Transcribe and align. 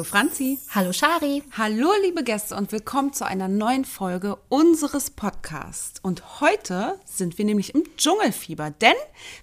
Hallo 0.00 0.08
Franzi. 0.08 0.58
Hallo 0.70 0.94
Shari. 0.94 1.42
Hallo 1.58 1.90
liebe 2.02 2.24
Gäste 2.24 2.56
und 2.56 2.72
willkommen 2.72 3.12
zu 3.12 3.26
einer 3.26 3.48
neuen 3.48 3.84
Folge 3.84 4.38
unseres 4.48 5.10
Podcasts. 5.10 6.00
Und 6.00 6.40
heute 6.40 6.98
sind 7.04 7.36
wir 7.36 7.44
nämlich 7.44 7.74
im 7.74 7.82
Dschungelfieber, 7.98 8.70
denn 8.70 8.94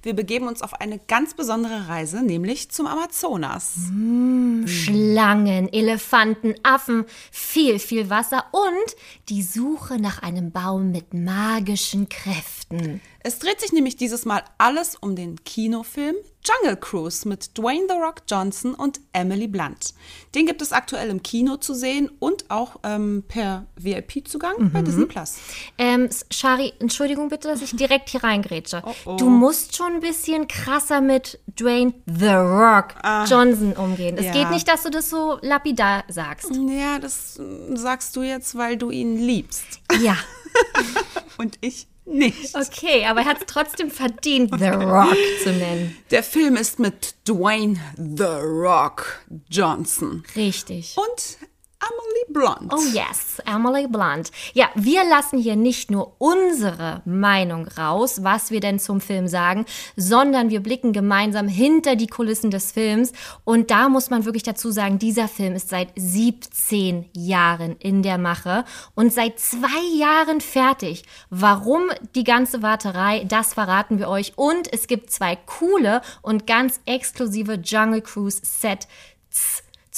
wir 0.02 0.16
begeben 0.16 0.48
uns 0.48 0.64
auf 0.64 0.73
eine 0.82 0.98
ganz 0.98 1.36
besondere 1.36 1.90
Reise, 1.90 2.23
nämlich 2.23 2.72
zum 2.72 2.88
Amazonas. 2.88 3.73
Mm, 3.91 4.66
Schlangen, 4.66 5.72
Elefanten, 5.72 6.55
Affen, 6.64 7.05
viel, 7.30 7.78
viel 7.78 8.09
Wasser 8.09 8.45
und 8.52 8.95
die 9.30 9.44
Suche 9.44 10.02
nach 10.02 10.23
einem 10.23 10.52
Baum 10.52 10.92
mit 10.92 11.14
magischen 11.14 12.09
Kräften. 12.09 13.00
Es 13.27 13.40
dreht 13.40 13.59
sich 13.59 13.73
nämlich 13.73 13.98
dieses 13.98 14.23
Mal 14.23 14.41
alles 14.58 14.95
um 14.95 15.17
den 15.17 15.44
Kinofilm 15.44 16.16
Jungle 16.45 16.77
Cruise 16.77 17.27
mit 17.27 17.58
Dwayne 17.58 17.86
The 17.90 17.95
Rock 17.95 18.22
Johnson 18.26 18.73
und 18.73 19.02
Emily 19.12 19.48
Blunt. 19.50 19.94
Den 20.34 20.45
gibt 20.45 20.62
es 20.62 20.72
aktuell 20.72 21.09
im 21.09 21.22
Kino 21.22 21.58
zu 21.58 21.73
sehen 21.73 22.09
und 22.20 22.50
auch 22.50 22.77
ähm, 22.84 23.26
per 23.27 23.66
VIP-Zugang 23.76 24.53
Mhm. 24.58 24.72
bei 24.72 24.81
Disney 24.81 25.08
Plus. 25.08 25.40
Ähm, 25.77 26.08
Shari, 26.31 26.72
Entschuldigung 26.80 27.27
bitte, 27.27 27.50
dass 27.50 27.62
ich 27.62 27.72
direkt 27.76 28.08
hier 28.08 28.23
reingrätsche. 28.23 28.81
Oh, 28.86 28.94
oh. 29.03 29.16
Du 29.17 29.30
musst 29.30 29.75
schon 29.75 29.95
ein 29.95 30.00
bisschen 30.00 30.48
krasser 30.48 31.02
mit 31.02 31.38
Dwayne 31.59 31.95
The 32.05 32.28
Rock 32.28 32.95
Johnson 33.30 33.73
umgehen. 33.73 34.17
Es 34.17 34.28
ja. 34.28 34.31
geht 34.31 34.52
nicht, 34.52 34.70
dass 34.70 34.83
du 34.83 34.89
das 34.89 35.09
so 35.09 35.38
lapidar 35.42 36.05
sagst. 36.08 36.50
Ja, 36.70 36.98
das 36.98 37.38
äh, 37.39 37.75
sagst 37.75 38.16
du 38.16 38.22
jetzt, 38.22 38.58
weil 38.58 38.78
du 38.78 38.89
ihn 38.89 39.17
liebst. 39.17 39.81
Ja, 40.00 40.16
Und 41.38 41.58
ich 41.61 41.88
nicht. 42.08 42.55
okay, 42.55 43.05
aber 43.05 43.22
er 43.22 43.25
hat 43.25 43.39
es 43.39 43.45
trotzdem 43.47 43.91
verdient, 43.91 44.52
The 44.58 44.66
Rock 44.67 45.17
zu 45.44 45.52
nennen. 45.52 45.97
Der 46.11 46.23
Film 46.23 46.55
ist 46.55 46.80
mit 46.80 47.16
Dwayne 47.27 47.80
The 47.97 48.41
Rock 48.41 49.22
Johnson 49.49 50.23
Richtig. 50.36 50.95
und 50.97 51.38
Emily 51.80 52.33
Blunt. 52.33 52.73
Oh 52.73 52.81
yes, 52.92 53.39
Emily 53.45 53.88
Blunt. 53.88 54.31
Ja, 54.53 54.70
wir 54.73 55.03
lassen 55.03 55.38
hier 55.38 55.56
nicht 55.56 55.92
nur 55.92 56.16
unsere 56.17 57.02
Meinung 57.06 57.67
raus, 57.67 58.23
was 58.23 58.50
wir 58.50 58.59
denn 58.59 58.80
zum 58.80 59.00
Film 59.00 59.28
sagen, 59.28 59.66
sondern 59.95 60.50
wir 60.50 60.61
blicken 60.61 60.92
gemeinsam 60.92 61.48
hinter 61.48 61.95
die 61.95 62.08
Kulissen 62.08 62.50
des 62.50 62.72
Films. 62.72 63.14
Und 63.44 63.70
da 63.70 63.89
muss 63.89 64.09
man 64.09 64.25
wirklich 64.25 64.44
dazu 64.44 64.72
sagen, 64.72 64.98
dieser 64.98 65.28
Film 65.28 65.53
ist 65.55 65.70
seit 65.70 65.89
17 65.95 67.09
Jahren 67.14 67.75
in 67.78 68.02
der 68.02 68.17
Mache 68.17 68.66
und 68.95 69.14
seit 69.14 69.39
zwei 69.39 69.98
Jahren 69.98 70.42
fertig. 70.42 71.03
Warum 71.30 71.92
die 72.16 72.23
ganze 72.23 72.64
Warterei, 72.64 73.23
das 73.25 73.53
verraten 73.53 74.00
wir 74.00 74.09
euch. 74.09 74.33
Und 74.36 74.72
es 74.73 74.88
gibt 74.88 75.11
zwei 75.11 75.36
coole 75.36 76.02
und 76.23 76.48
ganz 76.48 76.80
exklusive 76.86 77.53
Jungle 77.53 78.02
Cruise 78.02 78.42
Sets 78.44 78.88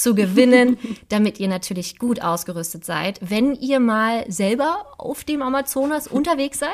zu 0.00 0.14
gewinnen, 0.14 0.78
damit 1.08 1.40
ihr 1.40 1.48
natürlich 1.48 1.98
gut 1.98 2.22
ausgerüstet 2.22 2.84
seid. 2.84 3.20
Wenn 3.22 3.54
ihr 3.54 3.80
mal 3.80 4.24
selber 4.30 4.86
auf 4.98 5.24
dem 5.24 5.42
Amazonas 5.42 6.06
unterwegs 6.06 6.58
seid, 6.58 6.70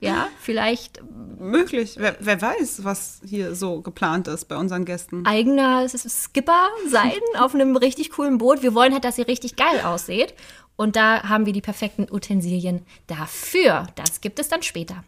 ja, 0.00 0.28
vielleicht 0.40 1.02
Möglich. 1.44 1.96
Wer, 1.98 2.16
wer 2.20 2.40
weiß, 2.40 2.84
was 2.84 3.20
hier 3.26 3.54
so 3.54 3.82
geplant 3.82 4.28
ist 4.28 4.46
bei 4.46 4.56
unseren 4.56 4.84
Gästen. 4.84 5.26
eigener 5.26 5.86
Skipper 5.88 6.68
sein 6.88 7.20
auf 7.38 7.54
einem 7.54 7.76
richtig 7.76 8.10
coolen 8.10 8.38
Boot. 8.38 8.62
Wir 8.62 8.74
wollen 8.74 8.92
halt, 8.92 9.04
dass 9.04 9.18
ihr 9.18 9.28
richtig 9.28 9.56
geil 9.56 9.80
ausseht. 9.84 10.34
Und 10.76 10.96
da 10.96 11.24
haben 11.24 11.44
wir 11.46 11.52
die 11.52 11.60
perfekten 11.60 12.06
Utensilien 12.10 12.84
dafür. 13.06 13.86
Das 13.94 14.22
gibt 14.22 14.38
es 14.38 14.48
dann 14.48 14.62
später. 14.62 15.04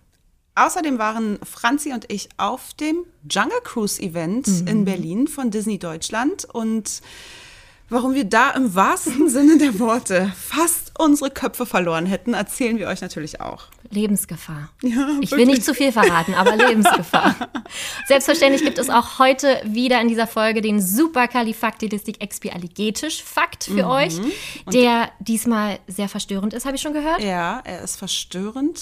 Außerdem 0.55 0.99
waren 0.99 1.39
Franzi 1.43 1.93
und 1.93 2.11
ich 2.11 2.29
auf 2.37 2.75
dem 2.75 3.05
Jungle 3.29 3.61
Cruise 3.65 4.01
Event 4.01 4.47
in 4.67 4.85
Berlin 4.85 5.27
von 5.27 5.51
Disney 5.51 5.79
Deutschland 5.79 6.45
und 6.47 7.03
warum 7.89 8.15
wir 8.15 8.25
da 8.25 8.51
im 8.51 8.75
wahrsten 8.75 9.29
Sinne 9.29 9.59
der 9.59 9.79
Worte 9.79 10.33
fast 10.37 10.93
unsere 10.99 11.31
Köpfe 11.31 11.67
verloren 11.67 12.07
hätten, 12.07 12.35
erzählen 12.35 12.79
wir 12.79 12.89
euch 12.89 13.01
natürlich 13.01 13.41
auch. 13.41 13.65
Lebensgefahr. 13.91 14.71
Ja, 14.83 15.11
ich 15.21 15.31
will 15.31 15.47
nicht 15.47 15.65
zu 15.65 15.73
viel 15.73 15.93
verraten, 15.93 16.35
aber 16.35 16.57
Lebensgefahr. 16.67 17.37
Selbstverständlich 18.09 18.65
gibt 18.65 18.79
es 18.79 18.91
auch 18.91 19.21
heute 19.21 19.61
wieder 19.65 20.01
in 20.01 20.09
dieser 20.09 20.27
Folge 20.27 20.61
den 20.61 20.81
Superkalifaktilistik-Expialigetisch-Fakt 20.81 23.69
Mhm. 23.69 23.79
für 23.79 23.87
euch, 23.89 24.15
der 24.73 25.11
diesmal 25.21 25.79
sehr 25.87 26.09
verstörend 26.09 26.53
ist, 26.55 26.67
habe 26.67 26.75
ich 26.77 26.83
schon 26.83 26.93
gehört. 26.95 27.23
Ja, 27.23 27.61
er 27.65 27.83
ist 27.83 27.97
verstörend. 27.97 28.81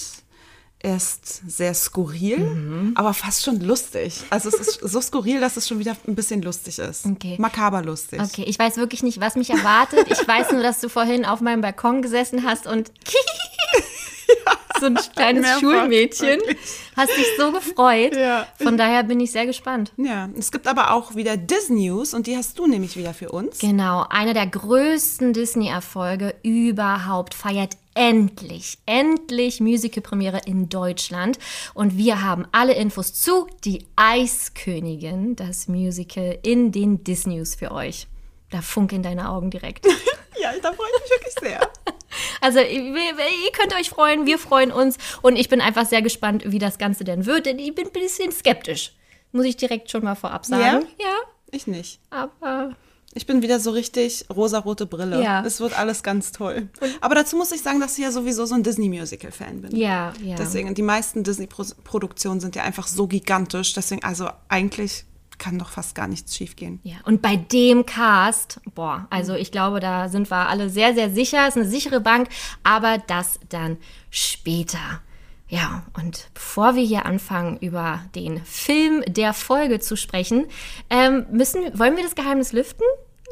Er 0.85 0.97
ist 0.97 1.41
sehr 1.47 1.73
skurril, 1.73 2.91
aber 2.93 3.15
fast 3.15 3.43
schon 3.43 3.59
lustig. 3.59 4.21
Also 4.29 4.49
es 4.49 4.53
ist 4.53 4.81
so 4.81 5.01
skurril, 5.01 5.39
dass 5.39 5.57
es 5.57 5.67
schon 5.67 5.79
wieder 5.79 5.97
ein 6.07 6.13
bisschen 6.13 6.43
lustig 6.43 6.77
ist. 6.77 7.07
Okay. 7.07 7.37
Makaber 7.39 7.81
lustig. 7.81 8.21
Okay, 8.21 8.43
ich 8.45 8.59
weiß 8.59 8.77
wirklich 8.77 9.01
nicht, 9.01 9.19
was 9.19 9.33
mich 9.35 9.49
erwartet. 9.49 10.05
Ich 10.11 10.27
weiß 10.27 10.51
nur, 10.51 10.61
dass 10.61 10.81
du 10.81 10.89
vorhin 10.89 11.25
auf 11.25 11.41
meinem 11.41 11.61
Balkon 11.61 12.03
gesessen 12.03 12.43
hast 12.43 12.67
und 12.67 12.91
so 14.79 14.85
ein 14.85 14.99
kleines 15.15 15.41
mehrfach, 15.41 15.59
Schulmädchen 15.59 16.39
wirklich. 16.41 16.57
hast 16.95 17.17
dich 17.17 17.27
so 17.39 17.51
gefreut. 17.51 18.15
Ja. 18.15 18.45
Von 18.61 18.77
daher 18.77 19.01
bin 19.01 19.19
ich 19.19 19.31
sehr 19.31 19.47
gespannt. 19.47 19.91
Ja, 19.97 20.29
es 20.37 20.51
gibt 20.51 20.67
aber 20.67 20.93
auch 20.93 21.15
wieder 21.15 21.35
Disney 21.35 21.89
News 21.89 22.13
und 22.13 22.27
die 22.27 22.37
hast 22.37 22.59
du 22.59 22.67
nämlich 22.67 22.95
wieder 22.95 23.15
für 23.15 23.29
uns. 23.29 23.57
Genau, 23.57 24.05
einer 24.11 24.35
der 24.35 24.45
größten 24.45 25.33
Disney-Erfolge 25.33 26.35
überhaupt 26.43 27.33
feiert 27.33 27.75
endlich, 27.95 28.77
endlich 28.85 29.59
Musical-Premiere 29.59 30.41
in 30.45 30.69
Deutschland. 30.69 31.39
Und 31.73 31.97
wir 31.97 32.21
haben 32.21 32.45
alle 32.51 32.73
Infos 32.73 33.13
zu 33.13 33.47
Die 33.63 33.85
Eiskönigin, 33.95 35.35
das 35.35 35.67
Musical 35.67 36.37
in 36.43 36.71
den 36.71 37.03
Disney 37.03 37.37
News 37.37 37.55
für 37.55 37.71
euch. 37.71 38.07
Da 38.51 38.61
funkeln 38.61 39.01
deine 39.01 39.29
Augen 39.29 39.49
direkt. 39.49 39.87
Ja, 40.37 40.51
da 40.61 40.73
freue 40.73 40.87
ich 40.95 41.01
mich 41.01 41.09
wirklich 41.11 41.33
sehr. 41.49 41.71
Also 42.41 42.59
ihr, 42.59 42.67
ihr 42.67 43.51
könnt 43.53 43.73
euch 43.73 43.89
freuen, 43.89 44.25
wir 44.25 44.37
freuen 44.37 44.71
uns 44.71 44.97
und 45.21 45.37
ich 45.37 45.49
bin 45.49 45.59
einfach 45.59 45.85
sehr 45.85 46.01
gespannt, 46.01 46.43
wie 46.45 46.59
das 46.59 46.77
Ganze 46.77 47.03
denn 47.03 47.25
wird, 47.25 47.45
denn 47.45 47.57
ich 47.57 47.73
bin 47.73 47.87
ein 47.87 47.91
bisschen 47.93 48.31
skeptisch. 48.31 48.93
Muss 49.31 49.45
ich 49.45 49.57
direkt 49.57 49.89
schon 49.89 50.03
mal 50.03 50.15
vorab 50.15 50.45
sagen. 50.45 50.85
Ja, 51.01 51.15
Ich 51.51 51.67
nicht. 51.67 51.99
aber 52.09 52.75
Ich 53.17 53.25
bin 53.25 53.41
wieder 53.41 53.61
so 53.61 53.71
richtig 53.71 54.25
rosarote 54.29 54.85
Brille. 54.85 55.23
Ja. 55.23 55.43
Es 55.45 55.61
wird 55.61 55.77
alles 55.79 56.03
ganz 56.03 56.33
toll. 56.33 56.67
Aber 56.99 57.15
dazu 57.15 57.37
muss 57.37 57.53
ich 57.53 57.61
sagen, 57.61 57.79
dass 57.79 57.97
ich 57.97 58.03
ja 58.03 58.11
sowieso 58.11 58.45
so 58.45 58.55
ein 58.55 58.61
Disney-Musical-Fan 58.61 59.61
bin. 59.61 59.75
ja, 59.75 60.11
ja. 60.21 60.35
Deswegen, 60.35 60.75
die 60.75 60.81
meisten 60.81 61.23
Disney-Produktionen 61.23 62.41
sind 62.41 62.57
ja 62.57 62.63
einfach 62.63 62.87
so 62.87 63.07
gigantisch. 63.07 63.73
Deswegen, 63.73 64.03
also 64.03 64.29
eigentlich 64.49 65.05
kann 65.37 65.57
doch 65.57 65.69
fast 65.69 65.95
gar 65.95 66.07
nichts 66.07 66.35
schiefgehen. 66.35 66.81
Ja, 66.83 66.97
und 67.05 67.21
bei 67.21 67.37
dem 67.37 67.85
Cast, 67.85 68.59
boah, 68.73 69.07
also 69.09 69.33
ich 69.33 69.51
glaube, 69.51 69.79
da 69.79 70.09
sind 70.09 70.29
wir 70.29 70.49
alle 70.49 70.69
sehr, 70.69 70.93
sehr 70.93 71.09
sicher. 71.09 71.47
Ist 71.47 71.57
eine 71.57 71.67
sichere 71.67 72.01
Bank, 72.01 72.27
aber 72.63 72.97
das 73.07 73.39
dann 73.47 73.77
später. 74.09 75.01
Ja, 75.47 75.83
und 75.93 76.29
bevor 76.33 76.75
wir 76.75 76.83
hier 76.83 77.05
anfangen, 77.05 77.57
über 77.57 78.01
den 78.15 78.43
Film 78.45 79.03
der 79.07 79.33
Folge 79.33 79.79
zu 79.79 79.95
sprechen, 79.95 80.47
ähm, 80.89 81.27
müssen, 81.31 81.61
wollen 81.77 81.95
wir 81.95 82.03
das 82.03 82.15
Geheimnis 82.15 82.51
lüften? 82.51 82.85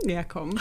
Ja, 0.06 0.24
komm. 0.24 0.52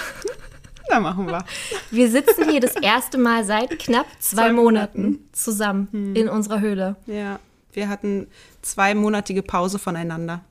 Da 0.89 0.99
machen 1.01 1.27
wir. 1.27 1.43
Wir 1.91 2.11
sitzen 2.11 2.51
hier 2.51 2.61
das 2.61 2.75
erste 2.77 3.17
Mal 3.17 3.45
seit 3.45 3.79
knapp 3.79 4.05
zwei, 4.19 4.37
Zwei 4.49 4.53
Monaten, 4.53 5.03
Monaten. 5.03 5.29
zusammen 5.33 6.15
in 6.15 6.29
unserer 6.29 6.61
Höhle. 6.61 6.97
Ja, 7.07 7.39
wir 7.73 7.89
hatten 7.89 8.27
zweimonatige 8.61 9.43
Pause 9.43 9.79
voneinander. 9.79 10.45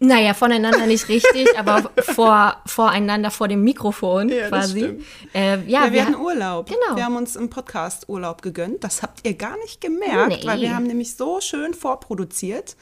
Naja, 0.00 0.34
voneinander 0.34 0.86
nicht 0.86 1.08
richtig, 1.08 1.56
aber 1.58 1.90
vor, 2.00 2.56
voreinander 2.66 3.30
vor 3.30 3.46
dem 3.48 3.62
Mikrofon 3.62 4.28
Ja, 4.28 4.48
quasi. 4.48 4.98
Äh, 5.34 5.58
ja, 5.68 5.84
Ja, 5.84 5.84
wir 5.84 5.92
wir 5.92 6.06
hatten 6.06 6.16
Urlaub. 6.16 6.68
Genau. 6.68 6.96
Wir 6.96 7.04
haben 7.04 7.16
uns 7.16 7.36
im 7.36 7.48
Podcast 7.50 8.08
Urlaub 8.08 8.42
gegönnt. 8.42 8.82
Das 8.82 9.02
habt 9.02 9.24
ihr 9.26 9.34
gar 9.34 9.56
nicht 9.58 9.80
gemerkt, 9.80 10.40
Nee. 10.42 10.46
weil 10.48 10.60
wir 10.62 10.74
haben 10.74 10.86
nämlich 10.86 11.14
so 11.16 11.40
schön 11.40 11.74
vorproduziert, 11.74 12.76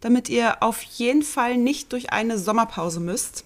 damit 0.00 0.28
ihr 0.28 0.62
auf 0.62 0.82
jeden 0.82 1.22
Fall 1.22 1.56
nicht 1.56 1.92
durch 1.92 2.12
eine 2.12 2.36
Sommerpause 2.36 2.98
müsst. 3.00 3.44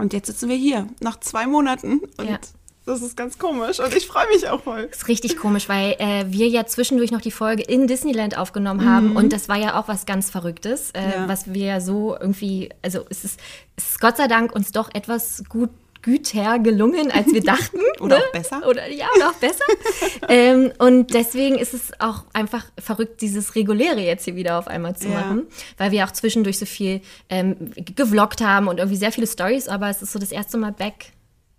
Und 0.00 0.12
jetzt 0.12 0.26
sitzen 0.26 0.48
wir 0.48 0.56
hier 0.56 0.86
nach 1.00 1.20
zwei 1.20 1.46
Monaten 1.46 2.00
und 2.16 2.28
Ja. 2.28 2.38
das 2.86 3.02
ist 3.02 3.16
ganz 3.16 3.38
komisch 3.38 3.78
und 3.80 3.94
ich 3.94 4.06
freue 4.06 4.26
mich 4.28 4.48
auch 4.48 4.62
voll. 4.62 4.88
ist 4.90 5.06
richtig 5.08 5.36
komisch, 5.36 5.68
weil 5.68 5.94
äh, 5.98 6.24
wir 6.28 6.48
ja 6.48 6.66
zwischendurch 6.66 7.10
noch 7.12 7.20
die 7.20 7.30
Folge 7.30 7.62
in 7.62 7.86
Disneyland 7.86 8.36
aufgenommen 8.38 8.84
haben 8.88 9.14
und 9.16 9.32
das 9.32 9.48
war 9.48 9.56
ja 9.56 9.78
auch 9.78 9.86
was 9.88 10.06
ganz 10.06 10.30
Verrücktes, 10.30 10.90
äh, 10.92 11.00
Mhm. 11.06 11.12
Ja. 11.12 11.28
was 11.28 11.52
wir 11.54 11.66
ja 11.66 11.80
so 11.80 12.16
irgendwie, 12.18 12.70
also 12.82 13.04
es 13.10 13.24
ist, 13.24 13.38
es 13.76 13.90
ist 13.90 14.00
Gott 14.00 14.16
sei 14.16 14.26
Dank 14.26 14.54
uns 14.54 14.72
doch 14.72 14.88
etwas 14.94 15.44
gut 15.48 15.70
güter 16.02 16.58
gelungen, 16.58 17.10
als 17.10 17.32
wir 17.32 17.40
dachten. 17.42 17.78
Oder 18.00 18.18
ne? 18.18 18.24
auch 18.24 18.32
besser. 18.32 18.66
Oder 18.68 18.88
ja, 18.88 19.06
oder 19.16 19.28
auch 19.30 19.34
besser. 19.34 19.64
ähm, 20.28 20.72
und 20.78 21.12
deswegen 21.14 21.56
ist 21.58 21.74
es 21.74 21.92
auch 22.00 22.24
einfach 22.32 22.64
verrückt, 22.78 23.20
dieses 23.20 23.54
Reguläre 23.54 24.00
jetzt 24.00 24.24
hier 24.24 24.36
wieder 24.36 24.58
auf 24.58 24.68
einmal 24.68 24.96
zu 24.96 25.08
Ja. 25.08 25.14
machen, 25.14 25.46
weil 25.78 25.90
wir 25.90 26.04
auch 26.04 26.10
zwischendurch 26.12 26.58
so 26.58 26.66
viel 26.66 27.00
ähm, 27.28 27.72
gevloggt 27.76 28.40
haben 28.40 28.68
und 28.68 28.78
irgendwie 28.78 28.96
sehr 28.98 29.12
viele 29.12 29.26
Stories, 29.26 29.68
aber 29.68 29.88
es 29.90 30.02
ist 30.02 30.12
so 30.12 30.18
das 30.18 30.32
erste 30.32 30.58
Mal 30.58 30.72
back 30.72 31.12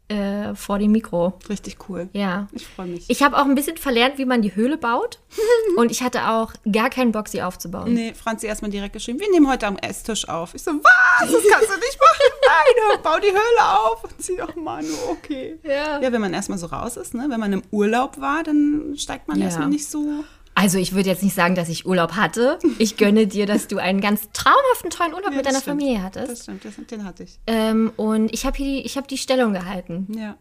äh, 0.07 0.56
vor 0.56 0.77
dem 0.80 0.92
Mikro. 0.92 1.33
Richtig 1.48 1.77
cool. 1.88 2.09
Ja. 2.13 2.48
Ich 2.51 2.68
freue 2.68 2.88
mich. 2.88 3.09
Ich 3.09 3.24
habe 3.24 3.38
auch 3.38 3.45
ein 3.45 3.56
bisschen 3.56 3.77
verlernt, 3.77 4.18
wie 4.18 4.25
man 4.25 4.42
die 4.42 4.53
Höhle 4.56 4.77
baut. 4.77 5.19
und 5.77 5.89
ich 5.92 6.03
hatte 6.03 6.27
auch 6.30 6.51
gar 6.71 6.89
keinen 6.89 7.12
Bock, 7.12 7.27
sie 7.30 7.42
aufzubauen. 7.42 7.94
Nee, 7.94 8.13
Franzi 8.13 8.48
erstmal 8.48 8.71
direkt 8.71 8.94
geschrieben, 8.94 9.19
wir 9.19 9.31
nehmen 9.31 9.50
heute 9.50 9.68
am 9.68 9.77
Esstisch 9.77 10.27
auf. 10.27 10.53
Ich 10.53 10.63
so, 10.63 10.71
was? 10.71 11.31
Das 11.31 11.42
kannst 11.50 11.69
du 11.69 11.75
nicht 11.75 12.00
machen. 12.00 12.31
Nein, 12.48 13.00
bau 13.03 13.19
die 13.19 13.27
Höhle 13.27 13.80
auf. 13.80 14.03
Und 14.03 14.21
sie, 14.21 14.38
oh 14.42 14.59
Mann, 14.59 14.86
okay. 15.09 15.57
Ja. 15.63 16.01
Ja, 16.01 16.12
wenn 16.12 16.21
man 16.21 16.33
erstmal 16.33 16.57
so 16.57 16.68
raus 16.68 16.98
ist, 16.98 17.13
ne? 17.13 17.25
wenn 17.30 17.39
man 17.39 17.53
im 17.53 17.63
Urlaub 17.71 18.19
war, 18.19 18.44
dann 18.44 18.94
steigt 18.98 19.27
man 19.27 19.38
Ja. 19.39 19.45
erstmal 19.45 19.69
nicht 19.69 19.88
so. 19.88 20.24
Also 20.53 20.77
ich 20.77 20.94
würde 20.94 21.09
jetzt 21.09 21.24
nicht 21.24 21.36
sagen, 21.36 21.56
dass 21.56 21.69
ich 21.69 21.86
Urlaub 21.86 22.13
hatte. 22.13 22.59
Ich 22.77 22.98
gönne 22.98 23.25
dir, 23.25 23.45
dass 23.45 23.68
du 23.68 23.77
einen 23.77 24.01
ganz 24.01 24.30
traumhaften, 24.33 24.89
tollen 24.89 25.13
Urlaub 25.13 25.31
Ja, 25.31 25.38
mit 25.38 25.45
deiner 25.45 25.62
stimmt. 25.62 25.80
Familie 25.81 26.03
hattest. 26.03 26.30
Das 26.31 26.44
stimmt, 26.44 26.65
das, 26.65 26.74
den 26.89 27.06
hatte 27.06 27.24
ich. 27.24 27.39
Ähm, 27.48 27.92
und 27.95 28.33
ich 28.33 28.45
habe 28.45 28.57
hier 28.57 28.65
die, 28.65 28.81
ich 28.86 28.98
habe 28.98 29.07
die 29.07 29.18
Stellung 29.18 29.53
gehalten. 29.53 30.07
Ja. 30.15 30.36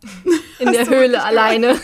In 0.59 0.73
der 0.73 0.89
Höhle 0.89 1.23
alleine. 1.23 1.77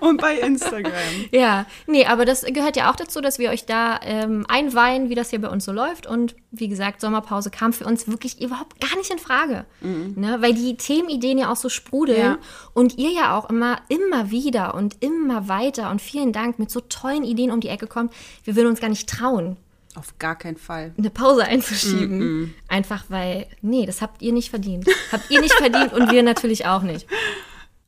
Und 0.00 0.20
bei 0.20 0.38
Instagram. 0.38 0.92
ja, 1.30 1.66
nee, 1.86 2.06
aber 2.06 2.24
das 2.24 2.42
gehört 2.42 2.76
ja 2.76 2.90
auch 2.90 2.96
dazu, 2.96 3.20
dass 3.20 3.38
wir 3.38 3.50
euch 3.50 3.66
da 3.66 4.00
ähm, 4.02 4.44
einweihen, 4.48 5.08
wie 5.08 5.14
das 5.14 5.30
hier 5.30 5.40
bei 5.40 5.48
uns 5.48 5.64
so 5.64 5.72
läuft. 5.72 6.06
Und 6.06 6.34
wie 6.50 6.68
gesagt, 6.68 7.00
Sommerpause 7.00 7.50
kam 7.50 7.72
für 7.72 7.84
uns 7.84 8.08
wirklich 8.08 8.40
überhaupt 8.40 8.80
gar 8.80 8.96
nicht 8.96 9.10
in 9.10 9.18
Frage. 9.18 9.64
Ne? 10.16 10.36
Weil 10.40 10.54
die 10.54 10.76
Themenideen 10.76 11.38
ja 11.38 11.50
auch 11.50 11.56
so 11.56 11.68
sprudeln. 11.68 12.18
Ja. 12.18 12.38
Und 12.72 12.98
ihr 12.98 13.10
ja 13.10 13.36
auch 13.36 13.48
immer, 13.50 13.78
immer 13.88 14.30
wieder 14.30 14.74
und 14.74 14.96
immer 15.00 15.48
weiter 15.48 15.90
und 15.90 16.00
vielen 16.00 16.32
Dank 16.32 16.58
mit 16.58 16.70
so 16.70 16.80
tollen 16.80 17.24
Ideen 17.24 17.50
um 17.50 17.60
die 17.60 17.68
Ecke 17.68 17.86
kommt. 17.86 18.12
Wir 18.44 18.56
würden 18.56 18.68
uns 18.68 18.80
gar 18.80 18.88
nicht 18.88 19.08
trauen. 19.08 19.56
Auf 19.96 20.18
gar 20.18 20.36
keinen 20.36 20.56
Fall. 20.56 20.92
eine 20.98 21.10
Pause 21.10 21.44
einzuschieben. 21.44 22.54
Einfach 22.68 23.04
weil, 23.08 23.46
nee, 23.62 23.86
das 23.86 24.02
habt 24.02 24.22
ihr 24.22 24.32
nicht 24.32 24.50
verdient. 24.50 24.86
Habt 25.12 25.30
ihr 25.30 25.40
nicht 25.40 25.54
verdient 25.54 25.92
und 25.92 26.10
wir 26.10 26.22
natürlich 26.24 26.66
auch 26.66 26.82
nicht. 26.82 27.06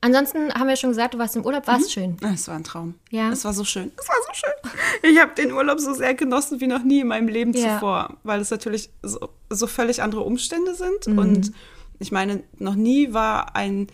Ansonsten 0.02 0.52
haben 0.54 0.68
wir 0.68 0.76
schon 0.76 0.90
gesagt, 0.90 1.14
du 1.14 1.18
warst 1.18 1.36
im 1.36 1.44
Urlaub, 1.44 1.66
war's 1.66 1.90
schön. 1.90 2.16
Es 2.22 2.46
war 2.48 2.54
ein 2.56 2.64
Traum. 2.64 2.94
Ja. 3.10 3.30
Es 3.30 3.44
war 3.44 3.52
so 3.54 3.64
schön. 3.64 3.90
Es 3.98 4.08
war 4.08 4.16
so 4.26 4.32
schön. 4.34 4.70
Ich 5.10 5.20
habe 5.20 5.34
den 5.34 5.52
Urlaub 5.52 5.78
so 5.80 5.92
sehr 5.94 6.14
genossen 6.14 6.60
wie 6.60 6.66
noch 6.66 6.82
nie 6.82 7.00
in 7.00 7.08
meinem 7.08 7.28
Leben 7.28 7.52
Ja. 7.52 7.74
zuvor, 7.74 8.16
weil 8.22 8.40
es 8.40 8.50
natürlich 8.50 8.90
so, 9.02 9.30
so 9.50 9.66
völlig 9.66 10.02
andere 10.02 10.22
Umstände 10.22 10.74
sind. 10.74 11.06
Mhm. 11.06 11.18
Und 11.18 11.52
ich 11.98 12.12
meine, 12.12 12.42
noch 12.58 12.74
nie 12.74 13.12
war 13.12 13.56
ein 13.56 13.86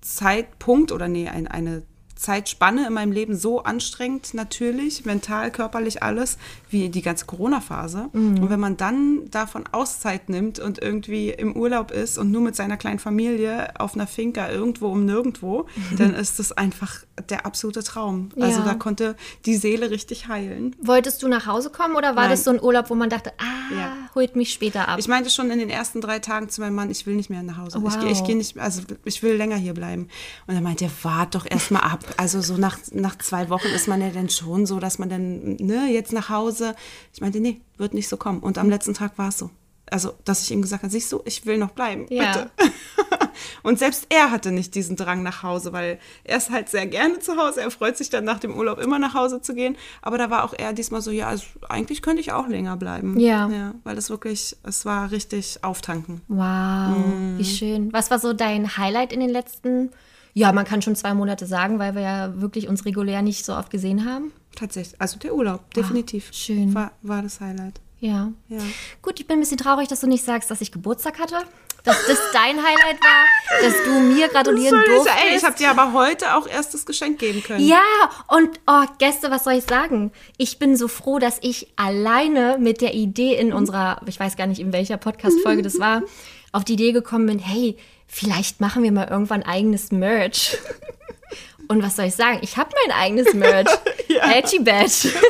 Zeitpunkt 0.00 0.92
oder 0.92 1.08
nee, 1.08 1.28
ein, 1.28 1.46
eine 1.48 1.82
Zeitspanne 2.16 2.86
in 2.86 2.92
meinem 2.94 3.12
Leben 3.12 3.36
so 3.36 3.62
anstrengend, 3.62 4.34
natürlich, 4.34 5.04
mental, 5.04 5.50
körperlich, 5.50 6.02
alles, 6.02 6.38
wie 6.70 6.88
die 6.88 7.02
ganze 7.02 7.26
Corona-Phase. 7.26 8.08
Mhm. 8.12 8.38
Und 8.42 8.50
wenn 8.50 8.58
man 8.58 8.76
dann 8.76 9.30
davon 9.30 9.64
Auszeit 9.70 10.28
nimmt 10.28 10.58
und 10.58 10.82
irgendwie 10.82 11.30
im 11.30 11.54
Urlaub 11.54 11.90
ist 11.90 12.18
und 12.18 12.30
nur 12.32 12.40
mit 12.40 12.56
seiner 12.56 12.76
kleinen 12.78 12.98
Familie 12.98 13.78
auf 13.78 13.94
einer 13.94 14.06
Finca 14.06 14.50
irgendwo 14.50 14.88
um 14.88 15.04
nirgendwo, 15.04 15.66
dann 15.98 16.14
ist 16.14 16.38
das 16.38 16.52
einfach 16.52 17.04
der 17.28 17.46
absolute 17.46 17.82
Traum. 17.82 18.30
Also 18.40 18.60
Ja. 18.60 18.64
da 18.64 18.74
konnte 18.74 19.14
die 19.44 19.56
Seele 19.56 19.90
richtig 19.90 20.28
heilen. 20.28 20.74
Wolltest 20.82 21.22
du 21.22 21.28
nach 21.28 21.46
Hause 21.46 21.70
kommen 21.70 21.96
oder 21.96 22.16
war 22.16 22.22
Nein. 22.24 22.30
das 22.30 22.44
so 22.44 22.50
ein 22.50 22.62
Urlaub, 22.62 22.88
wo 22.90 22.94
man 22.94 23.10
dachte, 23.10 23.32
ah, 23.38 23.74
Ja. 23.76 23.92
holt 24.14 24.36
mich 24.36 24.52
später 24.52 24.88
ab? 24.88 24.98
Ich 24.98 25.08
meinte 25.08 25.28
schon 25.30 25.50
in 25.50 25.58
den 25.58 25.70
ersten 25.70 26.00
drei 26.00 26.18
Tagen 26.18 26.48
zu 26.48 26.60
meinem 26.62 26.74
Mann, 26.74 26.90
ich 26.90 27.06
will 27.06 27.14
nicht 27.14 27.28
mehr 27.30 27.42
nach 27.42 27.58
Hause. 27.58 27.78
Ich, 27.78 27.84
Wow. 27.84 28.00
gehe- 28.00 28.10
ich 28.12 28.24
gehe 28.24 28.36
nicht, 28.36 28.58
also 28.58 28.82
ich 29.04 29.22
will 29.22 29.34
länger 29.36 29.56
hier 29.56 29.74
bleiben. 29.74 30.08
Und 30.46 30.54
er 30.54 30.60
meinte, 30.62 30.88
wart 31.02 31.34
doch 31.34 31.46
erst 31.48 31.70
mal 31.70 31.80
ab. 31.80 32.04
Also 32.16 32.40
so 32.40 32.56
nach, 32.56 32.78
nach 32.92 33.18
zwei 33.18 33.48
Wochen 33.48 33.68
ist 33.68 33.88
man 33.88 34.00
ja 34.00 34.10
dann 34.10 34.28
schon 34.28 34.66
so, 34.66 34.78
dass 34.80 34.98
man 34.98 35.08
dann, 35.08 35.56
ne, 35.56 35.88
jetzt 35.92 36.12
nach 36.12 36.28
Hause. 36.28 36.74
Ich 37.12 37.20
meinte, 37.20 37.40
nee, 37.40 37.60
wird 37.76 37.94
nicht 37.94 38.08
so 38.08 38.16
kommen. 38.16 38.40
Und 38.40 38.58
am 38.58 38.70
letzten 38.70 38.94
Tag 38.94 39.18
war 39.18 39.28
es 39.28 39.38
so. 39.38 39.50
Also, 39.88 40.14
dass 40.24 40.42
ich 40.42 40.50
ihm 40.50 40.62
gesagt 40.62 40.82
habe, 40.82 40.90
siehst 40.90 41.12
du, 41.12 41.22
ich 41.26 41.46
will 41.46 41.58
noch 41.58 41.70
bleiben, 41.70 42.06
Ja. 42.10 42.32
bitte. 42.32 42.50
Und 43.62 43.78
selbst 43.78 44.06
er 44.08 44.30
hatte 44.30 44.50
nicht 44.50 44.74
diesen 44.74 44.96
Drang 44.96 45.22
nach 45.22 45.42
Hause, 45.42 45.72
weil 45.72 45.98
er 46.24 46.38
ist 46.38 46.50
halt 46.50 46.68
sehr 46.68 46.86
gerne 46.86 47.18
zu 47.18 47.36
Hause. 47.36 47.60
Er 47.60 47.70
freut 47.70 47.96
sich 47.96 48.10
dann 48.10 48.24
nach 48.24 48.40
dem 48.40 48.56
Urlaub 48.56 48.78
immer 48.78 48.98
nach 48.98 49.14
Hause 49.14 49.40
zu 49.42 49.54
gehen. 49.54 49.76
Aber 50.02 50.18
da 50.18 50.30
war 50.30 50.44
auch 50.44 50.54
er 50.56 50.72
diesmal 50.72 51.02
so, 51.02 51.10
ja, 51.10 51.28
also 51.28 51.44
eigentlich 51.68 52.02
könnte 52.02 52.20
ich 52.20 52.32
auch 52.32 52.48
länger 52.48 52.76
bleiben. 52.76 53.20
Ja. 53.20 53.48
ja 53.48 53.74
weil 53.84 53.98
es 53.98 54.08
wirklich, 54.10 54.56
es 54.62 54.84
war 54.86 55.10
richtig 55.10 55.62
auftanken. 55.62 56.22
wow, 56.28 56.96
wie 57.36 57.44
schön. 57.44 57.92
Was 57.92 58.10
war 58.10 58.18
so 58.18 58.32
dein 58.32 58.76
Highlight 58.76 59.12
in 59.12 59.20
den 59.20 59.30
letzten, 59.30 59.90
ja, 60.36 60.52
man 60.52 60.66
kann 60.66 60.82
schon 60.82 60.94
zwei 60.94 61.14
Monate 61.14 61.46
sagen, 61.46 61.78
weil 61.78 61.94
wir 61.94 62.02
ja 62.02 62.40
wirklich 62.42 62.68
uns 62.68 62.84
regulär 62.84 63.22
nicht 63.22 63.46
so 63.46 63.54
oft 63.54 63.70
gesehen 63.70 64.04
haben? 64.04 64.32
Tatsächlich. 64.54 65.00
Also 65.00 65.18
der 65.18 65.34
Urlaub, 65.34 65.72
definitiv. 65.72 66.28
schön. 66.30 66.74
War, 66.74 66.92
war 67.00 67.22
das 67.22 67.40
Highlight. 67.40 67.80
Ja. 68.00 68.32
Ja. 68.48 68.58
Gut, 69.00 69.18
ich 69.18 69.26
bin 69.26 69.38
ein 69.38 69.40
bisschen 69.40 69.56
traurig, 69.56 69.88
dass 69.88 70.00
du 70.00 70.06
nicht 70.06 70.22
sagst, 70.22 70.50
dass 70.50 70.60
ich 70.60 70.72
Geburtstag 70.72 71.18
hatte. 71.18 71.36
Dass 71.84 71.96
das 72.06 72.18
dein 72.34 72.58
Highlight 72.58 73.00
war, 73.00 73.62
dass 73.62 73.82
du 73.84 73.98
mir 73.98 74.28
gratulieren 74.28 74.78
durftest. 74.84 75.16
Ey, 75.24 75.38
ich 75.38 75.44
habe 75.44 75.56
dir 75.56 75.70
aber 75.70 75.94
heute 75.94 76.34
auch 76.34 76.46
erst 76.46 76.74
das 76.74 76.84
Geschenk 76.84 77.18
geben 77.18 77.42
können. 77.42 77.66
Ja, 77.66 77.80
und 78.28 78.60
oh, 78.66 78.84
Gäste, 78.98 79.30
was 79.30 79.44
soll 79.44 79.54
ich 79.54 79.64
sagen? 79.64 80.12
Ich 80.36 80.58
bin 80.58 80.76
so 80.76 80.88
froh, 80.88 81.18
dass 81.18 81.38
ich 81.40 81.72
alleine 81.76 82.58
mit 82.60 82.82
der 82.82 82.92
Idee 82.92 83.36
in 83.36 83.54
unserer, 83.54 84.02
ich 84.04 84.20
weiß 84.20 84.36
gar 84.36 84.48
nicht, 84.48 84.60
in 84.60 84.74
welcher 84.74 84.98
Podcast-Folge 84.98 85.62
das 85.62 85.78
war, 85.78 86.02
auf 86.52 86.64
die 86.64 86.74
Idee 86.74 86.92
gekommen 86.92 87.26
bin, 87.26 87.38
hey, 87.38 87.78
vielleicht 88.06 88.60
machen 88.60 88.82
wir 88.82 88.92
mal 88.92 89.08
irgendwann 89.08 89.42
eigenes 89.42 89.92
Merch. 89.92 90.58
Und 91.68 91.82
was 91.82 91.96
soll 91.96 92.06
ich 92.06 92.14
sagen? 92.14 92.38
Ich 92.42 92.56
habe 92.56 92.70
mein 92.86 92.96
eigenes 92.96 93.34
Merch. 93.34 93.68
Edgy 94.08 94.60
Badge. 94.60 95.12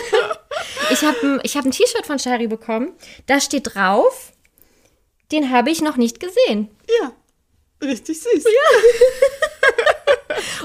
Ich 0.91 1.03
habe 1.03 1.17
ein, 1.23 1.41
ich 1.43 1.57
hab 1.57 1.65
ein 1.65 1.71
T-Shirt 1.73 2.07
von 2.07 2.19
Shari 2.19 2.47
bekommen. 2.47 2.93
Da 3.27 3.41
steht 3.41 3.75
drauf, 3.75 4.33
den 5.33 5.51
habe 5.51 5.71
ich 5.71 5.83
noch 5.83 5.97
nicht 5.97 6.21
gesehen. 6.21 6.71
Ja. 7.01 7.13
Richtig 7.83 8.21
süß. 8.21 8.45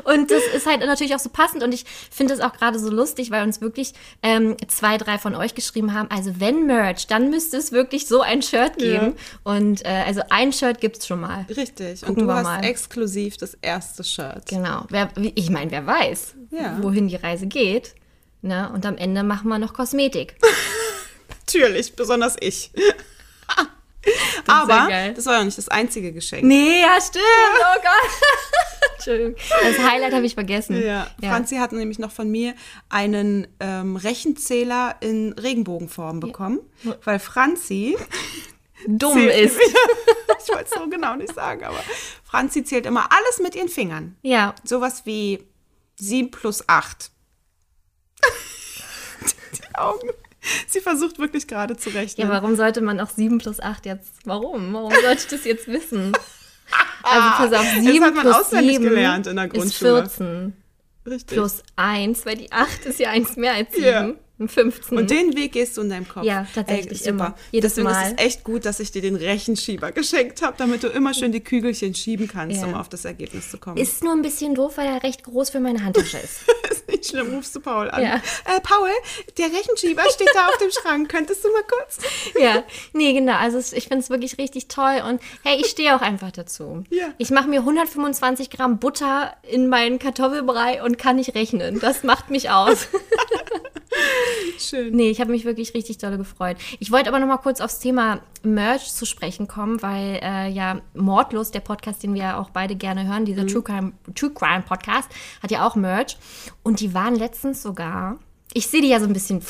Und 0.04 0.32
das 0.32 0.42
ist 0.56 0.66
halt 0.66 0.80
natürlich 0.82 1.16
auch 1.16 1.20
so 1.20 1.30
passend 1.30 1.64
und 1.64 1.74
ich 1.74 1.86
finde 2.10 2.34
es 2.34 2.40
auch 2.42 2.54
gerade 2.54 2.78
so 2.80 2.90
lustig, 2.90 3.32
weil 3.32 3.44
uns 3.44 3.62
wirklich 3.62 3.94
ähm, 4.24 4.58
zwei, 4.68 4.98
drei 4.98 5.18
von 5.18 5.36
euch 5.36 5.56
geschrieben 5.56 5.94
haben, 5.94 6.10
also 6.12 6.40
wenn 6.40 6.66
Merch, 6.66 7.08
dann 7.08 7.30
müsste 7.30 7.58
es 7.58 7.72
wirklich 7.72 8.08
so 8.08 8.22
ein 8.22 8.42
Shirt 8.42 8.78
geben. 8.78 9.16
Und 9.44 9.86
äh, 9.86 10.04
also 10.06 10.22
ein 10.30 10.52
Shirt 10.52 10.82
gibt's 10.82 11.08
schon 11.08 11.22
mal. 11.22 11.46
Richtig. 11.56 12.02
Gucken 12.02 12.24
Und 12.24 12.28
du 12.28 12.34
hast 12.34 12.44
mal. 12.44 12.64
exklusiv 12.66 13.38
das 13.38 13.54
erste 13.62 14.04
Shirt. 14.04 14.46
Genau. 14.48 14.86
Wer, 14.90 15.10
ich 15.36 15.50
meine, 15.50 15.72
wer 15.72 15.86
weiß, 15.86 16.36
Ja. 16.52 16.78
wohin 16.82 17.08
die 17.08 17.16
Reise 17.18 17.48
geht. 17.48 17.96
Ne? 18.42 18.70
Und 18.74 18.86
am 18.86 18.98
Ende 18.98 19.24
machen 19.24 19.48
wir 19.50 19.60
noch 19.60 19.74
Kosmetik. 19.74 20.36
Natürlich, 21.46 21.96
besonders 21.96 22.36
ich. 22.40 22.72
aber 24.48 25.14
das 25.16 25.26
war 25.26 25.36
ja 25.36 25.44
nicht 25.44 25.58
das 25.58 25.70
einzige 25.70 26.12
Geschenk. 26.12 26.44
Nee, 26.44 26.82
ja, 26.82 27.00
stimmt. 27.02 27.24
Oh 27.60 27.82
Gott. 27.82 28.12
Entschuldigung. 28.96 29.36
Das 29.50 29.80
Highlight 29.80 30.14
habe 30.14 30.26
ich 30.26 30.34
vergessen. 30.34 30.82
Ja, 30.82 31.08
Franzi 31.22 31.58
hat 31.58 31.72
nämlich 31.72 32.00
noch 32.00 32.12
von 32.12 32.30
mir 32.30 32.56
einen 32.90 33.48
ähm, 33.60 33.96
Rechenzähler 33.96 34.96
in 35.00 35.34
Regenbogenform 35.34 36.20
bekommen, 36.20 36.60
weil 37.04 37.20
Franzi 37.20 37.98
Dumm 38.88 39.28
ist. 39.28 39.58
ich 40.44 40.50
wollte 40.50 40.66
es 40.66 40.72
so 40.72 40.90
genau 40.90 41.16
nicht 41.16 41.34
sagen, 41.34 41.64
aber 41.64 41.80
Franzi 42.24 42.64
zählt 42.64 42.86
immer 42.86 43.12
alles 43.12 43.40
mit 43.40 43.56
ihren 43.56 43.70
Fingern. 43.70 44.18
Ja. 44.24 44.56
Sowas 44.64 45.06
wie 45.06 45.44
7 45.98 46.32
plus 46.32 46.68
8. 46.68 47.12
Die 49.58 49.76
Augen. 49.76 50.10
Sie 50.68 50.80
versucht 50.80 51.20
wirklich 51.20 51.48
gerade 51.48 51.78
zu 51.78 51.90
rechnen. 51.90 52.28
Ja, 52.28 52.34
warum 52.34 52.56
sollte 52.56 52.82
man 52.82 53.00
auch 53.00 53.10
7 53.10 53.38
plus 53.38 53.60
8 53.60 53.86
jetzt? 53.86 54.14
Warum? 54.26 54.74
Warum 54.74 54.92
sollte 54.92 55.22
ich 55.22 55.28
das 55.28 55.46
jetzt 55.46 55.68
wissen? 55.68 56.14
Also 57.04 57.50
pass 57.50 57.60
auf, 57.60 57.66
7 57.66 58.04
hat 58.06 58.14
man 58.14 58.24
plus 58.24 58.36
auswendig 58.36 58.78
7 58.78 58.86
gelernt 58.90 59.28
in 59.28 59.36
der 59.36 59.46
ist 59.46 59.54
Grundschule. 59.54 60.04
14 60.04 60.54
Richtig. 61.06 61.36
plus 61.36 61.64
1, 61.76 62.26
weil 62.26 62.38
die 62.38 62.52
8 62.52 62.86
ist 62.86 63.00
ja 63.00 63.10
1 63.10 63.36
mehr 63.38 63.56
als 63.56 63.74
7. 63.74 64.18
Ja. 64.48 64.48
15. 64.48 64.98
Und 64.98 65.10
den 65.12 65.36
Weg 65.36 65.52
gehst 65.54 65.78
du 65.78 65.82
in 65.82 65.90
deinem 65.90 66.08
Kopf. 66.08 66.24
Ja, 66.24 66.46
tatsächlich 66.54 67.00
Ey, 67.02 67.12
super. 67.12 67.26
immer. 67.28 67.36
Jedes 67.52 67.72
Deswegen 67.76 67.88
Mal. 67.94 68.02
ist 68.08 68.14
es 68.20 68.26
echt 68.26 68.44
gut, 68.44 68.66
dass 68.66 68.80
ich 68.80 68.92
dir 68.92 69.02
den 69.02 69.16
Rechenschieber 69.16 69.92
geschenkt 69.92 70.42
habe, 70.42 70.56
damit 70.58 70.84
du 70.84 70.88
immer 70.88 71.14
schön 71.14 71.32
die 71.32 71.44
Kügelchen 71.44 71.94
schieben 71.96 72.28
kannst, 72.28 72.62
Ja. 72.62 72.68
um 72.68 72.74
auf 72.76 72.90
das 72.90 73.06
Ergebnis 73.06 73.50
zu 73.52 73.58
kommen. 73.58 73.78
ist 73.78 74.04
nur 74.04 74.14
ein 74.14 74.22
bisschen 74.22 74.56
doof, 74.56 74.78
weil 74.78 74.88
er 74.88 75.04
recht 75.04 75.24
groß 75.24 75.50
für 75.52 75.60
meine 75.60 75.84
Handtasche 75.84 76.18
ist. 76.18 76.40
ist 76.72 76.88
nicht 76.88 77.06
schlimm, 77.08 77.34
rufst 77.36 77.56
du 77.56 77.60
Paul 77.60 77.90
an. 77.90 78.02
Ja. 78.04 78.16
Äh, 78.16 78.60
Paul, 78.64 78.90
der 79.38 79.46
Rechenschieber 79.48 80.04
steht 80.14 80.30
da 80.34 80.48
auf 80.48 80.58
dem 80.58 80.72
Schrank. 80.72 81.10
Könntest 81.10 81.44
du 81.44 81.50
mal 81.52 81.64
kurz? 81.64 81.98
ja, 82.40 82.64
nee, 82.94 83.14
genau. 83.14 83.34
Also 83.38 83.58
ich 83.60 83.84
finde 83.88 84.00
es 84.00 84.10
wirklich 84.10 84.38
richtig 84.38 84.68
toll 84.68 85.02
und 85.08 85.22
hey, 85.44 85.60
ich 85.60 85.68
stehe 85.68 85.96
auch 85.96 86.02
einfach 86.02 86.32
dazu. 86.32 86.84
Ja. 86.90 87.14
Ich 87.18 87.30
mache 87.32 87.48
mir 87.48 87.60
125 87.60 88.50
Gramm 88.50 88.80
Butter 88.80 89.34
in 89.50 89.68
meinen 89.68 90.00
Kartoffelbrei 90.00 90.84
und 90.84 90.98
kann 90.98 91.16
nicht 91.18 91.36
rechnen. 91.36 91.80
Das 91.80 92.04
macht 92.04 92.30
mich 92.30 92.50
aus. 92.50 92.88
Schön. 94.60 94.96
Nee, 94.96 95.10
ich 95.10 95.20
habe 95.20 95.32
mich 95.32 95.46
wirklich 95.46 95.74
richtig 95.74 95.98
dolle 95.98 96.18
gefreut. 96.18 96.58
Ich 96.80 96.92
wollte 96.92 97.10
aber 97.10 97.20
noch 97.20 97.28
mal 97.28 97.38
kurz 97.38 97.62
aufs 97.62 97.80
Thema 97.80 98.22
Merch 98.44 98.94
zu 98.94 99.06
sprechen 99.06 99.48
kommen, 99.48 99.82
weil 99.82 100.20
äh, 100.22 100.50
ja 100.50 100.82
Mordlos, 100.94 101.52
der 101.52 101.60
Podcast, 101.62 102.04
den 102.04 102.14
wir 102.14 102.22
ja 102.22 102.38
auch 102.40 102.50
beide 102.52 102.76
gerne 102.76 103.08
hören, 103.08 103.26
dieser 103.26 103.46
True, 103.48 103.64
Crime, 103.64 103.94
True 104.16 104.32
Crime 104.32 104.64
Podcast, 104.64 105.10
hat 105.42 105.52
ja 105.52 105.66
auch 105.68 105.76
Merch. 105.76 106.18
Und 106.64 106.80
die 106.80 106.94
waren 106.94 107.16
letztens 107.16 107.62
sogar, 107.62 108.20
ich 108.54 108.68
sehe 108.68 108.82
die 108.82 108.90
ja 108.90 109.00
so 109.00 109.06
ein 109.08 109.14
bisschen, 109.14 109.42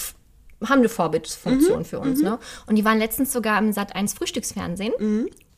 haben 0.65 0.79
eine 0.79 0.89
Vorbildfunktion 0.89 1.85
für 1.85 1.99
uns, 1.99 2.21
ne? 2.21 2.39
Und 2.67 2.75
die 2.75 2.85
waren 2.85 2.97
letztens 2.99 3.31
sogar 3.33 3.59
im 3.59 3.73
Sat 3.73 3.95
1 3.95 4.13
Frühstücksfernsehen. 4.13 4.93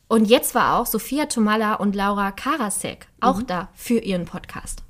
Und 0.07 0.25
jetzt 0.25 0.53
war 0.55 0.77
auch 0.77 0.85
Sophia 0.85 1.25
Tomalla 1.25 1.75
und 1.75 1.95
Laura 1.95 2.31
Karasek 2.31 3.07
auch 3.19 3.41
da 3.41 3.69
für 3.73 3.99
ihren 3.99 4.25
Podcast. 4.25 4.83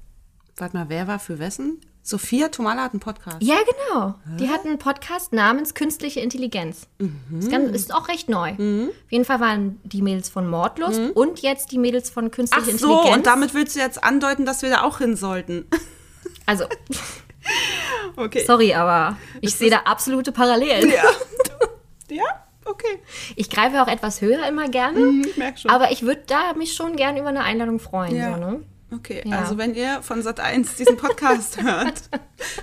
Warte 0.58 0.76
mal, 0.78 0.90
wer 0.90 1.08
war 1.08 1.20
für 1.20 1.40
wessen? 1.40 1.80
Sophia 2.06 2.50
Tomala 2.50 2.84
hat 2.84 2.92
einen 2.92 3.00
Podcast. 3.00 3.38
Ja, 3.40 3.56
genau. 3.56 4.16
Die 4.38 4.50
hatten 4.50 4.68
einen 4.68 4.78
Podcast 4.78 5.32
namens 5.32 5.74
Künstliche 5.74 6.20
Intelligenz. 6.20 6.88
Ist, 7.40 7.50
ganz, 7.50 7.74
ist 7.74 7.94
auch 7.94 8.10
recht 8.10 8.28
neu. 8.28 8.50
Auf 8.52 9.12
jeden 9.12 9.24
Fall 9.24 9.40
waren 9.40 9.80
die 9.84 10.02
Mädels 10.02 10.28
von 10.28 10.50
Mordlust 10.50 11.00
und 11.16 11.40
jetzt 11.42 11.72
die 11.72 11.78
Mädels 11.78 12.10
von 12.10 12.28
Ach 12.28 12.32
Künstliche 12.32 12.78
so, 12.78 12.88
Intelligenz. 12.92 13.16
und 13.18 13.26
damit 13.26 13.54
willst 13.54 13.78
du 13.78 13.80
jetzt 13.80 14.04
andeuten, 14.04 14.46
dass 14.46 14.62
wir 14.64 14.70
da 14.70 14.84
auch 14.84 14.98
hin 14.98 15.16
sollten. 15.16 15.66
also, 16.46 16.66
Okay. 18.16 18.44
sorry, 18.46 18.74
aber 18.74 19.18
ich 19.42 19.56
sehe 19.56 19.70
da 19.70 19.78
absolute 19.86 20.32
Parallelen. 20.32 20.90
Ja. 20.90 21.04
ja, 22.16 22.24
okay. 22.66 23.00
Ich 23.36 23.50
greife 23.50 23.82
auch 23.82 23.88
etwas 23.88 24.22
höher 24.22 24.46
immer 24.48 24.68
gerne. 24.70 25.22
Ich 25.26 25.38
merke 25.38 25.60
schon. 25.60 25.72
Aber 25.72 25.92
ich 25.92 26.04
würde 26.04 26.24
da 26.28 26.54
mich 26.54 26.74
schon 26.74 26.96
gerne 26.96 27.20
über 27.20 27.30
eine 27.30 27.44
Einladung 27.44 27.80
freuen. 27.80 28.16
Ja. 28.16 28.34
So, 28.36 28.40
ne? 28.40 28.64
Okay, 28.96 29.24
Ja. 29.26 29.40
also 29.40 29.58
wenn 29.58 29.74
ihr 29.76 30.02
von 30.02 30.22
Sat1 30.22 30.76
diesen 30.78 30.98
Podcast 30.98 31.62
hört, 31.62 32.02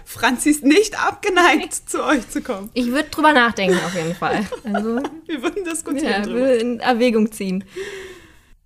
Franzi 0.04 0.50
ist 0.50 0.62
nicht 0.64 0.98
abgeneigt, 1.04 1.74
zu 1.88 2.04
euch 2.04 2.28
zu 2.28 2.42
kommen. 2.42 2.70
Ich 2.74 2.86
würde 2.88 3.08
drüber 3.10 3.32
nachdenken, 3.32 3.78
auf 3.84 3.94
jeden 3.94 4.14
Fall. 4.14 4.46
Also, 4.64 4.96
Wir 5.26 5.42
würden 5.42 5.64
diskutieren 5.64 6.10
ja, 6.10 6.20
drüber. 6.22 6.34
würde 6.40 6.54
in 6.56 6.80
Erwägung 6.80 7.32
ziehen. 7.32 7.64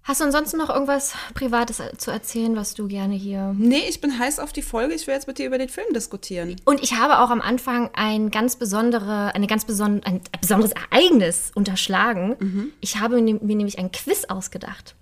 Hast 0.07 0.21
du 0.21 0.25
ansonsten 0.27 0.59
noch 0.59 0.69
irgendwas 0.69 1.15
Privates 1.33 1.81
zu 1.97 2.11
erzählen, 2.11 2.57
was 2.57 2.75
du 2.75 2.89
gerne 2.89 3.15
hier 3.15 3.55
Nee, 3.57 3.85
ich 3.89 4.03
bin 4.03 4.19
heiß 4.19 4.39
auf 4.39 4.53
die 4.53 4.61
Folge. 4.61 4.93
Ich 4.93 5.07
will 5.07 5.15
jetzt 5.15 5.27
mit 5.27 5.39
dir 5.39 5.47
über 5.47 5.57
den 5.57 5.71
Film 5.71 5.87
diskutieren. 5.95 6.57
Und 6.67 6.83
ich 6.83 6.93
habe 6.99 7.21
auch 7.21 7.31
am 7.31 7.41
Anfang 7.41 7.89
ein 7.95 8.31
ganz 8.31 8.57
besondere, 8.57 9.35
eine 9.35 9.47
ganz 9.47 9.65
beson 9.65 10.03
ein 10.05 10.21
besonderes 10.43 10.73
Ereignis 10.73 11.53
unterschlagen. 11.55 12.37
Mhm. 12.39 12.73
Ich 12.83 13.01
habe 13.01 13.19
mir 13.19 13.33
mir 13.41 13.57
nämlich 13.57 13.79
ein 13.79 13.93
Quiz 13.93 14.27
ausgedacht. 14.27 14.95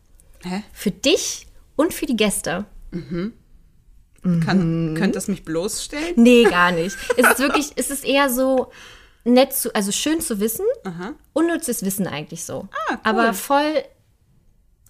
Hä? 0.45 0.63
Für 0.73 0.93
dich 0.93 1.49
und 1.77 1.95
für 1.95 2.07
die 2.07 2.17
Gäste. 2.17 2.65
Kann, 4.23 4.95
Könnte 4.97 5.19
es 5.19 5.29
mich 5.29 5.45
bloßstellen? 5.45 6.15
Nee, 6.17 6.45
gar 6.45 6.71
nicht. 6.73 6.97
es 7.17 7.31
ist 7.31 7.39
wirklich, 7.39 7.73
es 7.77 7.91
ist 7.91 8.05
eher 8.05 8.31
so 8.31 8.71
nett 9.25 9.53
zu, 9.53 9.75
also 9.75 9.93
schön 9.93 10.21
zu 10.21 10.41
wissen. 10.41 10.65
Unnützes 11.33 11.85
Wissen 11.85 12.07
eigentlich 12.07 12.45
so. 12.45 12.69
Ah, 12.89 12.93
cool. 12.93 12.99
Aber 13.03 13.35
voll. 13.35 13.85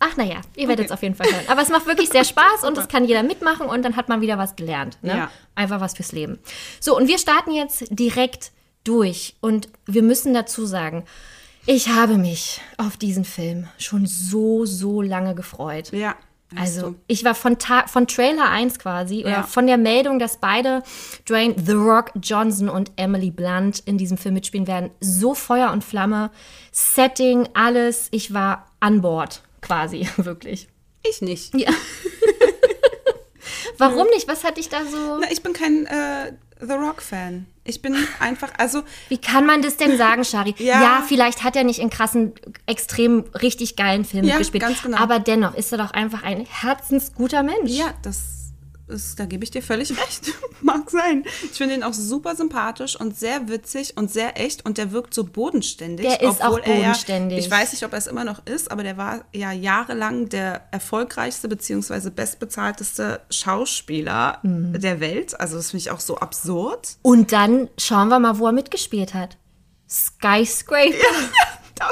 Ach 0.01 0.17
naja, 0.17 0.41
ihr 0.57 0.67
werdet 0.67 0.87
es 0.87 0.93
auf 0.93 1.03
jeden 1.03 1.15
Fall 1.15 1.33
hören. 1.33 1.45
Aber 1.47 1.63
es 1.63 1.69
macht 1.69 1.87
wirklich 1.87 2.09
sehr 2.09 2.25
Spaß 2.25 2.65
und 2.67 2.77
es 2.77 2.89
kann 2.89 3.05
jeder 3.05 3.23
mitmachen 3.23 3.67
und 3.69 3.83
dann 3.85 3.97
hat 3.97 4.09
man 4.09 4.21
wieder 4.21 4.37
was 4.37 4.57
gelernt. 4.57 4.99
Ne? 5.03 5.17
Ja. 5.17 5.31
Einfach 5.55 5.81
was 5.81 5.95
fürs 5.95 6.13
Leben. 6.13 6.39
So, 6.81 6.97
und 6.97 7.07
wir 7.07 7.19
starten 7.19 7.53
jetzt 7.53 7.85
direkt 7.91 8.51
durch. 8.85 9.37
Und 9.41 9.69
wir 9.87 10.03
müssen 10.03 10.35
dazu 10.35 10.67
sagen, 10.67 11.05
ich 11.67 11.89
habe 11.91 12.19
mich 12.19 12.61
auf 12.77 12.97
diesen 12.97 13.25
Film 13.25 13.69
schon 13.79 14.07
so, 14.07 14.67
so 14.67 15.01
lange 15.03 15.35
gefreut. 15.37 15.93
Ja. 15.93 16.17
Also 16.59 16.95
ich 17.07 17.25
war 17.25 17.35
von, 17.35 17.59
Ta 17.59 17.87
von 17.87 18.07
Trailer 18.07 18.49
1 18.51 18.79
quasi 18.79 19.21
oder 19.23 19.31
Ja. 19.31 19.43
von 19.43 19.67
der 19.67 19.79
Meldung, 19.79 20.19
dass 20.19 20.39
beide 20.39 20.83
Dwayne 21.29 21.55
The 21.65 21.73
Rock 21.73 22.11
Johnson 22.23 22.69
und 22.69 22.91
Emily 22.97 23.31
Blunt 23.31 23.81
in 23.81 23.99
diesem 23.99 24.19
Film 24.19 24.35
mitspielen 24.35 24.67
werden, 24.67 24.91
so 25.01 25.35
Feuer 25.35 25.71
und 25.73 25.85
Flamme, 25.85 26.31
Setting, 26.73 27.49
alles. 27.55 28.09
Ich 28.11 28.35
war 28.35 28.71
an 28.81 29.01
Bord 29.03 29.43
quasi, 29.61 30.09
wirklich. 30.17 30.69
Ich 31.09 31.21
nicht. 31.23 31.55
Ja. 31.59 31.71
Warum 33.79 34.07
nicht? 34.09 34.29
Was 34.29 34.45
hat 34.45 34.57
dich 34.59 34.69
da 34.69 34.85
so... 34.85 35.19
Na, 35.21 35.31
ich 35.31 35.43
bin 35.43 35.53
kein 35.53 35.87
äh, 35.87 36.33
The 36.67 36.73
Rock-Fan. 36.75 37.47
Ich 37.65 37.81
bin 37.83 37.95
einfach, 38.21 38.51
also 38.59 38.83
Wie 39.09 39.19
kann 39.19 39.47
man 39.47 39.63
das 39.63 39.77
denn 39.77 39.97
sagen, 39.97 40.25
Shari? 40.25 40.55
Ja. 40.59 40.83
ja, 40.83 41.05
vielleicht 41.07 41.45
hat 41.45 41.57
er 41.57 41.65
nicht 41.65 41.79
in 41.81 41.91
krassen, 41.91 42.33
extrem 42.67 43.25
richtig 43.41 43.77
geilen 43.77 44.05
Filmen 44.05 44.29
Ja, 44.29 44.39
gespielt. 44.39 44.63
ganz 44.63 44.83
genau. 44.83 44.99
Aber 44.99 45.19
dennoch 45.19 45.55
ist 45.55 45.73
er 45.73 45.79
doch 45.79 45.91
einfach 45.93 46.23
ein 46.23 46.45
herzensguter 46.49 47.43
Mensch. 47.43 47.71
Ja, 47.71 47.95
das 48.03 48.42
ist, 48.93 49.19
da 49.19 49.25
gebe 49.25 49.43
ich 49.45 49.51
dir 49.51 49.63
völlig 49.63 49.91
recht. 49.91 50.33
Mag 50.61 50.89
sein. 50.91 51.25
Ich 51.45 51.59
finde 51.59 51.75
ihn 51.75 51.83
auch 51.83 51.93
super 51.95 52.37
sympathisch 52.37 52.95
und 52.99 53.19
sehr 53.19 53.49
witzig 53.49 53.97
und 53.97 54.11
sehr 54.13 54.41
echt 54.41 54.65
und 54.65 54.79
der 54.79 54.93
wirkt 54.93 55.13
so 55.15 55.25
bodenständig. 55.25 56.07
Der 56.07 56.23
ist 56.23 56.45
auch 56.45 56.61
bodenständig. 56.61 57.39
Ja, 57.41 57.45
ich 57.45 57.51
weiß 57.51 57.73
nicht, 57.73 57.85
ob 57.85 57.93
er 57.93 57.99
es 57.99 58.07
immer 58.07 58.25
noch 58.25 58.47
ist, 58.47 58.71
aber 58.71 58.83
der 58.85 58.97
war 58.97 59.25
ja 59.33 59.51
jahrelang 59.51 60.29
der 60.29 60.63
erfolgreichste 60.71 61.49
bzw. 61.49 62.11
bestbezahlteste 62.11 63.21
Schauspieler 63.31 64.39
Mhm. 64.43 64.79
der 64.81 65.01
Welt. 65.01 65.39
Also 65.41 65.57
das 65.57 65.71
finde 65.71 65.83
ich 65.83 65.91
auch 65.91 66.01
so 66.01 66.17
absurd. 66.19 66.97
Und 67.03 67.33
dann 67.33 67.69
schauen 67.79 68.09
wir 68.09 68.19
mal, 68.21 68.39
wo 68.39 68.47
er 68.47 68.53
mitgespielt 68.53 69.15
hat. 69.15 69.37
Skyscraper. 69.89 70.97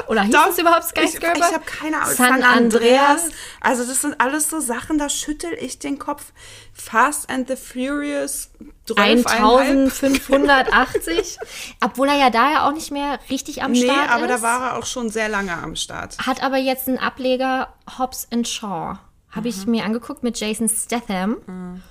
Oder 0.07 0.23
hieß 0.23 0.35
es 0.51 0.57
überhaupt 0.59 0.83
Skyscraper? 0.85 1.39
Ich, 1.39 1.45
ich 1.45 1.53
habe 1.53 1.65
keine 1.65 2.01
Ahnung. 2.01 2.15
San 2.15 2.43
Andreas. 2.43 3.29
Also 3.59 3.85
das 3.85 4.01
sind 4.01 4.19
alles 4.19 4.49
so 4.49 4.59
Sachen, 4.59 4.97
da 4.97 5.09
schüttel 5.09 5.53
ich 5.59 5.79
den 5.79 5.99
Kopf. 5.99 6.31
Fast 6.73 7.29
and 7.29 7.47
the 7.47 7.55
Furious 7.55 8.49
12,5. 8.87 9.91
1580. 10.03 11.37
Obwohl 11.83 12.07
er 12.09 12.15
ja 12.17 12.29
da 12.29 12.51
ja 12.51 12.67
auch 12.67 12.73
nicht 12.73 12.91
mehr 12.91 13.19
richtig 13.29 13.63
am 13.63 13.71
Nee, 13.71 13.83
Start 13.83 14.09
aber 14.09 14.25
ist. 14.25 14.31
da 14.31 14.41
war 14.41 14.61
er 14.71 14.77
auch 14.77 14.85
schon 14.85 15.09
sehr 15.09 15.29
lange 15.29 15.53
am 15.53 15.75
Start. 15.75 16.17
Hat 16.19 16.41
aber 16.43 16.57
jetzt 16.57 16.87
einen 16.87 16.97
Ableger 16.97 17.73
Hobbs 17.97 18.27
and 18.31 18.47
Shaw. 18.47 18.97
Habe 19.31 19.47
ich 19.47 19.65
mir 19.65 19.85
angeguckt 19.85 20.23
mit 20.23 20.37
Jason 20.39 20.67
Statham. 20.67 21.81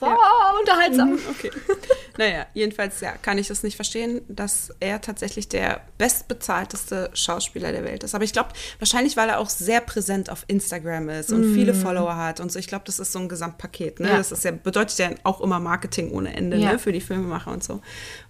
War 0.00 0.54
unterhaltsam. 0.60 1.18
Okay. 1.30 1.50
naja, 2.18 2.46
jedenfalls 2.54 3.00
ja, 3.00 3.12
kann 3.12 3.38
ich 3.38 3.48
das 3.48 3.62
nicht 3.62 3.76
verstehen, 3.76 4.20
dass 4.28 4.72
er 4.80 5.00
tatsächlich 5.00 5.48
der 5.48 5.80
bestbezahlteste 5.98 7.10
Schauspieler 7.14 7.72
der 7.72 7.84
Welt 7.84 8.04
ist. 8.04 8.14
Aber 8.14 8.24
ich 8.24 8.32
glaube, 8.32 8.50
wahrscheinlich, 8.78 9.16
weil 9.16 9.28
er 9.28 9.38
auch 9.38 9.48
sehr 9.50 9.80
präsent 9.80 10.30
auf 10.30 10.44
Instagram 10.48 11.08
ist 11.08 11.32
und 11.32 11.54
viele 11.54 11.74
Follower 11.74 12.16
hat 12.16 12.40
und 12.40 12.52
so. 12.52 12.58
Ich 12.58 12.66
glaube, 12.66 12.84
das 12.86 12.98
ist 12.98 13.12
so 13.12 13.18
ein 13.18 13.28
Gesamtpaket. 13.28 14.00
Ne? 14.00 14.08
Ja. 14.08 14.16
Das 14.18 14.32
ist 14.32 14.44
ja, 14.44 14.50
bedeutet 14.50 14.98
ja 14.98 15.10
auch 15.22 15.40
immer 15.40 15.60
Marketing 15.60 16.10
ohne 16.12 16.34
Ende 16.36 16.56
Ja. 16.56 16.72
ne? 16.72 16.78
für 16.78 16.92
die 16.92 17.00
Filmemacher 17.00 17.50
und 17.52 17.64
so. 17.64 17.80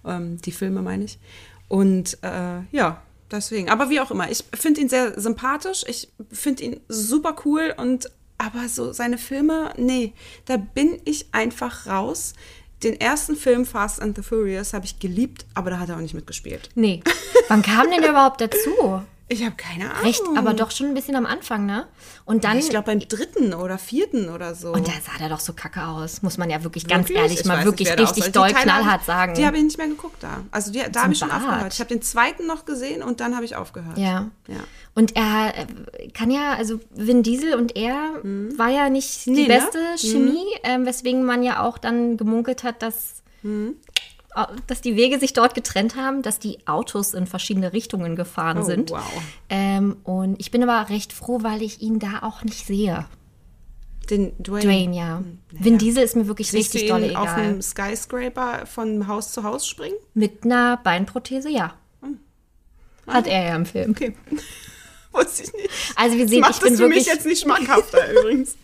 Ähm, 0.05 0.39
die 0.41 0.51
Filme 0.51 0.81
meine 0.81 1.03
ich. 1.05 1.19
Und 1.67 2.17
äh, 2.23 2.61
ja, 2.71 3.01
deswegen. 3.31 3.69
Aber 3.69 3.89
wie 3.89 3.99
auch 3.99 4.11
immer, 4.11 4.29
ich 4.31 4.43
finde 4.53 4.81
ihn 4.81 4.89
sehr 4.89 5.19
sympathisch. 5.19 5.83
Ich 5.87 6.09
finde 6.31 6.63
ihn 6.63 6.79
super 6.87 7.35
cool 7.45 7.73
und 7.77 8.09
aber 8.37 8.67
so 8.69 8.93
seine 8.93 9.17
Filme, 9.17 9.73
nee, 9.77 10.13
da 10.45 10.57
bin 10.57 10.99
ich 11.05 11.27
einfach 11.31 11.87
raus. 11.87 12.33
Den 12.83 12.99
ersten 13.01 13.35
Film 13.35 13.65
Fast 13.65 14.01
and 14.01 14.15
the 14.15 14.21
Furious 14.21 14.73
habe 14.73 14.85
ich 14.85 14.99
geliebt, 14.99 15.45
aber 15.55 15.71
da 15.71 15.79
hat 15.79 15.89
er 15.89 15.95
auch 15.95 16.01
nicht 16.01 16.13
mitgespielt. 16.13 16.69
Nee. 16.75 17.01
Wann 17.47 17.63
kam 17.63 17.89
denn 17.89 18.01
der 18.01 18.11
überhaupt 18.11 18.39
dazu? 18.39 19.01
Ich 19.29 19.43
habe 19.43 19.55
keine 19.57 19.91
Ahnung. 19.91 20.05
Recht, 20.05 20.21
aber 20.37 20.53
doch 20.53 20.71
schon 20.71 20.87
ein 20.87 20.93
bisschen 20.93 21.15
am 21.17 21.25
Anfang, 21.25 21.65
ne? 21.65 21.85
Und 22.23 22.45
dann. 22.45 22.59
Ich 22.59 22.69
glaube 22.69 22.85
beim 22.85 22.99
dritten 23.01 23.53
oder 23.53 23.77
vierten 23.77 24.29
oder 24.29 24.55
so. 24.55 24.71
und 24.71 24.87
da 24.87 24.91
sah 24.93 25.17
der 25.19 25.27
doch 25.27 25.41
so 25.41 25.51
kacke 25.51 25.83
aus, 25.85 26.21
muss 26.21 26.37
man 26.37 26.49
ja 26.49 26.63
wirklich 26.63 26.87
ganz 26.87 27.09
Wirklich? 27.09 27.17
ehrlich 27.23 27.39
Ich 27.41 27.45
mal 27.45 27.65
wirklich 27.65 27.89
nicht, 27.89 27.99
richtig 27.99 28.31
doll 28.31 28.53
knallhart 28.53 29.03
sagen. 29.03 29.33
Die 29.33 29.45
habe 29.45 29.57
ich 29.57 29.63
nicht 29.63 29.77
mehr 29.77 29.87
geguckt 29.87 30.23
da. 30.23 30.43
Also 30.51 30.71
die, 30.71 30.81
da 30.89 31.03
habe 31.03 31.11
ich 31.11 31.19
schon 31.19 31.27
Bart. 31.27 31.43
aufgehört. 31.43 31.73
Ich 31.73 31.79
habe 31.81 31.89
den 31.89 32.01
zweiten 32.01 32.47
noch 32.47 32.63
gesehen 32.63 33.03
und 33.03 33.19
dann 33.19 33.35
habe 33.35 33.43
ich 33.43 33.57
aufgehört. 33.57 33.97
Ja. 33.97 34.29
Ja. 34.47 34.55
Und 34.97 35.15
er 35.15 35.53
äh, 35.55 36.07
kann 36.09 36.31
ja, 36.31 36.53
also 36.53 36.79
Vin 36.95 37.21
Diesel 37.21 37.53
und 37.53 37.75
er 37.75 38.15
war 38.57 38.69
ja 38.69 38.89
nicht 38.89 39.27
die 39.27 39.29
Nee, 39.31 39.41
ne? 39.43 39.47
beste 39.47 39.79
Chemie, 39.97 40.43
ähm, 40.63 40.87
weswegen 40.87 41.23
man 41.23 41.43
ja 41.43 41.61
auch 41.63 41.77
dann 41.77 42.17
gemunkelt 42.17 42.63
hat, 42.63 42.81
dass, 42.81 43.21
au- 44.33 44.47
dass 44.65 44.81
die 44.81 44.95
Wege 44.95 45.19
sich 45.19 45.33
dort 45.33 45.53
getrennt 45.53 45.95
haben, 45.95 46.23
dass 46.23 46.39
die 46.39 46.67
Autos 46.67 47.13
in 47.13 47.27
verschiedene 47.27 47.73
Richtungen 47.73 48.15
gefahren 48.15 48.57
Oh, 48.57 48.63
sind. 48.63 48.89
wow. 48.89 49.03
Ähm, 49.51 49.97
und 50.03 50.39
ich 50.39 50.49
bin 50.49 50.67
aber 50.67 50.89
recht 50.89 51.13
froh, 51.13 51.43
weil 51.43 51.61
ich 51.61 51.79
ihn 51.79 51.99
da 51.99 52.23
auch 52.23 52.43
nicht 52.43 52.65
sehe. 52.65 53.05
Den 54.09 54.31
Dwayne. 54.41 54.63
Dwayne, 54.63 54.97
ja. 54.97 55.23
Vin 55.51 55.77
Diesel 55.77 56.01
ist 56.01 56.15
mir 56.15 56.27
wirklich 56.27 56.49
Siehst 56.49 56.73
richtig 56.73 56.83
ihn 56.83 56.87
dolle 56.89 57.19
auf 57.19 57.27
egal. 57.27 57.35
einem 57.43 57.61
Skyscraper 57.61 58.65
von 58.65 59.07
Haus 59.07 59.31
zu 59.31 59.43
Haus 59.43 59.67
springen? 59.67 59.97
Mit 60.15 60.43
einer 60.43 60.77
Beinprothese, 60.77 61.51
ja. 61.51 61.75
Hat 63.05 63.27
er 63.27 63.43
ja 63.49 63.55
im 63.55 63.65
Film. 63.67 63.91
Okay. 63.91 64.15
Wusste 65.17 65.43
ich 65.43 65.53
nicht. 65.53 65.69
Also 65.95 66.17
wir 66.17 66.27
sehen, 66.27 66.41
Macht 66.41 66.55
ich 66.55 66.59
bin 66.61 66.69
das 66.73 66.79
für 66.79 66.85
wirklich. 66.85 67.05
mich 67.05 67.13
jetzt 67.13 67.25
nicht 67.25 67.41
schmackhafter 67.41 68.11
übrigens. 68.19 68.55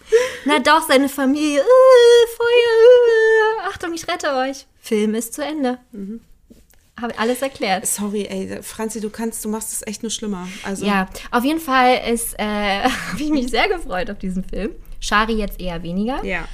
Na 0.46 0.60
doch, 0.60 0.88
seine 0.88 1.10
Familie. 1.10 1.60
Äh, 1.60 2.28
Feuer. 2.38 3.66
Äh, 3.66 3.68
Achtung, 3.70 3.94
ich 3.94 4.08
rette 4.08 4.34
euch. 4.36 4.66
Film 4.82 5.16
ist 5.16 5.34
zu 5.34 5.44
Ende. 5.44 5.80
Habe 7.02 7.18
alles 7.18 7.42
erklärt. 7.42 7.88
Sorry, 7.88 8.26
ey, 8.30 8.60
Franzi, 8.62 9.02
du 9.02 9.10
kannst, 9.10 9.44
du 9.44 9.50
machst 9.50 9.74
es 9.74 9.86
echt 9.88 10.04
nur 10.04 10.12
schlimmer. 10.12 10.48
Also, 10.64 10.86
Ja, 10.86 11.08
auf 11.32 11.44
jeden 11.44 11.60
Fall 11.60 12.02
ist, 12.14 12.38
äh, 12.40 12.44
habe 12.84 13.20
ich 13.22 13.30
mich 13.30 13.50
sehr 13.50 13.68
gefreut 13.68 14.10
auf 14.12 14.20
diesen 14.20 14.44
Film. 14.44 14.72
Shari 15.00 15.34
jetzt 15.34 15.60
eher 15.60 15.82
weniger. 15.84 16.24
Ja. 16.24 16.48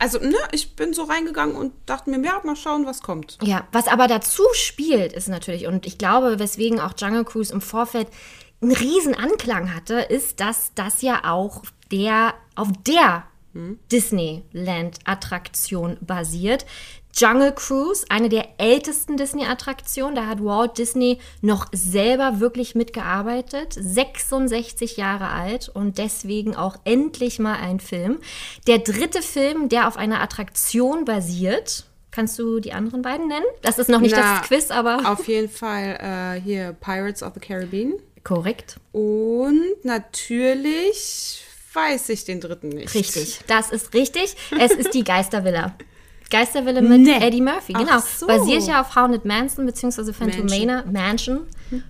Also, 0.00 0.18
ne, 0.18 0.34
ich 0.50 0.74
bin 0.74 0.94
so 0.94 1.04
reingegangen 1.04 1.54
und 1.54 1.72
dachte 1.86 2.10
mir, 2.10 2.24
ja, 2.24 2.40
mal 2.42 2.56
schauen, 2.56 2.86
was 2.86 3.02
kommt. 3.02 3.38
Ja, 3.42 3.68
was 3.70 3.86
aber 3.86 4.08
dazu 4.08 4.42
spielt, 4.54 5.12
ist 5.12 5.28
natürlich, 5.28 5.66
und 5.66 5.86
ich 5.86 5.96
glaube, 5.98 6.38
weswegen 6.40 6.80
auch 6.80 6.94
Jungle 6.98 7.24
Cruise 7.24 7.52
im 7.52 7.60
Vorfeld 7.60 8.08
einen 8.60 8.72
riesen 8.72 9.14
Anklang 9.14 9.74
hatte, 9.74 10.00
ist, 10.00 10.40
dass 10.40 10.72
das 10.74 11.02
ja 11.02 11.22
auch 11.24 11.62
der 11.90 12.34
auf 12.54 12.68
der 12.86 13.24
Disneyland-Attraktion 13.90 15.96
basiert. 16.00 16.64
Jungle 17.14 17.52
Cruise, 17.54 18.04
eine 18.10 18.28
der 18.28 18.46
ältesten 18.58 19.16
Disney-Attraktionen. 19.16 20.14
Da 20.14 20.26
hat 20.26 20.44
Walt 20.44 20.76
Disney 20.76 21.18
noch 21.40 21.68
selber 21.72 22.40
wirklich 22.40 22.74
mitgearbeitet. 22.74 23.72
66 23.72 24.98
Jahre 24.98 25.28
alt 25.28 25.70
und 25.70 25.96
deswegen 25.96 26.54
auch 26.54 26.76
endlich 26.84 27.38
mal 27.38 27.54
ein 27.54 27.80
Film. 27.80 28.18
Der 28.66 28.80
dritte 28.80 29.22
Film, 29.22 29.70
der 29.70 29.88
auf 29.88 29.96
einer 29.96 30.20
Attraktion 30.20 31.06
basiert. 31.06 31.86
Kannst 32.10 32.38
du 32.38 32.60
die 32.60 32.74
anderen 32.74 33.00
beiden 33.00 33.28
nennen? 33.28 33.46
Das 33.62 33.78
ist 33.78 33.88
noch 33.88 34.00
nicht 34.00 34.14
Na, 34.14 34.38
das 34.38 34.48
Quiz, 34.48 34.70
aber. 34.70 35.10
Auf 35.10 35.26
jeden 35.26 35.48
Fall 35.50 36.36
äh, 36.36 36.40
hier 36.40 36.74
Pirates 36.74 37.22
of 37.22 37.32
the 37.34 37.40
Caribbean. 37.40 37.94
Korrekt. 38.26 38.76
Und 38.92 39.62
natürlich 39.84 41.44
weiß 41.72 42.08
ich 42.08 42.24
den 42.24 42.40
dritten 42.40 42.70
nicht. 42.70 42.92
Richtig. 42.94 43.38
Das 43.46 43.70
ist 43.70 43.94
richtig. 43.94 44.34
Es 44.58 44.72
ist 44.72 44.94
die 44.94 45.04
Geistervilla. 45.12 45.74
Geisterwille 46.28 46.82
mit 46.82 47.02
Nee. 47.02 47.18
Eddie 47.24 47.40
Murphy, 47.40 47.72
Ach 47.76 47.80
genau. 47.86 47.98
so. 48.00 48.26
Basiert 48.26 48.66
ja 48.66 48.80
auf 48.80 48.96
Haunted 48.96 49.24
Mansion 49.24 49.64
bzw. 49.64 50.12
Phantomana, 50.12 50.84
Mansion, 50.90 51.42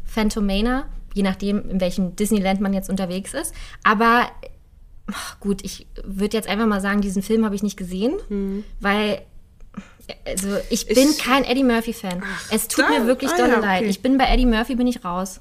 Phantomana, 0.05 0.87
je 1.15 1.23
nachdem, 1.23 1.71
in 1.71 1.81
welchem 1.81 2.15
Disneyland 2.17 2.61
man 2.61 2.75
jetzt 2.75 2.91
unterwegs 2.91 3.33
ist. 3.33 3.55
Aber 3.83 4.29
ach, 5.11 5.41
gut, 5.41 5.65
ich 5.65 5.87
würde 6.05 6.37
jetzt 6.37 6.49
einfach 6.51 6.67
mal 6.67 6.83
sagen, 6.83 7.01
diesen 7.01 7.23
Film 7.23 7.47
habe 7.47 7.55
ich 7.55 7.63
nicht 7.63 7.79
gesehen, 7.79 8.65
weil 8.81 9.23
also 10.27 10.49
ich 10.69 10.87
bin 10.87 11.09
Ich- 11.13 11.19
kein 11.19 11.45
Eddie 11.45 11.65
Murphy-Fan. 11.65 12.23
Es 12.51 12.69
tut 12.69 12.85
da- 12.85 12.91
mir 12.91 13.07
wirklich 13.07 13.31
ah 13.33 13.37
dolle 13.39 13.53
ja, 13.55 13.59
leid. 13.61 13.81
okay. 13.81 13.91
Ich 13.91 14.03
bin 14.03 14.19
bei 14.19 14.27
Eddie 14.27 14.45
Murphy, 14.47 14.75
bin 14.75 14.87
ich 14.87 15.03
raus. 15.03 15.41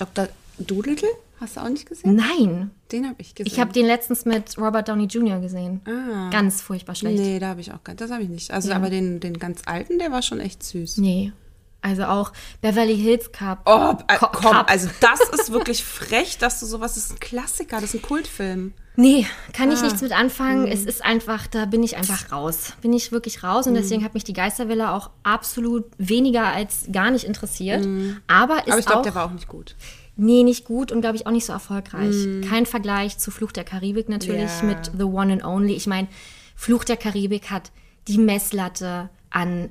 Dr. 0.00 0.28
Doolittle? 0.58 1.08
Hast 1.40 1.56
du 1.56 1.60
auch 1.60 1.68
nicht 1.70 1.86
gesehen? 1.86 2.16
Nein, 2.16 2.70
Den 2.92 3.06
habe 3.06 3.16
ich 3.18 3.34
gesehen. 3.34 3.50
ich 3.50 3.58
habe 3.60 3.72
den 3.72 3.86
letztens 3.86 4.26
mit 4.26 4.58
Robert 4.58 4.88
Downey 4.88 5.04
Jr. 5.04 5.40
gesehen. 5.40 5.80
Ah. 5.86 6.28
Ganz 6.30 6.60
furchtbar 6.60 6.94
schlecht. 6.94 7.18
Nee, 7.18 7.38
da 7.38 7.48
habe 7.48 7.62
ich 7.62 7.72
auch 7.72 7.82
gar 7.82 7.94
Das 7.94 8.10
habe 8.10 8.22
ich 8.22 8.28
nicht. 8.28 8.50
Also, 8.50 8.72
aber 8.72 8.90
den, 8.90 9.20
den 9.20 9.38
ganz 9.38 9.62
alten, 9.64 9.98
der 9.98 10.12
war 10.12 10.20
schon 10.20 10.38
echt 10.40 10.62
süß. 10.62 10.98
Nee. 10.98 11.32
Also 11.82 12.04
auch 12.04 12.32
Beverly 12.60 12.96
Hills 12.96 13.32
Cup. 13.32 13.60
Oh, 13.64 13.94
äh, 14.08 14.16
Co- 14.16 14.28
komm, 14.32 14.52
Cup. 14.52 14.70
also 14.70 14.88
das 15.00 15.20
ist 15.40 15.50
wirklich 15.52 15.82
frech, 15.84 16.36
dass 16.38 16.60
du 16.60 16.66
sowas, 16.66 16.94
das 16.94 17.04
ist 17.04 17.12
ein 17.12 17.20
Klassiker, 17.20 17.76
das 17.80 17.94
ist 17.94 18.00
ein 18.00 18.02
Kultfilm. 18.02 18.74
Nee, 18.96 19.26
kann 19.54 19.70
ich 19.72 19.78
Ah. 19.78 19.84
nichts 19.84 20.02
mit 20.02 20.12
anfangen. 20.12 20.64
Hm. 20.66 20.72
Es 20.72 20.84
ist 20.84 21.02
einfach, 21.02 21.46
da 21.46 21.64
bin 21.64 21.82
ich 21.82 21.96
einfach 21.96 22.32
raus. 22.32 22.74
Bin 22.82 22.92
ich 22.92 23.12
wirklich 23.12 23.42
raus 23.42 23.66
und 23.66 23.74
deswegen 23.74 24.04
hat 24.04 24.12
mich 24.12 24.24
die 24.24 24.34
Geistervilla 24.34 24.94
auch 24.94 25.08
absolut 25.22 25.84
weniger 25.96 26.48
als 26.48 26.86
gar 26.92 27.10
nicht 27.10 27.24
interessiert. 27.24 27.86
Aber 28.26 28.58
ist 28.58 28.64
Hm. 28.66 28.70
Aber 28.72 28.78
ich 28.78 28.84
glaube, 28.86 28.98
auch, 29.00 29.02
der 29.02 29.14
war 29.14 29.24
auch 29.26 29.30
nicht 29.30 29.48
gut. 29.48 29.74
nee, 30.16 30.42
nicht 30.42 30.66
gut 30.66 30.92
und 30.92 31.00
glaube 31.00 31.16
ich 31.16 31.26
auch 31.26 31.30
nicht 31.30 31.46
so 31.46 31.52
erfolgreich. 31.54 32.14
Kein 32.46 32.66
Vergleich 32.66 33.16
zu 33.16 33.30
Fluch 33.30 33.52
der 33.52 33.64
Karibik 33.64 34.10
natürlich 34.10 34.50
Ja. 34.60 34.66
mit 34.66 34.90
The 34.98 35.04
One 35.04 35.32
and 35.32 35.44
Only. 35.44 35.72
Ich 35.72 35.86
meine, 35.86 36.08
Fluch 36.56 36.84
der 36.84 36.98
Karibik 36.98 37.50
hat 37.50 37.70
die 38.06 38.18
Messlatte 38.18 39.08
an 39.30 39.70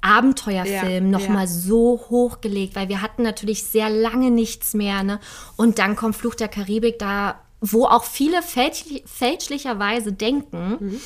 Abenteuerfilm 0.00 1.06
Ja, 1.06 1.18
noch 1.18 1.26
ja. 1.26 1.30
mal 1.30 1.46
so 1.48 2.00
hochgelegt, 2.10 2.74
weil 2.76 2.88
wir 2.88 3.02
hatten 3.02 3.22
natürlich 3.22 3.64
sehr 3.64 3.90
lange 3.90 4.30
nichts 4.30 4.74
mehr, 4.74 5.02
ne? 5.02 5.20
Und 5.56 5.78
dann 5.78 5.96
kommt 5.96 6.16
Fluch 6.16 6.34
der 6.34 6.48
Karibik 6.48 6.98
da, 6.98 7.40
wo 7.60 7.86
auch 7.86 8.04
viele 8.04 8.42
fälschli 8.42 9.02
fälschlicherweise 9.06 10.12
denken, 10.12 10.76
Mhm. 10.80 11.00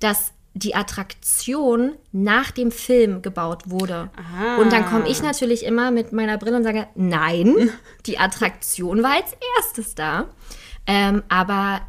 dass 0.00 0.32
die 0.54 0.74
Attraktion 0.74 1.92
nach 2.12 2.50
dem 2.50 2.70
Film 2.70 3.20
gebaut 3.20 3.64
wurde. 3.68 4.08
Und 4.58 4.72
dann 4.72 4.86
komme 4.86 5.06
ich 5.06 5.22
natürlich 5.22 5.64
immer 5.66 5.90
mit 5.90 6.12
meiner 6.12 6.38
Brille 6.38 6.56
und 6.56 6.64
sage, 6.64 6.86
nein, 6.94 7.70
die 8.06 8.18
Attraktion 8.18 9.02
war 9.02 9.16
als 9.16 9.36
erstes 9.58 9.94
da. 9.94 10.28
Ähm, 10.86 11.22
aber 11.28 11.82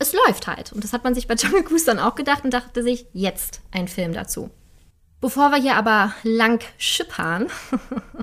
es 0.00 0.12
läuft 0.14 0.48
halt. 0.48 0.72
Und 0.72 0.82
das 0.82 0.92
hat 0.92 1.04
man 1.04 1.14
sich 1.14 1.28
bei 1.28 1.34
Jungle 1.34 1.62
Cruise 1.62 1.84
dann 1.86 2.00
auch 2.00 2.16
gedacht 2.16 2.42
und 2.44 2.52
dachte 2.52 2.82
sich, 2.82 3.06
jetzt 3.12 3.60
ein 3.70 3.86
Film 3.86 4.12
dazu. 4.14 4.50
Bevor 5.20 5.50
wir 5.50 5.58
hier 5.58 5.76
aber 5.76 6.12
lang 6.22 6.62
schippern 6.78 7.48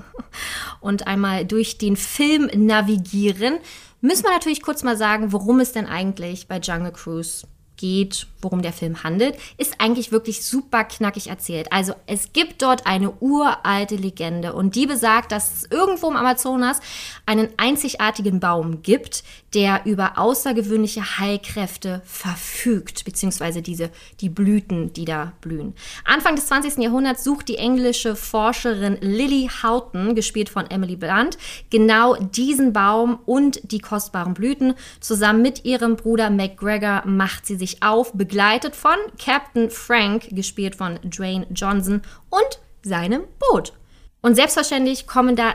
und 0.80 1.06
einmal 1.06 1.44
durch 1.44 1.78
den 1.78 1.96
Film 1.96 2.50
navigieren, 2.54 3.58
müssen 4.00 4.24
wir 4.24 4.30
natürlich 4.30 4.62
kurz 4.62 4.82
mal 4.82 4.96
sagen, 4.96 5.32
worum 5.32 5.60
es 5.60 5.72
denn 5.72 5.86
eigentlich 5.86 6.46
bei 6.46 6.58
Jungle 6.58 6.92
Cruise 6.92 7.46
geht, 7.76 8.26
worum 8.40 8.62
der 8.62 8.72
Film 8.72 9.02
handelt, 9.02 9.36
ist 9.58 9.80
eigentlich 9.80 10.12
wirklich 10.12 10.44
super 10.44 10.84
knackig 10.84 11.28
erzählt. 11.28 11.72
Also 11.72 11.94
es 12.06 12.32
gibt 12.32 12.62
dort 12.62 12.86
eine 12.86 13.10
uralte 13.20 13.96
Legende 13.96 14.52
und 14.52 14.76
die 14.76 14.86
besagt, 14.86 15.32
dass 15.32 15.52
es 15.54 15.70
irgendwo 15.70 16.08
im 16.10 16.16
Amazonas 16.16 16.80
einen 17.26 17.48
einzigartigen 17.56 18.38
Baum 18.38 18.82
gibt, 18.82 19.24
der 19.54 19.82
über 19.86 20.18
außergewöhnliche 20.18 21.18
Heilkräfte 21.18 22.02
verfügt, 22.04 23.04
beziehungsweise 23.04 23.62
diese, 23.62 23.90
die 24.20 24.28
Blüten, 24.28 24.92
die 24.92 25.04
da 25.04 25.32
blühen. 25.40 25.74
Anfang 26.04 26.36
des 26.36 26.46
20. 26.46 26.78
Jahrhunderts 26.78 27.24
sucht 27.24 27.48
die 27.48 27.56
englische 27.56 28.16
Forscherin 28.16 28.98
Lily 29.00 29.48
Houghton, 29.62 30.14
gespielt 30.14 30.48
von 30.48 30.70
Emily 30.70 30.96
Blunt, 30.96 31.38
genau 31.70 32.16
diesen 32.16 32.72
Baum 32.72 33.20
und 33.26 33.60
die 33.70 33.78
kostbaren 33.78 34.34
Blüten. 34.34 34.74
Zusammen 35.00 35.42
mit 35.42 35.64
ihrem 35.64 35.96
Bruder 35.96 36.30
McGregor 36.30 37.04
macht 37.06 37.46
sie 37.46 37.56
sich 37.56 37.63
auf, 37.82 38.12
begleitet 38.12 38.76
von 38.76 38.96
Captain 39.22 39.70
Frank, 39.70 40.28
gespielt 40.30 40.76
von 40.76 40.98
Dwayne 41.02 41.46
Johnson, 41.54 42.02
und 42.30 42.60
seinem 42.82 43.24
Boot. 43.38 43.72
Und 44.20 44.34
selbstverständlich 44.34 45.06
kommen 45.06 45.36
da 45.36 45.54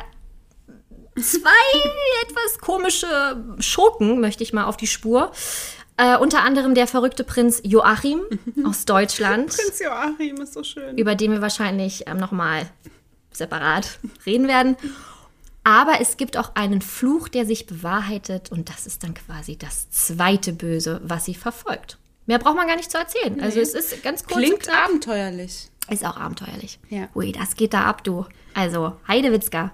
zwei 1.15 1.50
etwas 2.24 2.60
komische 2.60 3.43
Schurken, 3.60 4.19
möchte 4.19 4.43
ich 4.43 4.54
mal 4.54 4.65
auf 4.65 4.78
die 4.78 4.88
Spur. 4.88 5.32
Äh, 5.98 6.17
unter 6.17 6.43
anderem 6.43 6.76
der 6.76 6.88
verrückte 6.88 7.24
Prinz 7.24 7.62
Joachim 7.63 8.22
aus 8.65 8.86
Deutschland, 8.86 9.48
Prinz 9.56 9.80
Joachim 9.80 10.38
ist 10.41 10.54
so 10.54 10.63
schön. 10.63 10.98
über 10.98 11.15
den 11.15 11.32
wir 11.32 11.41
wahrscheinlich 11.41 12.06
ähm, 12.08 12.17
nochmal 12.17 12.69
separat 13.32 14.00
reden 14.26 14.48
werden. 14.48 14.78
Aber 15.69 16.01
es 16.01 16.17
gibt 16.17 16.36
auch 16.36 16.55
einen 16.55 16.82
Fluch, 16.82 17.27
der 17.27 17.45
sich 17.45 17.67
bewahrheitet 17.67 18.51
und 18.51 18.69
das 18.69 18.88
ist 18.88 19.03
dann 19.03 19.13
quasi 19.13 19.55
das 19.55 19.88
zweite 19.91 20.51
Böse, 20.51 20.99
was 21.03 21.25
sie 21.25 21.36
verfolgt. 21.36 21.99
Mehr 22.25 22.39
braucht 22.39 22.55
man 22.55 22.65
gar 22.65 22.75
nicht 22.75 22.89
zu 22.89 22.97
erzählen. 22.97 23.39
Also 23.39 23.60
es 23.60 23.75
ist 23.75 24.01
ganz 24.01 24.25
kurz 24.25 24.39
Klingt 24.39 24.67
abenteuerlich. 24.67 25.69
Ist 25.88 26.03
auch 26.03 26.17
abenteuerlich. 26.17 26.79
Ja. 26.89 27.08
Ui, 27.13 27.32
das 27.32 27.55
geht 27.55 27.75
da 27.75 27.84
ab, 27.84 28.03
du. 28.03 28.25
Also, 28.55 28.95
Heidewitzka. 29.08 29.71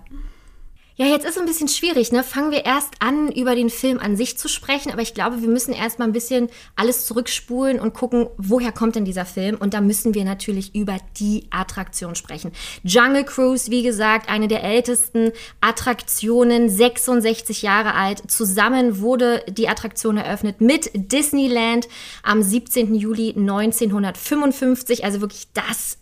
Ja, 0.97 1.07
jetzt 1.07 1.25
ist 1.25 1.31
es 1.31 1.37
ein 1.37 1.45
bisschen 1.45 1.67
schwierig, 1.67 2.13
ne? 2.13 2.23
Fangen 2.23 2.51
wir 2.51 2.63
erst 2.63 2.93
an, 2.99 3.29
über 3.29 3.53
den 3.53 3.69
Film 3.69 3.99
an 3.99 4.15
sich 4.15 4.37
zu 4.37 4.47
sprechen, 4.47 4.93
aber 4.93 5.01
ich 5.01 5.13
glaube, 5.13 5.41
wir 5.41 5.49
müssen 5.49 5.73
erst 5.73 5.99
mal 5.99 6.05
ein 6.05 6.13
bisschen 6.13 6.47
alles 6.77 7.05
zurückspulen 7.05 7.81
und 7.81 7.93
gucken, 7.93 8.27
woher 8.37 8.71
kommt 8.71 8.95
denn 8.95 9.03
dieser 9.03 9.25
Film? 9.25 9.57
Und 9.57 9.73
da 9.73 9.81
müssen 9.81 10.13
wir 10.13 10.23
natürlich 10.23 10.73
über 10.73 10.97
die 11.19 11.47
Attraktion 11.49 12.15
sprechen. 12.15 12.53
Jungle 12.83 13.25
Cruise, 13.25 13.69
wie 13.71 13.83
gesagt, 13.83 14.29
eine 14.29 14.47
der 14.47 14.63
ältesten 14.63 15.33
Attraktionen, 15.59 16.69
66 16.69 17.61
Jahre 17.61 17.93
alt. 17.93 18.31
Zusammen 18.31 19.01
wurde 19.01 19.43
die 19.49 19.67
Attraktion 19.67 20.15
eröffnet 20.15 20.61
mit 20.61 20.91
Disneyland 20.93 21.89
am 22.23 22.41
17. 22.41 22.95
Juli 22.95 23.33
1955, 23.35 25.03
also 25.03 25.19
wirklich 25.19 25.49
das 25.53 25.97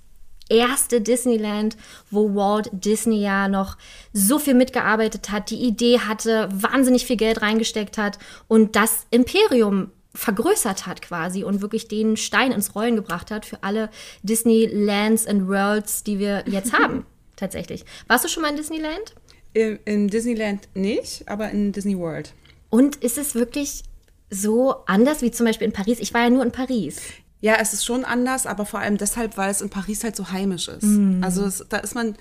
erste 0.49 1.01
Disneyland, 1.01 1.77
wo 2.11 2.35
Walt 2.35 2.69
Disney 2.71 3.21
ja 3.21 3.47
noch 3.47 3.77
so 4.13 4.39
viel 4.39 4.53
mitgearbeitet 4.53 5.29
hat, 5.31 5.49
die 5.49 5.61
Idee 5.61 5.99
hatte, 5.99 6.49
wahnsinnig 6.53 7.05
viel 7.05 7.17
Geld 7.17 7.41
reingesteckt 7.41 7.97
hat 7.97 8.19
und 8.47 8.75
das 8.75 9.05
Imperium 9.11 9.91
vergrößert 10.15 10.85
hat 10.85 11.01
quasi 11.01 11.43
und 11.43 11.61
wirklich 11.61 11.87
den 11.87 12.17
Stein 12.17 12.51
ins 12.51 12.75
Rollen 12.75 12.95
gebracht 12.95 13.31
hat 13.31 13.45
für 13.45 13.63
alle 13.63 13.89
Disneylands 14.21 15.25
and 15.25 15.47
Worlds, 15.47 16.03
die 16.03 16.19
wir 16.19 16.43
jetzt 16.47 16.73
haben. 16.77 17.05
Tatsächlich. 17.35 17.83
Warst 18.07 18.23
du 18.23 18.29
schon 18.29 18.43
mal 18.43 18.49
in 18.49 18.57
Disneyland? 18.57 19.15
Im, 19.53 19.79
in 19.85 20.07
Disneyland 20.07 20.67
nicht, 20.75 21.27
aber 21.27 21.49
in 21.49 21.71
Disney 21.71 21.97
World. 21.97 22.33
Und 22.69 22.97
ist 22.97 23.17
es 23.17 23.35
wirklich 23.35 23.83
so 24.29 24.75
anders 24.85 25.21
wie 25.21 25.31
zum 25.31 25.45
Beispiel 25.45 25.67
in 25.67 25.73
Paris? 25.73 25.99
Ich 25.99 26.13
war 26.13 26.23
ja 26.23 26.29
nur 26.29 26.43
in 26.43 26.51
Paris. 26.51 27.01
Ja, 27.43 27.57
es 27.59 27.73
ist 27.73 27.83
schon 27.83 28.05
anders, 28.05 28.45
aber 28.45 28.65
vor 28.65 28.79
allem 28.79 28.95
deshalb, 28.95 29.35
weil 29.35 29.51
es 29.51 29.59
in 29.59 29.69
Paris 29.69 30.05
halt 30.05 30.15
so 30.15 30.31
heimisch 30.31 30.69
ist. 30.69 30.83
Mhm. 30.83 31.21
Also 31.21 31.43
es, 31.43 31.65
da 31.67 31.75
ist 31.75 31.93
man 31.93 32.15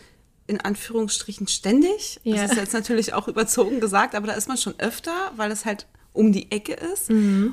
in 0.48 0.60
Anführungsstrichen 0.60 1.46
ständig. 1.46 2.18
Ja. 2.24 2.42
Das 2.42 2.50
ist 2.50 2.56
jetzt 2.56 2.72
natürlich 2.72 3.14
auch 3.14 3.28
überzogen 3.28 3.78
gesagt, 3.78 4.16
aber 4.16 4.26
da 4.26 4.32
ist 4.32 4.48
man 4.48 4.56
schon 4.56 4.74
öfter, 4.78 5.12
weil 5.36 5.52
es 5.52 5.64
halt 5.64 5.86
um 6.14 6.30
die 6.32 6.50
Ecke 6.52 6.74
ist. 6.74 7.10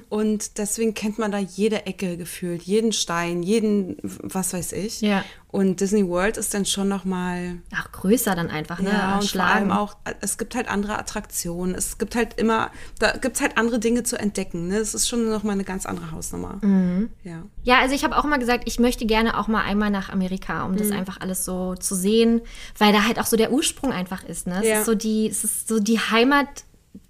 Und 0.10 0.58
deswegen 0.58 0.93
kennt 0.93 1.17
man 1.17 1.32
da 1.32 1.38
jede 1.38 1.86
Ecke 1.86 2.17
gefühlt, 2.17 2.62
jeden 2.63 2.91
Stein, 2.91 3.41
jeden, 3.43 3.98
was 4.02 4.54
weiß 4.54 4.74
ich. 4.74 5.00
Ja. 5.02 5.24
Und 5.52 5.80
Disney 5.80 6.06
World 6.08 6.38
ist 6.38 6.54
dann 6.54 6.65
schon 6.65 6.89
noch 6.89 7.06
mal 7.06 7.58
Auch 7.74 7.91
größer 7.91 8.36
dann 8.36 8.50
einfach, 8.52 8.82
ne? 8.82 8.89
ja, 8.91 9.17
und 9.17 9.28
vor 9.32 9.41
allem 9.41 9.72
auch, 9.72 9.98
es 10.22 10.38
gibt 10.38 10.54
halt 10.54 10.67
andere 10.69 11.00
Attraktionen. 11.00 11.74
Es 11.74 11.98
gibt 11.98 12.15
halt 12.15 12.39
immer, 12.39 12.69
da 13.00 13.13
gibt 13.17 13.38
es 13.38 13.41
halt 13.41 13.58
andere 13.58 13.80
Dinge 13.80 14.04
zu 14.04 14.19
entdecken. 14.19 14.67
Ne? 14.67 14.76
Es 14.78 14.93
ist 14.93 15.08
schon 15.10 15.28
noch 15.30 15.41
mal 15.43 15.54
eine 15.54 15.63
ganz 15.63 15.88
andere 15.88 16.12
Hausnummer. 16.12 16.60
Mhm. 16.62 17.10
Ja. 17.24 17.41
Ja, 17.63 17.80
also 17.80 17.95
ich 17.95 18.04
habe 18.04 18.15
auch 18.17 18.26
mal 18.26 18.38
gesagt, 18.38 18.65
ich 18.67 18.78
möchte 18.80 19.08
gerne 19.08 19.39
auch 19.39 19.48
mal 19.48 19.63
einmal 19.63 19.89
nach 19.89 20.10
Amerika, 20.10 20.65
um 20.65 20.74
Mhm. 20.74 20.78
das 20.78 20.91
einfach 20.91 21.19
alles 21.22 21.45
so 21.45 21.74
zu 21.76 21.95
sehen, 21.95 22.41
weil 22.78 22.93
da 22.93 23.06
halt 23.06 23.19
auch 23.19 23.26
so 23.26 23.36
der 23.38 23.52
Ursprung 23.52 23.91
einfach 23.91 24.24
ist. 24.24 24.45
Ne? 24.45 24.60
Es, 24.62 24.67
Ja. 24.67 24.80
ist 24.82 24.86
so 24.86 24.93
die, 24.93 25.28
es 25.30 25.43
ist 25.43 25.67
so 25.67 25.80
die 25.80 25.98
Heimat 26.00 26.48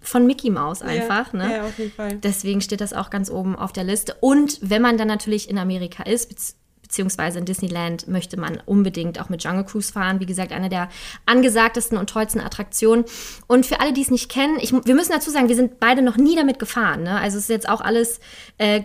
von 0.02 0.26
Mickey 0.26 0.50
Mouse 0.50 0.82
einfach. 0.82 1.34
ja, 1.34 1.40
ne? 1.40 1.56
ja, 1.58 1.64
auf 1.66 1.78
jeden 1.78 1.92
Fall. 1.92 2.16
Deswegen 2.18 2.62
steht 2.62 2.82
das 2.82 2.94
auch 2.94 3.10
ganz 3.10 3.30
oben 3.30 3.56
auf 3.56 3.72
der 3.72 3.84
Liste. 3.84 4.16
Und 4.20 4.60
wenn 4.62 4.82
man 4.82 4.98
dann 4.98 5.08
natürlich 5.08 5.50
in 5.50 5.58
Amerika 5.58 6.04
ist, 6.04 6.56
beziehungsweise 6.90 7.38
in 7.38 7.46
Disneyland, 7.46 8.08
möchte 8.08 8.36
man 8.36 8.60
unbedingt 8.66 9.22
auch 9.22 9.30
mit 9.30 9.44
Jungle 9.44 9.64
Cruise 9.64 9.94
fahren. 9.94 10.20
Wie 10.20 10.26
gesagt, 10.26 10.52
eine 10.52 10.70
der 10.70 10.90
angesagtesten 11.28 12.00
und 12.00 12.10
tollsten 12.10 12.40
Attraktionen. 12.40 13.06
Und 13.46 13.68
für 13.68 13.80
alle, 13.80 13.94
die 13.94 14.02
es 14.02 14.10
nicht 14.10 14.28
kennen, 14.28 14.58
ich, 14.60 14.74
wir 14.74 14.96
müssen 14.96 15.12
dazu 15.12 15.30
sagen, 15.30 15.50
wir 15.50 15.56
sind 15.56 15.80
beide 15.80 16.02
noch 16.02 16.18
nie 16.18 16.36
damit 16.36 16.58
gefahren. 16.58 17.04
Ne? 17.04 17.20
Also 17.20 17.38
es 17.38 17.44
ist 17.44 17.50
jetzt 17.50 17.70
auch 17.70 17.82
alles, 17.82 18.20
äh, 18.58 18.82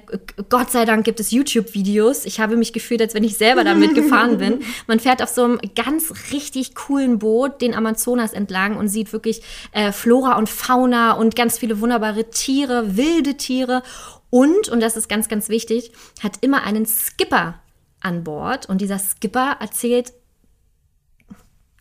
Gott 0.50 0.70
sei 0.70 0.84
Dank 0.84 1.04
gibt 1.06 1.18
es 1.18 1.30
YouTube-Videos. 1.30 2.26
Ich 2.26 2.40
habe 2.40 2.58
mich 2.58 2.74
gefühlt, 2.74 3.00
als 3.00 3.14
wenn 3.14 3.24
ich 3.24 3.38
selber 3.38 3.64
damit 3.64 3.94
gefahren 3.94 4.36
bin. 4.38 4.60
Man 4.86 5.00
fährt 5.00 5.22
auf 5.22 5.30
so 5.30 5.42
einem 5.42 5.60
ganz 5.74 6.12
richtig 6.30 6.74
coolen 6.74 7.18
Boot 7.18 7.62
den 7.62 7.74
Amazonas 7.74 8.34
entlang 8.34 8.76
und 8.76 8.88
sieht 8.88 9.14
wirklich 9.14 9.40
äh, 9.72 9.92
Flora 9.92 10.36
und 10.36 10.50
Fauna 10.50 11.12
und 11.12 11.36
ganz 11.36 11.58
viele 11.58 11.80
wunderbare 11.80 12.28
Tiere, 12.28 12.98
wilde 12.98 13.38
Tiere. 13.38 13.82
Und, 14.28 14.68
und 14.68 14.80
das 14.80 14.98
ist 14.98 15.08
ganz, 15.08 15.28
ganz 15.28 15.48
wichtig, 15.48 15.92
hat 16.22 16.32
immer 16.42 16.64
einen 16.64 16.84
Skipper 16.84 17.60
an 18.04 18.24
Bord. 18.24 18.68
Und 18.68 18.80
dieser 18.80 18.98
Skipper 18.98 19.56
erzählt 19.60 20.12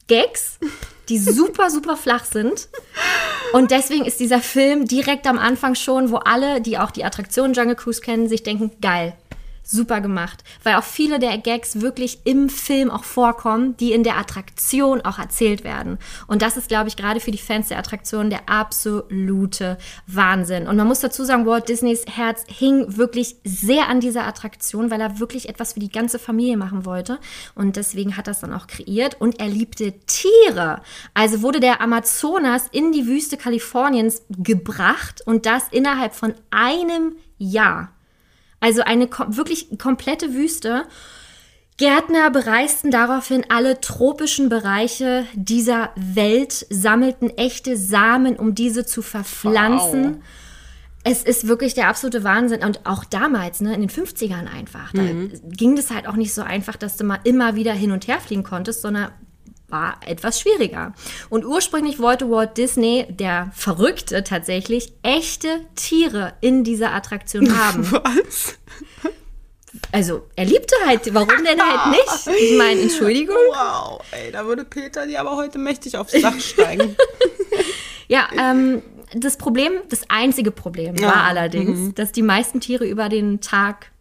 Gags, 0.08 0.60
die 1.10 1.18
super, 1.18 1.70
super 1.72 1.96
flach 1.98 2.26
sind. 2.26 2.70
Und 3.54 3.72
deswegen 3.72 4.06
ist 4.06 4.20
dieser 4.20 4.40
Film 4.40 4.86
direkt 4.88 5.28
am 5.28 5.38
Anfang 5.38 5.76
schon, 5.76 6.12
wo 6.12 6.18
alle, 6.18 6.62
die 6.62 6.78
auch 6.78 6.92
die 6.92 7.06
Attraktion 7.06 7.54
Jungle 7.54 7.76
Cruise 7.76 8.02
kennen, 8.02 8.28
sich 8.28 8.44
denken, 8.44 8.72
geil. 8.82 9.16
Super 9.66 10.02
gemacht, 10.02 10.44
weil 10.64 10.76
auch 10.76 10.84
viele 10.84 11.20
der 11.20 11.38
Gags 11.38 11.80
wirklich 11.82 12.20
im 12.26 12.50
Film 12.50 12.92
auch 12.92 13.06
vorkommen, 13.06 13.78
die 13.78 13.94
in 13.94 14.04
der 14.04 14.18
Attraktion 14.18 15.02
auch 15.02 15.20
erzählt 15.20 15.64
werden. 15.64 15.98
Und 16.28 16.42
das 16.42 16.58
ist, 16.58 16.68
glaube 16.68 16.90
ich, 16.90 16.98
gerade 16.98 17.22
für 17.22 17.32
die 17.32 17.38
Fans 17.38 17.70
der 17.70 17.80
Attraktion 17.80 18.30
der 18.30 18.50
absolute 18.50 19.78
Wahnsinn. 20.06 20.68
Und 20.68 20.76
man 20.76 20.88
muss 20.88 21.00
dazu 21.00 21.24
sagen, 21.24 21.46
Walt 21.46 21.70
Disneys 21.70 22.06
Herz 22.08 22.44
hing 22.48 22.98
wirklich 22.98 23.38
sehr 23.46 23.88
an 23.88 24.02
dieser 24.02 24.28
Attraktion, 24.28 24.92
weil 24.92 25.00
er 25.00 25.20
wirklich 25.20 25.48
etwas 25.48 25.74
für 25.74 25.80
die 25.80 25.92
ganze 25.92 26.20
Familie 26.20 26.58
machen 26.58 26.86
wollte. 26.86 27.20
Und 27.56 27.78
deswegen 27.78 28.18
hat 28.18 28.28
er 28.28 28.32
es 28.32 28.42
dann 28.42 28.54
auch 28.54 28.68
kreiert. 28.68 29.20
Und 29.22 29.40
er 29.40 29.48
liebte 29.48 29.94
Tiere. 30.06 30.82
Also 31.14 31.42
wurde 31.42 31.60
der 31.60 31.80
Amazonas 31.80 32.68
in 32.72 32.92
die 32.92 33.08
Wüste 33.08 33.38
Kaliforniens 33.38 34.24
gebracht 34.30 35.22
und 35.26 35.46
das 35.46 35.70
innerhalb 35.72 36.14
von 36.14 36.34
einem 36.52 37.16
Jahr. 37.38 37.94
Also 38.64 38.82
eine 38.82 39.08
kom 39.08 39.36
wirklich 39.36 39.78
komplette 39.78 40.34
Wüste. 40.34 40.86
Gärtner 41.76 42.32
bereisten 42.32 42.92
daraufhin 42.92 43.44
alle 43.50 43.82
tropischen 43.82 44.48
Bereiche 44.48 45.26
dieser 45.34 45.90
Welt, 45.98 46.66
sammelten 46.70 47.30
echte 47.38 47.76
Samen, 47.76 48.38
um 48.38 48.56
diese 48.56 48.86
zu 48.86 49.02
verpflanzen. 49.02 50.04
Wow. 50.14 50.24
Es 51.04 51.24
ist 51.24 51.46
wirklich 51.50 51.74
der 51.74 51.90
absolute 51.90 52.24
Wahnsinn. 52.24 52.64
Und 52.64 52.86
auch 52.86 53.04
damals, 53.04 53.60
ne, 53.60 53.76
in 53.76 53.82
den 53.82 53.90
50ern 53.90 54.48
einfach, 54.50 54.94
da 54.94 55.02
ging 55.44 55.76
das 55.76 55.92
halt 55.92 56.08
auch 56.08 56.16
nicht 56.16 56.34
so 56.34 56.42
einfach, 56.42 56.78
dass 56.78 56.96
du 56.96 57.04
mal 57.04 57.20
immer 57.26 57.56
wieder 57.56 57.74
hin 57.74 57.92
und 57.92 58.08
her 58.08 58.22
fliegen 58.22 58.44
konntest, 58.44 58.82
sondern 58.82 59.12
war 59.74 60.00
etwas 60.06 60.40
schwieriger. 60.40 60.94
Und 61.30 61.44
ursprünglich 61.44 62.00
wollte 62.00 62.30
Walt 62.30 62.58
Disney, 62.58 63.06
der 63.10 63.52
Verrückte 63.54 64.24
tatsächlich, 64.24 64.94
echte 65.04 65.60
Tiere 65.76 66.34
in 66.40 66.64
dieser 66.64 66.94
Attraktion 66.94 67.58
haben. 67.58 67.92
Was? 67.92 68.58
Also, 69.92 70.28
er 70.36 70.46
liebte 70.46 70.76
halt, 70.86 71.14
warum 71.14 71.44
denn 71.44 71.60
halt 71.62 71.92
nicht? 71.92 72.42
Ich 72.42 72.58
meine, 72.58 72.80
Entschuldigung. 72.82 73.36
Wow, 73.50 74.02
ey, 74.12 74.32
da 74.32 74.46
würde 74.46 74.64
Peter 74.64 75.06
dir 75.06 75.20
aber 75.20 75.36
heute 75.36 75.58
mächtig 75.58 75.98
aufs 75.98 76.14
Dach 76.14 76.40
steigen. 76.40 76.96
Ja, 78.10 78.28
ähm, 78.38 78.82
das 79.16 79.38
Problem, 79.38 79.72
das 79.90 80.02
einzige 80.10 80.52
Problem 80.52 81.00
war 81.02 81.16
Ah, 81.16 81.28
allerdings, 81.30 81.96
dass 81.96 82.12
die 82.12 82.22
meisten 82.22 82.60
Tiere 82.60 82.86
über 82.86 83.08
den 83.08 83.40
Tag 83.40 83.93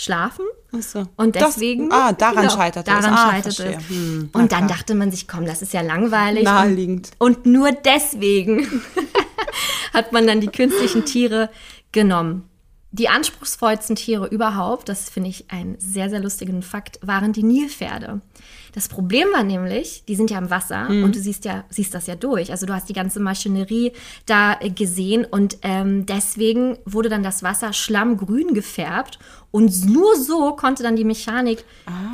schlafen. 0.00 0.44
Ach 0.76 0.82
so. 0.82 1.04
Und 1.16 1.36
Das- 1.36 1.54
deswegen. 1.54 1.92
ah, 1.92 2.12
daran 2.12 2.42
Genau, 2.44 2.54
scheiterte 2.54 2.90
es. 2.90 2.96
daran 3.00 3.14
Ah, 3.14 3.30
scheiterte 3.32 3.62
verstehe. 3.62 3.78
es. 3.78 3.88
Hm, 3.88 4.30
und 4.32 4.52
dann 4.52 4.66
klar. 4.66 4.78
dachte 4.78 4.94
man 4.94 5.10
sich, 5.10 5.28
komm, 5.28 5.44
das 5.44 5.62
ist 5.62 5.72
ja 5.72 5.80
langweilig. 5.82 6.44
Naheliegend. 6.44 7.10
Und, 7.18 7.38
und 7.38 7.46
nur 7.46 7.72
deswegen 7.72 8.66
hat 9.92 10.12
man 10.12 10.26
dann 10.26 10.40
die 10.40 10.48
künstlichen 10.48 11.04
Tiere 11.04 11.50
genommen. 11.92 12.44
Die 12.92 13.08
anspruchsvollsten 13.08 13.94
Tiere 13.96 14.26
überhaupt, 14.26 14.88
das 14.88 15.10
finde 15.10 15.28
ich 15.30 15.50
einen 15.50 15.76
sehr, 15.78 16.10
sehr 16.10 16.18
lustigen 16.20 16.62
Fakt, 16.62 16.98
waren 17.02 17.32
die 17.32 17.42
Nilpferde. 17.44 18.20
Das 18.72 18.88
Problem 18.88 19.28
war 19.32 19.42
nämlich, 19.42 20.04
die 20.06 20.14
sind 20.14 20.30
ja 20.30 20.38
im 20.38 20.50
Wasser 20.50 20.88
und 20.88 21.14
du 21.14 21.20
siehst 21.20 21.44
ja, 21.44 21.64
siehst 21.70 21.94
das 21.94 22.06
ja 22.06 22.14
durch. 22.14 22.50
Also 22.50 22.66
du 22.66 22.74
hast 22.74 22.88
die 22.88 22.92
ganze 22.92 23.20
Maschinerie 23.20 23.92
da 24.26 24.58
äh, 24.60 24.70
gesehen 24.70 25.24
und 25.24 25.58
ähm, 25.62 26.06
deswegen 26.06 26.78
wurde 26.84 27.08
dann 27.08 27.22
das 27.22 27.42
Wasser 27.42 27.72
schlammgrün 27.72 28.54
gefärbt 28.54 29.18
und 29.52 29.86
nur 29.86 30.16
so 30.16 30.52
konnte 30.52 30.84
dann 30.84 30.94
die 30.94 31.04
Mechanik 31.04 31.64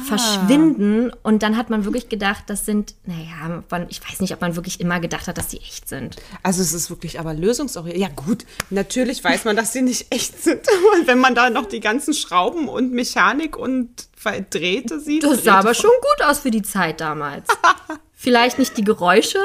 verschwinden 0.06 1.12
und 1.22 1.42
dann 1.42 1.56
hat 1.56 1.68
man 1.68 1.84
wirklich 1.84 2.08
gedacht, 2.08 2.44
das 2.46 2.64
sind, 2.64 2.94
naja, 3.04 3.62
man, 3.70 3.86
ich 3.90 4.00
weiß 4.02 4.20
nicht, 4.20 4.32
ob 4.32 4.40
man 4.40 4.56
wirklich 4.56 4.80
immer 4.80 5.00
gedacht 5.00 5.28
hat, 5.28 5.36
dass 5.36 5.48
die 5.48 5.58
echt 5.58 5.88
sind. 5.88 6.16
Also 6.42 6.62
es 6.62 6.72
ist 6.72 6.88
wirklich 6.88 7.20
aber 7.20 7.34
lösungsorientiert. 7.34 8.08
Ja 8.08 8.24
gut, 8.24 8.46
natürlich 8.70 9.22
weiß 9.22 9.44
man, 9.44 9.54
dass 9.54 9.74
sie 9.74 9.82
nicht 9.82 10.14
echt 10.14 10.42
sind. 10.42 10.62
Wenn 11.04 11.18
man 11.18 11.34
da 11.34 11.50
noch 11.50 11.66
die 11.66 11.80
ganzen 11.80 12.14
Schrauben 12.14 12.68
und 12.68 12.92
Mechanik 12.92 13.56
und 13.56 13.90
Drähte 14.32 15.00
sieht. 15.00 15.24
Das 15.24 15.44
sah 15.44 15.58
aber 15.58 15.74
schon 15.74 15.90
gut 15.90 16.26
aus 16.26 16.40
für 16.40 16.50
die 16.50 16.62
Zeit 16.62 17.00
damals. 17.00 17.48
Vielleicht 18.14 18.58
nicht 18.58 18.76
die 18.76 18.84
Geräusche, 18.84 19.38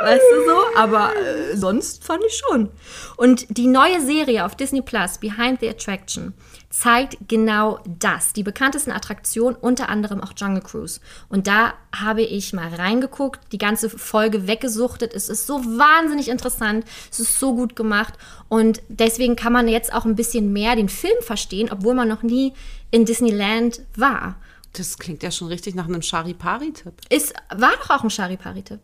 weißt 0.00 0.24
du 0.34 0.44
so, 0.46 0.58
aber 0.76 1.14
äh, 1.14 1.56
sonst 1.56 2.04
fand 2.04 2.24
ich 2.24 2.42
schon. 2.46 2.70
Und 3.16 3.46
die 3.56 3.66
neue 3.66 4.00
Serie 4.00 4.44
auf 4.44 4.56
Disney 4.56 4.82
Plus, 4.82 5.18
Behind 5.18 5.60
the 5.60 5.68
Attraction, 5.68 6.34
zeigt 6.70 7.16
genau 7.28 7.80
das. 7.86 8.32
Die 8.32 8.42
bekanntesten 8.42 8.92
Attraktionen, 8.92 9.56
unter 9.56 9.88
anderem 9.88 10.20
auch 10.20 10.32
Jungle 10.36 10.62
Cruise. 10.62 11.00
Und 11.28 11.46
da 11.46 11.74
habe 11.94 12.22
ich 12.22 12.52
mal 12.52 12.68
reingeguckt, 12.68 13.52
die 13.52 13.58
ganze 13.58 13.88
Folge 13.88 14.46
weggesuchtet. 14.46 15.14
Es 15.14 15.28
ist 15.28 15.46
so 15.46 15.64
wahnsinnig 15.64 16.28
interessant, 16.28 16.84
es 17.10 17.20
ist 17.20 17.38
so 17.38 17.54
gut 17.54 17.76
gemacht. 17.76 18.14
Und 18.48 18.82
deswegen 18.88 19.36
kann 19.36 19.52
man 19.52 19.68
jetzt 19.68 19.92
auch 19.92 20.04
ein 20.04 20.16
bisschen 20.16 20.52
mehr 20.52 20.76
den 20.76 20.88
Film 20.88 21.16
verstehen, 21.22 21.70
obwohl 21.70 21.94
man 21.94 22.08
noch 22.08 22.22
nie 22.22 22.52
in 22.90 23.04
Disneyland 23.04 23.82
war. 23.96 24.36
Das 24.72 24.98
klingt 24.98 25.22
ja 25.22 25.30
schon 25.30 25.48
richtig 25.48 25.74
nach 25.74 25.86
einem 25.86 26.02
Charipari-Tipp. 26.02 26.94
Ist, 27.08 27.32
war 27.54 27.72
doch 27.72 27.90
auch 27.90 28.04
ein 28.04 28.10
Charipari-Tipp. 28.10 28.80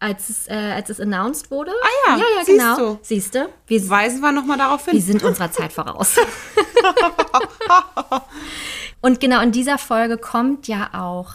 Als 0.00 0.30
es, 0.30 0.48
äh, 0.48 0.54
als 0.54 0.88
es 0.88 0.98
announced 0.98 1.50
wurde. 1.50 1.70
Ah 1.70 2.10
ja, 2.10 2.16
ja, 2.16 2.24
ja 2.38 2.44
siehst 2.44 2.58
genau. 2.58 2.76
du. 2.76 2.98
Siehst 3.02 3.34
du? 3.34 3.48
Wir, 3.66 3.88
Weisen 3.88 4.20
wir 4.20 4.32
nochmal 4.32 4.56
darauf 4.56 4.84
hin. 4.86 4.94
wir 4.94 5.02
sind 5.02 5.22
unserer 5.22 5.52
Zeit 5.52 5.72
voraus. 5.72 6.16
Und 9.02 9.20
genau 9.20 9.40
in 9.42 9.52
dieser 9.52 9.78
Folge 9.78 10.18
kommt 10.18 10.68
ja 10.68 10.90
auch 10.94 11.34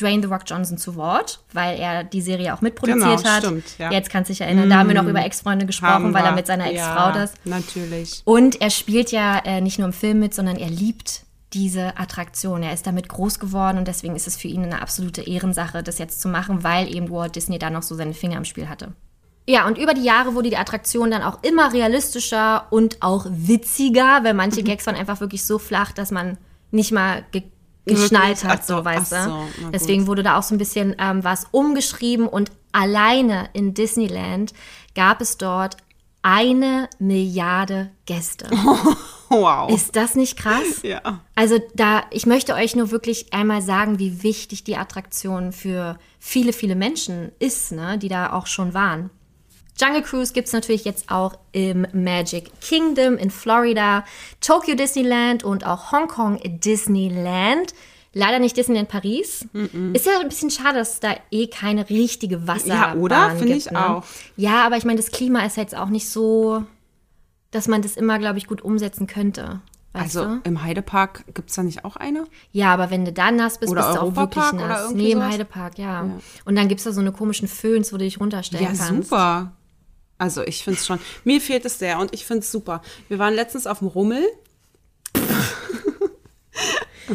Dwayne 0.00 0.22
The 0.22 0.28
Rock 0.28 0.42
Johnson 0.46 0.78
zu 0.78 0.96
Wort, 0.96 1.40
weil 1.52 1.78
er 1.78 2.02
die 2.02 2.22
Serie 2.22 2.54
auch 2.54 2.60
mitproduziert 2.60 3.18
Genau, 3.18 3.30
hat. 3.30 3.44
stimmt, 3.44 3.78
ja. 3.78 3.90
Mm. 3.90 3.92
Jetzt 3.92 4.10
kannst 4.10 4.30
du 4.30 4.32
dich 4.32 4.40
erinnern, 4.40 4.70
da 4.70 4.78
haben 4.78 4.88
wir 4.88 5.00
noch 5.00 5.08
über 5.08 5.24
Ex-Freunde 5.24 5.66
gesprochen, 5.66 6.14
weil 6.14 6.24
er 6.24 6.32
mit 6.32 6.46
seiner 6.46 6.70
Ex-Frau 6.70 7.08
ja, 7.08 7.12
das. 7.12 7.34
Natürlich. 7.44 8.22
Und 8.24 8.60
er 8.60 8.70
spielt 8.70 9.12
ja 9.12 9.38
äh, 9.44 9.60
nicht 9.60 9.78
nur 9.78 9.86
im 9.86 9.92
Film 9.92 10.18
mit, 10.20 10.34
sondern 10.34 10.56
er 10.56 10.70
liebt 10.70 11.21
diese 11.52 11.98
Attraktion. 11.98 12.62
Er 12.62 12.72
ist 12.72 12.86
damit 12.86 13.08
groß 13.08 13.38
geworden 13.38 13.78
und 13.78 13.88
deswegen 13.88 14.16
ist 14.16 14.26
es 14.26 14.36
für 14.36 14.48
ihn 14.48 14.64
eine 14.64 14.82
absolute 14.82 15.22
Ehrensache, 15.22 15.82
das 15.82 15.98
jetzt 15.98 16.20
zu 16.20 16.28
machen, 16.28 16.64
weil 16.64 16.92
eben 16.94 17.10
Walt 17.10 17.36
Disney 17.36 17.58
da 17.58 17.70
noch 17.70 17.82
so 17.82 17.94
seine 17.94 18.14
Finger 18.14 18.38
im 18.38 18.44
Spiel 18.44 18.68
hatte. 18.68 18.92
Ja, 19.48 19.66
und 19.66 19.76
über 19.76 19.92
die 19.92 20.04
Jahre 20.04 20.34
wurde 20.34 20.50
die 20.50 20.56
Attraktion 20.56 21.10
dann 21.10 21.22
auch 21.22 21.42
immer 21.42 21.72
realistischer 21.72 22.66
und 22.70 23.02
auch 23.02 23.26
witziger, 23.28 24.20
weil 24.22 24.34
manche 24.34 24.62
Gags 24.62 24.86
waren 24.86 24.94
einfach 24.94 25.20
wirklich 25.20 25.44
so 25.44 25.58
flach, 25.58 25.92
dass 25.92 26.10
man 26.10 26.38
nicht 26.70 26.92
mal 26.92 27.24
ge 27.32 27.42
geschnallt 27.84 28.44
hat, 28.44 28.64
so, 28.64 28.76
so, 28.76 28.84
weißt 28.84 29.10
du. 29.10 29.24
so. 29.24 29.42
Deswegen 29.72 30.06
wurde 30.06 30.22
da 30.22 30.38
auch 30.38 30.44
so 30.44 30.54
ein 30.54 30.58
bisschen 30.58 30.94
ähm, 31.00 31.24
was 31.24 31.48
umgeschrieben 31.50 32.28
und 32.28 32.52
alleine 32.70 33.48
in 33.54 33.74
Disneyland 33.74 34.52
gab 34.94 35.20
es 35.20 35.36
dort 35.36 35.78
eine 36.22 36.88
Milliarde 36.98 37.90
Gäste. 38.06 38.48
Wow. 39.32 39.70
Ist 39.70 39.96
das 39.96 40.14
nicht 40.14 40.38
krass? 40.38 40.80
ja. 40.82 41.20
Also 41.34 41.58
da, 41.74 42.02
ich 42.10 42.26
möchte 42.26 42.54
euch 42.54 42.76
nur 42.76 42.90
wirklich 42.90 43.32
einmal 43.32 43.62
sagen, 43.62 43.98
wie 43.98 44.22
wichtig 44.22 44.62
die 44.62 44.76
Attraktion 44.76 45.52
für 45.52 45.98
viele, 46.18 46.52
viele 46.52 46.74
Menschen 46.74 47.32
ist, 47.38 47.72
ne, 47.72 47.96
die 47.96 48.08
da 48.08 48.34
auch 48.34 48.46
schon 48.46 48.74
waren. 48.74 49.10
Jungle 49.80 50.02
Cruise 50.02 50.34
gibt 50.34 50.48
es 50.48 50.52
natürlich 50.52 50.84
jetzt 50.84 51.10
auch 51.10 51.38
im 51.52 51.86
Magic 51.92 52.50
Kingdom 52.60 53.16
in 53.16 53.30
Florida, 53.30 54.04
Tokyo 54.40 54.74
Disneyland 54.74 55.44
und 55.44 55.66
auch 55.66 55.92
Hongkong 55.92 56.38
Disneyland. 56.44 57.72
Leider 58.14 58.38
nicht 58.38 58.56
Disneyland 58.56 58.88
Paris. 58.90 59.46
Ist 59.94 60.06
ja 60.06 60.20
ein 60.20 60.28
bisschen 60.28 60.50
schade, 60.50 60.78
dass 60.78 60.94
es 60.94 61.00
da 61.00 61.14
eh 61.30 61.46
keine 61.46 61.88
richtige 61.88 62.46
Wasserbahn 62.46 62.96
Ja, 62.98 63.02
oder? 63.02 63.30
Finde 63.30 63.54
gibt, 63.54 63.66
ich 63.66 63.70
ne? 63.70 63.88
auch. 63.88 64.04
Ja, 64.36 64.66
aber 64.66 64.76
ich 64.76 64.84
meine, 64.84 64.98
das 65.00 65.10
Klima 65.10 65.44
ist 65.46 65.56
jetzt 65.56 65.74
auch 65.74 65.88
nicht 65.88 66.08
so, 66.08 66.62
dass 67.52 67.68
man 67.68 67.80
das 67.80 67.96
immer, 67.96 68.18
glaube 68.18 68.36
ich, 68.38 68.46
gut 68.46 68.60
umsetzen 68.62 69.06
könnte. 69.06 69.60
Weißt 69.94 70.16
Also 70.16 70.24
du? 70.36 70.40
im 70.44 70.62
Heidepark 70.62 71.24
gibt 71.34 71.50
es 71.50 71.56
da 71.56 71.62
nicht 71.62 71.84
auch 71.84 71.96
eine? 71.96 72.24
Ja, 72.50 72.72
aber 72.72 72.90
wenn 72.90 73.04
du 73.04 73.12
da 73.12 73.30
nass 73.30 73.58
bist, 73.58 73.70
Oder 73.72 73.82
bist 73.86 73.96
du 73.96 74.00
auch 74.02 74.16
wirklich 74.16 74.44
oder 74.52 74.68
nass. 74.68 74.80
irgendwie 74.84 75.02
Nee, 75.04 75.12
im 75.12 75.18
sowas? 75.18 75.32
Heidepark, 75.32 75.78
ja. 75.78 76.08
Und 76.44 76.56
dann 76.56 76.68
gibt 76.68 76.80
es 76.80 76.84
da 76.84 76.92
so 76.92 77.00
eine 77.00 77.12
komischen 77.12 77.48
Föhns, 77.48 77.92
wo 77.92 77.96
du 77.98 78.04
dich 78.04 78.20
runterstellen 78.20 78.64
Ja, 78.64 78.70
kannst. 78.74 79.08
super. 79.10 79.52
Also 80.18 80.42
ich 80.42 80.64
finde 80.64 80.78
es 80.80 80.86
schon. 80.86 80.98
Mir 81.24 81.40
fehlt 81.40 81.64
es 81.64 81.78
sehr 81.78 81.98
und 81.98 82.14
ich 82.14 82.24
finde 82.24 82.40
es 82.40 82.52
super. 82.52 82.80
Wir 83.08 83.18
waren 83.18 83.34
letztens 83.34 83.66
auf 83.66 83.80
dem 83.80 83.88
Rummel. 83.88 84.24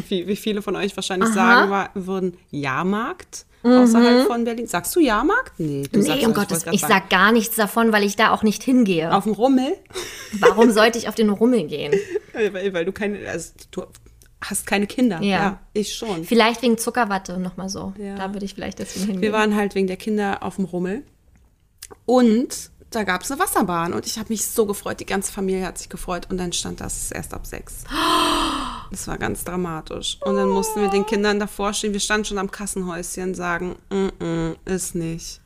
wie, 0.08 0.26
wie 0.26 0.36
viele 0.36 0.62
von 0.62 0.76
euch 0.76 0.94
wahrscheinlich 0.96 1.30
sagen 1.30 1.70
war, 1.70 1.90
würden 1.94 2.36
Jahrmarkt 2.50 3.46
außerhalb 3.62 4.26
von 4.26 4.44
Berlin. 4.44 4.66
Sagst 4.66 4.94
du 4.94 5.00
Jahrmarkt? 5.00 5.58
Nee, 5.58 5.84
du 5.90 6.02
sagst 6.02 6.08
Mhm. 6.08 6.18
Nee, 6.18 6.24
um 6.26 6.30
ich 6.30 6.36
Gottes, 6.36 6.64
grad 6.64 6.74
ich 6.74 6.80
sagen. 6.80 6.92
sag 6.92 7.10
gar 7.10 7.32
nichts 7.32 7.56
davon, 7.56 7.92
weil 7.92 8.04
ich 8.04 8.16
da 8.16 8.30
auch 8.30 8.42
nicht 8.42 8.62
hingehe. 8.62 9.12
Auf 9.14 9.24
dem 9.24 9.32
Rummel? 9.32 9.76
Warum 10.40 10.70
sollte 10.70 10.98
ich 10.98 11.08
auf 11.08 11.14
den 11.14 11.30
Rummel 11.30 11.66
gehen? 11.66 11.92
weil, 12.32 12.72
weil 12.72 12.84
du 12.84 12.92
keine, 12.92 13.28
also 13.28 13.52
du 13.70 13.82
hast 14.40 14.66
keine 14.66 14.86
Kinder. 14.86 15.20
Ja. 15.22 15.60
ich 15.72 15.94
schon. 15.94 16.24
Vielleicht 16.24 16.62
wegen 16.62 16.78
Zuckerwatte 16.78 17.38
nochmal 17.38 17.68
so. 17.68 17.92
Ja. 17.98 18.14
Da 18.16 18.32
würde 18.32 18.46
ich 18.46 18.54
vielleicht 18.54 18.78
deswegen 18.78 19.06
hingehen. 19.06 19.22
Wir 19.22 19.32
waren 19.32 19.56
halt 19.56 19.74
wegen 19.74 19.86
der 19.86 19.96
Kinder 19.96 20.42
auf 20.42 20.56
dem 20.56 20.64
Rummel. 20.64 21.02
Und 22.06 22.70
da 22.90 23.02
gab 23.04 23.22
es 23.22 23.30
eine 23.30 23.40
Wasserbahn. 23.40 23.92
Und 23.92 24.06
ich 24.06 24.18
habe 24.18 24.28
mich 24.30 24.46
so 24.46 24.66
gefreut. 24.66 25.00
Die 25.00 25.06
ganze 25.06 25.32
Familie 25.32 25.66
hat 25.66 25.78
sich 25.78 25.88
gefreut. 25.88 26.28
Und 26.30 26.38
dann 26.38 26.52
stand 26.52 26.80
das 26.80 27.10
erst 27.10 27.34
ab 27.34 27.46
sechs. 27.46 27.84
Das 28.90 29.06
war 29.06 29.18
ganz 29.18 29.44
dramatisch. 29.44 30.18
Und 30.22 30.36
dann 30.36 30.48
mussten 30.48 30.80
wir 30.80 30.88
den 30.88 31.06
Kindern 31.06 31.38
davor 31.38 31.72
stehen. 31.72 31.92
Wir 31.92 32.00
standen 32.00 32.24
schon 32.24 32.38
am 32.38 32.50
Kassenhäuschen 32.50 33.34
sagen, 33.34 33.76
mm 33.90 34.08
-mm, 34.18 34.56
ist 34.64 34.94
nicht. 34.94 35.40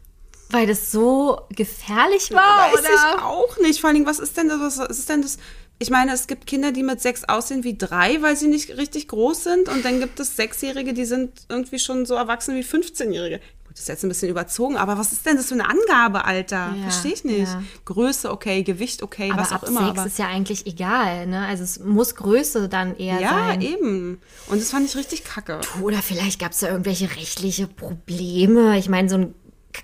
Weil 0.50 0.66
das 0.66 0.92
so 0.92 1.40
gefährlich 1.48 2.30
war, 2.32 2.72
Weiß 2.72 2.80
oder? 2.80 2.88
ich 2.90 3.22
auch 3.22 3.58
nicht. 3.58 3.80
Vor 3.80 3.90
allem, 3.90 4.04
was 4.04 4.18
ist 4.18 4.36
denn 4.36 4.48
das? 4.48 4.78
Was 4.78 4.98
ist 4.98 5.08
denn 5.08 5.22
das? 5.22 5.38
Ich 5.78 5.90
meine, 5.90 6.12
es 6.12 6.26
gibt 6.26 6.46
Kinder, 6.46 6.70
die 6.70 6.82
mit 6.82 7.00
sechs 7.00 7.24
aussehen 7.24 7.64
wie 7.64 7.76
drei, 7.76 8.20
weil 8.22 8.36
sie 8.36 8.46
nicht 8.46 8.76
richtig 8.76 9.08
groß 9.08 9.42
sind. 9.42 9.68
Und 9.68 9.84
dann 9.84 9.98
gibt 9.98 10.20
es 10.20 10.36
Sechsjährige, 10.36 10.92
die 10.92 11.06
sind 11.06 11.32
irgendwie 11.48 11.78
schon 11.78 12.06
so 12.06 12.14
erwachsen 12.14 12.54
wie 12.54 12.60
15-Jährige. 12.60 13.40
Gut, 13.72 13.78
das 13.78 13.84
ist 13.84 13.88
jetzt 13.88 14.02
ein 14.04 14.08
bisschen 14.10 14.28
überzogen, 14.28 14.76
aber 14.76 14.98
was 14.98 15.12
ist 15.12 15.24
denn 15.24 15.38
das 15.38 15.46
für 15.46 15.54
eine 15.54 15.66
Angabe, 15.66 16.26
Alter? 16.26 16.74
Ja, 16.76 16.82
Verstehe 16.82 17.12
ich 17.14 17.24
nicht. 17.24 17.48
ja. 17.48 17.62
Größe, 17.86 18.30
okay, 18.30 18.62
Gewicht, 18.64 19.02
okay, 19.02 19.30
Aber 19.32 19.40
was 19.40 19.52
auch 19.52 19.62
immer. 19.62 19.86
sechs 19.86 19.98
aber 19.98 20.06
ist 20.06 20.18
ja 20.18 20.26
eigentlich 20.26 20.66
egal, 20.66 21.26
ne? 21.26 21.46
Also 21.46 21.62
es 21.64 21.78
muss 21.80 22.14
Größe 22.14 22.68
dann 22.68 22.94
eher 22.96 23.18
ja, 23.20 23.30
sein. 23.30 23.62
eben. 23.62 24.20
Und 24.48 24.60
das 24.60 24.70
fand 24.70 24.86
ich 24.86 24.94
richtig 24.94 25.24
kacke. 25.24 25.58
Oder 25.80 25.98
vielleicht 26.02 26.38
gab 26.38 26.52
es 26.52 26.58
da 26.58 26.68
irgendwelche 26.68 27.08
rechtliche 27.16 27.66
Probleme. 27.66 28.76
Ich 28.78 28.90
meine, 28.90 29.08
so 29.08 29.16
ein, 29.16 29.34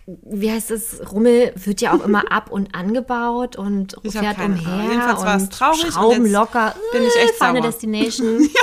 wie 0.06 0.50
heißt 0.52 0.70
es, 0.70 1.00
Rummel 1.10 1.52
wird 1.56 1.80
ja 1.80 1.94
auch 1.96 2.04
immer 2.04 2.30
ab 2.30 2.50
und 2.50 2.74
angebaut 2.74 3.56
und 3.56 3.96
Ich 4.02 4.12
fährt 4.12 4.38
umher. 4.38 4.82
Jedenfalls 4.90 5.22
war 5.22 5.36
es 5.36 5.44
und 5.44 5.52
traurig 5.54 5.84
und 5.86 5.92
Schrauben 5.92 6.24
jetzt 6.26 6.32
locker. 6.34 6.74
bin 6.92 7.02
ich 7.04 7.16
echt 7.16 7.30
Äh, 7.40 7.44
Final 7.46 7.62
sauer. 7.62 7.70
Destination. 7.70 8.50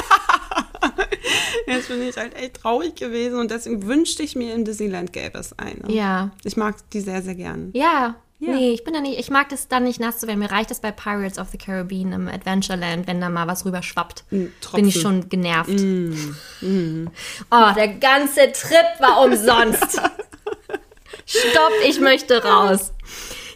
Jetzt 1.67 1.87
bin 1.87 2.01
ich 2.01 2.17
halt 2.17 2.35
echt 2.35 2.55
traurig 2.55 2.95
gewesen 2.95 3.39
und 3.39 3.51
deswegen 3.51 3.85
wünschte 3.85 4.23
ich 4.23 4.35
mir 4.35 4.53
im 4.53 4.65
Disneyland 4.65 5.13
gäbe 5.13 5.39
es 5.39 5.57
eine. 5.57 5.91
Ja. 5.91 6.31
Ich 6.43 6.57
mag 6.57 6.75
die 6.91 7.01
sehr, 7.01 7.21
sehr 7.21 7.35
gern. 7.35 7.71
Ja. 7.73 8.15
Ja. 8.39 8.53
Nee, 8.53 8.71
ich 8.71 8.83
bin 8.83 8.93
da 8.93 8.99
nicht, 8.99 9.17
ich 9.17 9.29
mag 9.29 9.47
das 9.47 9.69
dann 9.69 9.85
nicht 9.85 9.99
nass 9.99 10.19
zu 10.19 10.27
werden. 10.27 10.39
Mir 10.39 10.51
reicht 10.51 10.69
es 10.69 10.81
bei 10.81 10.91
Pirates 10.91 11.39
of 11.39 11.47
the 11.49 11.57
Caribbean 11.57 12.11
im 12.11 12.27
Adventureland, 12.27 13.07
wenn 13.07 13.21
da 13.21 13.29
mal 13.29 13.47
was 13.47 13.65
rüber 13.65 13.81
schwappt. 13.81 14.25
Ein 14.29 14.51
Bin 14.73 14.87
ich 14.87 14.99
schon 14.99 15.29
genervt. 15.29 15.71
Oh, 15.71 17.73
der 17.75 17.87
ganze 17.87 18.51
Trip 18.51 18.99
war 18.99 19.23
umsonst. 19.23 20.01
Stopp, 21.25 21.71
ich 21.87 21.99
möchte 22.01 22.43
raus. 22.43 22.91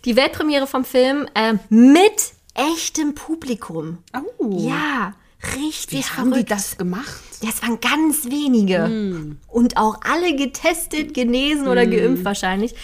Die 0.05 0.15
Weltpremiere 0.15 0.65
vom 0.65 0.85
Film 0.85 1.27
ähm, 1.35 1.59
mit 1.69 2.31
echtem 2.55 3.15
Publikum. 3.15 3.97
Oh. 4.37 4.57
Ja, 4.57 5.13
richtig 5.55 5.99
Wie 5.99 6.03
haben 6.03 6.31
die 6.31 6.31
verrückt. 6.31 6.51
das 6.51 6.77
gemacht? 6.77 7.21
Das 7.41 7.61
waren 7.61 7.79
ganz 7.79 8.25
wenige. 8.25 9.37
Und 9.47 9.77
auch 9.77 9.95
alle 10.01 10.35
getestet, 10.35 11.13
genesen 11.13 11.67
oder 11.69 11.85
geimpft 11.85 12.25
wahrscheinlich. 12.25 12.75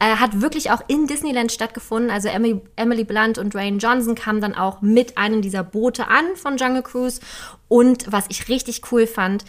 Äh, 0.00 0.16
hat 0.16 0.40
wirklich 0.40 0.72
auch 0.72 0.82
in 0.88 1.06
Disneyland 1.06 1.52
stattgefunden. 1.52 2.10
Also 2.10 2.28
Emily, 2.28 2.60
Emily 2.74 3.04
Blunt 3.04 3.38
und 3.38 3.54
Dwayne 3.54 3.78
Johnson 3.78 4.16
kamen 4.16 4.40
dann 4.40 4.56
auch 4.56 4.82
mit 4.82 5.16
einem 5.16 5.42
dieser 5.42 5.62
Boote 5.62 6.08
an 6.08 6.24
von 6.34 6.56
Jungle 6.56 6.82
Cruise. 6.82 7.20
Und 7.68 8.10
was 8.10 8.24
ich 8.30 8.48
richtig 8.48 8.82
cool 8.90 9.06
fand, 9.06 9.44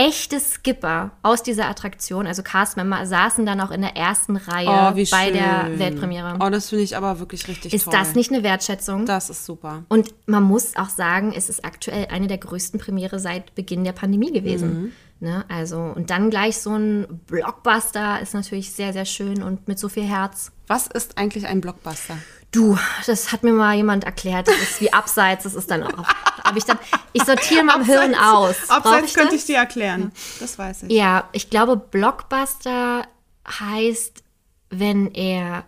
echte 0.00 0.40
Skipper 0.40 1.10
aus 1.22 1.42
dieser 1.42 1.68
Attraktion, 1.68 2.26
also 2.26 2.42
Castmember, 2.42 3.04
saßen 3.04 3.44
dann 3.44 3.60
auch 3.60 3.70
in 3.70 3.82
der 3.82 3.96
ersten 3.96 4.36
Reihe 4.36 4.66
Oh, 4.68 4.96
wie 4.96 5.04
bei 5.04 5.26
schön. 5.26 5.34
der 5.34 5.78
Weltpremiere. 5.78 6.38
Oh, 6.40 6.48
das 6.48 6.70
finde 6.70 6.84
ich 6.84 6.96
aber 6.96 7.18
wirklich 7.20 7.46
richtig 7.48 7.74
Ist 7.74 7.84
toll. 7.84 7.92
das 7.92 8.14
nicht 8.14 8.32
eine 8.32 8.42
Wertschätzung? 8.42 9.04
Das 9.04 9.28
ist 9.28 9.44
super. 9.44 9.84
Und 9.88 10.14
man 10.26 10.42
muss 10.42 10.74
auch 10.76 10.88
sagen, 10.88 11.34
es 11.36 11.50
ist 11.50 11.64
aktuell 11.66 12.06
eine 12.10 12.28
der 12.28 12.38
größten 12.38 12.80
Premiere 12.80 13.18
seit 13.20 13.54
Beginn 13.54 13.84
der 13.84 13.92
Pandemie 13.92 14.32
gewesen. 14.32 14.92
Ne? 15.20 15.44
Also, 15.48 15.78
und 15.94 16.08
dann 16.08 16.30
gleich 16.30 16.56
so 16.56 16.70
ein 16.74 17.20
Blockbuster 17.26 18.20
ist 18.22 18.32
natürlich 18.32 18.72
sehr, 18.72 18.94
sehr 18.94 19.04
schön 19.04 19.42
und 19.42 19.68
mit 19.68 19.78
so 19.78 19.90
viel 19.90 20.04
Herz. 20.04 20.50
Was 20.66 20.86
ist 20.86 21.18
eigentlich 21.18 21.46
ein 21.46 21.60
Blockbuster? 21.60 22.16
Du, 22.52 22.76
das 23.06 23.32
hat 23.32 23.42
mir 23.44 23.52
mal 23.52 23.76
jemand 23.76 24.04
erklärt. 24.04 24.48
Das 24.48 24.56
ist 24.56 24.80
wie 24.80 24.92
Abseits, 24.92 25.44
das 25.44 25.54
ist 25.54 25.70
dann 25.70 25.84
auch. 25.84 26.08
Hab 26.44 26.56
ich, 26.56 26.64
dann, 26.64 26.78
ich 27.12 27.22
sortiere 27.22 27.62
mein 27.62 27.84
Hirn 27.84 28.14
aus. 28.14 28.56
Abseits 28.68 29.08
ich 29.08 29.14
könnte 29.14 29.34
das? 29.34 29.40
ich 29.42 29.46
dir 29.46 29.58
erklären. 29.58 30.10
Das 30.40 30.58
weiß 30.58 30.84
ich. 30.84 30.92
Ja, 30.92 31.28
ich 31.32 31.48
glaube, 31.48 31.76
Blockbuster 31.76 33.06
heißt, 33.46 34.24
wenn 34.70 35.14
er 35.14 35.64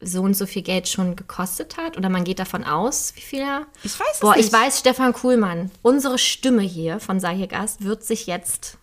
so 0.00 0.22
und 0.22 0.34
so 0.34 0.46
viel 0.46 0.62
Geld 0.62 0.88
schon 0.88 1.16
gekostet 1.16 1.76
hat 1.76 1.96
oder 1.96 2.08
man 2.08 2.24
geht 2.24 2.38
davon 2.38 2.64
aus, 2.64 3.12
wie 3.16 3.20
viel 3.20 3.40
er. 3.40 3.66
Ich 3.82 3.98
weiß 3.98 4.06
es 4.14 4.20
Boah, 4.20 4.36
ich 4.36 4.46
nicht. 4.46 4.52
weiß, 4.52 4.78
Stefan 4.80 5.12
Kuhlmann, 5.12 5.70
unsere 5.82 6.18
Stimme 6.18 6.62
hier 6.62 7.00
von 7.00 7.20
Sei 7.20 7.34
hier 7.36 7.46
Gast 7.46 7.84
wird 7.84 8.04
sich 8.04 8.26
jetzt. 8.26 8.78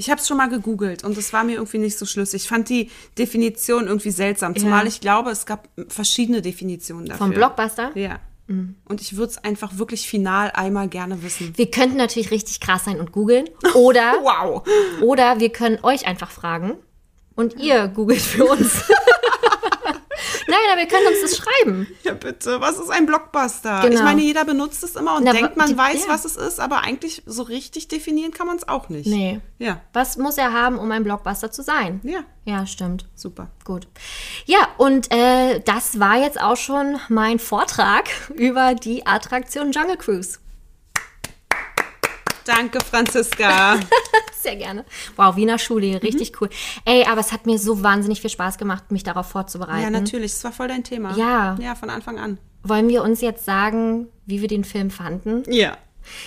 Ich 0.00 0.08
habe 0.10 0.18
es 0.18 0.26
schon 0.26 0.38
mal 0.38 0.48
gegoogelt 0.48 1.04
und 1.04 1.18
es 1.18 1.30
war 1.34 1.44
mir 1.44 1.56
irgendwie 1.56 1.76
nicht 1.76 1.98
so 1.98 2.06
schlüssig. 2.06 2.44
Ich 2.44 2.48
fand 2.48 2.70
die 2.70 2.90
Definition 3.18 3.86
irgendwie 3.86 4.10
seltsam, 4.10 4.56
zumal 4.56 4.86
ich 4.86 5.02
glaube, 5.02 5.30
es 5.30 5.44
gab 5.44 5.68
verschiedene 5.88 6.40
Definitionen 6.40 7.04
dafür. 7.04 7.26
Vom 7.26 7.34
Blockbuster? 7.34 7.90
Ja. 7.94 8.18
Und 8.48 9.00
ich 9.02 9.16
würde 9.16 9.30
es 9.32 9.38
einfach 9.44 9.76
wirklich 9.76 10.08
final 10.08 10.50
einmal 10.54 10.88
gerne 10.88 11.22
wissen. 11.22 11.52
Wir 11.56 11.70
könnten 11.70 11.98
natürlich 11.98 12.30
richtig 12.30 12.60
krass 12.60 12.86
sein 12.86 12.98
und 12.98 13.12
googeln. 13.12 13.48
Oder, 13.74 14.14
Wow. 14.22 14.66
oder 15.02 15.38
wir 15.38 15.50
können 15.50 15.78
euch 15.82 16.06
einfach 16.06 16.30
fragen 16.30 16.78
und 17.36 17.56
ihr 17.60 17.86
googelt 17.88 18.22
für 18.22 18.46
uns. 18.46 18.82
Nein, 20.50 20.58
aber 20.72 20.80
wir 20.80 20.88
können 20.88 21.06
uns 21.06 21.20
das 21.22 21.36
schreiben. 21.36 21.86
Ja, 22.02 22.12
bitte. 22.14 22.60
Was 22.60 22.78
ist 22.78 22.90
ein 22.90 23.06
Blockbuster? 23.06 23.80
Genau. 23.82 23.94
Ich 23.94 24.02
meine, 24.02 24.20
jeder 24.22 24.44
benutzt 24.44 24.82
es 24.82 24.96
immer 24.96 25.16
und 25.16 25.24
Na, 25.24 25.32
denkt, 25.32 25.56
man 25.56 25.68
die- 25.68 25.76
weiß, 25.78 26.06
ja. 26.06 26.12
was 26.12 26.24
es 26.24 26.36
ist, 26.36 26.58
aber 26.60 26.80
eigentlich 26.82 27.22
so 27.26 27.42
richtig 27.42 27.88
definieren 27.88 28.32
kann 28.32 28.46
man 28.46 28.56
es 28.56 28.66
auch 28.68 28.88
nicht. 28.88 29.06
Nee. 29.06 29.40
Ja. 29.58 29.80
Was 29.92 30.16
muss 30.16 30.38
er 30.38 30.52
haben, 30.52 30.78
um 30.78 30.90
ein 30.92 31.04
Blockbuster 31.04 31.50
zu 31.50 31.62
sein? 31.62 32.00
Ja. 32.02 32.20
Ja, 32.44 32.66
stimmt. 32.66 33.06
Super. 33.14 33.48
Gut. 33.64 33.86
Ja, 34.46 34.58
und 34.78 35.12
äh, 35.12 35.60
das 35.60 36.00
war 36.00 36.16
jetzt 36.16 36.40
auch 36.40 36.56
schon 36.56 36.98
mein 37.08 37.38
Vortrag 37.38 38.08
über 38.34 38.74
die 38.74 39.06
Attraktion 39.06 39.72
Jungle 39.72 39.96
Cruise. 39.96 40.38
Danke, 42.56 42.80
Franziska. 42.80 43.78
Sehr 44.40 44.56
gerne. 44.56 44.84
Wow, 45.16 45.36
Wiener 45.36 45.58
Schule, 45.58 46.02
richtig 46.02 46.40
cool. 46.40 46.48
Ey, 46.84 47.04
aber 47.04 47.20
es 47.20 47.30
hat 47.30 47.46
mir 47.46 47.58
so 47.58 47.82
wahnsinnig 47.82 48.20
viel 48.20 48.30
Spaß 48.30 48.58
gemacht, 48.58 48.90
mich 48.90 49.04
darauf 49.04 49.26
vorzubereiten. 49.26 49.82
ja, 49.82 49.90
natürlich. 49.90 50.32
Das 50.32 50.42
war 50.44 50.52
voll 50.52 50.68
dein 50.68 50.82
Thema. 50.82 51.16
Ja. 51.16 51.56
Ja, 51.60 51.74
von 51.74 51.90
Anfang 51.90 52.18
an. 52.18 52.38
Wollen 52.62 52.88
wir 52.88 53.02
uns 53.04 53.20
jetzt 53.20 53.44
sagen, 53.44 54.08
wie 54.26 54.40
wir 54.40 54.48
den 54.48 54.64
Film 54.64 54.90
fanden? 54.90 55.44
Ja. 55.46 55.76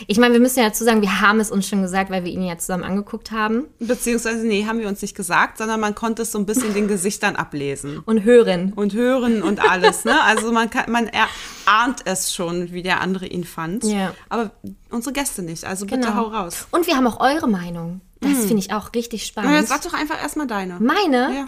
Ich 0.07 0.17
meine, 0.17 0.33
wir 0.33 0.39
müssen 0.41 0.59
ja 0.59 0.65
dazu 0.65 0.83
sagen, 0.83 1.01
wir 1.01 1.21
haben 1.21 1.39
es 1.39 1.51
uns 1.51 1.67
schon 1.67 1.81
gesagt, 1.81 2.09
weil 2.09 2.23
wir 2.25 2.31
ihn 2.31 2.43
ja 2.43 2.57
zusammen 2.57 2.83
angeguckt 2.83 3.31
haben 3.31 3.65
Beziehungsweise, 3.79 4.45
nee, 4.45 4.65
haben 4.65 4.79
wir 4.79 4.87
uns 4.87 5.01
nicht 5.01 5.15
gesagt, 5.15 5.57
sondern 5.57 5.79
man 5.79 5.95
konnte 5.95 6.21
es 6.23 6.31
so 6.31 6.39
ein 6.39 6.45
bisschen 6.45 6.73
den 6.73 6.87
Gesichtern 6.87 7.35
ablesen. 7.35 7.99
und 8.05 8.23
hören. 8.23 8.73
Und 8.73 8.93
hören 8.93 9.41
und 9.43 9.59
alles, 9.69 10.05
ne? 10.05 10.21
Also 10.23 10.51
man 10.51 10.69
kann, 10.69 10.91
man 10.91 11.07
erahnt 11.07 12.01
es 12.05 12.33
schon, 12.33 12.71
wie 12.71 12.83
der 12.83 13.01
andere 13.01 13.25
ihn 13.27 13.43
fand. 13.43 13.83
Ja. 13.83 14.13
Aber 14.29 14.51
unsere 14.89 15.13
Gäste 15.13 15.41
nicht. 15.41 15.65
Also 15.65 15.85
bitte 15.85 15.99
Genau. 16.01 16.15
hau 16.15 16.23
raus. 16.27 16.67
Und 16.71 16.87
wir 16.87 16.95
haben 16.95 17.07
auch 17.07 17.19
eure 17.19 17.47
Meinung. 17.47 18.01
Das 18.21 18.45
finde 18.45 18.59
ich 18.59 18.71
auch 18.73 18.93
richtig 18.95 19.33
Na, 19.35 19.43
jetzt 19.43 19.49
spannend. 19.57 19.67
sag 19.67 19.81
doch 19.81 19.93
einfach 19.93 20.21
erstmal 20.21 20.47
deine. 20.47 20.79
Meine? 20.79 21.35
Ja. 21.35 21.45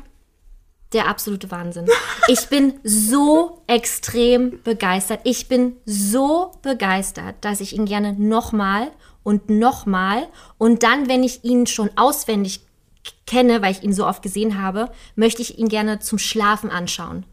Der 0.93 1.07
absolute 1.07 1.51
Wahnsinn. 1.51 1.87
Ich 2.27 2.47
bin 2.47 2.79
so 2.83 3.63
extrem 3.67 4.61
begeistert. 4.63 5.21
Ich 5.23 5.47
bin 5.47 5.75
so 5.85 6.51
begeistert, 6.61 7.35
dass 7.41 7.59
ich 7.59 7.75
ihn 7.75 7.85
gerne 7.85 8.13
nochmal 8.13 8.91
und 9.23 9.49
nochmal 9.49 10.27
und 10.57 10.83
dann, 10.83 11.09
wenn 11.09 11.23
ich 11.23 11.43
ihn 11.43 11.67
schon 11.67 11.89
auswendig 11.95 12.61
kenne, 13.25 13.61
weil 13.61 13.71
ich 13.71 13.83
ihn 13.83 13.93
so 13.93 14.05
oft 14.05 14.21
gesehen 14.21 14.61
habe, 14.61 14.89
möchte 15.15 15.41
ich 15.41 15.57
ihn 15.57 15.69
gerne 15.69 15.99
zum 15.99 16.17
Schlafen 16.19 16.69
anschauen. 16.69 17.25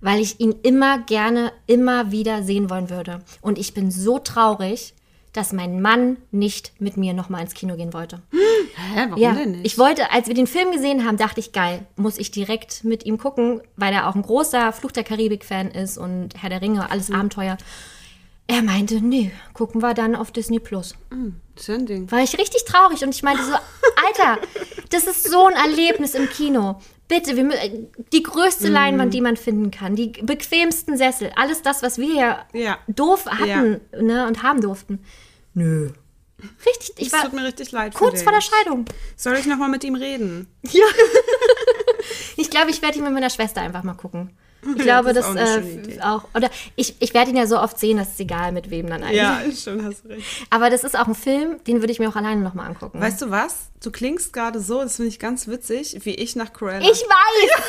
weil 0.00 0.20
ich 0.20 0.38
ihn 0.38 0.54
immer 0.62 0.98
gerne, 0.98 1.50
immer 1.66 2.10
wieder 2.10 2.42
sehen 2.42 2.68
wollen 2.68 2.90
würde. 2.90 3.20
Und 3.40 3.58
ich 3.58 3.72
bin 3.72 3.90
so 3.90 4.18
traurig, 4.18 4.92
dass 5.34 5.52
mein 5.52 5.82
Mann 5.82 6.16
nicht 6.30 6.72
mit 6.80 6.96
mir 6.96 7.12
nochmal 7.12 7.42
ins 7.42 7.52
Kino 7.54 7.76
gehen 7.76 7.92
wollte. 7.92 8.22
Hä, 8.30 9.06
warum 9.08 9.18
Ja, 9.22 9.32
denn 9.34 9.50
nicht? 9.50 9.66
ich 9.66 9.76
wollte, 9.78 10.10
als 10.10 10.28
wir 10.28 10.34
den 10.34 10.46
Film 10.46 10.72
gesehen 10.72 11.04
haben, 11.06 11.16
dachte 11.18 11.40
ich, 11.40 11.52
geil, 11.52 11.84
muss 11.96 12.16
ich 12.18 12.30
direkt 12.30 12.84
mit 12.84 13.04
ihm 13.04 13.18
gucken, 13.18 13.60
weil 13.76 13.92
er 13.92 14.08
auch 14.08 14.14
ein 14.14 14.22
großer 14.22 14.72
Fluch 14.72 14.92
der 14.92 15.04
Karibik-Fan 15.04 15.70
ist 15.72 15.98
und 15.98 16.30
Herr 16.40 16.50
der 16.50 16.62
Ringe, 16.62 16.90
alles 16.90 17.08
Mhm. 17.10 17.16
Abenteuer. 17.16 17.58
Er 18.46 18.62
meinte, 18.62 18.96
nee, 19.00 19.32
gucken 19.54 19.82
wir 19.82 19.94
dann 19.94 20.14
auf 20.14 20.30
Disney 20.30 20.58
Plus. 20.60 20.94
Ja 21.56 21.74
ein 21.74 21.86
Ding. 21.86 22.10
War 22.10 22.22
ich 22.22 22.36
richtig 22.38 22.64
traurig 22.66 23.02
und 23.02 23.14
ich 23.14 23.22
meinte 23.22 23.42
so, 23.42 23.52
Alter, 23.52 24.38
das 24.90 25.04
ist 25.04 25.30
so 25.30 25.46
ein 25.46 25.54
Erlebnis 25.54 26.14
im 26.14 26.28
Kino. 26.28 26.76
Bitte, 27.06 27.36
wir, 27.36 27.44
mü- 27.44 27.86
die 28.12 28.22
größte 28.22 28.68
Mhm. 28.68 28.72
Leinwand, 28.72 29.14
die 29.14 29.20
man 29.20 29.36
finden 29.36 29.70
kann, 29.70 29.94
die 29.94 30.08
bequemsten 30.22 30.96
Sessel, 30.96 31.30
alles 31.36 31.60
das, 31.62 31.82
was 31.82 31.98
wir 31.98 32.14
ja, 32.14 32.46
Ja. 32.52 32.78
doof 32.88 33.26
hatten 33.26 33.80
ne, 34.00 34.26
und 34.26 34.42
haben 34.42 34.60
durften. 34.62 35.04
Nö. 35.52 35.90
Richtig, 36.66 36.94
ich 36.96 37.06
Es 37.08 37.12
war 37.12 37.22
tut 37.24 37.32
mir 37.34 37.44
richtig 37.44 37.72
leid. 37.72 37.94
kurz 37.94 38.22
vor 38.22 38.32
der 38.32 38.40
Scheidung. 38.40 38.84
Soll 39.16 39.34
ich 39.36 39.46
nochmal 39.46 39.68
mit 39.68 39.84
ihm 39.84 39.94
reden? 39.94 40.46
Ja. 40.72 40.84
ich 42.36 42.50
glaube, 42.50 42.70
ich 42.70 42.82
werde 42.82 42.98
ihn 42.98 43.04
mit 43.04 43.12
meiner 43.12 43.30
Schwester 43.30 43.60
einfach 43.60 43.82
mal 43.82 43.94
gucken. 43.94 44.30
Ich 44.76 44.78
glaube, 44.82 45.12
das 45.12 45.32
das, 45.32 45.34
ist 45.34 45.40
auch 45.40 45.56
eine 45.56 45.94
äh, 45.94 46.00
auch. 46.00 46.24
Oder 46.34 46.50
ich, 46.76 46.94
ich 46.98 47.14
werde 47.14 47.30
ihn 47.30 47.36
ja 47.36 47.46
so 47.46 47.58
oft 47.58 47.78
sehen, 47.78 47.98
dass 47.98 48.14
es 48.14 48.20
egal 48.20 48.52
mit 48.52 48.70
wem 48.70 48.88
dann 48.88 49.02
eigentlich. 49.02 49.16
Ja, 49.16 49.40
stimmt, 49.56 49.84
hast 49.84 50.04
du 50.04 50.08
recht. 50.08 50.26
Aber 50.50 50.70
das 50.70 50.84
ist 50.84 50.98
auch 50.98 51.06
ein 51.06 51.14
Film, 51.14 51.62
den 51.66 51.80
würde 51.80 51.92
ich 51.92 51.98
mir 51.98 52.08
auch 52.08 52.16
alleine 52.16 52.40
nochmal 52.40 52.66
angucken. 52.66 53.00
Weißt 53.00 53.22
du 53.22 53.30
was? 53.30 53.70
Du 53.82 53.90
klingst 53.90 54.32
gerade 54.32 54.60
so, 54.60 54.80
das 54.80 54.96
finde 54.96 55.10
ich 55.10 55.18
ganz 55.18 55.46
witzig, 55.46 55.98
wie 56.04 56.14
ich 56.14 56.36
nach 56.36 56.52
Cruella. 56.52 56.80
Ich 56.80 57.02
weiß! 57.02 57.62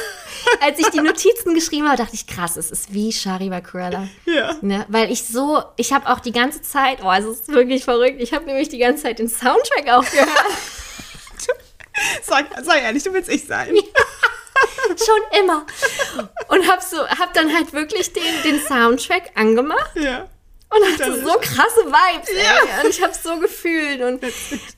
Als 0.61 0.79
ich 0.79 0.87
die 0.87 1.01
Notizen 1.01 1.53
geschrieben 1.53 1.87
habe, 1.87 1.97
dachte 1.97 2.13
ich, 2.13 2.25
krass, 2.25 2.55
es 2.55 2.71
ist 2.71 2.93
wie 2.93 3.11
Shari 3.11 3.49
bei 3.49 3.59
Cruella. 3.59 4.07
Ja. 4.25 4.55
Ne? 4.61 4.85
Weil 4.87 5.11
ich 5.11 5.23
so, 5.23 5.61
ich 5.75 5.91
habe 5.91 6.07
auch 6.09 6.21
die 6.21 6.31
ganze 6.31 6.61
Zeit, 6.61 6.99
oh, 7.03 7.11
es 7.11 7.25
ist 7.25 7.47
wirklich 7.49 7.83
verrückt, 7.83 8.21
ich 8.21 8.33
habe 8.33 8.45
nämlich 8.45 8.69
die 8.69 8.77
ganze 8.77 9.03
Zeit 9.03 9.19
den 9.19 9.27
Soundtrack 9.27 9.89
auch 9.89 10.09
gehört. 10.09 10.29
Sag, 12.23 12.47
sag 12.63 12.81
ehrlich, 12.81 13.03
du 13.03 13.13
willst 13.13 13.29
ich 13.29 13.45
sein. 13.45 13.73
Schon 14.89 15.39
immer. 15.43 15.65
Und 16.47 16.69
habe 16.71 16.81
so, 16.81 17.05
hab 17.07 17.33
dann 17.33 17.53
halt 17.53 17.73
wirklich 17.73 18.13
den, 18.13 18.23
den 18.43 18.59
Soundtrack 18.59 19.31
angemacht 19.35 19.91
Ja. 19.95 20.27
und 20.69 20.85
hatte 20.93 21.21
so 21.21 21.33
krasse 21.41 21.85
Vibes. 21.85 22.29
Ey. 22.29 22.83
Und 22.85 22.89
ich 22.89 23.01
habe 23.03 23.13
so 23.21 23.37
gefühlt. 23.39 24.01
Und, 24.01 24.21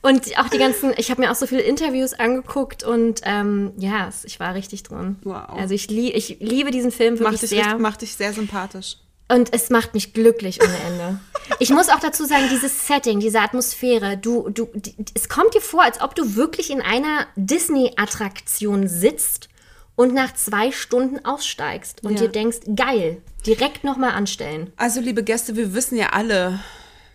und 0.02 0.38
auch 0.38 0.48
die 0.48 0.58
ganzen, 0.58 0.92
ich 0.96 1.10
habe 1.10 1.20
mir 1.20 1.30
auch 1.30 1.36
so 1.36 1.46
viele 1.46 1.62
Interviews 1.62 2.14
angeguckt 2.14 2.82
und 2.84 3.20
ähm, 3.24 3.72
ja, 3.76 4.08
es- 4.08 4.24
ich 4.24 4.40
war 4.40 4.54
richtig 4.54 4.82
drin. 4.82 5.16
Wow. 5.22 5.50
Also 5.56 5.74
ich, 5.74 5.88
lie 5.90 6.10
ich 6.10 6.38
liebe 6.40 6.70
diesen 6.70 6.90
Film 6.92 7.14
Macht 7.14 7.20
wirklich 7.24 7.40
dich, 7.40 7.50
sehr. 7.50 7.64
richtig, 7.64 7.78
macht 7.80 8.02
dich 8.02 8.14
sehr 8.16 8.32
sympathisch. 8.32 8.96
Und 9.30 9.52
es 9.52 9.68
macht 9.68 9.92
mich 9.92 10.14
glücklich 10.14 10.58
ohne 10.62 10.76
Ende. 10.86 11.20
Ich 11.58 11.68
muss 11.68 11.90
auch 11.90 12.00
dazu 12.00 12.24
sagen, 12.24 12.48
dieses 12.50 12.86
Setting, 12.86 13.20
diese 13.20 13.40
Atmosphäre, 13.40 14.16
du, 14.16 14.48
du, 14.48 14.70
die, 14.72 14.94
es 15.14 15.28
kommt 15.28 15.52
dir 15.54 15.60
vor, 15.60 15.82
als 15.82 16.00
ob 16.00 16.14
du 16.14 16.34
wirklich 16.34 16.70
in 16.70 16.80
einer 16.80 17.26
Disney-Attraktion 17.36 18.88
sitzt 18.88 19.48
und 19.98 20.14
nach 20.14 20.32
zwei 20.34 20.70
Stunden 20.70 21.24
aussteigst 21.24 22.04
und 22.04 22.12
Ja. 22.12 22.20
dir 22.26 22.28
denkst, 22.28 22.58
geil, 22.76 23.20
direkt 23.44 23.82
nochmal 23.82 24.12
anstellen. 24.12 24.72
Also, 24.76 25.00
liebe 25.00 25.24
Gäste, 25.24 25.56
wir 25.56 25.74
wissen 25.74 25.98
ja 25.98 26.10
alle, 26.10 26.60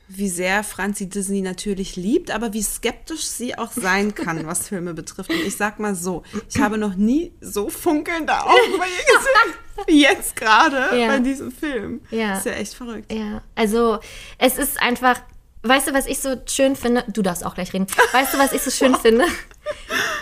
wie 0.09 0.27
sehr 0.27 0.65
Franzi 0.65 1.07
Disney 1.07 1.39
natürlich 1.41 1.95
liebt, 1.95 2.29
aber 2.29 2.51
wie 2.51 2.61
skeptisch 2.61 3.21
sie 3.23 3.57
auch 3.57 3.71
sein 3.71 4.13
kann, 4.23 4.45
was 4.45 4.67
Filme 4.67 4.93
betrifft. 4.93 5.29
Und 5.29 5.39
ich 5.45 5.55
sag 5.55 5.79
mal 5.79 5.95
so, 5.95 6.23
ich 6.49 6.59
habe 6.59 6.77
noch 6.77 6.95
nie 6.95 7.31
so 7.39 7.69
funkelnde 7.69 8.33
Augen 8.33 8.77
bei 8.77 8.85
ihr 8.97 9.17
gesehen, 9.17 9.87
wie 9.87 10.01
jetzt 10.01 10.35
gerade 10.35 10.99
Ja. 10.99 11.07
bei 11.07 11.19
diesem 11.19 11.53
Film. 11.53 12.01
Ja. 12.11 12.37
Ist 12.37 12.45
ja 12.45 12.51
echt 12.51 12.73
verrückt. 12.73 13.09
Ja, 13.13 13.41
also 13.55 13.99
es 14.39 14.57
ist 14.57 14.77
einfach, 14.81 15.21
weißt 15.61 15.87
du, 15.87 15.93
was 15.93 16.05
ich 16.05 16.19
so 16.19 16.35
schön 16.49 16.75
finde? 16.75 17.05
Du 17.07 17.21
darfst 17.21 17.45
auch 17.45 17.55
gleich 17.55 17.71
reden. 17.73 17.87
Weißt 18.11 18.33
du, 18.33 18.39
was 18.39 18.51
ich 18.51 18.61
so 18.61 18.71
schön 18.71 18.93
finde? 18.95 19.23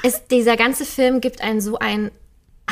Es, 0.04 0.28
dieser 0.28 0.58
ganze 0.58 0.86
Film 0.86 1.22
gibt 1.22 1.42
einen 1.42 1.60
so 1.60 1.80
ein 1.80 2.12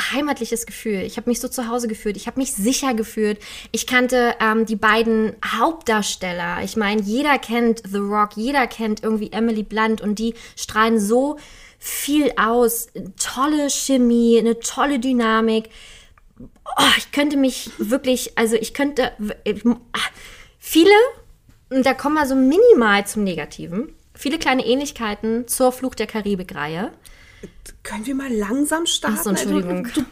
heimatliches 0.00 0.66
Gefühl. 0.66 1.02
Ich 1.02 1.16
habe 1.16 1.28
mich 1.28 1.40
so 1.40 1.48
zu 1.48 1.68
Hause 1.68 1.88
gefühlt. 1.88 2.16
Ich 2.16 2.26
habe 2.26 2.40
mich 2.40 2.52
sicher 2.52 2.94
gefühlt. 2.94 3.38
Ich 3.72 3.86
kannte 3.86 4.34
ähm, 4.40 4.66
die 4.66 4.76
beiden 4.76 5.34
Hauptdarsteller. 5.44 6.62
Ich 6.64 6.76
meine, 6.76 7.02
jeder 7.02 7.38
kennt 7.38 7.82
The 7.86 7.98
Rock, 7.98 8.30
jeder 8.36 8.66
kennt 8.66 9.02
irgendwie 9.02 9.32
Emily 9.32 9.62
Blunt 9.62 10.00
und 10.00 10.18
die 10.18 10.34
strahlen 10.56 10.98
so 11.00 11.38
viel 11.78 12.32
aus. 12.36 12.88
Tolle 13.16 13.68
Chemie, 13.70 14.38
eine 14.38 14.60
tolle 14.60 14.98
Dynamik. 14.98 15.70
Oh, 16.38 16.92
ich 16.96 17.10
könnte 17.10 17.36
mich 17.36 17.70
wirklich, 17.78 18.38
also 18.38 18.56
ich 18.56 18.74
könnte 18.74 19.12
ah, 19.92 19.98
viele, 20.58 20.94
und 21.68 21.84
da 21.84 21.94
kommen 21.94 22.14
wir 22.14 22.26
so 22.26 22.34
minimal 22.34 23.06
zum 23.06 23.24
Negativen, 23.24 23.92
viele 24.14 24.38
kleine 24.38 24.64
Ähnlichkeiten 24.64 25.48
zur 25.48 25.72
Fluch 25.72 25.94
der 25.94 26.06
Karibik-Reihe. 26.06 26.92
Können 27.82 28.06
wir 28.06 28.14
mal 28.14 28.32
langsam 28.32 28.86
starten? 28.86 29.16
Ach 29.18 29.24
so, 29.24 29.30
Entschuldigung. 29.30 29.84
Du, 29.94 30.04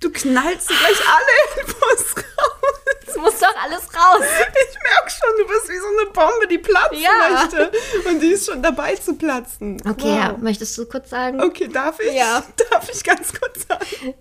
du, 0.00 0.10
knallst 0.12 0.68
gleich 0.68 1.00
alle 1.08 1.60
Infos 1.66 2.16
raus. 2.16 2.80
Es 3.06 3.16
muss 3.16 3.38
doch 3.38 3.54
alles 3.62 3.82
raus. 3.94 4.20
Ich 4.22 4.76
merke 4.82 5.10
schon, 5.10 5.30
du 5.38 5.46
bist 5.46 5.68
wie 5.68 5.78
so 5.78 5.86
eine 5.86 6.10
Bombe, 6.10 6.46
die 6.50 6.58
platzen 6.58 6.98
Ja. 6.98 7.10
möchte. 7.42 7.72
Und 8.08 8.20
die 8.20 8.28
ist 8.32 8.46
schon 8.46 8.62
dabei 8.62 8.94
zu 8.96 9.14
platzen. 9.14 9.80
Okay, 9.88 10.02
Wow. 10.04 10.16
ja, 10.18 10.36
möchtest 10.40 10.76
du 10.76 10.86
kurz 10.86 11.10
sagen? 11.10 11.40
Okay, 11.40 11.68
darf 11.68 12.00
ich? 12.00 12.12
Ja. 12.12 12.42
Darf 12.70 12.88
ich 12.92 13.02
ganz 13.04 13.32
kurz 13.32 13.66
sagen, 13.66 14.14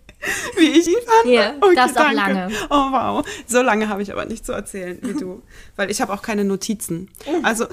wie 0.56 0.80
ich 0.80 0.88
ihn 0.88 0.96
fand? 1.06 1.26
Ja, 1.34 1.54
okay, 1.60 1.76
darfst 1.76 1.98
auch 1.98 2.04
danke. 2.04 2.16
lange. 2.16 2.52
Oh, 2.70 2.92
wow. 2.92 3.26
So 3.48 3.62
lange 3.62 3.90
habe 3.90 4.02
ich 4.04 4.12
aber 4.12 4.26
nicht 4.26 4.46
zu 4.46 4.54
erzählen 4.54 4.98
wie 5.02 5.14
du, 5.14 5.42
weil 5.76 5.90
ich 5.92 6.00
habe 6.02 6.14
auch 6.14 6.22
keine 6.22 6.46
Notizen. 6.46 7.12
Also, 7.44 7.68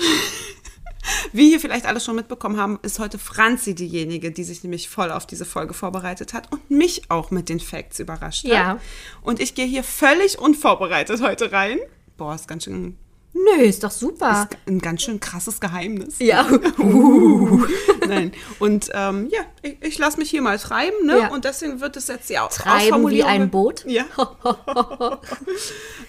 wie 1.32 1.52
ihr 1.52 1.60
vielleicht 1.60 1.86
alle 1.86 2.00
schon 2.00 2.16
mitbekommen 2.16 2.56
haben, 2.58 2.78
ist 2.82 2.98
heute 2.98 3.18
Franzi 3.18 3.74
diejenige, 3.74 4.30
die 4.30 4.44
sich 4.44 4.62
nämlich 4.62 4.88
voll 4.88 5.10
auf 5.10 5.26
diese 5.26 5.44
Folge 5.44 5.74
vorbereitet 5.74 6.32
hat 6.32 6.50
und 6.52 6.70
mich 6.70 7.02
auch 7.10 7.30
mit 7.30 7.48
den 7.48 7.60
Facts 7.60 7.98
überrascht 7.98 8.44
Ja. 8.44 8.66
hat. 8.66 8.80
Und 9.22 9.40
ich 9.40 9.54
gehe 9.54 9.66
hier 9.66 9.84
völlig 9.84 10.38
unvorbereitet 10.38 11.20
heute 11.22 11.52
rein. 11.52 11.78
Boah, 12.16 12.34
ist 12.34 12.46
ganz 12.48 12.64
schön, 12.64 12.96
Nö, 13.34 13.62
ist 13.62 13.82
doch 13.82 13.90
super. 13.90 14.46
ist 14.50 14.58
ein 14.68 14.78
ganz 14.78 15.00
schön 15.02 15.18
krasses 15.18 15.58
Geheimnis. 15.58 16.16
ja. 16.18 16.46
Nein. 18.06 18.32
Und 18.58 18.90
ähm, 18.92 19.28
ja, 19.32 19.40
ich, 19.62 19.76
ich 19.80 19.98
lasse 19.98 20.18
mich 20.18 20.28
hier 20.28 20.42
mal 20.42 20.58
treiben, 20.58 21.06
ne? 21.06 21.18
Ja. 21.18 21.28
Und 21.32 21.46
deswegen 21.46 21.80
wird 21.80 21.96
es 21.96 22.08
jetzt 22.08 22.28
die 22.28 22.38
Au- 22.38 22.48
Treiben 22.48 23.08
wie 23.08 23.22
ein 23.24 23.48
Boot? 23.50 23.84
Ja. 23.86 24.04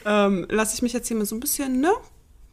ähm, 0.06 0.45
lasse 0.49 0.75
ich 0.75 0.82
mich 0.82 0.93
jetzt 0.93 1.08
hier 1.08 1.15
mal 1.17 1.25
so 1.25 1.36
ein 1.36 1.39
bisschen, 1.39 1.79
ne? 1.79 1.93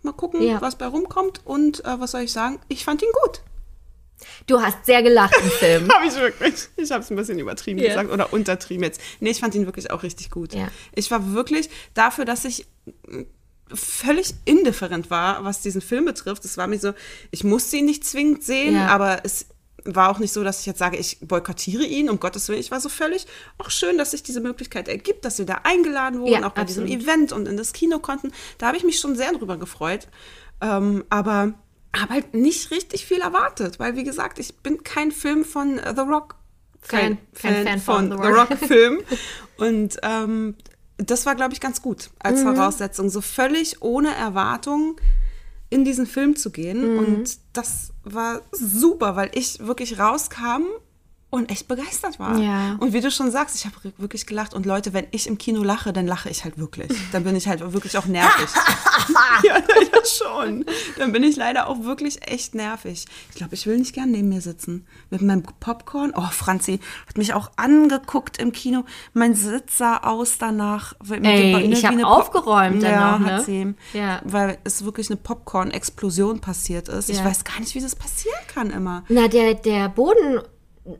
Mal 0.03 0.13
gucken, 0.13 0.43
Ja. 0.43 0.61
was 0.61 0.77
bei 0.77 0.87
rumkommt. 0.87 1.41
Und 1.45 1.85
äh, 1.85 2.01
was 2.01 2.13
soll 2.13 2.23
ich 2.23 2.33
sagen? 2.33 2.59
Ich 2.69 2.85
fand 2.85 3.03
ihn 3.03 3.09
gut. 3.25 3.43
Du 4.47 4.61
hast 4.61 4.85
sehr 4.85 5.03
gelacht 5.03 5.35
im 5.43 5.51
Film. 5.51 5.89
Habe 5.95 6.07
ich 6.07 6.15
wirklich. 6.15 6.69
Ich 6.77 6.91
habe 6.91 7.03
es 7.03 7.11
ein 7.11 7.17
bisschen 7.17 7.39
übertrieben 7.39 7.81
Ja. 7.81 7.89
gesagt 7.89 8.11
oder 8.11 8.33
untertrieben 8.33 8.85
jetzt. 8.85 9.01
Nee, 9.21 9.31
ich 9.31 9.41
fand 9.41 9.55
ihn 9.55 9.65
wirklich 9.67 9.91
auch 9.91 10.03
richtig 10.03 10.31
gut. 10.31 10.55
Ja. 10.55 10.69
Ich 10.95 11.11
war 11.11 11.33
wirklich 11.33 11.71
dafür, 11.95 12.25
dass 12.27 12.45
ich 12.45 12.67
mm, 13.09 13.23
völlig 13.73 14.35
indifferent 14.45 15.11
war, 15.11 15.45
was 15.45 15.63
diesen 15.63 15.81
Film 15.81 16.05
betrifft. 16.05 16.45
Es 16.45 16.57
war 16.59 16.67
mir 16.67 16.79
so, 16.79 16.93
ich 17.31 17.45
musste 17.45 17.77
ihn 17.79 17.87
nicht 17.87 18.05
zwingend 18.05 18.43
sehen, 18.45 18.75
Ja. 18.75 18.89
aber 18.89 19.21
es 19.25 19.47
war 19.85 20.11
auch 20.11 20.19
nicht 20.19 20.33
so, 20.33 20.45
dass 20.45 20.61
ich 20.61 20.67
jetzt 20.67 20.79
sage, 20.79 20.97
ich 20.97 21.19
boykottiere 21.21 21.85
ihn, 21.85 22.11
um 22.11 22.21
Gottes 22.21 22.49
Willen. 22.49 22.61
Ich 22.61 22.71
war 22.71 22.81
so 22.81 22.89
völlig, 22.89 23.27
auch 23.59 23.71
schön, 23.71 23.99
dass 23.99 24.11
sich 24.13 24.23
diese 24.23 24.41
Möglichkeit 24.41 24.89
ergibt, 24.89 25.25
dass 25.25 25.39
wir 25.39 25.47
da 25.47 25.61
eingeladen 25.65 26.21
wurden, 26.21 26.33
Ja, 26.43 26.47
auch 26.47 26.53
bei 26.53 26.63
absolut. 26.63 26.89
diesem 26.89 27.01
Event 27.03 27.33
und 27.33 27.47
in 27.49 27.57
das 27.57 27.73
Kino 27.73 27.99
konnten. 27.99 28.33
Da 28.59 28.67
habe 28.69 28.77
ich 28.77 28.85
mich 28.85 28.99
schon 28.99 29.17
sehr 29.17 29.33
drüber 29.33 29.57
gefreut. 29.57 30.09
Ähm, 30.61 31.05
aber 31.11 31.55
habe 31.97 32.13
halt 32.15 32.35
nicht 32.35 32.71
richtig 32.71 33.07
viel 33.07 33.21
erwartet, 33.21 33.79
weil 33.81 33.97
wie 33.97 34.05
gesagt, 34.05 34.39
ich 34.39 34.57
bin 34.59 34.85
kein 34.85 35.11
Film 35.13 35.45
von 35.45 35.79
äh, 35.79 35.95
The 35.95 36.03
Rock. 36.03 36.37
Fan. 36.83 37.19
Kein 37.35 37.67
Fan 37.67 37.81
von 37.81 38.11
The 38.11 38.17
The 38.23 38.29
Rock. 38.29 38.51
Rock-Film. 38.51 39.01
Und 39.59 39.97
ähm, 40.03 40.55
das 40.99 41.27
war, 41.27 41.35
glaube 41.35 41.53
ich, 41.53 41.61
ganz 41.61 41.83
gut 41.83 42.11
als 42.19 42.41
Mhm. 42.45 42.55
Voraussetzung, 42.55 43.09
so 43.11 43.21
völlig 43.21 43.83
ohne 43.83 44.15
Erwartung 44.15 44.97
in 45.71 45.85
diesen 45.85 46.07
Film 46.07 46.37
zu 46.37 46.51
gehen. 46.51 46.95
Mhm. 46.95 46.99
Und 46.99 47.39
das 47.53 47.93
war 48.05 48.43
super, 48.53 49.17
weil 49.17 49.31
ich 49.35 49.61
wirklich 49.61 49.99
rauskam 49.99 50.63
und 51.31 51.49
echt 51.51 51.69
begeistert 51.69 52.19
war. 52.19 52.37
Ja. 52.39 52.77
Und 52.81 52.93
wie 52.93 53.01
du 53.01 53.11
schon 53.11 53.31
sagst, 53.31 53.55
ich 53.55 53.65
habe 53.65 53.77
wirklich 53.99 54.27
gelacht. 54.27 54.53
Und 54.53 54.67
Leute, 54.67 54.93
wenn 54.93 55.07
ich 55.13 55.29
im 55.29 55.39
Kino 55.39 55.63
lache, 55.63 55.93
dann 55.93 56.07
lache 56.07 56.29
ich 56.29 56.43
halt 56.45 56.59
wirklich. 56.59 56.91
Dann 57.13 57.23
bin 57.23 57.37
ich 57.37 57.47
halt 57.47 57.61
wirklich 57.73 57.97
auch 57.97 58.07
nervig. 58.07 58.49
ja, 59.45 59.57
ja, 59.59 60.05
schon. 60.05 60.65
Dann 60.99 61.13
bin 61.13 61.23
ich 61.23 61.37
leider 61.37 61.69
auch 61.69 61.85
wirklich 61.85 62.27
echt 62.29 62.55
nervig. 62.57 63.05
Ich 63.31 63.37
glaube, 63.37 63.55
ich 63.55 63.65
will 63.67 63.79
nicht 63.79 63.95
gern 63.95 64.11
neben 64.11 64.29
mir 64.29 64.41
sitzen. 64.41 64.87
Mit 65.11 65.23
meinem 65.23 65.45
Popcorn. 65.45 66.13
Oh, 66.17 66.29
Franzi 66.33 66.81
hat 67.07 67.17
mich 67.17 67.33
auch 67.33 67.51
angeguckt 67.57 68.39
im 68.39 68.51
Kino. 68.51 68.85
Mein 69.13 69.35
Sitz 69.35 69.79
sah 69.79 69.99
aus 69.99 70.37
danach. 70.39 70.95
Mit 71.07 71.25
Ey, 71.25 71.53
dem- 71.53 71.73
ich 71.73 71.83
wie 71.83 71.87
hab 71.87 71.93
eine 71.93 72.03
Pop- 72.03 72.13
aufgeräumt 72.23 72.83
dann 72.83 72.91
ja, 72.91 73.19
ne? 73.19 73.27
hat 73.37 73.45
sie. 73.45 73.75
Ja. 73.93 74.21
Weil 74.25 74.59
es 74.65 74.85
wirklich 74.85 75.09
eine 75.11 75.17
Popcorn-Explosion 75.17 76.41
passiert 76.41 76.89
ist. 76.89 77.09
Ich 77.09 77.19
Ja. 77.19 77.25
weiß 77.25 77.45
gar 77.45 77.61
nicht, 77.61 77.75
wie 77.77 77.81
das 77.81 77.95
passieren 77.95 78.39
kann 78.49 78.71
immer. 78.71 79.05
Na, 79.09 79.29
der, 79.29 79.55
der 79.55 79.89
Boden 79.89 80.41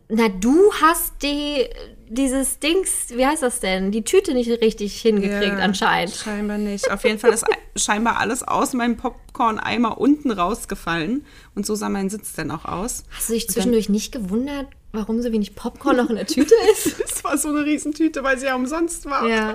Na, 0.09 0.29
du 0.29 0.73
hast 0.81 1.23
die, 1.23 1.69
dieses 2.11 2.59
Dings, 2.59 3.07
wie 3.11 3.25
heißt 3.25 3.43
das 3.43 3.61
denn? 3.61 3.93
Die 3.93 4.03
Tüte 4.03 4.35
nicht 4.35 4.51
richtig 4.51 5.01
hingekriegt 5.01 5.59
Ja, 5.59 5.65
anscheinend. 5.65 6.15
Scheinbar 6.15 6.59
nicht. 6.59 6.91
Auf 6.91 7.05
jeden 7.05 7.21
Fall 7.21 7.33
ist 7.33 7.45
scheinbar 7.77 8.19
alles 8.19 8.43
aus 8.43 8.73
meinem 8.73 8.97
Popcorn-Eimer 8.97 9.99
unten 9.99 10.33
rausgefallen. 10.33 11.25
Und 11.55 11.67
so 11.67 11.77
sah 11.77 11.89
mein 11.89 12.11
Sitz 12.11 12.33
dann 12.35 12.51
auch 12.51 12.65
aus. 12.65 13.05
Hast 13.11 13.29
du 13.29 13.35
dich 13.35 13.49
zwischendurch 13.49 13.89
nicht 13.89 14.11
gewundert, 14.11 14.67
warum 14.93 15.23
so 15.23 15.31
wenig 15.33 15.55
Popcorn 15.55 15.97
noch 15.97 16.11
in 16.11 16.17
der 16.17 16.27
Tüte 16.27 16.55
ist? 16.73 17.01
Es 17.01 17.23
war 17.23 17.39
so 17.39 17.49
eine 17.49 17.65
Riesentüte, 17.65 18.25
weil 18.25 18.39
sie 18.39 18.47
ja 18.47 18.57
umsonst 18.57 19.07
war. 19.07 19.27
Ja. 19.29 19.55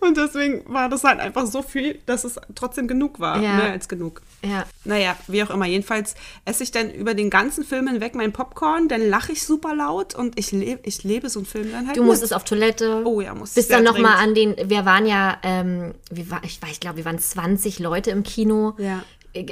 Und 0.00 0.16
deswegen 0.16 0.62
war 0.72 0.88
das 0.88 1.02
halt 1.04 1.18
einfach 1.18 1.46
so 1.46 1.62
viel, 1.62 1.98
dass 2.06 2.24
es 2.24 2.38
trotzdem 2.54 2.86
genug 2.86 3.18
war. 3.18 3.40
Ja. 3.40 3.56
Mehr 3.56 3.72
als 3.72 3.88
genug. 3.88 4.22
Ja. 4.44 4.64
Naja, 4.84 5.16
wie 5.26 5.42
auch 5.42 5.50
immer. 5.50 5.66
Jedenfalls 5.66 6.14
esse 6.44 6.62
ich 6.62 6.70
dann 6.70 6.90
über 6.90 7.14
den 7.14 7.30
ganzen 7.30 7.64
Film 7.64 7.88
hinweg 7.88 8.14
mein 8.14 8.32
Popcorn, 8.32 8.88
dann 8.88 9.08
lache 9.08 9.32
ich 9.32 9.42
super 9.44 9.74
laut 9.74 10.14
und 10.14 10.38
ich, 10.38 10.52
lebe 10.52 10.80
ich 10.84 11.02
lebe 11.02 11.28
so 11.28 11.40
einen 11.40 11.46
Film 11.46 11.72
dann 11.72 11.86
halt 11.88 11.95
Du 11.96 12.02
musstest 12.02 12.34
auf 12.34 12.44
Toilette. 12.44 13.02
Oh 13.04 13.20
ja, 13.20 13.34
musste 13.34 13.60
Bist 13.60 13.70
dann 13.70 13.84
nochmal 13.84 14.16
an 14.18 14.34
den, 14.34 14.54
wir 14.68 14.84
waren 14.84 15.06
ja, 15.06 15.38
ähm, 15.42 15.94
wir 16.10 16.30
war, 16.30 16.42
ich 16.44 16.60
ich 16.70 16.80
glaube, 16.80 16.98
wir 16.98 17.04
waren 17.04 17.18
20 17.18 17.78
Leute 17.78 18.10
im 18.10 18.22
Kino. 18.22 18.74
Ja. 18.78 19.02
Äh, 19.32 19.46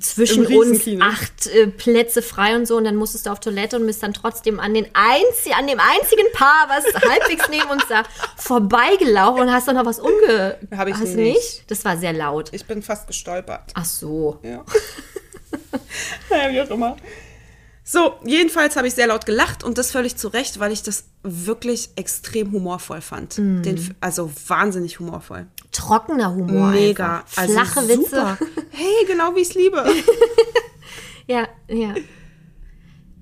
Zwischen 0.00 0.46
uns 0.46 0.86
acht 1.00 1.46
äh, 1.46 1.66
Plätze 1.66 2.20
frei 2.20 2.54
und 2.54 2.66
so 2.66 2.76
und 2.76 2.84
dann 2.84 2.96
musstest 2.96 3.24
du 3.24 3.30
auf 3.30 3.40
Toilette 3.40 3.76
und 3.76 3.86
bist 3.86 4.02
dann 4.02 4.12
trotzdem 4.12 4.60
an 4.60 4.74
den 4.74 4.84
einzi 4.92 5.52
an 5.52 5.66
dem 5.66 5.80
einzigen 5.80 6.30
Paar, 6.34 6.68
was 6.68 6.84
halbwegs 7.10 7.48
neben 7.48 7.70
uns 7.70 7.84
da 7.88 8.02
vorbeigelaufen 8.36 9.42
und 9.44 9.50
hast 9.50 9.66
dann 9.66 9.76
noch 9.76 9.86
was 9.86 9.98
umge... 9.98 10.58
Hab 10.76 10.88
ich 10.88 10.94
hast 10.94 11.14
du 11.14 11.16
nicht. 11.16 11.64
Das 11.68 11.86
war 11.86 11.96
sehr 11.96 12.12
laut. 12.12 12.50
Ich 12.52 12.66
bin 12.66 12.82
fast 12.82 13.06
gestolpert. 13.06 13.72
Ach 13.72 13.84
so. 13.86 14.38
Ja. 14.42 14.62
naja, 16.30 16.52
wie 16.52 16.60
auch 16.60 16.70
immer. 16.70 16.96
So, 17.90 18.16
jedenfalls 18.22 18.76
habe 18.76 18.86
ich 18.86 18.94
sehr 18.94 19.06
laut 19.06 19.24
gelacht 19.24 19.64
und 19.64 19.78
das 19.78 19.92
völlig 19.92 20.16
zu 20.16 20.28
Recht, 20.28 20.60
weil 20.60 20.72
ich 20.72 20.82
das 20.82 21.04
wirklich 21.22 21.88
extrem 21.96 22.52
humorvoll 22.52 23.00
fand. 23.00 23.38
Mm. 23.38 23.62
Den, 23.62 23.96
also 24.02 24.30
wahnsinnig 24.46 24.98
humorvoll. 24.98 25.46
Trockener 25.72 26.34
Humor 26.34 26.72
Mega. 26.72 27.20
einfach. 27.20 27.44
Flache 27.46 27.80
also 27.80 27.88
Witze. 27.88 28.38
Hey, 28.72 29.06
genau 29.06 29.34
wie 29.34 29.40
ich 29.40 29.48
es 29.48 29.54
liebe. 29.54 29.84
Ja, 31.30 31.46
ja. 31.68 31.94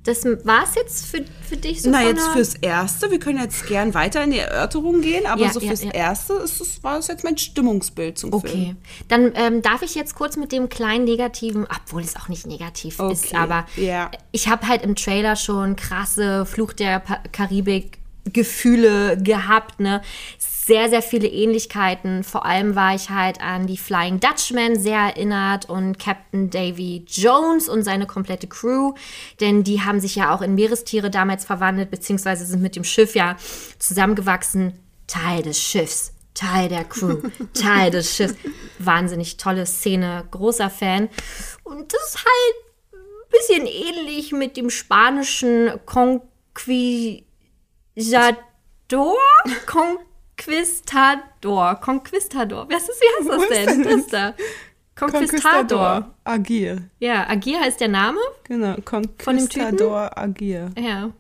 Das 0.07 0.25
war 0.25 0.63
es 0.65 0.75
jetzt 0.77 1.07
für, 1.07 1.25
für 1.49 1.57
dich 1.57 1.83
so 1.83 1.91
Na, 1.91 2.03
jetzt 2.03 2.27
fürs 2.29 2.55
Erste. 2.55 3.11
Wir 3.11 3.19
können 3.19 3.39
jetzt 3.41 3.67
gern 3.67 3.93
weiter 3.95 4.23
in 4.25 4.31
die 4.31 4.39
Erörterung 4.39 5.01
gehen, 5.01 5.27
aber 5.27 5.43
Ja, 5.43 5.53
so 5.53 5.61
ja, 5.61 5.69
fürs 5.69 5.83
ja. 5.85 5.91
Erste 5.91 6.35
ist 6.35 6.61
es, 6.61 6.83
war 6.85 6.99
es 6.99 7.09
jetzt 7.09 7.25
mein 7.25 7.37
Stimmungsbild 7.37 8.17
zum 8.19 8.31
Film. 8.31 8.43
Okay, 8.43 8.77
dann 9.09 9.33
ähm, 9.35 9.63
darf 9.63 9.83
ich 9.83 9.95
jetzt 9.95 10.15
kurz 10.15 10.37
mit 10.37 10.53
dem 10.53 10.69
kleinen 10.69 11.05
negativen, 11.05 11.67
obwohl 11.67 12.03
es 12.03 12.17
auch 12.17 12.29
nicht 12.29 12.47
negativ 12.47 12.95
ist, 13.01 13.27
Okay, 13.27 13.37
aber 13.37 13.67
ja. 13.77 14.11
ich 14.33 14.49
habe 14.49 14.69
halt 14.69 14.83
im 14.83 14.95
Trailer 14.97 15.37
schon 15.37 15.77
krasse 15.77 16.47
Fluch 16.47 16.73
der 16.73 17.01
Pa- 17.01 17.21
Karibik 17.33 17.99
Gefühle 18.33 19.17
gehabt, 19.23 19.81
ne? 19.81 20.03
Sehr, 20.67 20.89
sehr 20.91 21.01
viele 21.01 21.29
Ähnlichkeiten. 21.29 22.25
Vor 22.25 22.45
allem 22.45 22.75
war 22.75 22.93
ich 22.93 23.09
halt 23.09 23.41
an 23.41 23.69
die 23.69 23.77
Flying 23.77 24.19
Dutchman 24.19 24.75
sehr 24.75 24.99
erinnert 24.99 25.71
und 25.71 26.01
Captain 26.01 26.51
Davy 26.51 27.05
Jones 27.07 27.69
und 27.69 27.85
seine 27.85 28.09
komplette 28.09 28.49
Crew, 28.49 28.95
denn 29.39 29.63
die 29.63 29.83
haben 29.83 30.01
sich 30.01 30.17
ja 30.17 30.35
auch 30.35 30.43
in 30.43 30.57
Meerestiere 30.57 31.09
damals 31.09 31.45
verwandelt, 31.45 31.93
beziehungsweise 31.93 32.45
sind 32.45 32.63
mit 32.63 32.75
dem 32.75 32.83
Schiff 32.83 33.15
ja 33.15 33.37
zusammengewachsen. 33.79 34.73
Teil 35.07 35.45
des 35.45 35.63
Schiffs, 35.63 36.13
Teil 36.35 36.69
der 36.69 36.83
Crew, 36.83 37.19
Teil 37.55 37.93
des 37.93 38.17
Schiffs. 38.17 38.35
Wahnsinnig 38.81 39.37
tolle 39.37 39.67
Szene, 39.67 40.27
großer 40.33 40.69
Fan. 40.69 41.09
Und 41.63 41.95
das 41.95 42.09
ist 42.09 42.25
halt 42.25 42.57
ein 42.93 43.31
bisschen 43.31 43.67
ähnlich 43.69 44.33
mit 44.33 44.57
dem 44.57 44.71
spanischen 44.71 45.71
Conquistador. 45.87 47.23
Conquistador. 50.37 51.75
Conquistador. 51.77 52.67
Was 52.71 52.89
ist, 52.89 53.01
wie 53.01 53.29
heißt 53.29 53.31
das 53.31 53.43
ist 53.43 53.51
denn? 53.51 53.83
Das 53.83 54.07
da. 54.09 54.35
Conquistador. 54.95 56.15
Agir. 56.25 56.83
Ja, 56.99 57.29
Agir 57.29 57.61
heißt 57.61 57.81
der 57.81 57.89
Name. 57.89 58.19
Genau, 58.45 58.77
Von 58.85 59.03
dem 59.03 59.17
Typen? 59.19 59.19
Conquistador 59.25 60.17
Agir. 60.17 60.71
Ja. 60.79 61.11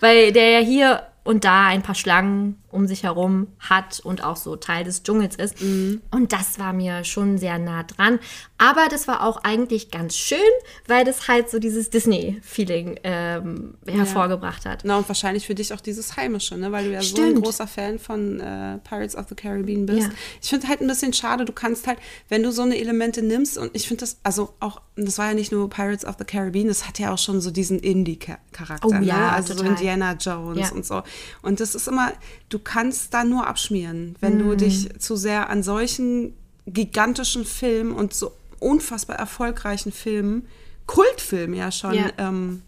Weil 0.00 0.32
der 0.32 0.50
ja 0.50 0.58
hier 0.60 1.06
und 1.24 1.44
da 1.44 1.66
ein 1.66 1.82
paar 1.82 1.94
Schlangen 1.94 2.60
um 2.70 2.86
sich 2.86 3.04
herum 3.04 3.48
hat 3.60 4.00
und 4.00 4.24
auch 4.24 4.36
so 4.36 4.56
Teil 4.56 4.82
des 4.84 5.02
Dschungels 5.02 5.36
ist. 5.36 5.60
Und 5.62 6.32
das 6.32 6.58
war 6.58 6.72
mir 6.72 7.04
schon 7.04 7.38
sehr 7.38 7.58
nah 7.58 7.84
dran. 7.84 8.18
Aber 8.64 8.86
das 8.88 9.08
war 9.08 9.24
auch 9.26 9.38
eigentlich 9.42 9.90
ganz 9.90 10.16
schön, 10.16 10.38
weil 10.86 11.04
das 11.04 11.26
halt 11.26 11.50
so 11.50 11.58
dieses 11.58 11.90
Disney-Feeling 11.90 13.00
ähm, 13.02 13.74
hervorgebracht 13.86 14.66
hat. 14.66 14.82
Na, 14.84 14.98
und 14.98 15.08
wahrscheinlich 15.08 15.46
für 15.46 15.54
dich 15.56 15.72
auch 15.74 15.80
dieses 15.80 16.16
Heimische, 16.16 16.56
ne? 16.56 16.70
weil 16.70 16.84
du 16.84 16.92
ja 16.92 17.00
so 17.02 17.08
Stimmt. 17.16 17.36
ein 17.38 17.42
großer 17.42 17.66
Fan 17.66 17.98
von 17.98 18.38
äh, 18.38 18.78
Pirates 18.88 19.16
of 19.16 19.26
the 19.28 19.34
Caribbean 19.34 19.86
bist. 19.86 20.02
Ja. 20.08 20.10
Ich 20.40 20.48
finde 20.50 20.68
halt 20.68 20.80
ein 20.80 20.86
bisschen 20.86 21.12
schade, 21.12 21.44
du 21.44 21.52
kannst 21.52 21.88
halt, 21.88 21.98
wenn 22.28 22.42
du 22.44 22.52
so 22.52 22.62
eine 22.62 22.78
Elemente 22.78 23.20
nimmst, 23.22 23.58
und 23.58 23.70
ich 23.74 23.88
finde 23.88 24.02
das, 24.02 24.18
also 24.22 24.54
auch, 24.60 24.80
das 24.94 25.18
war 25.18 25.28
ja 25.28 25.34
nicht 25.34 25.50
nur 25.50 25.68
Pirates 25.68 26.04
of 26.04 26.14
the 26.18 26.24
Caribbean, 26.24 26.68
das 26.68 26.86
hat 26.86 27.00
ja 27.00 27.12
auch 27.12 27.18
schon 27.18 27.40
so 27.40 27.50
diesen 27.50 27.80
Indie-Charakter. 27.80 28.86
Oh 28.86 28.92
ne? 28.92 29.04
ja, 29.06 29.30
Also 29.30 29.54
so 29.54 29.60
total. 29.60 29.72
Indiana 29.72 30.12
Jones 30.14 30.68
Ja. 30.70 30.74
und 30.74 30.86
so. 30.86 31.02
Und 31.42 31.58
das 31.58 31.74
ist 31.74 31.88
immer, 31.88 32.12
du 32.48 32.58
kannst 32.60 33.12
da 33.12 33.24
nur 33.24 33.46
abschmieren, 33.46 34.14
wenn 34.20 34.34
Mhm. 34.36 34.38
du 34.50 34.56
dich 34.56 34.88
zu 35.00 35.16
sehr 35.16 35.50
an 35.50 35.62
solchen 35.64 36.34
gigantischen 36.66 37.44
Filmen 37.44 37.92
und 37.92 38.14
so 38.14 38.30
unfassbar 38.62 39.16
erfolgreichen 39.16 39.92
Filmen, 39.92 40.48
Kultfilmen 40.86 41.54
ja 41.56 41.70
schon, 41.72 41.94
Ja. 41.94 42.10
ähm, 42.18 42.62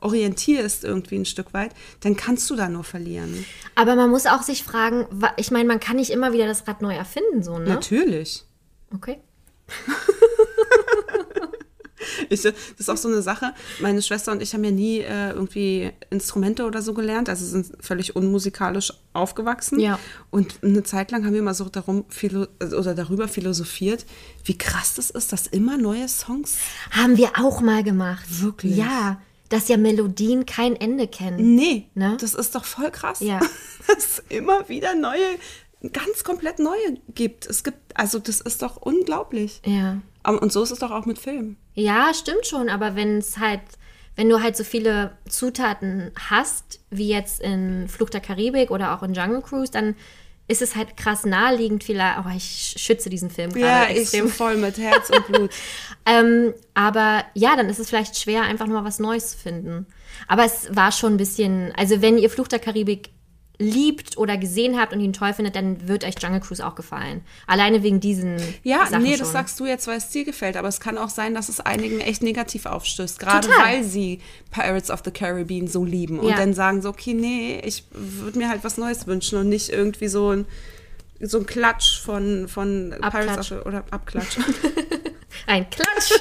orientierst 0.00 0.82
irgendwie 0.82 1.16
ein 1.16 1.24
Stück 1.24 1.54
weit, 1.54 1.72
dann 2.00 2.16
kannst 2.16 2.50
du 2.50 2.56
da 2.56 2.68
nur 2.68 2.82
verlieren. 2.84 3.44
Aber 3.76 3.94
man 3.94 4.10
muss 4.10 4.26
auch 4.26 4.42
sich 4.42 4.64
fragen, 4.64 5.06
ich 5.36 5.50
meine, 5.52 5.68
man 5.68 5.78
kann 5.78 5.96
nicht 5.96 6.10
immer 6.10 6.32
wieder 6.32 6.46
das 6.46 6.66
Rad 6.66 6.82
neu 6.82 6.94
erfinden, 6.94 7.42
so, 7.42 7.58
ne? 7.58 7.68
Natürlich. 7.68 8.44
Okay. 8.92 9.20
Ich, 12.28 12.42
das 12.42 12.54
ist 12.78 12.90
auch 12.90 12.96
so 12.96 13.08
eine 13.08 13.22
Sache. 13.22 13.52
Meine 13.80 14.02
Schwester 14.02 14.32
und 14.32 14.42
ich 14.42 14.52
haben 14.54 14.64
ja 14.64 14.70
nie 14.70 14.98
äh, 15.00 15.30
irgendwie 15.30 15.90
Instrumente 16.10 16.64
oder 16.64 16.82
so 16.82 16.94
gelernt, 16.94 17.28
also 17.28 17.44
sind 17.44 17.72
völlig 17.80 18.16
unmusikalisch 18.16 18.92
aufgewachsen. 19.12 19.78
Ja. 19.80 19.98
Und 20.30 20.62
eine 20.62 20.82
Zeit 20.82 21.10
lang 21.10 21.24
haben 21.24 21.34
wir 21.34 21.42
mal 21.42 21.54
so 21.54 21.68
darum 21.68 22.04
philo 22.08 22.46
oder 22.60 22.94
darüber 22.94 23.28
philosophiert, 23.28 24.06
wie 24.44 24.56
krass 24.56 24.94
das 24.94 25.10
ist, 25.10 25.32
dass 25.32 25.46
immer 25.46 25.76
neue 25.76 26.08
Songs. 26.08 26.56
Haben 26.90 27.16
wir 27.16 27.30
auch 27.38 27.60
mal 27.60 27.82
gemacht. 27.82 28.24
Wirklich? 28.42 28.76
Ja, 28.76 29.20
dass 29.48 29.68
ja 29.68 29.76
Melodien 29.76 30.46
kein 30.46 30.74
Ende 30.76 31.06
kennen. 31.08 31.54
Nee, 31.54 31.88
Ne? 31.94 32.16
das 32.20 32.34
ist 32.34 32.54
doch 32.54 32.64
voll 32.64 32.90
krass. 32.90 33.20
Ja. 33.20 33.38
Dass 33.86 33.96
es 33.98 34.22
immer 34.30 34.68
wieder 34.68 34.94
neue, 34.94 35.18
ganz 35.92 36.24
komplett 36.24 36.58
neue 36.58 36.96
gibt. 37.14 37.44
Es 37.46 37.62
gibt, 37.64 37.76
also 37.94 38.18
das 38.18 38.40
ist 38.40 38.62
doch 38.62 38.76
unglaublich. 38.76 39.60
Ja. 39.66 39.98
Und 40.24 40.52
so 40.52 40.62
ist 40.62 40.70
es 40.70 40.78
doch 40.78 40.90
auch 40.90 41.06
mit 41.06 41.18
Filmen. 41.18 41.56
Ja, 41.74 42.12
stimmt 42.14 42.46
schon, 42.46 42.68
aber 42.68 42.94
wenn 42.96 43.18
es 43.18 43.38
halt, 43.38 43.60
wenn 44.16 44.28
du 44.28 44.42
halt 44.42 44.56
so 44.56 44.64
viele 44.64 45.16
Zutaten 45.28 46.12
hast, 46.30 46.80
wie 46.90 47.08
jetzt 47.08 47.40
in 47.40 47.88
Flucht 47.88 48.14
der 48.14 48.20
Karibik 48.20 48.70
oder 48.70 48.94
auch 48.94 49.02
in 49.02 49.14
Jungle 49.14 49.42
Cruise, 49.42 49.72
dann 49.72 49.96
ist 50.48 50.60
es 50.60 50.76
halt 50.76 50.96
krass 50.96 51.24
naheliegend 51.24 51.82
vielleicht, 51.84 52.18
aber 52.18 52.30
ich 52.36 52.74
schütze 52.76 53.08
diesen 53.08 53.30
Film 53.30 53.50
Ja, 53.56 53.80
gerade 53.84 53.92
ich 53.92 53.98
extrem. 54.00 54.28
voll 54.28 54.56
mit 54.56 54.76
Herz 54.76 55.08
und 55.10 55.26
Blut. 55.26 55.50
Ähm, 56.04 56.52
aber 56.74 57.24
ja, 57.34 57.54
dann 57.54 57.68
ist 57.68 57.78
es 57.78 57.88
vielleicht 57.88 58.18
schwer, 58.18 58.42
einfach 58.42 58.66
nur 58.66 58.82
was 58.82 58.98
Neues 58.98 59.30
zu 59.30 59.38
finden. 59.38 59.86
Aber 60.26 60.44
es 60.44 60.66
war 60.74 60.90
schon 60.90 61.14
ein 61.14 61.16
bisschen, 61.16 61.72
also 61.76 62.02
wenn 62.02 62.18
ihr 62.18 62.28
Fluch 62.28 62.48
der 62.48 62.58
Karibik 62.58 63.10
liebt 63.58 64.16
oder 64.16 64.36
gesehen 64.38 64.80
habt 64.80 64.92
und 64.92 65.00
ihn 65.00 65.12
toll 65.12 65.32
findet, 65.34 65.54
dann 65.54 65.86
wird 65.86 66.04
euch 66.04 66.14
Jungle 66.20 66.40
Cruise 66.40 66.64
auch 66.66 66.74
gefallen. 66.74 67.22
Alleine 67.46 67.82
wegen 67.82 68.00
diesen 68.00 68.36
Ja, 68.64 68.86
Sachen 68.86 69.02
nee, 69.02 69.10
schon. 69.10 69.20
das 69.20 69.32
sagst 69.32 69.60
du 69.60 69.66
jetzt, 69.66 69.86
weil 69.86 69.98
es 69.98 70.08
dir 70.08 70.24
gefällt, 70.24 70.56
aber 70.56 70.68
es 70.68 70.80
kann 70.80 70.98
auch 70.98 71.10
sein, 71.10 71.34
dass 71.34 71.48
es 71.48 71.60
einigen 71.60 72.00
echt 72.00 72.22
negativ 72.22 72.66
aufstößt, 72.66 73.18
gerade 73.18 73.46
Total. 73.48 73.64
weil 73.64 73.84
sie 73.84 74.20
Pirates 74.50 74.90
of 74.90 75.02
the 75.04 75.10
Caribbean 75.12 75.68
so 75.68 75.84
lieben 75.84 76.18
und 76.18 76.30
Ja. 76.30 76.36
dann 76.36 76.54
sagen 76.54 76.82
so, 76.82 76.88
okay, 76.88 77.14
nee, 77.14 77.60
ich 77.64 77.84
würde 77.92 78.38
mir 78.38 78.48
halt 78.48 78.64
was 78.64 78.78
Neues 78.78 79.06
wünschen 79.06 79.38
und 79.38 79.48
nicht 79.48 79.68
irgendwie 79.68 80.08
so 80.08 80.30
ein 80.32 80.46
so 81.24 81.38
ein 81.38 81.46
Klatsch 81.46 82.00
von, 82.00 82.48
von 82.48 82.90
Pirates 83.00 83.04
Abklatsch. 83.28 83.52
of 83.52 83.58
the, 83.62 83.68
oder 83.68 83.84
Abklatsch. 83.92 84.38
Ein 85.46 85.70
Klatsch. 85.70 86.10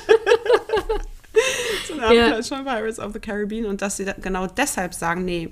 so 1.88 1.94
ein 1.94 2.14
Ja. 2.16 2.26
Abklatsch 2.28 2.50
von 2.50 2.64
Pirates 2.66 3.00
of 3.00 3.14
the 3.14 3.20
Caribbean 3.20 3.66
und 3.66 3.82
dass 3.82 3.98
sie 3.98 4.06
da 4.06 4.14
genau 4.14 4.46
deshalb 4.48 4.94
sagen, 4.94 5.26
nee, 5.26 5.50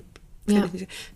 Ja. 0.56 0.68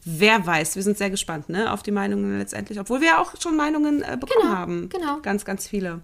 Wer 0.05 0.47
weiß, 0.47 0.77
wir 0.77 0.83
sind 0.83 0.99
sehr 0.99 1.11
gespannt, 1.11 1.49
ne, 1.49 1.73
auf 1.73 1.83
die 1.83 1.91
Meinungen 1.91 2.39
letztendlich, 2.39 2.79
obwohl 2.81 3.01
wir 3.01 3.09
ja 3.09 3.19
auch 3.19 3.33
schon 3.41 3.57
Meinungen 3.57 4.03
äh, 4.03 4.17
bekommen 4.19 4.43
Genau, 4.43 4.55
haben. 4.57 4.89
genau. 4.89 5.19
Ganz, 5.23 5.45
ganz 5.45 5.67
viele. 5.69 6.01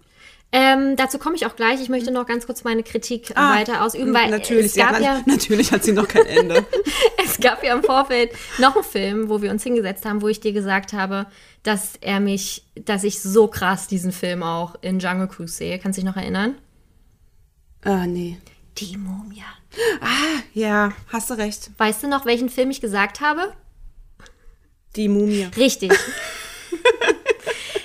Ähm, 0.53 0.97
dazu 0.97 1.19
komme 1.19 1.37
ich 1.37 1.47
auch 1.47 1.55
gleich. 1.55 1.81
Ich 1.81 1.89
möchte 1.89 2.11
noch 2.11 2.27
ganz 2.27 2.45
kurz 2.45 2.65
meine 2.65 2.83
Kritik 2.83 3.31
Ah, 3.37 3.55
weiter 3.55 3.85
ausüben, 3.85 4.13
weil 4.13 4.31
natürlich, 4.31 4.67
es 4.67 4.75
sie 4.75 4.83
hat, 4.85 4.95
gab, 4.95 5.01
ja, 5.01 5.23
natürlich 5.27 5.71
hat 5.71 5.85
sie 5.85 5.93
noch 5.93 6.09
kein 6.09 6.27
Ende. 6.27 6.67
es 7.25 7.39
gab 7.39 7.63
ja 7.63 7.73
im 7.73 7.85
Vorfeld 7.85 8.33
noch 8.59 8.75
einen 8.75 8.83
Film, 8.85 9.29
wo 9.29 9.43
wir 9.43 9.53
uns 9.53 9.63
hingesetzt 9.63 10.05
haben, 10.05 10.23
wo 10.23 10.27
ich 10.29 10.41
dir 10.41 10.53
gesagt 10.53 10.93
habe, 10.93 11.27
dass 11.63 11.93
er 12.01 12.19
mich, 12.19 12.65
dass 12.75 13.05
ich 13.05 13.21
so 13.23 13.47
krass 13.47 13.87
diesen 13.87 14.11
Film 14.11 14.43
auch 14.43 14.75
in 14.83 14.99
Jungle 14.99 15.29
Cruise 15.29 15.55
sehe. 15.55 15.79
Kannst 15.79 15.99
du 15.99 16.03
dich 16.03 16.11
noch 16.11 16.17
erinnern? 16.21 16.57
ah, 17.85 18.07
nee. 18.07 18.39
Die 18.79 18.97
Mumie. 20.01 20.43
Ja, 20.55 20.93
hast 21.09 21.31
du 21.31 21.35
recht. 21.35 21.71
Weißt 21.79 22.03
du 22.03 22.09
noch, 22.09 22.27
welchen 22.27 22.49
Film 22.49 22.71
ich 22.71 22.81
gesagt 22.81 23.21
habe? 23.21 23.53
Die 24.97 25.09
Mumie. 25.09 25.49
Richtig. 25.57 25.93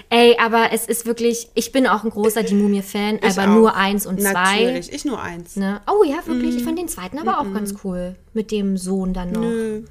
Ey, 0.09 0.37
aber 0.39 0.69
es 0.71 0.85
ist 0.87 1.05
wirklich, 1.05 1.49
ich 1.55 1.71
bin 1.71 1.87
auch 1.87 2.03
ein 2.03 2.09
großer 2.09 2.43
Die 2.43 2.55
Mumie-Fan, 2.55 3.19
aber 3.21 3.43
auch. 3.43 3.55
nur 3.55 3.75
eins 3.75 4.05
und 4.05 4.21
zwei. 4.21 4.31
Natürlich, 4.31 4.93
ich 4.93 5.03
nur 5.03 5.21
eins. 5.21 5.55
Ne? 5.57 5.81
Oh 5.87 6.03
ja, 6.03 6.25
wirklich. 6.25 6.55
Ich 6.55 6.63
fand 6.63 6.79
den 6.79 6.87
zweiten 6.87 7.19
aber 7.19 7.39
auch 7.39 7.53
ganz 7.53 7.75
cool. 7.83 8.15
Mit 8.33 8.51
dem 8.51 8.77
Sohn 8.77 9.13
dann 9.13 9.31
noch. 9.31 9.41
Nö. 9.41 9.83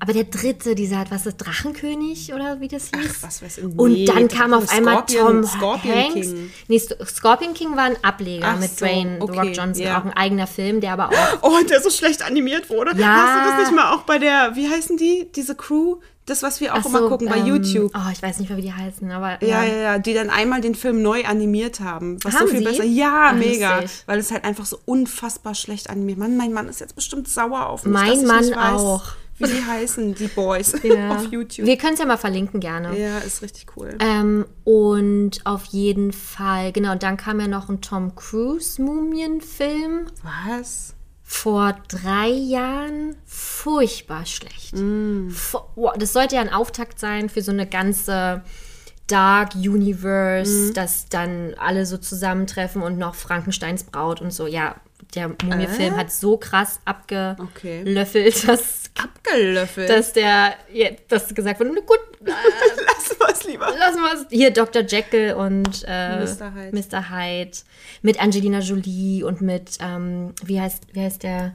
Aber 0.00 0.12
der 0.12 0.24
dritte, 0.24 0.74
dieser, 0.74 1.04
was 1.10 1.26
ist, 1.26 1.38
Drachenkönig 1.38 2.32
oder 2.32 2.60
wie 2.60 2.68
das 2.68 2.90
hieß? 2.94 3.16
Ach, 3.18 3.22
was 3.22 3.42
weiß 3.42 3.58
ich. 3.58 3.64
Und 3.64 3.92
Nee, 3.92 4.04
dann 4.04 4.28
kam 4.28 4.54
auf 4.54 4.70
einmal 4.72 4.94
Scorpion- 5.08 5.42
Tom 5.42 5.44
Scorpion 5.44 5.94
Hanks. 5.96 6.14
King. 6.14 6.50
Nee, 6.68 6.78
Scorpion 6.78 7.54
King 7.54 7.76
war 7.76 7.84
ein 7.84 7.96
Ableger 8.02 8.46
Ach 8.54 8.60
mit 8.60 8.70
so, 8.70 8.84
Dwayne 8.84 9.16
The 9.16 9.22
okay, 9.22 9.38
Rock 9.40 9.56
Johnson, 9.56 9.84
ja. 9.84 10.00
auch 10.00 10.04
ein 10.04 10.12
eigener 10.16 10.46
Film, 10.46 10.80
der 10.80 10.92
aber 10.92 11.08
auch. 11.08 11.38
Oh, 11.42 11.56
der 11.68 11.80
so 11.82 11.90
schlecht 11.90 12.22
animiert 12.22 12.70
wurde. 12.70 12.92
Ja. 12.96 13.06
Hast 13.16 13.34
du 13.46 13.50
das 13.62 13.70
nicht 13.70 13.76
mal 13.76 13.92
auch 13.94 14.02
bei 14.02 14.18
der, 14.18 14.54
wie 14.54 14.68
heißen 14.68 14.96
die, 14.96 15.28
diese 15.34 15.54
Crew? 15.54 15.96
Das, 16.26 16.42
was 16.42 16.60
wir 16.60 16.74
auch 16.74 16.80
Ach 16.80 16.86
immer 16.86 16.98
so, 17.00 17.08
gucken 17.08 17.26
bei 17.28 17.38
ähm, 17.38 17.46
YouTube. 17.46 17.90
Oh, 17.94 18.10
ich 18.12 18.22
weiß 18.22 18.38
nicht 18.38 18.50
mehr, 18.50 18.58
wie 18.58 18.62
die 18.62 18.72
heißen, 18.72 19.10
aber 19.10 19.42
Ja, 19.42 19.62
ja. 19.62 19.64
ja, 19.64 19.76
ja, 19.78 19.98
die 19.98 20.12
dann 20.12 20.28
einmal 20.28 20.60
den 20.60 20.74
Film 20.74 21.00
neu 21.00 21.24
animiert 21.24 21.80
haben. 21.80 22.18
Was 22.22 22.34
Haben 22.34 22.46
so 22.48 22.52
viel 22.52 22.58
sie? 22.58 22.64
besser. 22.66 22.84
Ja, 22.84 23.28
Ach, 23.30 23.34
mega. 23.34 23.80
Weil 24.04 24.18
es 24.18 24.30
halt 24.30 24.44
einfach 24.44 24.66
so 24.66 24.78
unfassbar 24.84 25.54
schlecht 25.54 25.88
animiert. 25.88 26.18
Mann, 26.18 26.36
mein 26.36 26.52
Mann 26.52 26.68
ist 26.68 26.80
jetzt 26.80 26.94
bestimmt 26.94 27.28
sauer 27.28 27.66
auf 27.66 27.84
mich. 27.84 27.94
Mein 27.94 28.26
Mann 28.26 28.44
nicht 28.44 28.54
weiß, 28.56 28.80
auch. 28.80 29.04
Wie 29.38 29.44
die 29.46 29.64
heißen, 29.64 30.14
die 30.14 30.28
Boys 30.28 30.74
Ja. 30.82 31.10
auf 31.16 31.30
YouTube. 31.30 31.66
Wir 31.66 31.76
können 31.78 31.94
es 31.94 32.00
ja 32.00 32.06
mal 32.06 32.16
verlinken 32.16 32.60
gerne. 32.60 32.98
Ja, 32.98 33.18
ist 33.18 33.42
richtig 33.42 33.66
cool. 33.76 33.96
Ähm, 34.00 34.46
und 34.64 35.40
auf 35.44 35.64
jeden 35.66 36.12
Fall, 36.12 36.72
genau, 36.72 36.94
dann 36.96 37.16
kam 37.16 37.40
ja 37.40 37.46
noch 37.48 37.68
ein 37.68 37.80
Tom 37.80 38.14
Cruise 38.16 38.80
Mumienfilm 38.82 40.06
Was? 40.22 40.94
vor 41.22 41.76
drei 41.88 42.28
Jahren. 42.28 43.16
Furchtbar 43.26 44.24
schlecht. 44.26 44.74
Mm. 44.74 45.28
Das 45.98 46.12
sollte 46.12 46.36
ja 46.36 46.40
ein 46.40 46.52
Auftakt 46.52 46.98
sein 46.98 47.28
für 47.28 47.42
so 47.42 47.52
eine 47.52 47.66
ganze 47.66 48.42
Dark 49.08 49.54
Universe, 49.54 50.70
Mm. 50.70 50.74
dass 50.74 51.08
dann 51.08 51.54
alle 51.58 51.86
so 51.86 51.96
zusammentreffen 51.98 52.82
und 52.82 52.98
noch 52.98 53.14
Frankensteins 53.14 53.84
Braut 53.84 54.20
und 54.20 54.32
so. 54.32 54.46
Ja, 54.46 54.76
der 55.14 55.28
Mumienfilm 55.42 55.94
Äh? 55.94 55.96
hat 55.96 56.12
so 56.12 56.36
krass 56.36 56.80
Okay. 56.86 57.80
abgelöffelt, 57.80 58.46
dass, 58.48 58.87
Abgelöffelt. 59.02 59.88
dass 59.88 60.12
der, 60.12 60.54
ja, 60.72 60.88
dass 61.08 61.34
gesagt 61.34 61.60
wurde, 61.60 61.70
"Na 61.74 61.80
gut, 61.80 62.00
Lass 62.20 63.16
was 63.20 63.44
lieber. 63.44 63.66
Lassen 63.78 64.00
wir 64.00 64.12
es. 64.14 64.26
Hier 64.30 64.50
Dr. 64.52 64.82
Jekyll 64.82 65.34
und 65.34 65.84
äh, 65.86 66.20
Mr. 66.24 66.52
Hyde. 66.54 66.76
Mr. 66.76 67.10
Hyde. 67.10 67.58
Mit 68.02 68.20
Angelina 68.20 68.58
Jolie 68.60 69.22
und 69.24 69.40
mit, 69.40 69.78
ähm, 69.80 70.32
wie, 70.44 70.60
heißt, 70.60 70.82
wie 70.92 71.00
heißt 71.00 71.22
der 71.22 71.54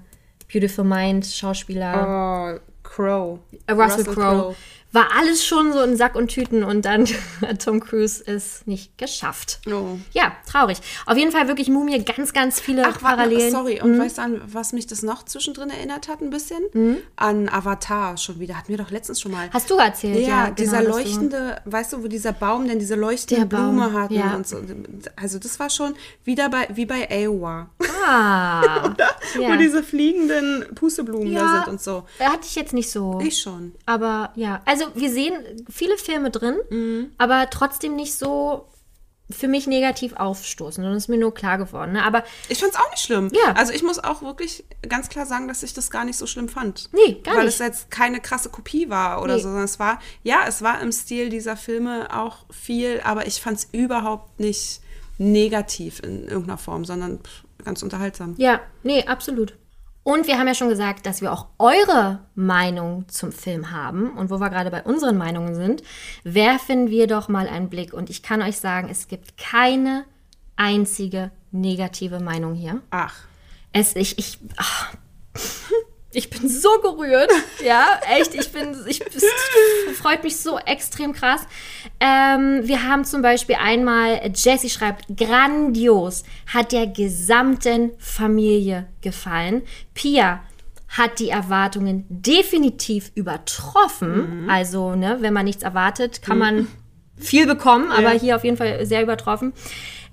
Beautiful 0.52 0.86
Mind 0.86 1.26
Schauspieler? 1.26 2.58
Oh, 2.58 2.60
Crow. 2.84 3.40
Äh, 3.68 3.74
Russell, 3.74 4.06
Crowe. 4.06 4.56
War 4.94 5.08
alles 5.20 5.46
schon 5.46 5.74
so 5.74 5.82
in 5.82 5.98
Sack 5.98 6.16
und 6.16 6.30
Tüten 6.30 6.64
und 6.64 6.86
dann 6.86 7.06
hat 7.42 7.62
Tom 7.66 7.80
Cruise 7.82 8.24
es 8.26 8.66
nicht 8.66 8.98
geschafft. 8.98 9.60
Oh. 9.68 9.98
Ja, 10.14 10.32
traurig. 10.50 10.78
Auf 11.06 11.18
jeden 11.18 11.32
Fall 11.32 11.48
wirklich 11.48 11.68
Mumie, 11.70 12.04
ganz, 12.06 12.32
ganz 12.32 12.60
viele 12.60 12.84
Ach, 12.84 13.02
warte, 13.02 13.18
Parallelen. 13.18 13.52
sorry. 13.52 13.82
Und 13.82 13.98
weißt 14.00 14.20
du, 14.20 14.22
an 14.22 14.42
was 14.46 14.72
mich 14.72 14.88
das 14.88 15.02
noch 15.02 15.24
zwischendrin 15.26 15.70
erinnert 15.72 16.08
hat 16.08 16.22
ein 16.22 16.30
bisschen? 16.30 16.62
An 17.16 17.50
Avatar 17.50 18.18
schon 18.18 18.40
wieder. 18.40 18.56
Hatten 18.58 18.70
wir 18.70 18.78
doch 18.78 18.92
letztens 18.92 19.20
schon 19.20 19.32
mal. 19.32 19.50
Hast 19.52 19.70
du 19.70 19.76
erzählt? 19.78 20.20
ja, 20.20 20.28
Ja, 20.28 20.44
genau, 20.46 20.56
dieser 20.56 20.78
dass 20.78 20.86
du- 20.86 20.92
leuchtende, 20.92 21.62
weißt 21.66 21.94
du, 21.94 22.04
wo 22.04 22.08
dieser 22.08 22.32
Baum 22.34 22.68
denn 22.68 22.78
diese 22.80 22.96
leuchtende 22.96 23.48
Der 23.48 23.58
Baum, 23.58 23.76
Blume 23.78 23.94
hat 24.00 24.12
ja. 24.12 24.36
und 24.36 24.48
so. 24.48 24.58
Also 25.16 25.40
das 25.40 25.60
war 25.60 25.70
schon 25.72 25.96
wieder 26.24 26.50
bei, 26.50 26.68
wie 26.74 26.86
bei 26.86 27.10
Aowa, 27.10 27.70
Ah, 28.06 28.94
wo 29.36 29.42
ja. 29.42 29.58
diese 29.58 29.82
fliegenden 29.84 30.66
Pusteblumen 30.76 31.34
da 31.34 31.40
Ja. 31.42 31.64
sind 31.64 31.68
und 31.74 31.82
so. 31.82 32.06
hatte 32.20 32.42
ich 32.44 32.56
jetzt 32.56 32.74
nicht 32.74 32.92
so. 32.92 33.20
Ich 33.24 33.42
schon. 33.42 33.74
Aber 33.86 34.32
ja, 34.36 34.62
also 34.66 34.83
wir 34.96 35.12
sehen 35.12 35.66
viele 35.70 35.98
Filme 35.98 36.30
drin, 36.32 36.58
Mhm. 36.70 37.12
aber 37.18 37.50
trotzdem 37.50 37.96
nicht 37.96 38.14
so 38.16 38.68
für 39.32 39.48
mich 39.48 39.68
negativ 39.68 40.14
aufstoßen. 40.14 40.84
Und 40.84 40.94
das 40.94 41.04
ist 41.04 41.08
mir 41.08 41.18
nur 41.18 41.34
klar 41.34 41.58
geworden. 41.58 41.94
Ne? 41.94 42.04
Aber 42.04 42.24
Ich 42.50 42.60
fand's 42.60 42.76
auch 42.76 42.90
nicht 42.92 43.02
schlimm. 43.02 43.30
Ja. 43.34 43.54
Also 43.54 43.72
ich 43.74 43.82
muss 43.82 43.98
auch 43.98 44.22
wirklich 44.22 44.66
ganz 44.88 45.08
klar 45.10 45.26
sagen, 45.26 45.48
dass 45.48 45.64
ich 45.64 45.74
das 45.74 45.90
gar 45.90 46.04
nicht 46.06 46.18
so 46.18 46.28
schlimm 46.28 46.50
fand. 46.50 46.90
Nee, 46.94 47.22
gar 47.24 47.38
Weil 47.38 47.46
nicht. 47.46 47.54
es 47.54 47.60
jetzt 47.60 47.90
keine 47.90 48.20
krasse 48.20 48.50
Kopie 48.50 48.90
war 48.90 49.24
oder 49.24 49.36
Nee. 49.36 49.40
so, 49.42 49.48
sondern 49.48 49.64
es 49.64 49.80
war, 49.80 50.00
ja, 50.24 50.42
es 50.48 50.62
war 50.62 50.82
im 50.82 50.92
Stil 50.92 51.30
dieser 51.30 51.56
Filme 51.56 52.10
auch 52.16 52.46
viel, 52.52 53.00
aber 53.04 53.26
ich 53.26 53.42
fand's 53.42 53.70
überhaupt 53.72 54.40
nicht 54.40 54.82
negativ 55.18 56.00
in 56.04 56.28
irgendeiner 56.28 56.58
Form, 56.58 56.86
sondern 56.86 57.20
ganz 57.64 57.82
unterhaltsam. 57.82 58.36
ja, 58.38 58.60
nee, 58.84 59.06
absolut. 59.06 59.56
Und 60.04 60.28
wir 60.28 60.38
haben 60.38 60.48
ja 60.48 60.54
schon 60.54 60.70
gesagt, 60.70 61.06
dass 61.06 61.22
wir 61.22 61.32
auch 61.32 61.48
eure 61.60 62.20
Meinung 62.36 63.08
zum 63.08 63.32
Film 63.32 63.72
haben. 63.72 64.12
Und 64.12 64.30
wo 64.30 64.40
wir 64.40 64.50
gerade 64.50 64.70
bei 64.70 64.84
unseren 64.84 65.18
Meinungen 65.18 65.56
sind, 65.56 65.82
werfen 66.24 66.90
wir 66.90 67.08
doch 67.08 67.30
mal 67.30 67.48
einen 67.48 67.70
Blick. 67.70 67.94
Und 67.94 68.10
ich 68.10 68.22
kann 68.22 68.42
euch 68.42 68.58
sagen, 68.58 68.90
es 68.90 69.08
gibt 69.08 69.38
keine 69.38 70.04
einzige 70.58 71.32
negative 71.52 72.20
Meinung 72.20 72.54
hier. 72.54 72.82
Ach. 72.90 73.16
Es, 73.72 73.96
ich, 73.96 74.18
ich, 74.20 74.40
ach, 74.58 74.94
ich 76.14 76.30
bin 76.30 76.48
so 76.48 76.70
gerührt. 76.82 77.32
Ja, 77.64 78.00
echt. 78.10 78.36
Ich 78.36 78.52
bin, 78.52 78.76
ich, 78.88 79.00
es 79.02 79.98
freut 79.98 80.24
mich 80.24 80.36
so 80.36 80.60
extrem 80.60 81.14
krass. 81.14 81.42
Ähm, 82.00 82.62
wir 82.64 82.88
haben 82.88 83.06
zum 83.06 83.22
Beispiel 83.22 83.56
einmal, 83.56 84.20
Jessie 84.36 84.70
schreibt, 84.70 85.06
grandios, 85.16 86.24
hat 86.54 86.74
der 86.74 86.88
gesamten 86.88 87.92
Familie 88.00 88.88
gefallen. 89.02 89.62
Pia 89.94 90.42
hat 90.90 91.20
die 91.20 91.30
Erwartungen 91.30 92.06
definitiv 92.10 93.12
übertroffen. 93.16 94.46
Also, 94.50 94.96
ne, 94.96 95.18
wenn 95.22 95.34
man 95.34 95.46
nichts 95.46 95.64
erwartet, 95.64 96.22
kann 96.22 96.38
man 96.38 96.68
viel 97.18 97.48
bekommen, 97.48 97.92
aber 97.92 98.12
hier 98.12 98.36
auf 98.36 98.44
jeden 98.44 98.58
Fall 98.58 98.86
sehr 98.86 99.02
übertroffen. 99.02 99.54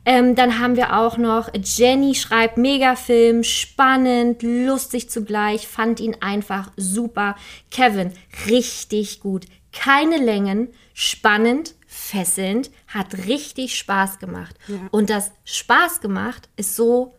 Ähm, 0.05 0.35
dann 0.35 0.59
haben 0.59 0.77
wir 0.77 0.97
auch 0.99 1.19
noch 1.19 1.51
Jenny 1.55 2.15
schreibt 2.15 2.57
Megafilm, 2.57 3.45
spannend, 3.45 4.43
lustig 4.43 5.11
zugleich, 5.11 5.69
fand 5.69 6.01
ihn 6.01 6.17
einfach 6.21 6.71
super. 6.77 7.37
Kevin, 7.71 8.13
richtig 8.49 9.21
gut. 9.21 9.45
Keine 9.73 10.17
Längen, 10.17 10.69
spannend, 10.95 11.75
fesselnd, 11.87 12.71
hat 12.89 13.27
richtig 13.27 13.79
Spaß 13.79 14.19
gemacht. 14.19 14.57
Und 14.91 15.11
das 15.11 15.33
Spaß 15.45 16.01
gemacht 16.01 16.49
ist 16.57 16.77
so, 16.77 17.15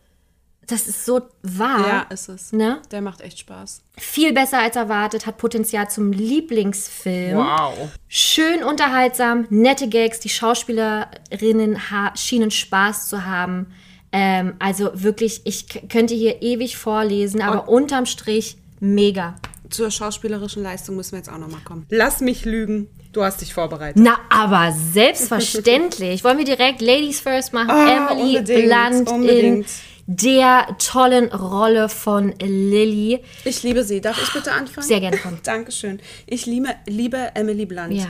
das 0.66 0.86
ist 0.86 1.04
so 1.04 1.22
wahr. 1.42 1.86
Ja, 1.86 2.00
ist 2.10 2.28
es. 2.28 2.52
Ne? 2.52 2.80
Der 2.90 3.00
macht 3.00 3.20
echt 3.20 3.38
Spaß. 3.40 3.82
Viel 3.98 4.32
besser 4.32 4.60
als 4.60 4.76
erwartet, 4.76 5.26
hat 5.26 5.36
Potenzial 5.36 5.90
zum 5.90 6.12
Lieblingsfilm. 6.12 7.36
Wow. 7.36 7.90
Schön 8.08 8.62
unterhaltsam, 8.62 9.46
nette 9.50 9.88
Gags, 9.88 10.20
die 10.20 10.28
Schauspielerinnen 10.28 11.90
ha 11.90 12.12
schienen 12.16 12.50
Spaß 12.50 13.08
zu 13.08 13.24
haben. 13.26 13.74
Ähm, 14.12 14.54
also 14.58 14.90
wirklich, 14.94 15.40
ich 15.44 15.88
könnte 15.88 16.14
hier 16.14 16.42
ewig 16.42 16.76
vorlesen, 16.76 17.42
aber 17.42 17.68
unterm 17.68 18.06
Strich 18.06 18.56
mega. 18.78 19.34
Zur 19.68 19.90
schauspielerischen 19.90 20.62
Leistung 20.62 20.96
müssen 20.96 21.12
wir 21.12 21.18
jetzt 21.18 21.30
auch 21.30 21.38
nochmal 21.38 21.62
kommen. 21.64 21.86
Lass 21.88 22.20
mich 22.20 22.44
lügen. 22.44 22.88
Du 23.12 23.22
hast 23.22 23.42
dich 23.42 23.52
vorbereitet. 23.52 24.02
Na, 24.02 24.18
aber 24.30 24.72
selbstverständlich. 24.72 26.24
Wollen 26.24 26.38
wir 26.38 26.46
direkt 26.46 26.80
Ladies 26.80 27.20
First 27.20 27.52
machen? 27.52 27.70
Ah, 27.70 28.10
Emily 28.10 28.38
unbedingt, 28.38 28.68
Blunt 28.68 29.08
unbedingt. 29.10 29.66
in 29.66 29.91
der 30.16 30.76
tollen 30.78 31.28
Rolle 31.32 31.88
von 31.88 32.34
Lily. 32.38 33.20
Ich 33.44 33.62
liebe 33.62 33.84
sie. 33.84 34.00
Darf 34.00 34.22
ich 34.22 34.32
bitte 34.32 34.52
anfangen? 34.52 34.86
Sehr 34.86 35.00
gerne, 35.00 35.18
komm. 35.18 35.38
Dankeschön. 35.42 36.00
Ich 36.26 36.46
liebe, 36.46 36.68
liebe 36.86 37.30
Emily 37.34 37.66
Blunt. 37.66 37.92
Ja. 37.94 38.08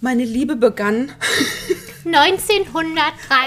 Meine 0.00 0.24
Liebe 0.24 0.56
begann. 0.56 1.12
1913. 2.04 2.74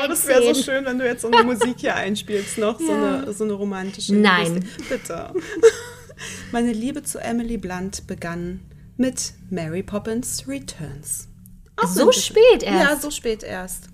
Oh, 0.04 0.08
das 0.08 0.26
wäre 0.28 0.54
so 0.54 0.64
schön, 0.64 0.86
wenn 0.86 0.98
du 0.98 1.06
jetzt 1.06 1.22
so 1.22 1.30
eine 1.30 1.44
Musik 1.44 1.76
hier 1.78 1.96
einspielst, 1.96 2.58
noch 2.58 2.80
so, 2.80 2.92
eine, 2.92 3.32
so 3.34 3.44
eine 3.44 3.54
romantische. 3.54 4.16
Nein. 4.16 4.56
Musik. 4.56 4.90
Bitte. 4.90 5.34
Meine 6.52 6.72
Liebe 6.72 7.04
zu 7.04 7.20
Emily 7.20 7.58
Blunt 7.58 8.08
begann 8.08 8.62
mit 8.98 9.34
Mary 9.52 9.84
Poppins 9.84 10.46
Returns. 10.48 11.28
Auch 11.76 11.88
So 11.88 12.12
spät 12.12 12.64
erst. 12.64 12.90
Ja, 12.90 12.96
so 13.00 13.12
spät 13.12 13.44
erst. 13.44 13.90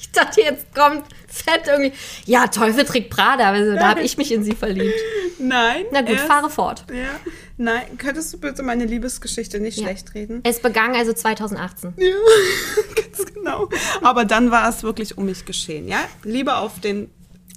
Ich 0.00 0.12
dachte, 0.12 0.40
jetzt 0.42 0.72
kommt 0.74 1.04
fett 1.28 1.62
irgendwie. 1.66 1.92
Ja, 2.26 2.46
Teufel 2.48 2.84
trägt 2.84 3.10
Prada. 3.10 3.50
Also, 3.50 3.74
da 3.74 3.88
habe 3.90 4.02
ich 4.02 4.16
mich 4.16 4.32
in 4.32 4.42
sie 4.44 4.54
verliebt. 4.54 4.98
Nein. 5.38 5.84
Na 5.92 6.00
gut, 6.02 6.18
fahre 6.20 6.50
fort. 6.50 6.84
Ja. 6.92 7.20
Nein, 7.56 7.98
könntest 7.98 8.32
du 8.32 8.38
bitte 8.38 8.62
meine 8.62 8.84
Liebesgeschichte 8.84 9.60
nicht 9.60 9.78
Ja. 9.78 9.84
schlecht 9.84 10.14
reden? 10.14 10.40
Es 10.44 10.60
begann 10.60 10.94
also 10.94 11.12
2018. 11.12 11.94
Ja, 11.96 12.06
ganz 12.96 13.34
genau. 13.34 13.68
Aber 14.02 14.24
dann 14.24 14.50
war 14.50 14.68
es 14.68 14.82
wirklich 14.82 15.18
um 15.18 15.26
mich 15.26 15.44
geschehen, 15.44 15.88
ja? 15.88 15.98
Liebe 16.24 16.56
auf 16.56 16.80
den 16.80 17.10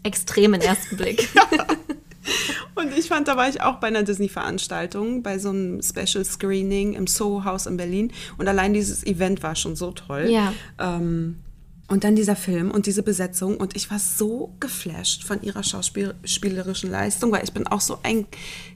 Extremen 0.03 0.61
ersten 0.61 0.97
Blick. 0.97 1.29
Und 2.75 2.97
ich 2.97 3.07
fand, 3.07 3.27
da 3.27 3.35
war 3.37 3.49
ich 3.49 3.61
auch 3.61 3.75
bei 3.75 3.87
einer 3.87 4.03
Disney-Veranstaltung, 4.03 5.21
bei 5.23 5.37
so 5.37 5.49
einem 5.49 5.81
Special 5.81 6.23
Screening 6.23 6.93
im 6.93 7.05
Soho 7.07 7.43
House 7.45 7.65
in 7.65 7.77
Berlin. 7.77 8.11
Und 8.37 8.47
allein 8.47 8.73
dieses 8.73 9.05
Event 9.05 9.43
war 9.43 9.55
schon 9.55 9.75
so 9.75 9.91
toll. 9.91 10.27
Ja. 10.29 10.53
Ähm, 10.79 11.37
Und 11.91 12.05
dann 12.05 12.15
dieser 12.15 12.37
Film 12.37 12.71
und 12.71 12.85
diese 12.85 13.03
Besetzung. 13.03 13.57
Und 13.57 13.75
ich 13.75 13.91
war 13.91 13.99
so 13.99 14.55
geflasht 14.61 15.25
von 15.25 15.41
ihrer 15.41 15.61
schauspielerischen 15.61 16.89
Leistung, 16.89 17.33
weil 17.33 17.43
ich 17.43 17.51
bin 17.51 17.67
auch 17.67 17.81
so 17.81 17.99
ein 18.03 18.27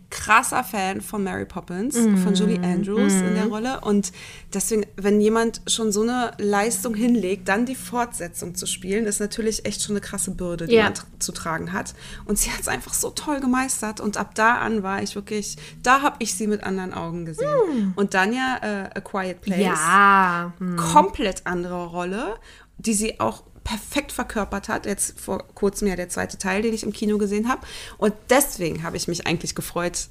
krasser 0.09 0.65
Fan 0.65 0.99
von 0.99 1.23
Mary 1.23 1.45
Poppins, 1.45 1.95
mm. 1.95 2.17
von 2.17 2.35
Julie 2.35 2.59
Andrews 2.61 3.13
mm. 3.13 3.27
in 3.27 3.35
der 3.35 3.45
Rolle. 3.45 3.79
Und 3.81 4.11
deswegen, 4.53 4.85
wenn 4.97 5.21
jemand 5.21 5.61
schon 5.65 5.93
so 5.93 6.01
eine 6.01 6.31
Leistung 6.39 6.93
hinlegt, 6.93 7.47
dann 7.47 7.65
die 7.65 7.75
Fortsetzung 7.75 8.53
zu 8.53 8.65
spielen, 8.65 9.05
ist 9.05 9.21
natürlich 9.21 9.65
echt 9.65 9.81
schon 9.81 9.93
eine 9.93 10.01
krasse 10.01 10.31
Bürde, 10.31 10.67
die 10.67 10.75
yeah. 10.75 10.85
man 10.85 10.93
zu 11.19 11.31
tragen 11.31 11.71
hat. 11.71 11.95
Und 12.25 12.37
sie 12.37 12.51
hat 12.51 12.59
es 12.59 12.67
einfach 12.67 12.93
so 12.93 13.11
toll 13.11 13.39
gemeistert. 13.39 14.01
Und 14.01 14.17
ab 14.17 14.35
da 14.35 14.55
an 14.57 14.83
war 14.83 15.01
ich 15.01 15.15
wirklich, 15.15 15.55
da 15.81 16.01
habe 16.01 16.17
ich 16.19 16.35
sie 16.35 16.47
mit 16.47 16.63
anderen 16.63 16.93
Augen 16.93 17.25
gesehen. 17.25 17.47
Mm. 17.47 17.93
Und 17.95 18.13
dann 18.13 18.33
ja 18.33 18.57
äh, 18.61 18.89
A 18.97 18.99
Quiet 18.99 19.39
Place. 19.39 19.61
Ja. 19.61 20.53
Komplett 20.75 21.45
andere 21.45 21.85
Rolle 21.85 22.35
die 22.77 22.93
sie 22.93 23.19
auch 23.19 23.43
perfekt 23.63 24.11
verkörpert 24.11 24.69
hat. 24.69 24.85
Jetzt 24.85 25.19
vor 25.19 25.45
kurzem 25.55 25.87
ja 25.87 25.95
der 25.95 26.09
zweite 26.09 26.37
Teil, 26.37 26.61
den 26.61 26.73
ich 26.73 26.83
im 26.83 26.93
Kino 26.93 27.17
gesehen 27.17 27.49
habe. 27.49 27.65
Und 27.97 28.13
deswegen 28.29 28.83
habe 28.83 28.97
ich 28.97 29.07
mich 29.07 29.27
eigentlich 29.27 29.55
gefreut. 29.55 30.07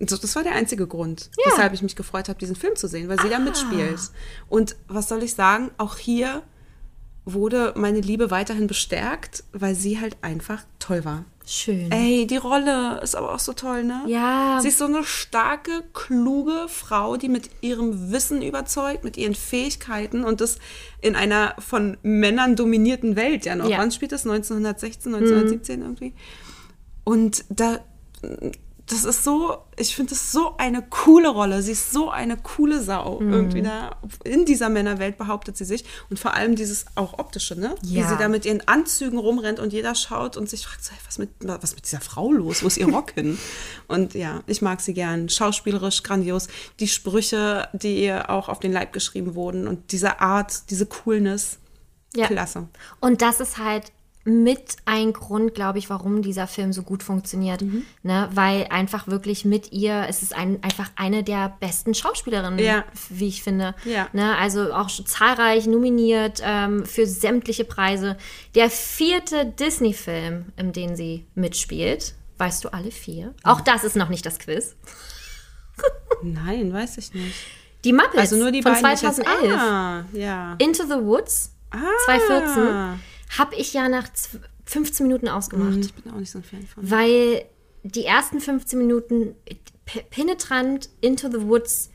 Das 0.00 0.34
war 0.34 0.42
der 0.42 0.54
einzige 0.54 0.86
Grund, 0.86 1.30
ja. 1.38 1.52
weshalb 1.52 1.72
ich 1.72 1.82
mich 1.82 1.94
gefreut 1.94 2.28
habe, 2.28 2.38
diesen 2.38 2.56
Film 2.56 2.74
zu 2.76 2.88
sehen, 2.88 3.08
weil 3.08 3.20
sie 3.20 3.28
ah. 3.28 3.30
da 3.30 3.38
mitspielt. 3.38 4.00
Und 4.48 4.76
was 4.88 5.08
soll 5.08 5.22
ich 5.22 5.34
sagen? 5.34 5.70
Auch 5.78 5.98
hier 5.98 6.42
wurde 7.24 7.72
meine 7.76 8.00
Liebe 8.00 8.30
weiterhin 8.30 8.66
bestärkt, 8.66 9.44
weil 9.52 9.74
sie 9.74 10.00
halt 10.00 10.16
einfach 10.22 10.64
toll 10.78 11.04
war. 11.04 11.24
Schön. 11.46 11.92
Ey, 11.92 12.26
die 12.26 12.38
Rolle 12.38 13.00
ist 13.02 13.14
aber 13.14 13.34
auch 13.34 13.38
so 13.38 13.52
toll, 13.52 13.84
ne? 13.84 14.02
Ja. 14.06 14.58
Sie 14.62 14.68
ist 14.68 14.78
so 14.78 14.86
eine 14.86 15.04
starke, 15.04 15.84
kluge 15.92 16.66
Frau, 16.68 17.18
die 17.18 17.28
mit 17.28 17.50
ihrem 17.60 18.10
Wissen 18.10 18.40
überzeugt, 18.40 19.04
mit 19.04 19.18
ihren 19.18 19.34
Fähigkeiten 19.34 20.24
und 20.24 20.40
das 20.40 20.58
in 21.02 21.16
einer 21.16 21.54
von 21.58 21.98
Männern 22.02 22.56
dominierten 22.56 23.14
Welt 23.14 23.44
ja 23.44 23.56
noch. 23.56 23.68
Ja. 23.68 23.78
Wann 23.78 23.92
spielt 23.92 24.12
das? 24.12 24.24
1916, 24.24 25.14
1917 25.14 25.80
mhm. 25.80 25.84
irgendwie? 25.84 26.12
Und 27.04 27.44
da 27.50 27.80
das 28.86 29.04
ist 29.04 29.24
so, 29.24 29.56
ich 29.76 29.96
finde 29.96 30.10
das 30.10 30.30
so 30.30 30.56
eine 30.58 30.82
coole 30.82 31.30
Rolle. 31.30 31.62
Sie 31.62 31.72
ist 31.72 31.90
so 31.90 32.10
eine 32.10 32.36
coole 32.36 32.82
Sau. 32.82 33.18
Mhm. 33.18 33.32
Irgendwie 33.32 33.62
da 33.62 33.96
in 34.24 34.44
dieser 34.44 34.68
Männerwelt 34.68 35.16
behauptet 35.16 35.56
sie 35.56 35.64
sich. 35.64 35.84
Und 36.10 36.18
vor 36.18 36.34
allem 36.34 36.54
dieses 36.54 36.84
auch 36.94 37.18
optische, 37.18 37.58
ne? 37.58 37.74
Ja. 37.82 38.04
Wie 38.04 38.08
sie 38.08 38.16
da 38.18 38.28
mit 38.28 38.44
ihren 38.44 38.66
Anzügen 38.68 39.18
rumrennt 39.18 39.58
und 39.58 39.72
jeder 39.72 39.94
schaut 39.94 40.36
und 40.36 40.50
sich 40.50 40.66
fragt, 40.66 40.84
so, 40.84 40.92
hey, 40.92 41.00
was, 41.06 41.16
mit, 41.16 41.30
was 41.40 41.74
mit 41.74 41.86
dieser 41.86 42.00
Frau 42.00 42.30
los? 42.30 42.62
Wo 42.62 42.66
ist 42.66 42.76
ihr 42.76 42.88
Rock 42.88 43.12
hin? 43.12 43.38
Und 43.88 44.14
ja, 44.14 44.42
ich 44.46 44.62
mag 44.62 44.80
sie 44.80 44.94
gern. 44.94 45.28
Schauspielerisch, 45.28 46.02
grandios. 46.02 46.48
Die 46.80 46.88
Sprüche, 46.88 47.68
die 47.74 48.02
ihr 48.02 48.30
auch 48.30 48.48
auf 48.48 48.60
den 48.60 48.72
Leib 48.72 48.92
geschrieben 48.92 49.34
wurden 49.34 49.68
und 49.68 49.92
diese 49.92 50.20
Art, 50.20 50.70
diese 50.70 50.86
Coolness. 50.86 51.58
Ja. 52.16 52.28
Klasse. 52.28 52.68
Und 53.00 53.22
das 53.22 53.40
ist 53.40 53.58
halt 53.58 53.92
mit 54.24 54.76
ein 54.86 55.12
Grund, 55.12 55.54
glaube 55.54 55.78
ich, 55.78 55.90
warum 55.90 56.22
dieser 56.22 56.46
Film 56.46 56.72
so 56.72 56.82
gut 56.82 57.02
funktioniert. 57.02 57.60
Mhm. 57.60 57.84
Ne? 58.02 58.28
Weil 58.32 58.66
einfach 58.70 59.06
wirklich 59.06 59.44
mit 59.44 59.72
ihr, 59.72 60.06
es 60.08 60.22
ist 60.22 60.34
ein, 60.34 60.62
einfach 60.62 60.90
eine 60.96 61.22
der 61.22 61.56
besten 61.60 61.94
Schauspielerinnen, 61.94 62.58
ja. 62.58 62.84
wie 63.10 63.28
ich 63.28 63.42
finde. 63.42 63.74
Ja. 63.84 64.08
Ne? 64.12 64.36
Also 64.36 64.72
auch 64.72 64.88
zahlreich 64.88 65.66
nominiert 65.66 66.40
ähm, 66.42 66.86
für 66.86 67.06
sämtliche 67.06 67.64
Preise. 67.64 68.16
Der 68.54 68.70
vierte 68.70 69.44
Disney-Film, 69.44 70.46
in 70.56 70.72
dem 70.72 70.96
sie 70.96 71.26
mitspielt. 71.34 72.14
Weißt 72.38 72.64
du 72.64 72.72
alle 72.72 72.90
vier? 72.90 73.34
Auch 73.42 73.60
das 73.60 73.84
ist 73.84 73.94
noch 73.94 74.08
nicht 74.08 74.24
das 74.24 74.38
Quiz. 74.38 74.74
Nein, 76.22 76.72
weiß 76.72 76.98
ich 76.98 77.12
nicht. 77.12 77.34
Die 77.84 77.92
Muppets 77.92 78.16
also 78.16 78.36
nur 78.36 78.50
die 78.50 78.62
von 78.62 78.72
beiden 78.72 78.96
2011. 78.96 79.60
Ah, 79.60 80.04
ja. 80.14 80.56
Into 80.58 80.84
the 80.84 81.04
Woods 81.04 81.52
ah. 81.70 81.78
2014 82.06 83.00
habe 83.38 83.54
ich 83.56 83.72
ja 83.72 83.88
nach 83.88 84.08
15 84.66 85.06
Minuten 85.06 85.28
ausgemacht. 85.28 85.74
Hm, 85.74 85.80
ich 85.80 85.94
bin 85.94 86.12
auch 86.12 86.18
nicht 86.18 86.30
so 86.30 86.38
ein 86.38 86.44
Fan 86.44 86.66
von. 86.66 86.90
Weil 86.90 87.44
die 87.82 88.04
ersten 88.04 88.40
15 88.40 88.78
Minuten 88.78 89.34
penetrant 90.10 90.88
into 91.00 91.30
the 91.30 91.42
woods 91.42 91.90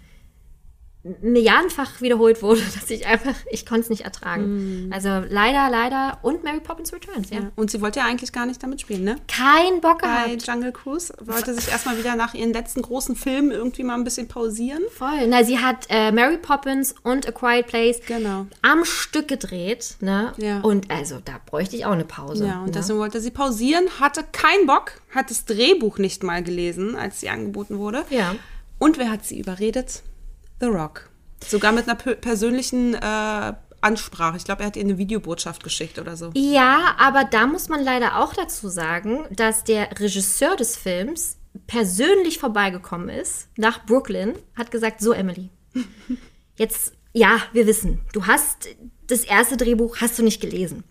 milliardenfach 1.03 2.01
wiederholt 2.01 2.41
wurde, 2.41 2.61
dass 2.75 2.89
ich 2.89 3.05
einfach, 3.05 3.33
ich 3.49 3.65
konnte 3.65 3.83
es 3.83 3.89
nicht 3.89 4.01
ertragen. 4.01 4.87
Mm. 4.87 4.93
Also 4.93 5.09
leider, 5.29 5.69
leider 5.69 6.19
und 6.23 6.43
Mary 6.43 6.59
Poppins 6.59 6.91
Returns, 6.91 7.29
ja. 7.29 7.39
ja. 7.39 7.51
Und 7.55 7.71
sie 7.71 7.81
wollte 7.81 7.99
ja 7.99 8.05
eigentlich 8.05 8.33
gar 8.33 8.45
nicht 8.45 8.61
damit 8.61 8.81
spielen, 8.81 9.03
ne? 9.03 9.15
Kein 9.27 9.79
Bock 9.79 10.01
gehabt. 10.01 10.25
Bei 10.25 10.33
Jungle 10.35 10.71
Cruise 10.73 11.13
wollte 11.21 11.53
sich 11.53 11.69
erstmal 11.69 11.97
wieder 11.97 12.15
nach 12.15 12.33
ihren 12.33 12.51
letzten 12.51 12.81
großen 12.81 13.15
Filmen 13.15 13.51
irgendwie 13.51 13.83
mal 13.83 13.95
ein 13.95 14.03
bisschen 14.03 14.27
pausieren. 14.27 14.83
Voll. 14.93 15.27
Na, 15.27 15.43
sie 15.43 15.59
hat 15.59 15.85
äh, 15.89 16.11
Mary 16.11 16.37
Poppins 16.37 16.95
und 17.03 17.27
A 17.27 17.31
Quiet 17.31 17.67
Place 17.67 18.01
genau. 18.05 18.47
am 18.61 18.83
Stück 18.83 19.29
gedreht, 19.29 19.95
ne? 20.01 20.33
Ja. 20.37 20.59
Und 20.59 20.91
also 20.91 21.19
da 21.23 21.39
bräuchte 21.45 21.77
ich 21.77 21.85
auch 21.85 21.91
eine 21.91 22.05
Pause. 22.05 22.47
Ja, 22.47 22.59
und 22.59 22.67
ne? 22.67 22.71
deswegen 22.71 22.99
wollte 22.99 23.21
sie 23.21 23.31
pausieren, 23.31 23.85
hatte 24.01 24.25
keinen 24.31 24.65
Bock, 24.65 25.01
hat 25.15 25.29
das 25.29 25.45
Drehbuch 25.45 25.97
nicht 25.97 26.23
mal 26.23 26.43
gelesen, 26.43 26.97
als 26.97 27.21
sie 27.21 27.29
angeboten 27.29 27.77
wurde. 27.77 28.03
Ja. 28.09 28.35
Und 28.79 28.97
wer 28.97 29.11
hat 29.11 29.25
sie 29.25 29.39
überredet? 29.39 30.03
The 30.59 30.67
Rock. 30.67 31.09
Sogar 31.45 31.71
mit 31.71 31.87
einer 31.87 31.95
persönlichen 31.95 32.93
äh, 32.95 33.53
Ansprache. 33.81 34.37
Ich 34.37 34.43
glaube, 34.43 34.61
er 34.61 34.67
hat 34.67 34.75
ihr 34.75 34.83
eine 34.83 34.97
Videobotschaft 34.97 35.63
geschickt 35.63 35.99
oder 35.99 36.17
so. 36.17 36.31
Ja, 36.35 36.95
aber 36.97 37.23
da 37.23 37.47
muss 37.47 37.69
man 37.69 37.83
leider 37.83 38.17
auch 38.17 38.33
dazu 38.33 38.67
sagen, 38.67 39.25
dass 39.31 39.63
der 39.63 39.89
Regisseur 39.99 40.55
des 40.55 40.75
Films 40.75 41.37
persönlich 41.67 42.39
vorbeigekommen 42.39 43.09
ist 43.09 43.47
nach 43.57 43.85
Brooklyn, 43.85 44.33
hat 44.55 44.71
gesagt, 44.71 45.01
so 45.01 45.13
Emily, 45.13 45.49
jetzt, 46.57 46.93
ja, 47.13 47.41
wir 47.53 47.67
wissen, 47.67 48.01
du 48.13 48.27
hast 48.27 48.67
das 49.07 49.23
erste 49.23 49.57
Drehbuch, 49.57 49.97
hast 50.01 50.19
du 50.19 50.23
nicht 50.23 50.41
gelesen. 50.41 50.83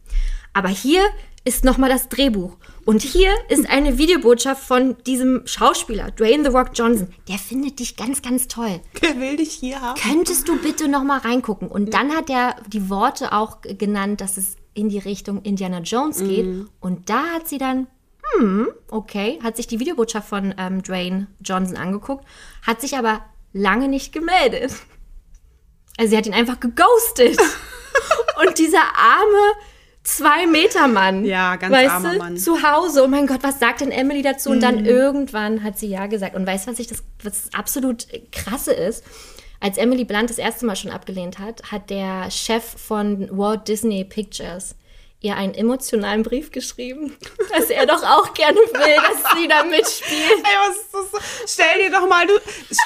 Aber 0.53 0.69
hier 0.69 1.03
ist 1.49 1.65
nochmal 1.65 1.89
das 1.89 2.11
Drehbuch. 2.11 2.59
Und 2.85 3.01
hier 3.01 3.31
ist 3.49 3.69
eine 3.71 3.97
Videobotschaft 3.97 4.63
von 4.63 4.97
diesem 5.07 5.47
Schauspieler, 5.47 6.11
Dwayne 6.11 6.45
The 6.45 6.51
Rock 6.55 6.73
Johnson. 6.75 7.09
Der 7.27 7.39
findet 7.39 7.79
dich 7.79 7.97
ganz, 7.97 8.21
ganz 8.21 8.49
toll. 8.49 8.81
Der 9.03 9.19
will 9.19 9.39
dich 9.39 9.55
hier 9.55 9.81
haben. 9.81 9.99
Könntest 9.99 10.47
du 10.47 10.59
bitte 10.59 10.89
nochmal 10.89 11.21
reingucken? 11.21 11.69
Und 11.69 11.95
dann 11.95 12.15
hat 12.15 12.29
er 12.29 12.57
die 12.67 12.91
Worte 12.91 13.33
auch 13.33 13.63
genannt, 13.63 14.21
dass 14.21 14.37
es 14.37 14.57
in 14.75 14.91
die 14.91 14.99
Richtung 14.99 15.41
Indiana 15.41 15.81
Jones 15.81 16.19
geht. 16.19 16.45
Mhm. 16.45 16.69
Und 16.81 17.09
da 17.09 17.25
hat 17.35 17.49
sie 17.49 17.57
dann, 17.57 17.87
hm, 18.37 18.69
okay, 18.91 19.39
hat 19.43 19.57
sich 19.57 19.67
die 19.67 19.81
Videobotschaft 19.81 20.29
von 20.29 20.55
ähm, 20.59 20.83
Dwayne 20.83 21.29
Johnson 21.41 21.79
angeguckt, 21.79 22.27
hat 22.67 22.83
sich 22.83 22.99
aber 22.99 23.25
lange 23.55 23.89
nicht 23.89 24.13
gemeldet. 24.13 24.75
Also 25.97 26.11
sie 26.11 26.17
hat 26.19 26.27
ihn 26.27 26.35
einfach 26.35 26.61
geghostet. 26.61 27.39
Und 28.47 28.59
dieser 28.59 28.83
arme 28.97 29.55
zwei 30.17 30.47
Meter 30.47 30.89
Mann. 30.89 31.25
Ja, 31.25 31.57
ganz 31.57 31.75
weißt 31.75 31.91
armer 31.91 32.13
du, 32.13 32.19
Mann. 32.19 32.37
Zu 32.37 32.63
Hause. 32.63 33.05
Oh 33.05 33.09
mein 33.09 33.27
Gott, 33.27 33.43
was 33.43 33.59
sagt 33.59 33.81
denn 33.81 33.91
Emily 33.91 34.23
dazu? 34.23 34.51
Und 34.51 34.61
dann 34.61 34.81
mhm. 34.81 34.87
irgendwann 34.87 35.63
hat 35.63 35.79
sie 35.79 35.89
ja 35.89 36.07
gesagt. 36.07 36.35
Und 36.35 36.47
weißt 36.47 36.67
du, 36.67 36.73
was 36.73 36.79
ich 36.79 36.87
das, 36.87 37.03
was 37.23 37.53
absolut 37.53 38.07
krasse 38.33 38.73
ist? 38.73 39.05
Als 39.61 39.77
Emily 39.77 40.05
Blunt 40.05 40.31
das 40.31 40.39
erste 40.39 40.67
Mal 40.67 40.77
schon 40.77 40.91
abgelehnt 40.91 41.39
hat, 41.39 41.71
hat 41.71 41.91
der 41.91 42.31
Chef 42.31 42.65
von 42.65 43.29
Walt 43.37 43.67
Disney 43.69 44.05
Pictures 44.05 44.77
ihr 45.21 45.37
einen 45.37 45.55
emotionalen 45.55 46.23
Brief 46.23 46.53
geschrieben, 46.53 47.17
dass 47.53 47.71
er 47.71 47.87
doch 47.87 48.03
auch 48.05 48.35
gerne 48.35 48.59
will, 48.59 48.97
dass 48.97 49.33
sie 49.35 49.49
da 49.49 49.65
mitspielt. 49.65 50.15
Ey, 50.15 50.69
was 50.69 50.77
ist 50.77 51.13
das? 51.13 51.55
Stell 51.55 51.83
dir 51.83 51.91
doch 51.91 52.09
mal, 52.09 52.27
du, 52.27 52.35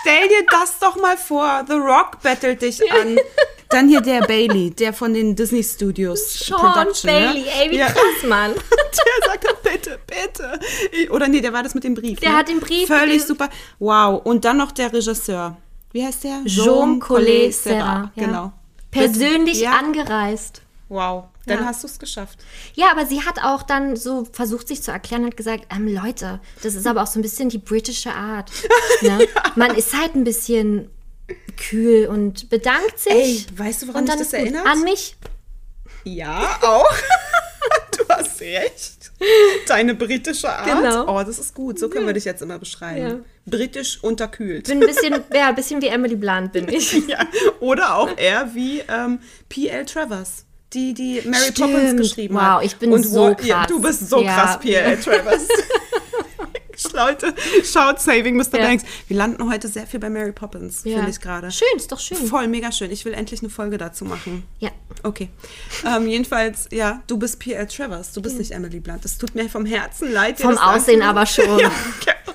stell 0.01 0.29
dir 0.29 0.47
das 0.51 0.79
doch 0.79 0.97
mal 0.97 1.19
vor. 1.19 1.65
The 1.69 1.75
Rock 1.75 2.23
bettelt 2.23 2.63
dich 2.63 2.91
an. 2.91 3.19
Dann 3.73 3.89
hier 3.89 4.01
der 4.01 4.21
Bailey, 4.23 4.71
der 4.71 4.93
von 4.93 5.15
den 5.15 5.35
Disney 5.35 5.65
Studios 5.65 6.35
Sean 6.35 6.61
Production. 6.61 7.11
Ne? 7.11 7.21
Bailey, 7.21 7.41
ne? 7.41 7.47
ey, 7.61 7.71
wie 7.71 7.79
ja. 7.79 7.87
krass, 7.87 8.29
Mann. 8.29 8.53
der 8.71 9.29
sagt, 9.29 9.63
bitte, 9.63 9.99
bitte. 10.07 11.11
Oder 11.11 11.29
nee, 11.29 11.41
der 11.41 11.53
war 11.53 11.63
das 11.63 11.75
mit 11.75 11.85
dem 11.85 11.95
Brief. 11.95 12.21
Der 12.21 12.31
ne? 12.31 12.37
hat 12.37 12.49
den 12.49 12.61
Brief. 12.61 12.87
Völlig 12.87 13.25
super. 13.25 13.49
Wow. 13.79 14.21
Und 14.25 14.45
dann 14.45 14.59
noch 14.59 14.73
der 14.73 14.93
Regisseur. 14.93 15.57
Wie 15.93 16.05
heißt 16.05 16.25
der? 16.25 16.45
Jean 16.45 17.01
Collet 17.01 17.53
Serra. 17.53 18.13
Genau. 18.17 18.53
Persönlich 18.91 19.61
ja. 19.61 19.79
angereist. 19.79 20.63
Wow, 20.93 21.25
dann 21.47 21.61
ja. 21.61 21.65
hast 21.65 21.83
du 21.83 21.87
es 21.87 21.99
geschafft. 21.99 22.39
Ja, 22.75 22.91
aber 22.91 23.07
sie 23.07 23.23
hat 23.23 23.43
auch 23.43 23.63
dann 23.63 23.97
so 23.97 24.27
versucht, 24.31 24.69
sich 24.69 24.83
zu 24.83 24.91
erklären, 24.91 25.25
hat 25.25 25.39
gesagt, 25.39 25.65
ähm, 25.75 25.89
Leute, 25.89 26.39
das 26.63 26.75
ist 26.75 26.87
aber 26.87 27.03
auch 27.03 27.07
so 27.07 27.19
ein 27.19 27.23
bisschen 27.23 27.49
die 27.49 27.59
britische 27.59 28.13
Art. 28.13 28.51
Ne? 29.01 29.19
ja. 29.19 29.43
Man 29.57 29.75
ist 29.75 29.99
halt 29.99 30.15
ein 30.15 30.23
bisschen 30.23 30.89
kühl 31.57 32.07
und 32.07 32.51
bedankt 32.51 32.99
sich. 32.99 33.13
Ey, 33.13 33.47
weißt 33.57 33.83
du, 33.83 33.89
woran 33.89 34.05
mich 34.05 34.15
das 34.15 34.33
erinnert? 34.33 34.67
An 34.67 34.83
mich. 34.83 35.17
Ja, 36.05 36.59
auch. 36.63 36.93
du 37.97 38.09
hast 38.09 38.41
recht. 38.41 39.13
Deine 39.69 39.95
britische 39.95 40.51
Art. 40.51 40.67
Genau. 40.67 41.05
Oh, 41.15 41.23
das 41.23 41.39
ist 41.39 41.55
gut. 41.55 41.79
So 41.79 41.89
können 41.89 42.07
wir 42.07 42.13
dich 42.13 42.25
jetzt 42.25 42.43
immer 42.43 42.59
beschreiben. 42.59 43.09
Ja. 43.09 43.17
Britisch 43.47 44.03
unterkühlt. 44.03 44.67
Bin 44.67 44.83
ein 44.83 44.87
bisschen, 44.87 45.13
ja, 45.33 45.49
ein 45.49 45.55
bisschen 45.55 45.81
wie 45.81 45.89
Emily 45.89 46.17
Blunt 46.17 46.53
bin 46.53 46.69
ich. 46.69 46.93
ja. 47.07 47.27
Oder 47.61 47.97
auch 47.97 48.17
eher 48.17 48.55
wie 48.55 48.81
ähm, 48.89 49.21
P.L. 49.49 49.85
Travers 49.87 50.45
die 50.73 50.95
die 50.95 51.21
Mary 51.27 51.51
Stimmt. 51.51 51.73
Poppins 51.73 51.97
geschrieben 51.99 52.35
wow, 52.35 52.43
hat. 52.43 52.57
Wow, 52.57 52.65
ich 52.65 52.77
bin 52.77 52.93
und 52.93 53.03
so 53.03 53.35
krass. 53.35 53.47
Ja, 53.47 53.67
du 53.67 53.81
bist 53.81 54.09
so 54.09 54.23
ja. 54.23 54.35
krass, 54.35 54.59
P.L. 54.59 54.99
Travers. 54.99 55.47
Leute, 56.93 57.35
schaut 57.65 58.01
Saving 58.01 58.37
Mr. 58.37 58.59
Ja. 58.59 58.67
Banks. 58.67 58.85
Wir 59.09 59.17
landen 59.17 59.49
heute 59.51 59.69
sehr 59.69 59.87
viel 59.87 60.01
bei 60.01 60.11
Mary 60.11 60.33
Poppins, 60.33 60.83
Ja. 60.85 60.97
finde 60.97 61.11
ich 61.11 61.21
gerade. 61.21 61.51
Schön, 61.51 61.67
ist 61.77 61.91
doch 61.93 62.01
schön. 62.01 62.17
Voll 62.19 62.49
mega 62.49 62.73
schön. 62.73 62.91
Ich 62.91 63.05
will 63.05 63.15
endlich 63.15 63.41
eine 63.41 63.51
Folge 63.51 63.79
dazu 63.79 64.05
machen. 64.05 64.45
Ja. 64.59 64.71
Okay. 65.03 65.29
Ähm, 65.87 66.07
jedenfalls, 66.07 66.69
ja, 66.71 67.03
du 67.07 67.17
bist 67.19 67.39
P.L. 67.41 67.67
Travers. 67.67 68.13
Du 68.13 68.23
bist 68.23 68.39
nicht 68.39 68.51
Emily 68.53 68.81
Blunt. 68.81 69.05
Es 69.05 69.19
tut 69.19 69.35
mir 69.35 69.49
vom 69.49 69.65
Herzen 69.67 70.13
leid. 70.13 70.39
Vom 70.41 70.53
das 70.53 70.61
Aussehen 70.61 71.03
aber 71.03 71.27
schon. 71.27 71.59
Ja, 71.59 71.71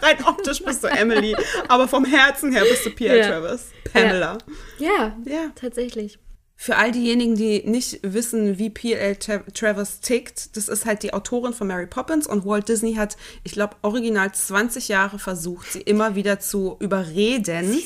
rein 0.02 0.18
optisch 0.26 0.64
bist 0.64 0.84
du 0.84 0.88
Emily. 0.88 1.36
aber 1.68 1.88
vom 1.88 2.06
Herzen 2.06 2.52
her 2.52 2.64
bist 2.70 2.86
du 2.86 2.92
P.L. 2.92 3.18
Ja. 3.20 3.28
Travers. 3.30 3.66
Pamela. 3.92 4.38
Ja, 4.80 5.16
Ja. 5.26 5.52
tatsächlich. 5.56 6.20
Für 6.60 6.76
all 6.78 6.92
diejenigen, 6.92 7.36
die 7.36 7.62
nicht 7.68 8.00
wissen, 8.02 8.58
wie 8.58 8.72
P.L. 8.72 9.14
Tra- 9.14 9.44
Travers 9.54 10.00
tickt, 10.00 10.58
das 10.58 10.68
ist 10.68 10.86
halt 10.88 11.04
die 11.04 11.14
Autorin 11.14 11.54
von 11.54 11.68
Mary 11.68 11.86
Poppins 11.86 12.26
und 12.26 12.46
Walt 12.48 12.68
Disney 12.68 12.96
hat, 12.96 13.16
ich 13.44 13.52
glaube, 13.52 13.76
original 13.84 14.34
20 14.34 14.88
Jahre 14.88 15.20
versucht, 15.20 15.72
sie 15.72 15.82
immer 15.82 16.16
wieder 16.16 16.40
zu 16.40 16.76
überreden, 16.80 17.80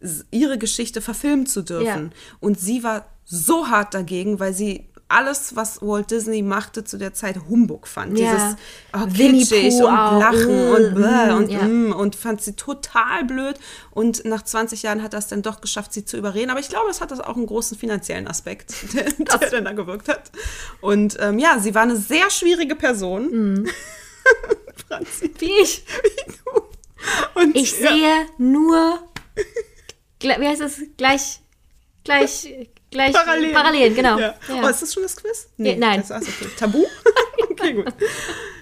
s- 0.00 0.24
ihre 0.30 0.56
Geschichte 0.56 1.02
verfilmen 1.02 1.44
zu 1.46 1.60
dürfen. 1.62 2.12
Und 2.40 2.58
sie 2.58 2.82
war 2.82 3.06
so 3.26 3.68
hart 3.68 3.92
dagegen, 3.92 4.40
weil 4.40 4.54
sie 4.54 4.88
alles, 5.14 5.54
was 5.54 5.80
Walt 5.80 6.10
Disney 6.10 6.42
machte 6.42 6.84
zu 6.84 6.98
der 6.98 7.14
Zeit, 7.14 7.36
Humbug 7.48 7.86
fand. 7.86 8.18
Ja. 8.18 8.34
Dieses 8.34 8.56
oh, 8.92 9.06
kitschig 9.06 9.74
und. 9.74 9.94
Lachen 9.94 10.44
Uh, 10.44 10.74
und 10.74 10.94
bläh 10.94 11.26
mm, 11.26 11.36
und 11.36 11.50
ja. 11.50 11.62
mm, 11.62 11.92
und 11.92 12.16
fand 12.16 12.42
sie 12.42 12.54
total 12.54 13.24
blöd. 13.24 13.56
Und 13.90 14.24
nach 14.24 14.42
20 14.42 14.82
Jahren 14.82 15.02
hat 15.02 15.14
er 15.14 15.20
es 15.20 15.28
dann 15.28 15.42
doch 15.42 15.60
geschafft, 15.60 15.92
sie 15.92 16.04
zu 16.04 16.16
überreden. 16.16 16.50
Aber 16.50 16.60
ich 16.60 16.68
glaube, 16.68 16.90
es 16.90 17.00
hat 17.00 17.10
das 17.10 17.20
auch 17.20 17.36
einen 17.36 17.46
großen 17.46 17.78
finanziellen 17.78 18.26
Aspekt, 18.26 18.74
der, 18.94 19.04
der 19.40 19.50
dann 19.50 19.64
da 19.64 19.72
gewirkt 19.72 20.08
hat. 20.08 20.30
Und 20.80 21.16
ähm, 21.20 21.38
ja, 21.38 21.58
sie 21.58 21.74
war 21.74 21.82
eine 21.82 21.96
sehr 21.96 22.30
schwierige 22.30 22.74
Person. 22.74 23.30
Mhm. 23.30 23.68
Franzi. 24.88 25.32
Wie 25.38 25.52
ich. 25.62 25.84
Wie 26.02 26.32
du. 26.32 27.40
Und, 27.40 27.56
Ich 27.56 27.78
ja, 27.80 27.88
sehe 27.88 28.26
nur, 28.38 28.98
wie 30.20 30.28
heißt 30.30 30.60
das, 30.60 30.80
gleich, 30.96 31.40
gleich, 32.02 32.48
gleich, 32.94 33.12
Parallelen. 33.12 33.52
Parallelen, 33.52 33.94
genau. 33.94 34.18
Ja. 34.18 34.34
Ja. 34.48 34.62
Oh, 34.64 34.68
ist 34.68 34.80
das 34.82 34.94
schon 34.94 35.02
das 35.02 35.16
Quiz? 35.16 35.50
Ja, 35.58 35.76
nein. 35.76 36.02
Das 36.08 36.22
ist 36.22 36.40
okay. 36.42 36.50
Tabu? 36.56 36.84
okay, 37.50 37.72
gut. 37.74 37.92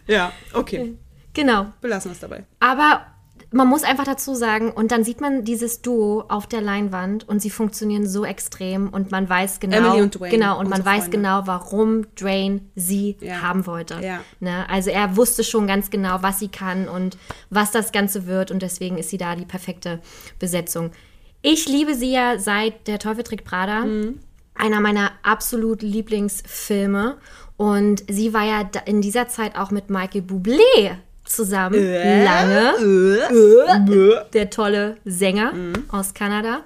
Ja, 0.09 0.33
okay. 0.53 0.97
Genau. 1.33 1.67
Belassen 1.81 2.11
wir 2.11 2.15
es 2.15 2.21
dabei. 2.21 2.45
Aber 2.59 3.07
man 3.55 3.69
muss 3.69 3.85
einfach 3.85 4.05
dazu 4.05 4.35
sagen, 4.35 4.71
und 4.71 4.93
dann 4.93 5.05
sieht 5.05 5.21
man 5.21 5.45
dieses 5.45 5.83
Duo 5.83 6.25
auf 6.29 6.47
der 6.47 6.63
Leinwand 6.63 7.29
und 7.29 7.41
sie 7.43 7.51
funktionieren 7.51 8.07
so 8.07 8.25
extrem 8.25 8.89
und 8.89 9.11
man 9.11 9.29
weiß 9.29 9.61
genau, 9.61 9.77
Emily 9.77 10.03
und 10.03 10.15
Dwayne, 10.19 10.31
genau 10.31 10.59
und 10.59 10.71
man 10.71 10.85
weiß 10.85 11.05
Freunde. 11.05 11.19
genau, 11.19 11.43
warum 11.45 12.15
Dwayne 12.15 12.61
sie 12.75 13.17
Ja. 13.21 13.43
haben 13.43 13.67
wollte. 13.67 14.01
Ja. 14.03 14.21
Ne? 14.41 14.69
Also 14.71 14.91
er 14.91 15.17
wusste 15.17 15.45
schon 15.45 15.67
ganz 15.67 15.91
genau, 15.91 16.23
was 16.23 16.39
sie 16.39 16.49
kann 16.49 16.89
und 16.89 17.19
was 17.51 17.71
das 17.71 17.93
Ganze 17.93 18.27
wird 18.27 18.51
und 18.51 18.63
deswegen 18.63 18.97
ist 18.97 19.11
sie 19.11 19.19
da 19.19 19.37
die 19.37 19.45
perfekte 19.45 20.01
Besetzung. 20.39 20.91
Ich 21.43 21.69
liebe 21.69 21.95
sie 21.95 22.13
ja 22.13 22.39
seit 22.39 22.87
Der 22.87 22.99
Teufel 22.99 23.25
trägt 23.25 23.45
Prada. 23.45 23.85
Mhm. 23.85 24.21
Einer 24.55 24.81
meiner 24.81 25.11
absolut 25.23 25.83
Lieblingsfilme. 25.83 27.19
Und 27.57 28.05
sie 28.09 28.33
war 28.33 28.45
ja 28.45 28.69
in 28.87 29.01
dieser 29.03 29.29
Zeit 29.29 29.57
auch 29.57 29.71
mit 29.71 29.91
Michael 29.91 30.23
Bublé 30.23 30.97
zusammen. 31.25 31.79
Äh? 31.79 32.25
Lange 32.25 32.75
Bäh. 33.87 34.17
der 34.33 34.51
tolle 34.51 34.97
Sänger 35.05 35.53
aus 35.91 36.15
Kanada. 36.15 36.63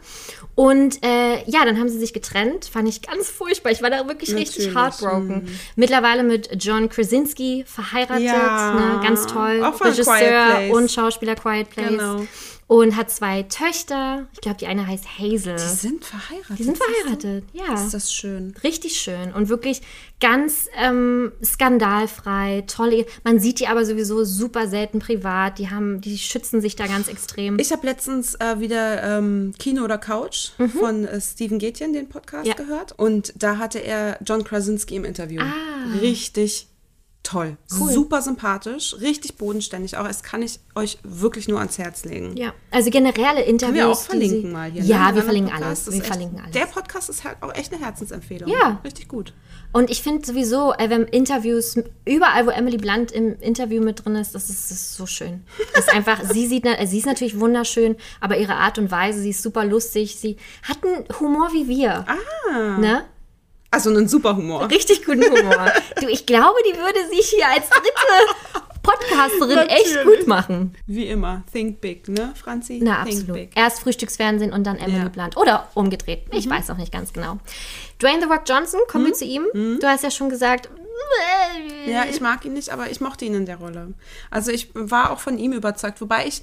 Und 0.54 1.04
äh, 1.04 1.44
ja, 1.46 1.66
dann 1.66 1.78
haben 1.78 1.90
sie 1.90 1.98
sich 1.98 2.14
getrennt. 2.14 2.64
Fand 2.64 2.88
ich 2.88 3.02
ganz 3.02 3.28
furchtbar. 3.28 3.72
Ich 3.72 3.82
war 3.82 3.90
da 3.90 4.08
wirklich 4.08 4.34
richtig 4.34 4.68
Natürlich, 4.68 4.74
heartbroken. 4.74 5.48
Mittlerweile 5.76 6.22
mit 6.22 6.64
John 6.64 6.88
Krasinski 6.88 7.64
verheiratet. 7.66 8.24
Ja, 8.24 8.72
ne? 8.74 9.00
Ganz 9.06 9.26
toll. 9.26 9.62
auch 9.62 9.74
von 9.74 9.92
Quiet 9.92 10.08
Regisseur 10.08 10.74
und 10.74 10.90
Schauspieler 10.90 11.34
Quiet 11.34 11.68
Place. 11.68 11.90
Genau. 11.90 12.26
Und 12.68 12.96
hat 12.96 13.10
zwei 13.12 13.44
Töchter. 13.44 14.26
Ich 14.32 14.40
glaube, 14.40 14.58
die 14.58 14.66
eine 14.66 14.84
heißt 14.88 15.04
Hazel. 15.20 15.54
Die 15.54 15.76
sind 15.76 16.04
verheiratet. 16.04 16.58
Die 16.58 16.64
sind 16.64 16.76
verheiratet, 16.76 17.44
ja. 17.52 17.72
Ist 17.74 17.94
das 17.94 18.12
schön. 18.12 18.54
Richtig 18.64 19.00
schön 19.00 19.32
und 19.32 19.48
wirklich 19.48 19.82
ganz 20.18 20.68
ähm, 20.76 21.30
skandalfrei, 21.44 22.64
tolle. 22.66 23.06
Man 23.22 23.38
sieht 23.38 23.60
die 23.60 23.68
aber 23.68 23.84
sowieso 23.84 24.24
super 24.24 24.66
selten 24.68 24.98
privat. 24.98 25.58
Die 25.58 25.70
haben, 25.70 26.00
die 26.00 26.18
schützen 26.18 26.60
sich 26.60 26.74
da 26.74 26.86
ganz 26.88 27.06
extrem. 27.08 27.58
Ich 27.60 27.70
habe 27.70 27.86
letztens 27.86 28.34
äh, 28.34 28.58
wieder 28.58 29.02
ähm, 29.18 29.52
Kino 29.58 29.84
oder 29.84 29.98
Couch 29.98 30.48
von 30.78 31.04
äh, 31.06 31.20
Steven 31.20 31.58
Gätjen, 31.58 31.92
den 31.92 32.08
Podcast, 32.08 32.44
Mhm. 32.46 32.48
Ja. 32.48 32.54
gehört. 32.54 32.92
Und 32.98 33.32
da 33.36 33.58
hatte 33.58 33.78
er 33.78 34.18
John 34.26 34.42
Krasinski 34.44 34.96
im 34.96 35.04
Interview. 35.04 35.40
Ah. 35.40 35.98
Richtig 36.00 36.66
toll. 37.26 37.56
Super 37.66 38.22
sympathisch, 38.22 38.94
richtig 39.00 39.36
bodenständig. 39.36 39.96
Auch 39.96 40.06
das 40.06 40.22
kann 40.22 40.42
ich 40.42 40.60
euch 40.74 40.98
wirklich 41.02 41.48
nur 41.48 41.58
ans 41.58 41.76
Herz 41.78 42.04
legen. 42.04 42.36
Ja, 42.36 42.52
also 42.70 42.90
generelle 42.90 43.42
Interviews. 43.42 43.60
Können 43.60 43.74
wir 43.74 43.88
auch 43.88 44.00
verlinken 44.00 44.40
sie, 44.42 44.46
mal 44.48 44.70
hier. 44.70 44.82
ne? 44.82 44.88
Ja, 44.88 45.14
wir 45.14 45.22
verlinken 45.22 45.52
Podcasts. 45.52 45.86
alles. 45.88 45.94
Wir 45.96 46.02
echt- 46.02 46.06
verlinken 46.06 46.40
alles. 46.40 46.52
Der 46.52 46.66
Podcast 46.66 47.10
ist 47.10 47.24
halt 47.24 47.36
auch 47.42 47.52
echt 47.54 47.72
eine 47.72 47.84
Herzensempfehlung. 47.84 48.48
Ja. 48.50 48.80
Richtig 48.84 49.08
gut. 49.08 49.32
Und 49.72 49.90
ich 49.90 50.02
finde 50.02 50.24
sowieso, 50.26 50.72
äh, 50.74 50.88
wenn 50.88 51.02
Interviews, 51.02 51.76
überall, 52.04 52.46
wo 52.46 52.50
Emily 52.50 52.76
Blunt 52.78 53.10
im 53.12 53.38
Interview 53.40 53.82
mit 53.82 54.04
drin 54.04 54.14
ist, 54.14 54.34
das 54.34 54.48
ist, 54.48 54.70
das 54.70 54.78
ist 54.78 54.94
so 54.96 55.06
schön. 55.06 55.42
Das 55.74 55.86
ist 55.86 55.92
einfach, 55.92 56.22
sie 56.32 56.46
sieht, 56.46 56.64
äh, 56.64 56.86
sie 56.86 56.98
ist 56.98 57.06
natürlich 57.06 57.38
wunderschön, 57.40 57.96
aber 58.20 58.38
ihre 58.38 58.54
Art 58.54 58.78
und 58.78 58.90
Weise, 58.90 59.20
sie 59.20 59.30
ist 59.30 59.42
super 59.42 59.64
lustig. 59.64 60.16
Sie 60.16 60.36
hat 60.62 60.78
einen 60.84 61.04
Humor 61.20 61.50
wie 61.52 61.66
wir. 61.68 62.04
Ah. 62.08 62.78
Ne? 62.78 63.04
Also 63.70 63.90
einen 63.90 64.08
super 64.08 64.36
Humor. 64.36 64.70
Richtig 64.70 65.04
guten 65.04 65.24
Humor. 65.24 65.72
du, 66.00 66.08
ich 66.08 66.24
glaube, 66.26 66.56
die 66.70 66.78
würde 66.78 67.06
sich 67.08 67.28
hier 67.30 67.48
als 67.48 67.68
dritte 67.68 67.90
Podcasterin 68.82 69.68
echt 69.68 69.94
Natürlich. 69.94 70.18
gut 70.20 70.26
machen. 70.28 70.76
Wie 70.86 71.06
immer. 71.06 71.42
Think 71.52 71.80
big, 71.80 72.08
ne, 72.08 72.32
Franzi? 72.36 72.80
Na, 72.82 73.02
Think 73.04 73.16
absolut. 73.20 73.34
big. 73.34 73.50
Erst 73.56 73.80
Frühstücksfernsehen 73.80 74.52
und 74.52 74.64
dann 74.64 74.76
Emily 74.76 74.98
Ja. 74.98 75.04
Mhm. 75.06 75.12
Blunt. 75.12 75.36
Oder 75.36 75.68
umgedreht. 75.74 76.22
Ich 76.30 76.48
weiß 76.48 76.70
auch 76.70 76.76
nicht 76.76 76.92
ganz 76.92 77.12
genau. 77.12 77.38
Dwayne 78.00 78.20
The 78.22 78.28
Rock 78.28 78.42
Johnson, 78.46 78.80
kommen 78.88 79.04
Mhm. 79.04 79.08
wir 79.08 79.14
zu 79.14 79.24
ihm. 79.24 79.44
Du 79.80 79.86
hast 79.86 80.04
ja 80.04 80.10
schon 80.10 80.28
gesagt. 80.30 80.68
Ja, 81.86 82.04
ich 82.08 82.20
mag 82.20 82.44
ihn 82.44 82.52
nicht, 82.54 82.70
aber 82.70 82.90
ich 82.90 83.00
mochte 83.00 83.24
ihn 83.24 83.34
in 83.34 83.46
der 83.46 83.56
Rolle. 83.56 83.92
Also 84.30 84.50
ich 84.50 84.70
war 84.74 85.10
auch 85.10 85.20
von 85.20 85.38
ihm 85.38 85.52
überzeugt, 85.52 86.00
wobei 86.00 86.26
ich 86.26 86.42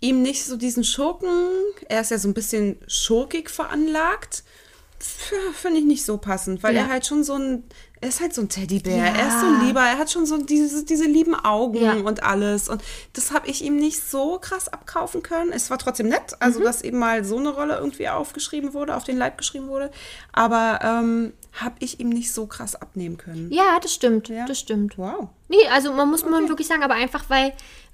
ihm 0.00 0.22
nicht 0.22 0.44
so 0.44 0.56
diesen 0.56 0.84
Schurken, 0.84 1.28
er 1.88 2.00
ist 2.00 2.10
ja 2.10 2.18
so 2.18 2.28
ein 2.28 2.34
bisschen 2.34 2.78
schurkig 2.86 3.48
veranlagt, 3.50 4.42
finde 4.98 5.78
ich 5.80 5.84
nicht 5.84 6.04
so 6.04 6.16
passend, 6.18 6.62
weil 6.62 6.74
Ja. 6.74 6.82
er 6.82 6.88
halt 6.88 7.06
schon 7.06 7.22
so 7.24 7.34
ein, 7.34 7.64
er 8.00 8.08
ist 8.08 8.20
halt 8.20 8.34
so 8.34 8.40
ein 8.42 8.48
Teddybär, 8.48 8.96
Ja. 8.96 9.04
er 9.06 9.28
ist 9.28 9.40
so 9.40 9.64
lieber, 9.66 9.80
er 9.80 9.98
hat 9.98 10.10
schon 10.10 10.26
so 10.26 10.38
diese, 10.38 10.84
diese 10.84 11.04
lieben 11.04 11.34
Augen 11.34 11.76
Ja. 11.82 11.94
und 11.94 12.22
alles 12.22 12.68
und 12.68 12.82
das 13.12 13.32
habe 13.32 13.48
ich 13.48 13.62
ihm 13.64 13.76
nicht 13.76 14.00
so 14.02 14.38
krass 14.38 14.68
abkaufen 14.68 15.22
können. 15.22 15.52
Es 15.52 15.70
war 15.70 15.78
trotzdem 15.78 16.08
nett, 16.08 16.32
Mhm. 16.32 16.36
also 16.40 16.62
dass 16.62 16.82
eben 16.82 16.98
mal 16.98 17.24
so 17.24 17.36
eine 17.38 17.50
Rolle 17.50 17.76
irgendwie 17.76 18.08
aufgeschrieben 18.08 18.72
wurde, 18.74 18.96
auf 18.96 19.04
den 19.04 19.16
Leib 19.16 19.36
geschrieben 19.38 19.68
wurde, 19.68 19.90
aber 20.32 20.80
ähm, 20.82 21.32
habe 21.52 21.76
ich 21.80 22.00
ihm 22.00 22.08
nicht 22.10 22.32
so 22.32 22.46
krass 22.46 22.74
abnehmen 22.74 23.16
können. 23.16 23.50
Ja, 23.50 23.78
das 23.82 23.92
stimmt. 23.94 24.28
Ja. 24.28 24.44
Das 24.46 24.58
stimmt. 24.58 24.98
Wow. 24.98 25.28
Nee, 25.48 25.66
also 25.72 25.92
man 25.92 26.10
muss 26.10 26.24
man 26.24 26.48
wirklich 26.48 26.66
sagen, 26.68 26.82
aber 26.82 26.94
einfach 26.94 27.24
weil, 27.28 27.52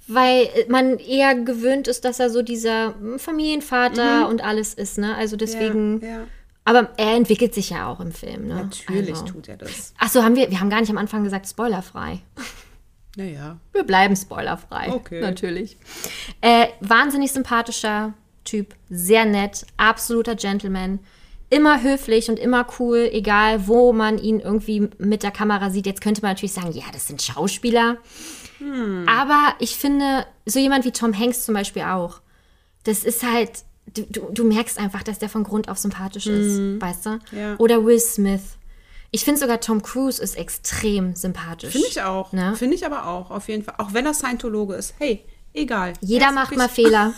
weil 0.08 0.48
man 0.68 0.98
eher 0.98 1.34
gewöhnt 1.36 1.86
ist, 1.86 2.04
dass 2.04 2.18
er 2.18 2.28
so 2.28 2.42
dieser 2.42 2.94
hm, 2.94 3.18
Familienvater 3.20 4.28
und 4.28 4.42
alles 4.42 4.74
ist, 4.74 4.98
ne? 4.98 5.14
Also 5.14 5.36
deswegen. 5.36 5.94
Mhm. 5.96 6.02
Ja. 6.02 6.18
Aber 6.64 6.90
er 6.96 7.16
entwickelt 7.16 7.54
sich 7.54 7.70
ja 7.70 7.88
auch 7.88 8.00
im 8.00 8.12
Film, 8.12 8.46
ne? 8.46 8.54
Natürlich 8.54 9.10
also. 9.10 9.26
tut 9.26 9.48
er 9.48 9.56
das. 9.56 9.94
Ach 9.98 10.08
so, 10.08 10.22
haben 10.22 10.36
wir, 10.36 10.50
wir 10.50 10.60
haben 10.60 10.70
gar 10.70 10.80
nicht 10.80 10.90
am 10.90 10.98
Anfang 10.98 11.24
gesagt, 11.24 11.48
spoilerfrei. 11.48 12.20
Naja. 13.16 13.58
Wir 13.72 13.84
bleiben 13.84 14.16
spoilerfrei. 14.16 14.90
Okay. 14.92 15.20
Natürlich. 15.20 15.76
Äh, 16.40 16.68
wahnsinnig 16.80 17.32
sympathischer 17.32 18.14
Typ, 18.44 18.74
sehr 18.90 19.24
nett, 19.24 19.66
absoluter 19.76 20.34
Gentleman. 20.34 20.98
Immer 21.50 21.82
höflich 21.82 22.30
und 22.30 22.38
immer 22.38 22.66
cool, 22.78 23.10
egal 23.12 23.68
wo 23.68 23.92
man 23.92 24.18
ihn 24.18 24.40
irgendwie 24.40 24.88
mit 24.98 25.22
der 25.22 25.30
Kamera 25.30 25.70
sieht. 25.70 25.86
Jetzt 25.86 26.00
könnte 26.00 26.22
man 26.22 26.30
natürlich 26.30 26.54
sagen, 26.54 26.72
ja, 26.72 26.84
das 26.92 27.06
sind 27.06 27.20
Schauspieler. 27.20 27.98
Hm. 28.58 29.06
Aber 29.06 29.54
ich 29.58 29.76
finde, 29.76 30.26
so 30.46 30.58
jemand 30.58 30.84
wie 30.84 30.92
Tom 30.92 31.16
Hanks 31.16 31.44
zum 31.44 31.54
Beispiel 31.54 31.82
auch, 31.82 32.20
das 32.84 33.04
ist 33.04 33.22
halt, 33.22 33.64
du, 33.86 34.02
du, 34.08 34.28
du 34.32 34.44
merkst 34.44 34.78
einfach, 34.78 35.02
dass 35.02 35.18
der 35.18 35.28
von 35.28 35.44
Grund 35.44 35.68
auf 35.68 35.78
sympathisch 35.78 36.26
ist, 36.26 36.80
weißt 36.80 37.06
du? 37.06 37.18
Ja. 37.32 37.56
Oder 37.58 37.84
Will 37.84 38.00
Smith. 38.00 38.42
Ich 39.10 39.24
finde 39.24 39.40
sogar 39.40 39.60
Tom 39.60 39.82
Cruise 39.82 40.22
ist 40.22 40.36
extrem 40.36 41.14
sympathisch. 41.14 41.72
Finde 41.72 41.88
ich 41.88 42.00
auch. 42.02 42.32
Ne? 42.32 42.56
Finde 42.56 42.74
ich 42.76 42.86
aber 42.86 43.06
auch, 43.06 43.30
auf 43.30 43.48
jeden 43.48 43.62
Fall. 43.62 43.74
Auch 43.78 43.92
wenn 43.92 44.06
er 44.06 44.14
Scientologe 44.14 44.74
ist. 44.74 44.94
Hey, 44.98 45.24
egal. 45.52 45.92
Jeder 46.00 46.26
Er 46.26 46.28
ist 46.30 46.34
macht 46.34 46.56
mal 46.56 46.68
Fehler. 46.70 47.12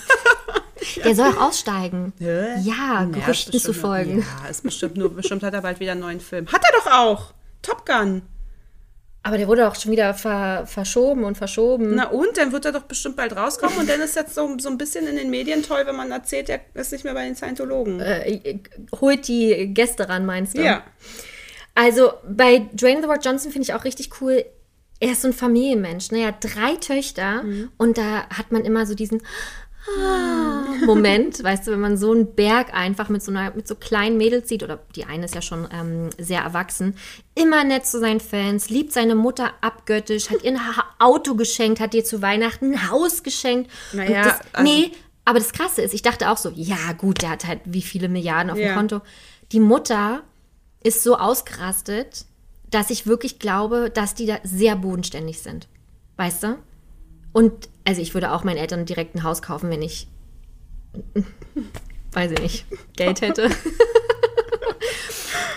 Der 1.05 1.15
soll 1.15 1.29
auch 1.29 1.41
aussteigen. 1.41 2.13
Hä? 2.19 2.61
Ja, 2.63 3.05
Gerüchten 3.05 3.59
zu 3.61 3.73
folgen. 3.73 4.19
Ja, 4.43 4.49
ist 4.49 4.65
bestimmt 4.65 4.97
nur, 4.97 5.15
bestimmt 5.15 5.43
hat 5.43 5.55
er 5.55 5.63
bald 5.63 5.79
wieder 5.81 5.93
einen 5.93 6.01
neuen 6.01 6.21
Film. 6.21 6.49
Hat 6.49 6.63
er 6.65 6.79
doch 6.79 6.93
auch. 6.93 7.33
Top 7.63 7.87
Gun. 7.87 8.23
Aber 9.27 9.39
der 9.39 9.49
wurde 9.49 9.63
doch 9.63 9.75
schon 9.75 9.91
wieder 9.91 10.13
ver 10.15 10.67
verschoben 10.67 11.25
und 11.25 11.37
verschoben. 11.37 11.95
Na 11.95 12.09
und, 12.11 12.37
dann 12.37 12.53
wird 12.53 12.67
er 12.67 12.73
doch 12.73 12.83
bestimmt 12.83 13.17
bald 13.17 13.35
rauskommen 13.35 13.79
und 13.79 13.89
dann 13.89 14.01
ist 14.01 14.15
jetzt 14.15 14.35
so, 14.35 14.57
so 14.59 14.69
ein 14.69 14.77
bisschen 14.77 15.07
in 15.07 15.17
den 15.17 15.31
Medien 15.31 15.63
toll, 15.63 15.83
wenn 15.87 15.97
man 15.97 16.11
erzählt, 16.13 16.51
er 16.51 16.61
ist 16.75 16.93
nicht 16.93 17.05
mehr 17.05 17.15
bei 17.15 17.25
den 17.25 17.35
Scientologen. 17.35 18.01
Äh, 18.01 18.59
holt 19.01 19.27
die 19.27 19.73
Gäste 19.73 20.09
ran, 20.09 20.27
meinst 20.27 20.57
du? 20.57 20.63
ja. 20.63 20.85
Also 21.75 22.13
bei 22.29 22.69
Dwayne 22.73 23.01
The 23.01 23.09
Rock 23.09 23.25
Johnson 23.25 23.51
finde 23.51 23.65
ich 23.67 23.75
auch 23.75 23.85
richtig 23.85 24.21
cool. 24.21 24.45
er 25.01 25.13
ist 25.13 25.23
so 25.23 25.29
ein 25.29 25.35
Familienmensch. 25.35 26.13
Ne? 26.13 26.21
Er 26.21 26.29
hat 26.29 26.37
drei 26.41 26.77
Töchter 26.77 27.45
und 27.79 27.99
da 27.99 28.29
hat 28.29 28.53
man 28.53 28.65
immer 28.65 28.87
so 28.87 28.95
diesen 28.95 29.23
Moment, 30.87 31.43
weißt 31.43 31.67
du, 31.67 31.73
wenn 31.73 31.81
man 31.81 31.97
so 31.97 32.13
einen 32.13 32.35
Berg 32.35 32.75
einfach 32.75 33.09
mit 33.09 33.23
so 33.23 33.31
einer, 33.31 33.55
mit 33.55 33.69
so 33.69 33.75
kleinen 33.75 34.17
Mädels 34.17 34.49
sieht, 34.49 34.63
oder 34.63 34.81
die 34.97 35.05
eine 35.05 35.25
ist 35.27 35.35
ja 35.35 35.43
schon 35.43 35.69
ähm, 35.73 36.11
sehr 36.19 36.41
erwachsen, 36.41 36.97
immer 37.35 37.65
nett 37.65 37.87
zu 37.87 38.01
seinen 38.01 38.21
Fans, 38.21 38.71
liebt 38.71 38.93
seine 38.93 39.15
Mutter 39.15 39.53
abgöttisch, 39.61 40.31
hat 40.31 40.43
ihr 40.43 40.53
ein 40.53 40.61
Auto 40.99 41.35
geschenkt, 41.35 41.81
hat 41.81 41.95
ihr 41.95 42.05
zu 42.05 42.23
Weihnachten 42.23 42.73
ein 42.73 42.91
Haus 42.91 43.23
geschenkt. 43.23 43.71
Naja, 43.93 44.23
das, 44.25 44.41
also- 44.53 44.71
nee, 44.71 44.93
aber 45.25 45.39
das 45.39 45.53
Krasse 45.53 45.83
ist, 45.83 45.95
ich 45.95 46.03
dachte 46.03 46.31
auch 46.31 46.37
so, 46.39 46.51
ja 46.55 46.93
gut, 46.99 47.23
der 47.23 47.31
hat 47.31 47.47
halt 47.47 47.61
wie 47.65 47.83
viele 47.83 48.09
Milliarden 48.09 48.51
auf 48.51 48.59
dem 48.59 48.67
Ja. 48.69 48.75
Konto. 48.75 49.01
Die 49.53 49.61
Mutter 49.61 50.23
ist 50.83 51.03
so 51.03 51.17
ausgerastet, 51.17 52.27
dass 52.71 52.91
ich 52.91 53.07
wirklich 53.07 53.39
glaube, 53.39 53.91
dass 53.91 54.15
die 54.15 54.27
da 54.27 54.39
sehr 54.43 54.77
bodenständig 54.77 55.41
sind. 55.41 55.69
Weißt 56.17 56.43
du? 56.43 56.59
Und 57.35 57.69
also 57.85 58.01
ich 58.01 58.15
würde 58.15 58.33
auch 58.33 58.45
meinen 58.45 58.57
Eltern 58.57 58.87
direkt 58.87 59.15
ein 59.15 59.25
Haus 59.25 59.43
kaufen, 59.43 59.69
wenn 59.69 59.83
ich, 59.83 60.07
weiß 62.13 62.31
ich 62.33 62.41
nicht, 62.41 62.67
Geld 62.97 63.21
hätte. 63.21 63.51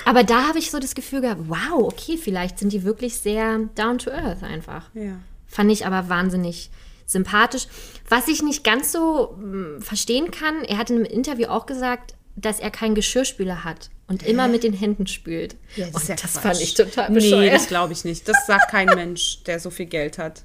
Aber 0.05 0.23
da 0.23 0.47
habe 0.47 0.57
ich 0.59 0.71
so 0.71 0.79
das 0.79 0.95
Gefühl 0.95 1.21
gehabt, 1.21 1.41
wow, 1.47 1.83
okay, 1.83 2.17
vielleicht 2.17 2.59
sind 2.59 2.71
die 2.71 2.83
wirklich 2.83 3.17
sehr 3.19 3.59
down 3.75 3.97
to 3.99 4.09
earth 4.09 4.41
einfach. 4.41 4.89
Ja. 4.93 5.19
Fand 5.47 5.69
ich 5.71 5.85
aber 5.85 6.07
wahnsinnig 6.09 6.69
sympathisch. 7.05 7.67
Was 8.09 8.27
ich 8.29 8.41
nicht 8.41 8.63
ganz 8.63 8.91
so 8.93 9.37
mm, 9.37 9.81
verstehen 9.81 10.31
kann, 10.31 10.63
er 10.63 10.77
hat 10.77 10.89
in 10.89 10.97
einem 10.97 11.05
Interview 11.05 11.47
auch 11.47 11.65
gesagt, 11.65 12.15
dass 12.37 12.59
er 12.59 12.71
keinen 12.71 12.95
Geschirrspüler 12.95 13.63
hat 13.65 13.89
und 14.07 14.23
immer 14.25 14.47
mit 14.47 14.63
den 14.63 14.73
Händen 14.73 15.07
spült. 15.07 15.55
das 15.75 15.89
ist 15.89 15.95
und 15.95 16.07
ja 16.07 16.15
das 16.15 16.33
Quatsch. 16.33 16.41
fand 16.41 16.61
ich 16.61 16.73
total 16.73 17.09
Nee, 17.09 17.15
bescheuert. 17.15 17.53
das 17.53 17.67
glaube 17.67 17.91
ich 17.93 18.05
nicht. 18.05 18.27
Das 18.29 18.45
sagt 18.45 18.71
kein 18.71 18.87
Mensch, 18.87 19.43
der 19.43 19.59
so 19.59 19.69
viel 19.69 19.87
Geld 19.87 20.17
hat. 20.17 20.43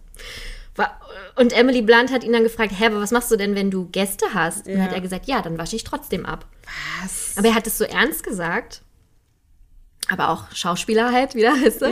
Und 1.37 1.53
Emily 1.55 1.83
Blunt 1.83 2.11
hat 2.13 2.25
ihn 2.25 2.33
dann 2.33 2.43
gefragt, 2.43 2.73
hä, 2.79 2.87
aber 2.87 3.01
was 3.01 3.11
machst 3.11 3.31
du 3.31 3.37
denn, 3.37 3.55
wenn 3.55 3.71
du 3.71 3.89
Gäste 3.91 4.27
hast? 4.35 4.67
Und 4.67 4.77
Ja. 4.77 4.83
hat 4.85 4.93
er 4.93 5.01
gesagt, 5.01 5.27
ja, 5.27 5.41
dann 5.43 5.57
wasche 5.59 5.77
ich 5.77 5.85
trotzdem 5.85 6.25
ab. 6.27 6.47
Was? 7.03 7.37
Aber 7.37 7.49
er 7.49 7.55
hat 7.55 7.67
es 7.67 7.79
so 7.79 7.85
ernst 7.85 8.23
gesagt. 8.23 8.83
Aber 10.09 10.31
auch 10.31 10.51
Schauspieler 10.55 11.13
halt 11.13 11.35
wieder, 11.35 11.53
weißt 11.53 11.83
du? 11.83 11.87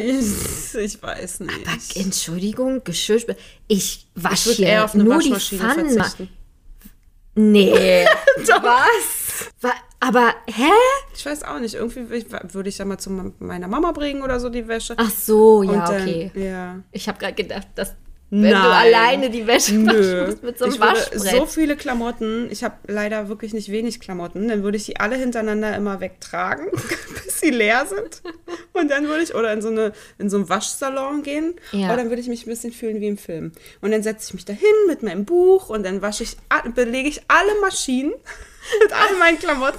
Ich 0.81 1.03
weiß 1.03 1.41
nicht. 1.41 1.53
Aber 1.67 1.77
Entschuldigung, 1.95 2.83
Geschirrspüler. 2.85 3.37
Ich 3.69 4.09
ich 4.15 4.23
wasche 4.25 4.47
würde 4.51 4.57
hier 4.57 4.67
eher 4.67 4.85
auf 4.85 4.95
eine 4.95 5.05
nur 5.05 5.19
die 5.21 5.33
Pfannen. 5.35 5.91
verzichten. 5.91 6.29
Nee. 7.35 8.05
Was? 8.37 9.49
Wa- 9.61 9.73
Aber, 10.01 10.35
hä? 10.47 10.71
Ich 11.15 11.25
weiß 11.25 11.45
auch 11.45 11.59
nicht. 11.61 11.75
Irgendwie 11.75 12.01
ich- 12.15 12.27
würde 12.53 12.69
ich 12.69 12.79
ja 12.79 12.85
mal 12.85 12.99
zu 12.99 13.11
meiner 13.39 13.69
Mama 13.69 13.93
bringen 13.93 14.23
oder 14.23 14.41
so 14.41 14.49
die 14.49 14.67
Wäsche. 14.67 14.95
Ach 14.97 15.11
so, 15.11 15.63
ja, 15.63 15.71
Und 15.71 15.89
dann- 15.89 16.03
okay. 16.03 16.31
Ja. 16.35 16.81
Ich 16.93 17.09
habe 17.09 17.19
gerade 17.19 17.35
gedacht, 17.35 17.69
dass 17.77 17.95
wenn 18.33 18.43
du 18.43 18.49
Nein. 18.51 18.63
alleine 18.65 19.29
die 19.31 19.47
Wäsche 19.47 19.75
Nö. 19.75 20.27
musst 20.27 20.43
mit 20.45 20.57
so 20.57 20.65
einem 20.65 20.75
ich 20.75 20.81
Waschbrett. 20.81 21.21
so 21.21 21.47
viele 21.47 21.77
Klamotten, 21.77 22.49
ich 22.51 22.63
habe 22.63 22.77
leider 22.87 23.29
wirklich 23.29 23.53
nicht 23.53 23.71
wenig 23.73 23.99
Klamotten, 23.99 24.47
dann 24.47 24.63
würde 24.63 24.77
ich 24.77 24.85
die 24.87 24.99
alle 25.01 25.17
hintereinander 25.17 25.75
immer 25.75 26.01
wegtragen, 26.01 26.67
bis 27.25 27.41
sie 27.41 27.51
leer 27.51 27.87
sind. 27.87 28.23
Und 28.73 28.89
dann 28.89 29.09
würde 29.09 29.25
ich, 29.25 29.35
oder 29.35 29.53
in 29.53 29.61
so, 29.63 29.69
eine, 29.69 29.93
in 30.19 30.31
so 30.31 30.37
einen 30.37 30.49
Waschsalon 30.49 31.23
gehen, 31.25 31.55
Ja. 31.73 31.89
oder 31.89 31.97
dann 31.97 32.09
würde 32.11 32.23
ich 32.23 32.29
mich 32.29 32.47
ein 32.47 32.51
bisschen 32.51 32.73
fühlen 32.73 33.01
wie 33.01 33.09
im 33.09 33.19
Film. 33.19 33.51
Und 33.81 33.91
dann 33.91 34.03
setze 34.05 34.29
ich 34.29 34.35
mich 34.35 34.45
dahin 34.45 34.61
mit 34.87 35.03
meinem 35.03 35.25
Buch 35.25 35.69
und 35.69 35.85
dann 35.85 36.01
wasche 36.01 36.23
ich, 36.23 36.37
belege 36.75 37.09
ich 37.09 37.23
alle 37.27 37.61
Maschinen 37.61 38.11
mit 38.83 38.93
all 38.93 39.17
meinen 39.19 39.39
Klamotten. 39.41 39.79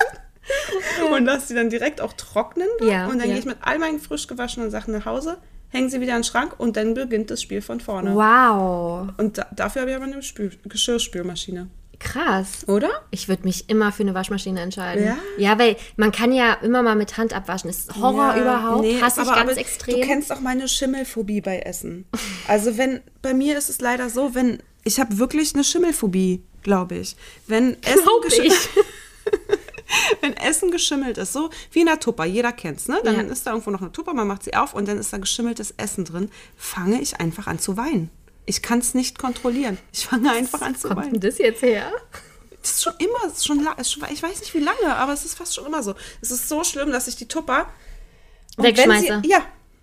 Und 1.10 1.24
lasse 1.26 1.48
sie 1.48 1.56
dann 1.56 1.70
direkt 1.70 2.02
auch 2.02 2.14
trocknen. 2.14 2.68
Ja, 2.82 3.06
und 3.06 3.14
dann 3.20 3.28
ja. 3.30 3.34
gehe 3.36 3.38
ich 3.40 3.46
mit 3.46 3.58
all 3.62 3.80
meinen 3.80 4.00
frisch 4.00 4.28
gewaschenen 4.28 4.72
Sachen 4.72 4.94
nach 4.94 5.06
Hause, 5.06 5.38
hänge 5.72 5.90
sie 5.90 6.00
wieder 6.02 6.12
in 6.14 6.20
den 6.20 6.24
Schrank 6.24 6.60
und 6.60 6.78
dann 6.78 6.94
beginnt 6.94 7.32
das 7.32 7.42
Spiel 7.42 7.62
von 7.62 7.80
vorne. 7.80 8.14
wow, 8.16 9.08
Und 9.18 9.38
da, 9.38 9.48
dafür 9.56 9.82
habe 9.82 9.92
ich 9.92 9.98
aber 9.98 10.06
eine 10.06 10.22
Spül 10.22 10.52
Geschirrspülmaschine. 10.68 11.68
krass. 12.00 12.68
Oder? 12.68 12.90
Ich 13.12 13.28
würde 13.30 13.44
mich 13.44 13.70
immer 13.70 13.92
für 13.92 14.04
eine 14.04 14.14
Waschmaschine 14.14 14.60
entscheiden. 14.62 15.06
Ja? 15.06 15.18
Ja, 15.38 15.60
weil 15.60 15.76
man 15.98 16.12
kann 16.12 16.34
ja 16.34 16.54
immer 16.56 16.82
mal 16.84 16.96
mit 16.96 17.18
Hand 17.18 17.34
abwaschen. 17.34 17.70
Das 17.70 17.78
ist 17.80 17.96
Horror 17.96 18.36
überhaupt. 18.36 18.82
Nee, 18.82 19.00
Hasse 19.02 19.22
ich 19.22 19.28
aber- 19.28 19.36
ganz 19.38 19.52
aber 19.52 19.60
extrem. 19.60 20.02
Du 20.02 20.08
kennst 20.08 20.32
auch 20.32 20.40
meine 20.40 20.68
Schimmelphobie 20.68 21.42
bei 21.42 21.60
Essen. 21.60 22.06
Also 22.48 22.78
wenn, 22.78 23.02
bei 23.22 23.34
mir 23.34 23.58
ist 23.58 23.70
es 23.70 23.82
leider 23.82 24.10
so, 24.10 24.34
wenn, 24.36 24.64
ich 24.84 25.00
habe 25.00 25.20
wirklich 25.20 25.54
eine 25.54 25.64
Schimmelphobie, 25.64 26.42
glaube 26.64 26.96
ich. 26.96 27.16
Wenn 27.48 27.78
Essen, 27.84 28.02
Glaub 28.04 28.26
ich. 28.26 28.54
wenn 30.22 30.36
Essen 30.38 30.72
geschimmelt 30.72 31.18
ist, 31.18 31.34
so 31.34 31.50
wie 31.72 31.80
in 31.82 31.86
der 31.88 32.00
Tupper, 32.00 32.26
jeder 32.26 32.52
kennt's, 32.52 32.88
ne? 32.88 33.00
Dann 33.04 33.16
Ja. 33.16 33.22
ist 33.34 33.46
da 33.46 33.52
irgendwo 33.52 33.72
noch 33.72 33.82
eine 33.82 33.92
Tupper, 33.92 34.14
man 34.14 34.28
macht 34.28 34.44
sie 34.44 34.54
auf 34.56 34.74
und 34.74 34.88
dann 34.88 34.98
ist 34.98 35.12
da 35.14 35.18
geschimmeltes 35.18 35.74
Essen 35.78 36.06
drin, 36.06 36.30
fange 36.58 37.02
ich 37.02 37.20
einfach 37.20 37.48
an 37.48 37.60
zu 37.60 37.78
weinen. 37.78 38.10
Ich 38.46 38.62
kann 38.62 38.80
es 38.80 38.94
nicht 38.94 39.20
kontrollieren. 39.20 39.78
Ich 39.94 40.08
fange 40.08 40.32
einfach 40.32 40.62
an 40.62 40.76
zu 40.76 40.88
Kommt 40.90 41.02
weinen. 41.02 41.14
denn 41.14 41.22
das 41.22 41.38
jetzt 41.38 41.62
her? 41.62 41.92
Das 42.62 42.72
ist 42.72 42.84
schon 42.84 42.94
immer, 43.00 43.28
ist 43.32 43.46
schon, 43.46 43.68
ist 43.78 43.92
schon, 43.92 44.04
ich 44.12 44.22
weiß 44.22 44.40
nicht 44.40 44.54
wie 44.54 44.60
lange, 44.60 44.96
aber 44.96 45.14
es 45.14 45.26
ist 45.26 45.36
fast 45.38 45.56
schon 45.56 45.66
immer 45.66 45.82
so. 45.84 45.96
Es 46.22 46.32
ist 46.32 46.48
so 46.50 46.64
schlimm, 46.64 46.92
dass 46.92 47.08
ich 47.08 47.16
die 47.16 47.28
Tupper 47.28 47.68
Wegschmeiße. 48.58 49.22
Sie, 49.24 49.30
ja, 49.30 49.40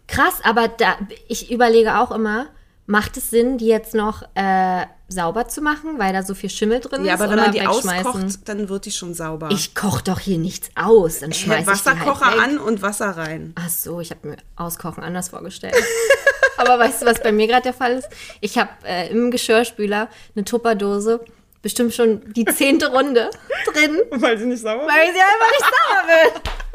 Krass, 0.06 0.40
aber 0.42 0.68
da, 0.68 0.96
ich 1.28 1.50
überlege 1.50 1.98
auch 1.98 2.10
immer, 2.10 2.46
macht 2.86 3.18
es 3.18 3.28
Sinn, 3.30 3.58
die 3.58 3.66
jetzt 3.66 3.92
noch 3.94 4.22
äh, 4.34 4.86
sauber 5.08 5.48
zu 5.48 5.62
machen, 5.62 5.98
weil 5.98 6.12
da 6.12 6.22
so 6.22 6.34
viel 6.34 6.50
Schimmel 6.50 6.80
drin 6.80 7.04
ja, 7.04 7.14
ist? 7.14 7.20
aber 7.20 7.30
wenn 7.30 7.38
man 7.38 7.52
die 7.52 7.66
auskocht, 7.66 8.46
dann 8.46 8.68
wird 8.68 8.84
die 8.84 8.90
schon 8.90 9.14
sauber. 9.14 9.48
Ich 9.50 9.74
koche 9.74 10.04
doch 10.04 10.20
hier 10.20 10.38
nichts 10.38 10.70
aus, 10.74 11.20
dann 11.20 11.32
schmeiße 11.32 11.60
ich 11.60 11.66
die 11.66 11.86
Wasserkocher 11.86 12.26
halt 12.26 12.40
an 12.40 12.58
und 12.58 12.82
Wasser 12.82 13.10
rein. 13.16 13.54
Ach 13.56 13.70
so, 13.70 14.00
ich 14.00 14.10
habe 14.10 14.28
mir 14.28 14.36
Auskochen 14.56 15.02
anders 15.02 15.30
vorgestellt. 15.30 15.74
Aber 16.58 16.78
weißt 16.78 17.02
du, 17.02 17.06
was 17.06 17.22
bei 17.22 17.32
mir 17.32 17.46
gerade 17.46 17.62
der 17.62 17.72
Fall 17.72 17.94
ist? 17.94 18.08
Ich 18.40 18.58
habe 18.58 18.70
äh, 18.84 19.10
im 19.10 19.30
Geschirrspüler 19.30 20.08
eine 20.34 20.44
Tupperdose, 20.44 21.24
bestimmt 21.62 21.94
schon 21.94 22.32
die 22.34 22.44
zehnte 22.44 22.88
Runde 22.88 23.30
drin, 23.72 24.00
Weil 24.10 24.38
sie 24.38 24.46
nicht 24.46 24.62
sauber 24.62 24.86
weil 24.86 25.08
ich 25.08 25.14
sie 25.14 25.20
einfach 25.20 25.50
nicht 25.50 25.64
sauber 25.64 26.08
will. 26.08 26.52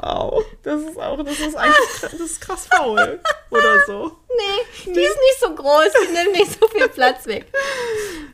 Wow, 0.00 0.44
das 0.62 0.82
ist 0.82 0.98
auch, 0.98 1.22
das 1.24 1.40
ist 1.40 1.56
eigentlich 1.56 2.00
das 2.00 2.12
ist 2.14 2.40
krass 2.40 2.66
faul 2.66 3.20
oder 3.50 3.84
so. 3.86 4.12
Nee, 4.28 4.84
die 4.84 5.00
ist 5.00 5.16
nicht 5.16 5.40
so 5.40 5.54
groß, 5.54 5.88
die 6.02 6.12
nimmt 6.12 6.32
nicht 6.32 6.60
so 6.60 6.68
viel 6.68 6.88
Platz 6.88 7.26
weg. 7.26 7.46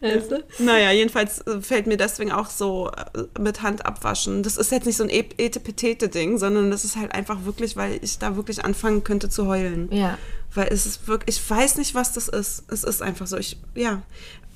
Weißt 0.00 0.30
du? 0.30 0.44
Naja, 0.58 0.90
jedenfalls 0.90 1.40
äh, 1.46 1.60
fällt 1.62 1.86
mir 1.86 1.96
deswegen 1.96 2.32
auch 2.32 2.50
so 2.50 2.90
äh, 2.90 3.40
mit 3.40 3.62
Hand 3.62 3.86
abwaschen. 3.86 4.42
Das 4.42 4.58
ist 4.58 4.70
jetzt 4.70 4.84
nicht 4.84 4.96
so 4.96 5.04
ein 5.04 5.10
Etepetete-Ding, 5.10 6.36
sondern 6.38 6.70
das 6.70 6.84
ist 6.84 6.96
halt 6.96 7.14
einfach 7.14 7.44
wirklich, 7.44 7.76
weil 7.76 7.98
ich 8.02 8.18
da 8.18 8.36
wirklich 8.36 8.64
anfangen 8.64 9.02
könnte 9.02 9.30
zu 9.30 9.46
heulen. 9.46 9.88
Ja. 9.90 10.18
Weil 10.54 10.68
es 10.70 10.84
ist 10.84 11.08
wirklich, 11.08 11.38
ich 11.38 11.50
weiß 11.50 11.76
nicht, 11.78 11.94
was 11.94 12.12
das 12.12 12.28
ist. 12.28 12.64
Es 12.70 12.84
ist 12.84 13.00
einfach 13.00 13.26
so. 13.26 13.38
Ich, 13.38 13.58
ja. 13.74 14.02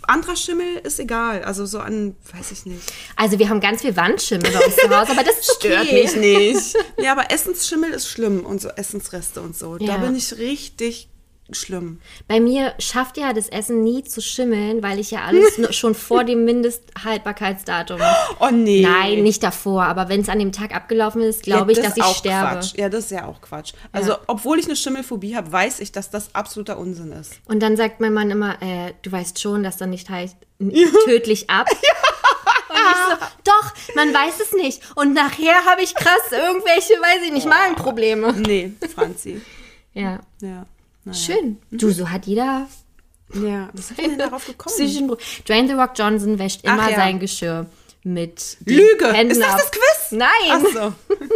Anderer 0.08 0.36
Schimmel 0.36 0.76
ist 0.84 0.98
egal. 0.98 1.42
Also 1.44 1.66
so 1.66 1.78
an, 1.80 2.16
weiß 2.34 2.50
ich 2.52 2.66
nicht. 2.66 2.80
Also 3.16 3.38
wir 3.38 3.48
haben 3.48 3.60
ganz 3.60 3.82
viel 3.82 3.94
Wandschimmel 3.96 4.50
bei 4.50 4.64
uns 4.64 4.76
zu 4.76 4.88
Hause, 4.88 5.12
aber 5.12 5.22
das 5.24 5.44
stört 5.56 5.86
Stört 5.86 5.92
mich 5.92 6.16
nicht. 6.16 6.76
ja, 6.98 7.12
aber 7.12 7.30
Essensschimmel 7.30 7.90
ist 7.90 8.08
schlimm 8.08 8.44
und 8.44 8.60
so 8.60 8.68
Essensreste 8.70 9.40
und 9.42 9.56
so. 9.56 9.76
Da 9.78 9.84
Ja. 9.84 9.96
bin 9.98 10.16
ich 10.16 10.36
richtig 10.38 11.08
schlimm. 11.50 12.00
Bei 12.26 12.40
mir 12.40 12.74
schafft 12.78 13.16
ja 13.16 13.32
das 13.32 13.48
Essen 13.48 13.82
nie 13.82 14.04
zu 14.04 14.20
schimmeln, 14.20 14.82
weil 14.82 14.98
ich 14.98 15.10
ja 15.10 15.22
alles 15.22 15.74
schon 15.76 15.94
vor 15.94 16.24
dem 16.24 16.44
Mindesthaltbarkeitsdatum. 16.44 18.00
Oh 18.40 18.50
nee. 18.52 18.82
Nein, 18.82 19.22
nicht 19.22 19.42
davor, 19.42 19.84
aber 19.84 20.08
wenn 20.08 20.20
es 20.20 20.28
an 20.28 20.38
dem 20.38 20.52
Tag 20.52 20.74
abgelaufen 20.74 21.22
ist, 21.22 21.42
glaube 21.42 21.72
ich, 21.72 21.78
das 21.78 21.88
dass 21.88 21.96
ist 21.96 21.98
ich 21.98 22.04
auch 22.04 22.16
sterbe. 22.16 22.54
Quatsch. 22.60 22.74
Ja, 22.76 22.88
das 22.88 23.04
ist 23.06 23.10
ja 23.10 23.26
auch 23.26 23.40
Quatsch. 23.40 23.72
Also, 23.90 24.14
obwohl 24.28 24.58
ich 24.60 24.66
eine 24.66 24.76
Schimmelphobie 24.76 25.34
habe, 25.34 25.50
weiß 25.50 25.80
ich, 25.80 25.90
dass 25.90 26.10
das 26.10 26.34
absoluter 26.34 26.78
Unsinn 26.78 27.10
ist. 27.12 27.40
Und 27.46 27.60
dann 27.60 27.76
sagt 27.76 28.00
mein 28.00 28.12
Mann 28.12 28.30
immer, 28.30 28.62
äh, 28.62 28.92
du 29.02 29.10
weißt 29.10 29.40
schon, 29.40 29.62
dass 29.64 29.76
dann 29.76 29.90
nicht 29.90 30.08
heißt, 30.08 30.36
tödlich 31.04 31.50
ab. 31.50 31.66
Ich 32.70 32.96
so, 33.10 33.26
doch, 33.44 33.94
man 33.96 34.14
weiß 34.14 34.40
es 34.40 34.52
nicht. 34.52 34.82
Und 34.94 35.12
nachher 35.12 35.64
habe 35.66 35.82
ich 35.82 35.94
krass 35.94 36.30
irgendwelche, 36.30 36.94
weiß 36.94 37.22
ich 37.26 37.32
nicht, 37.32 37.46
Magenprobleme. 37.46 38.32
Nee, 38.34 38.72
Franzi. 38.94 39.40
Ja, 39.94 40.20
Ja. 40.40 40.64
Naja. 41.08 41.18
schön. 41.18 41.58
Du, 41.70 41.90
so 41.90 42.08
hat 42.10 42.26
jeder 42.26 42.66
Ja, 43.34 43.68
was 43.74 43.90
ist 43.90 43.98
denn 44.00 44.18
darauf 44.18 44.46
gekommen? 44.46 45.08
Pro- 45.08 45.18
Dwayne 45.46 45.68
The 45.68 45.74
Rock 45.74 45.90
Johnson 45.96 46.38
wäscht 46.38 46.64
immer 46.64 46.78
Ach 46.82 46.90
ja. 46.90 46.96
sein 46.96 47.18
Geschirr 47.18 47.66
mit 48.04 48.56
Lüge! 48.64 49.12
Händen 49.12 49.32
ist 49.32 49.40
das 49.42 49.50
ab. 49.52 49.58
das 49.58 49.70
Quiz? 49.70 50.12
Nein. 50.12 50.28
Ach 50.50 50.62
so. 50.72 50.92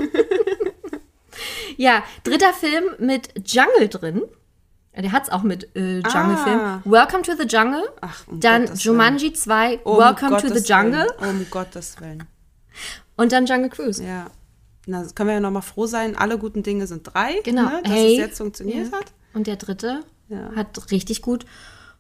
Ja, 1.77 2.03
dritter 2.25 2.53
Film 2.53 2.85
mit 2.99 3.31
Jungle 3.47 3.89
drin. 3.89 4.23
Der 4.95 5.11
hat's 5.11 5.31
auch 5.31 5.43
mit 5.43 5.75
äh, 5.75 6.01
Jungle-Film. 6.01 6.61
Ah. 6.61 6.83
Welcome 6.85 7.23
to 7.23 7.33
the 7.35 7.47
Jungle. 7.49 7.83
Ach, 8.03 8.29
um 8.29 8.39
dann 8.41 8.67
Gottes 8.67 8.85
Jumanji 8.85 9.33
2, 9.33 9.79
Um 9.85 9.97
Welcome 9.99 10.37
to 10.37 10.49
Gottes 10.49 10.63
the 10.67 10.73
Jungle. 10.73 11.07
Willen. 11.19 11.37
Um 11.41 11.47
Gottes 11.51 11.97
Willen. 12.01 12.25
Und 13.17 13.33
dann 13.33 13.47
Jungle 13.47 13.71
Cruise. 13.71 14.05
Ja. 14.05 14.27
Na, 14.87 15.03
das 15.03 15.15
können 15.15 15.29
wir 15.31 15.35
ja 15.35 15.41
nochmal 15.41 15.63
froh 15.63 15.87
sein. 15.87 16.15
Alle 16.17 16.37
guten 16.37 16.63
Dinge 16.63 16.87
sind 16.87 17.05
drei. 17.05 17.41
Genau. 17.43 17.63
Ne, 17.71 17.81
dass 17.83 17.93
Hey. 17.93 18.13
es 18.13 18.19
jetzt 18.19 18.39
funktioniert 18.39 18.93
Ja. 18.93 18.99
hat. 18.99 19.07
Und 19.35 19.47
der 19.47 19.57
dritte 19.57 20.05
Ja. 20.29 20.53
hat 20.55 20.91
richtig 20.91 21.23
gut 21.23 21.47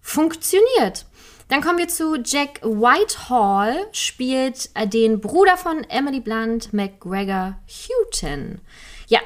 funktioniert. 0.00 1.06
Dann 1.48 1.60
kommen 1.60 1.78
wir 1.78 1.88
zu 1.88 2.16
Jack 2.24 2.62
Whitehall, 2.62 3.76
spielt 3.92 4.70
den 4.92 5.20
Bruder 5.20 5.56
von 5.56 5.84
Emily 5.84 6.20
Blunt, 6.20 6.72
McGregor 6.72 7.58
Houghton. 7.68 8.60
Ja, 9.06 9.20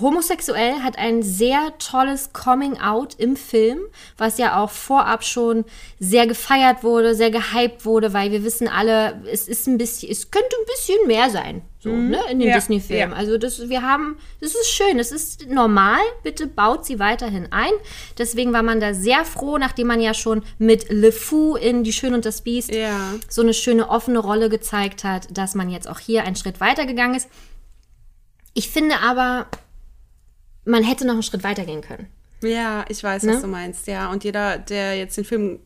homosexuell, 0.00 0.82
hat 0.82 0.98
ein 0.98 1.22
sehr 1.22 1.72
tolles 1.78 2.32
Coming-out 2.32 3.14
im 3.14 3.36
Film, 3.36 3.80
was 4.18 4.38
ja 4.38 4.62
auch 4.62 4.70
vorab 4.70 5.24
schon 5.24 5.64
sehr 5.98 6.26
gefeiert 6.26 6.82
wurde, 6.84 7.14
sehr 7.14 7.30
gehypt 7.30 7.84
wurde, 7.84 8.12
weil 8.12 8.30
wir 8.32 8.44
wissen 8.44 8.68
alle, 8.68 9.22
es 9.30 9.48
ist 9.48 9.66
ein 9.66 9.78
bisschen, 9.78 10.10
es 10.10 10.30
könnte 10.30 10.48
ein 10.60 10.66
bisschen 10.66 11.06
mehr 11.06 11.30
sein, 11.30 11.62
so, 11.78 11.90
ne, 11.90 12.18
in 12.30 12.40
den 12.40 12.48
Ja, 12.48 12.56
Disney-Filmen. 12.56 13.10
ja. 13.12 13.16
Also 13.16 13.38
das, 13.38 13.68
wir 13.68 13.82
haben, 13.82 14.18
das 14.40 14.50
ist 14.54 14.68
schön, 14.68 14.98
das 14.98 15.12
ist 15.12 15.46
normal, 15.48 16.00
bitte 16.22 16.46
baut 16.46 16.84
sie 16.84 16.98
weiterhin 16.98 17.52
ein. 17.52 17.72
Deswegen 18.18 18.52
war 18.52 18.62
man 18.62 18.80
da 18.80 18.92
sehr 18.92 19.24
froh, 19.24 19.56
nachdem 19.58 19.86
man 19.86 20.00
ja 20.00 20.12
schon 20.14 20.42
mit 20.58 20.90
Le 20.90 21.12
Fou 21.12 21.56
in 21.56 21.84
Die 21.84 21.92
Schön 21.92 22.14
und 22.14 22.24
das 22.26 22.42
Biest 22.42 22.74
Ja. 22.74 23.14
so 23.28 23.42
eine 23.42 23.54
schöne 23.54 23.88
offene 23.88 24.18
Rolle 24.18 24.48
gezeigt 24.48 25.04
hat, 25.04 25.28
dass 25.36 25.54
man 25.54 25.70
jetzt 25.70 25.88
auch 25.88 25.98
hier 26.00 26.24
einen 26.24 26.36
Schritt 26.36 26.60
weitergegangen 26.60 27.16
ist. 27.16 27.28
Ich 28.54 28.70
finde 28.70 29.00
aber, 29.00 29.46
man 30.66 30.82
hätte 30.82 31.06
noch 31.06 31.14
einen 31.14 31.22
Schritt 31.22 31.42
weitergehen 31.44 31.80
können. 31.80 32.06
Ja, 32.42 32.84
ich 32.90 33.02
weiß, 33.02 33.22
Ne? 33.22 33.32
was 33.34 33.40
du 33.40 33.46
meinst, 33.46 33.86
ja. 33.86 34.10
Und 34.10 34.22
jeder, 34.24 34.58
der 34.58 34.96
jetzt 34.98 35.16
den 35.16 35.24
Film 35.24 35.60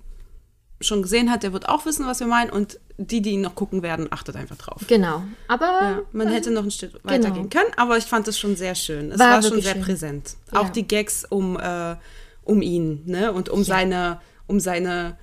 schon 0.81 1.03
gesehen 1.03 1.31
hat, 1.31 1.43
der 1.43 1.53
wird 1.53 1.69
auch 1.69 1.85
wissen, 1.85 2.07
was 2.07 2.21
wir 2.21 2.27
meinen. 2.27 2.51
Und 2.51 2.79
die, 2.97 3.21
die 3.21 3.31
ihn 3.33 3.41
noch 3.41 3.55
gucken 3.55 3.83
werden, 3.83 4.07
achtet 4.11 4.37
einfach 4.37 4.57
drauf. 4.57 4.83
Genau. 4.87 5.23
Aber 5.49 5.65
Ja, 5.67 6.03
man 6.13 6.29
hätte 6.29 6.51
noch 6.51 6.63
ein 6.63 6.71
Stück 6.71 6.93
weitergehen 7.03 7.51
können, 7.51 7.71
aber 7.77 7.97
ich 7.99 8.05
fand 8.05 8.29
es 8.29 8.39
schon 8.39 8.57
sehr 8.57 8.75
schön. 8.75 9.11
Es 9.13 9.19
War 9.19 9.33
war, 9.35 9.43
schon 9.43 9.61
sehr 9.61 9.73
schön. 9.75 9.83
präsent. 9.83 10.37
Ja. 10.53 10.61
Auch 10.61 10.69
die 10.71 10.87
Gags 10.87 11.25
um, 11.29 11.59
äh, 11.59 11.97
um 12.45 12.63
ihn, 12.63 13.03
ne? 13.07 13.33
Und 13.33 13.49
um 13.49 13.65
seine, 13.65 14.21
um 14.47 14.61
seine 14.61 15.17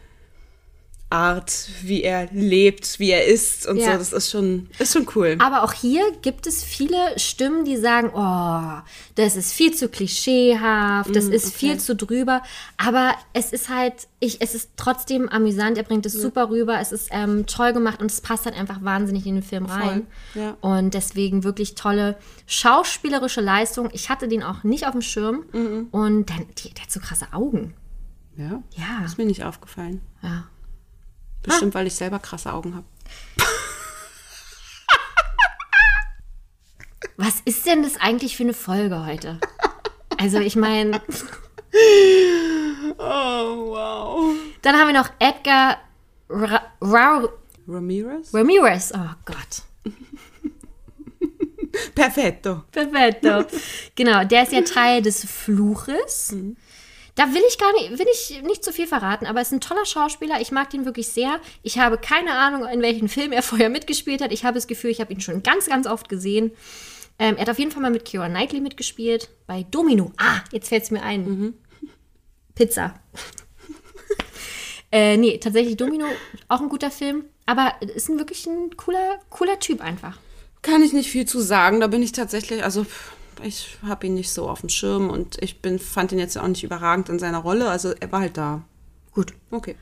Art, 1.10 1.70
wie 1.84 2.04
er 2.04 2.28
lebt, 2.34 3.00
wie 3.00 3.12
er 3.12 3.26
ist 3.26 3.66
und 3.66 3.78
Ja. 3.78 3.94
so. 3.94 3.98
Das 4.00 4.12
ist 4.12 4.30
schon, 4.30 4.68
ist 4.78 4.92
schon 4.92 5.08
cool. 5.16 5.38
Aber 5.40 5.64
auch 5.64 5.72
hier 5.72 6.04
gibt 6.22 6.48
es 6.48 6.66
viele 6.66 6.98
Stimmen, 7.18 7.64
die 7.64 7.78
sagen, 7.78 8.12
oh, 8.14 8.82
das 9.16 9.38
ist 9.38 9.54
viel 9.54 9.74
zu 9.74 9.88
klischeehaft, 9.88 11.16
das 11.16 11.26
ist 11.26 11.54
viel 11.54 11.78
zu 11.80 11.96
drüber. 11.96 12.44
Aber 12.76 13.14
es 13.32 13.54
ist 13.54 13.70
halt, 13.70 13.94
ich, 14.20 14.42
es 14.42 14.54
ist 14.54 14.72
trotzdem 14.76 15.30
amüsant, 15.30 15.78
er 15.78 15.84
bringt 15.84 16.06
es 16.06 16.12
super 16.12 16.50
rüber, 16.50 16.78
es 16.82 16.92
ist 16.92 17.08
ähm, 17.12 17.46
toll 17.46 17.72
gemacht 17.72 18.02
und 18.02 18.12
es 18.12 18.20
passt 18.20 18.46
halt 18.46 18.58
einfach 18.60 18.84
wahnsinnig 18.84 19.26
in 19.26 19.36
den 19.36 19.44
Film 19.44 19.66
rein. 19.66 20.08
ja. 20.36 20.58
Und 20.60 20.94
deswegen 20.94 21.46
wirklich 21.46 21.76
tolle 21.76 22.18
schauspielerische 22.48 23.40
Leistung. 23.40 23.90
Ich 23.94 24.10
hatte 24.10 24.28
den 24.28 24.44
auch 24.44 24.64
nicht 24.64 24.86
auf 24.86 24.92
dem 24.92 25.02
Schirm 25.02 25.46
und 25.92 26.30
dann, 26.30 26.46
die, 26.58 26.74
der 26.74 26.84
hat 26.84 26.92
so 26.92 27.00
krasse 27.00 27.28
Augen. 27.32 27.74
Ja? 28.36 28.62
Ja. 28.76 29.06
Ist 29.06 29.18
mir 29.18 29.26
nicht 29.26 29.44
aufgefallen. 29.46 30.02
Ja. 30.22 30.46
Bestimmt, 31.44 31.74
weil 31.76 31.88
ich 31.88 31.96
selber 31.96 32.20
krasse 32.20 32.52
Augen 32.54 32.76
habe. 32.76 32.86
Was 37.18 37.42
ist 37.46 37.66
denn 37.66 37.84
das 37.84 37.98
eigentlich 37.98 38.36
für 38.38 38.44
eine 38.44 38.54
Folge 38.54 39.06
heute? 39.06 39.40
Also 40.18 40.40
ich 40.40 40.56
meine, 40.56 41.02
Oh, 42.98 43.68
wow. 43.70 44.36
dann 44.62 44.76
haben 44.76 44.88
wir 44.88 45.00
noch 45.00 45.10
Edgar 45.20 45.78
Ra 46.30 46.62
Ra 46.82 47.28
Ramirez? 47.68 48.34
Ramirez. 48.34 48.92
Oh 48.96 49.10
Gott. 49.26 49.64
Perfetto. 51.94 52.64
Perfetto. 52.72 53.46
genau, 53.96 54.24
der 54.24 54.44
ist 54.44 54.52
ja 54.54 54.62
Teil 54.62 55.02
des 55.02 55.26
Fluches. 55.26 56.36
Da 57.18 57.34
will 57.34 57.42
ich 57.50 57.58
gar 57.58 57.74
nicht, 57.74 57.98
will 57.98 58.06
ich 58.14 58.44
nicht 58.44 58.64
zu 58.64 58.72
viel 58.72 58.86
verraten, 58.86 59.26
aber 59.26 59.40
er 59.40 59.42
ist 59.42 59.52
ein 59.52 59.60
toller 59.60 59.88
Schauspieler. 59.88 60.40
Ich 60.40 60.52
mag 60.52 60.70
den 60.70 60.86
wirklich 60.86 61.08
sehr. 61.08 61.42
Ich 61.64 61.80
habe 61.80 61.98
keine 61.98 62.34
Ahnung, 62.34 62.68
in 62.70 62.84
welchen 62.84 63.10
Film 63.10 63.32
er 63.32 63.42
vorher 63.44 63.70
mitgespielt 63.70 64.22
hat. 64.22 64.32
Ich 64.32 64.46
habe 64.46 64.54
das 64.54 64.68
Gefühl, 64.68 64.92
ich 64.92 65.02
habe 65.02 65.12
ihn 65.12 65.20
schon 65.20 65.42
ganz, 65.42 65.66
ganz 65.66 65.88
oft 65.88 66.10
gesehen. 66.10 66.52
Ähm, 67.18 67.36
er 67.36 67.42
hat 67.42 67.50
auf 67.50 67.58
jeden 67.58 67.72
Fall 67.72 67.82
mal 67.82 67.90
mit 67.90 68.06
Keira 68.06 68.30
Knightley 68.30 68.62
mitgespielt. 68.62 69.30
Bei 69.48 69.64
Domino. 69.64 70.12
Ah, 70.18 70.42
jetzt 70.52 70.70
fällt 70.70 70.84
es 70.84 70.92
mir 70.92 71.02
ein. 71.02 71.56
Pizza. 72.54 72.94
äh, 74.92 75.18
nee, 75.18 75.40
tatsächlich 75.40 75.76
Domino, 75.76 76.06
auch 76.50 76.62
ein 76.62 76.70
guter 76.70 76.92
Film. 76.92 77.26
Aber 77.48 77.74
ist 77.82 78.10
ein 78.10 78.20
wirklich 78.20 78.46
ein 78.46 78.78
cooler, 78.78 79.20
cooler 79.32 79.60
Typ 79.60 79.82
einfach. 79.82 80.20
Kann 80.62 80.84
ich 80.84 80.94
nicht 80.94 81.10
viel 81.10 81.26
zu 81.26 81.40
sagen. 81.40 81.80
Da 81.80 81.88
bin 81.88 82.04
ich 82.04 82.12
tatsächlich, 82.12 82.64
also 82.64 82.84
pff, 82.84 83.14
ich 83.44 83.78
habe 83.86 84.08
ihn 84.08 84.14
nicht 84.14 84.32
so 84.32 84.50
auf 84.50 84.62
dem 84.62 84.70
Schirm 84.70 85.10
und 85.10 85.42
ich 85.42 85.62
bin, 85.62 85.80
fand 85.80 86.12
ihn 86.12 86.20
jetzt 86.20 86.38
auch 86.38 86.48
nicht 86.48 86.64
überragend 86.64 87.10
in 87.10 87.20
seiner 87.20 87.40
Rolle. 87.40 87.70
Also 87.70 87.94
er 88.00 88.12
war 88.12 88.22
halt 88.22 88.38
da. 88.38 88.64
Gut. 89.12 89.34
Okay. 89.52 89.76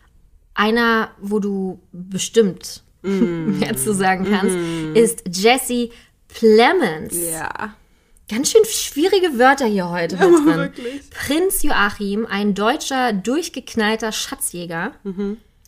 Einer, 0.54 1.10
wo 1.20 1.40
du 1.40 1.80
bestimmt 1.92 2.84
mehr 3.02 3.76
zu 3.76 3.94
sagen 3.94 4.26
kannst, 4.30 4.56
ist 4.96 5.24
Jesse 5.32 5.90
Plemons. 6.28 7.16
Ja. 7.32 7.76
Ganz 8.30 8.50
schön 8.52 8.66
schwierige 8.66 9.38
Wörter 9.38 9.66
hier 9.68 9.90
heute 9.90 10.16
drin. 10.18 10.46
wirklich. 10.46 11.10
Prinz 11.12 11.62
Joachim, 11.62 12.26
ein 12.26 12.56
deutscher, 12.56 13.14
durchgeknallter 13.14 14.12
Schatzjäger. 14.12 14.94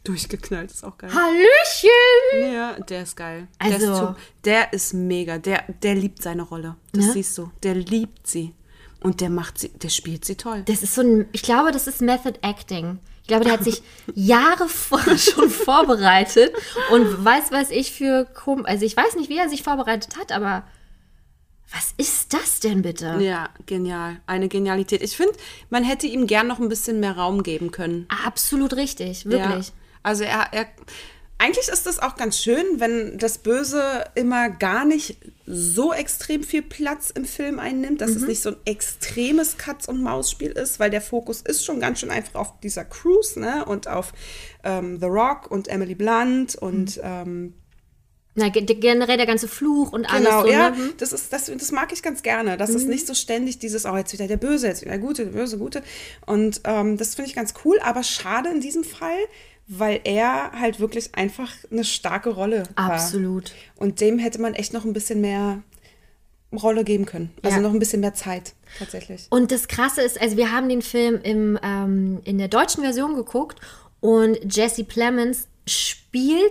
Durchgeknallt 0.08 0.72
ist 0.72 0.84
auch 0.84 0.98
geil. 0.98 1.12
Hallöchen! 1.14 2.54
Ja, 2.54 2.74
der 2.80 3.04
ist 3.04 3.16
geil. 3.16 3.48
Also- 3.60 3.78
der, 3.78 3.92
ist 3.92 3.98
zu, 4.00 4.16
der 4.46 4.74
ist 4.74 4.94
mega. 4.94 5.38
Der, 5.38 5.64
der 5.84 5.96
liebt 5.96 6.22
seine 6.24 6.44
Rolle. 6.44 6.76
Das 6.94 7.06
Ne? 7.08 7.12
siehst 7.14 7.38
du. 7.38 7.52
Der 7.64 7.76
liebt 7.76 8.26
sie. 8.28 8.54
Und 9.02 9.22
der 9.22 9.30
macht 9.30 9.60
sie, 9.60 9.70
der 9.70 9.90
spielt 9.90 10.26
sie 10.26 10.36
toll. 10.36 10.64
Das 10.66 10.82
ist 10.82 10.96
so 10.96 11.02
ein, 11.02 11.28
ich 11.32 11.44
glaube, 11.44 11.72
das 11.72 11.88
ist 11.88 12.02
Method 12.02 12.40
Acting. 12.42 13.00
Ich 13.22 13.28
glaube, 13.28 13.44
der 13.44 13.54
hat 13.54 13.64
sich 13.64 13.84
Jahre 14.16 14.68
vorher 14.70 15.18
schon 15.18 15.50
vorbereitet 15.50 16.54
und 16.92 17.24
weiß, 17.26 17.52
was 17.52 17.70
ich 17.70 17.92
für, 17.92 18.26
Kom 18.26 18.66
also 18.66 18.86
ich 18.86 18.96
weiß 18.98 19.16
nicht, 19.18 19.30
wie 19.30 19.38
er 19.38 19.50
sich 19.50 19.62
vorbereitet 19.64 20.18
hat, 20.18 20.32
aber 20.32 20.64
was 21.72 21.94
ist 21.98 22.34
das 22.34 22.62
denn 22.62 22.82
bitte? 22.82 23.18
Ja, 23.20 23.50
genial. 23.66 24.22
Eine 24.26 24.48
Genialität. 24.48 25.02
Ich 25.04 25.18
finde, 25.18 25.34
man 25.70 25.84
hätte 25.84 26.08
ihm 26.08 26.26
gern 26.26 26.48
noch 26.48 26.60
ein 26.60 26.70
bisschen 26.70 27.02
mehr 27.02 27.18
Raum 27.18 27.44
geben 27.44 27.72
können. 27.72 28.08
Absolut 28.26 28.74
richtig, 28.78 29.26
wirklich. 29.26 29.68
Ja. 29.68 29.74
Also 30.08 30.24
er, 30.24 30.48
er, 30.52 30.68
eigentlich 31.40 31.68
ist 31.68 31.86
das 31.86 32.00
auch 32.00 32.16
ganz 32.16 32.40
schön, 32.42 32.66
wenn 32.80 33.18
das 33.20 33.38
Böse 33.38 34.06
immer 34.16 34.50
gar 34.50 34.86
nicht 34.86 35.18
so 35.46 35.94
extrem 35.94 36.44
viel 36.44 36.64
Platz 36.64 37.12
im 37.12 37.26
Film 37.26 37.60
einnimmt, 37.60 38.02
dass 38.02 38.10
es 38.12 38.24
nicht 38.24 38.42
so 38.42 38.50
ein 38.50 38.56
extremes 38.66 39.58
Katz- 39.58 39.88
und 39.88 40.02
Maus-Spiel 40.02 40.50
ist, 40.52 40.80
weil 40.80 40.90
der 40.90 41.02
Fokus 41.02 41.42
ist 41.42 41.64
schon 41.64 41.80
ganz 41.80 42.00
schön 42.00 42.10
einfach 42.10 42.36
auf 42.40 42.60
dieser 42.62 42.86
Cruise, 42.86 43.40
ne, 43.40 43.66
und 43.66 43.88
auf 43.88 44.14
ähm, 44.64 45.00
The 45.00 45.06
Rock 45.06 45.52
und 45.52 45.68
Emily 45.68 45.94
Blunt 45.94 46.56
und 46.56 47.00
ähm, 47.04 47.54
Na, 48.34 48.50
ge- 48.50 48.64
generell 48.66 49.18
der 49.18 49.26
ganze 49.28 49.48
Fluch 49.48 49.92
und 49.94 50.06
alles 50.12 50.26
Genau, 50.30 50.42
so. 50.42 50.48
ja, 50.50 50.70
Ne? 50.72 50.76
Mhm. 50.76 50.94
das, 50.98 51.14
ist, 51.14 51.32
das, 51.34 51.46
das 51.56 51.72
mag 51.72 51.94
ich 51.94 52.02
ganz 52.02 52.24
gerne. 52.24 52.58
Das 52.58 52.72
ist 52.72 52.88
nicht 52.88 53.06
so 53.08 53.14
ständig 53.14 53.60
dieses, 53.60 53.86
oh, 53.86 53.96
jetzt 53.96 54.12
wieder 54.14 54.28
der 54.28 54.38
Böse, 54.38 54.68
jetzt 54.68 54.82
wieder 54.82 54.92
der 54.92 55.00
Gute, 55.00 55.26
der 55.26 55.32
Böse, 55.34 55.58
Gute. 55.60 55.84
Und 56.26 56.62
ähm, 56.64 56.98
das 56.98 57.14
finde 57.16 57.30
ich 57.30 57.36
ganz 57.36 57.54
cool, 57.64 57.80
aber 57.84 58.02
schade 58.04 58.50
in 58.50 58.60
diesem 58.60 58.84
Fall, 58.84 59.20
weil 59.68 60.00
er 60.06 60.52
halt 60.54 60.80
wirklich 60.80 61.14
einfach 61.16 61.52
eine 61.72 61.84
starke 61.84 62.30
Rolle 62.30 62.64
war. 62.76 62.92
Absolut. 62.92 63.52
Und 63.76 64.00
dem 64.02 64.18
hätte 64.20 64.40
man 64.42 64.54
echt 64.54 64.74
noch 64.74 64.86
ein 64.86 64.94
bisschen 64.94 65.20
mehr 65.22 65.62
Rolle 66.54 66.86
geben 66.86 67.06
können. 67.06 67.32
Also 67.44 67.58
Ja. 67.58 67.62
noch 67.64 67.74
ein 67.74 67.80
bisschen 67.80 68.00
mehr 68.00 68.14
Zeit, 68.14 68.54
tatsächlich. 68.80 69.28
Und 69.30 69.52
das 69.52 69.68
Krasse 69.68 70.02
ist, 70.02 70.20
also 70.22 70.38
wir 70.38 70.52
haben 70.54 70.70
den 70.70 70.82
Film 70.82 71.20
im, 71.22 71.60
ähm, 71.62 72.22
in 72.24 72.38
der 72.38 72.48
deutschen 72.48 72.84
Version 72.84 73.16
geguckt 73.16 73.60
und 74.00 74.38
Jesse 74.56 74.86
Plemons 74.86 75.48
spielt 75.68 76.07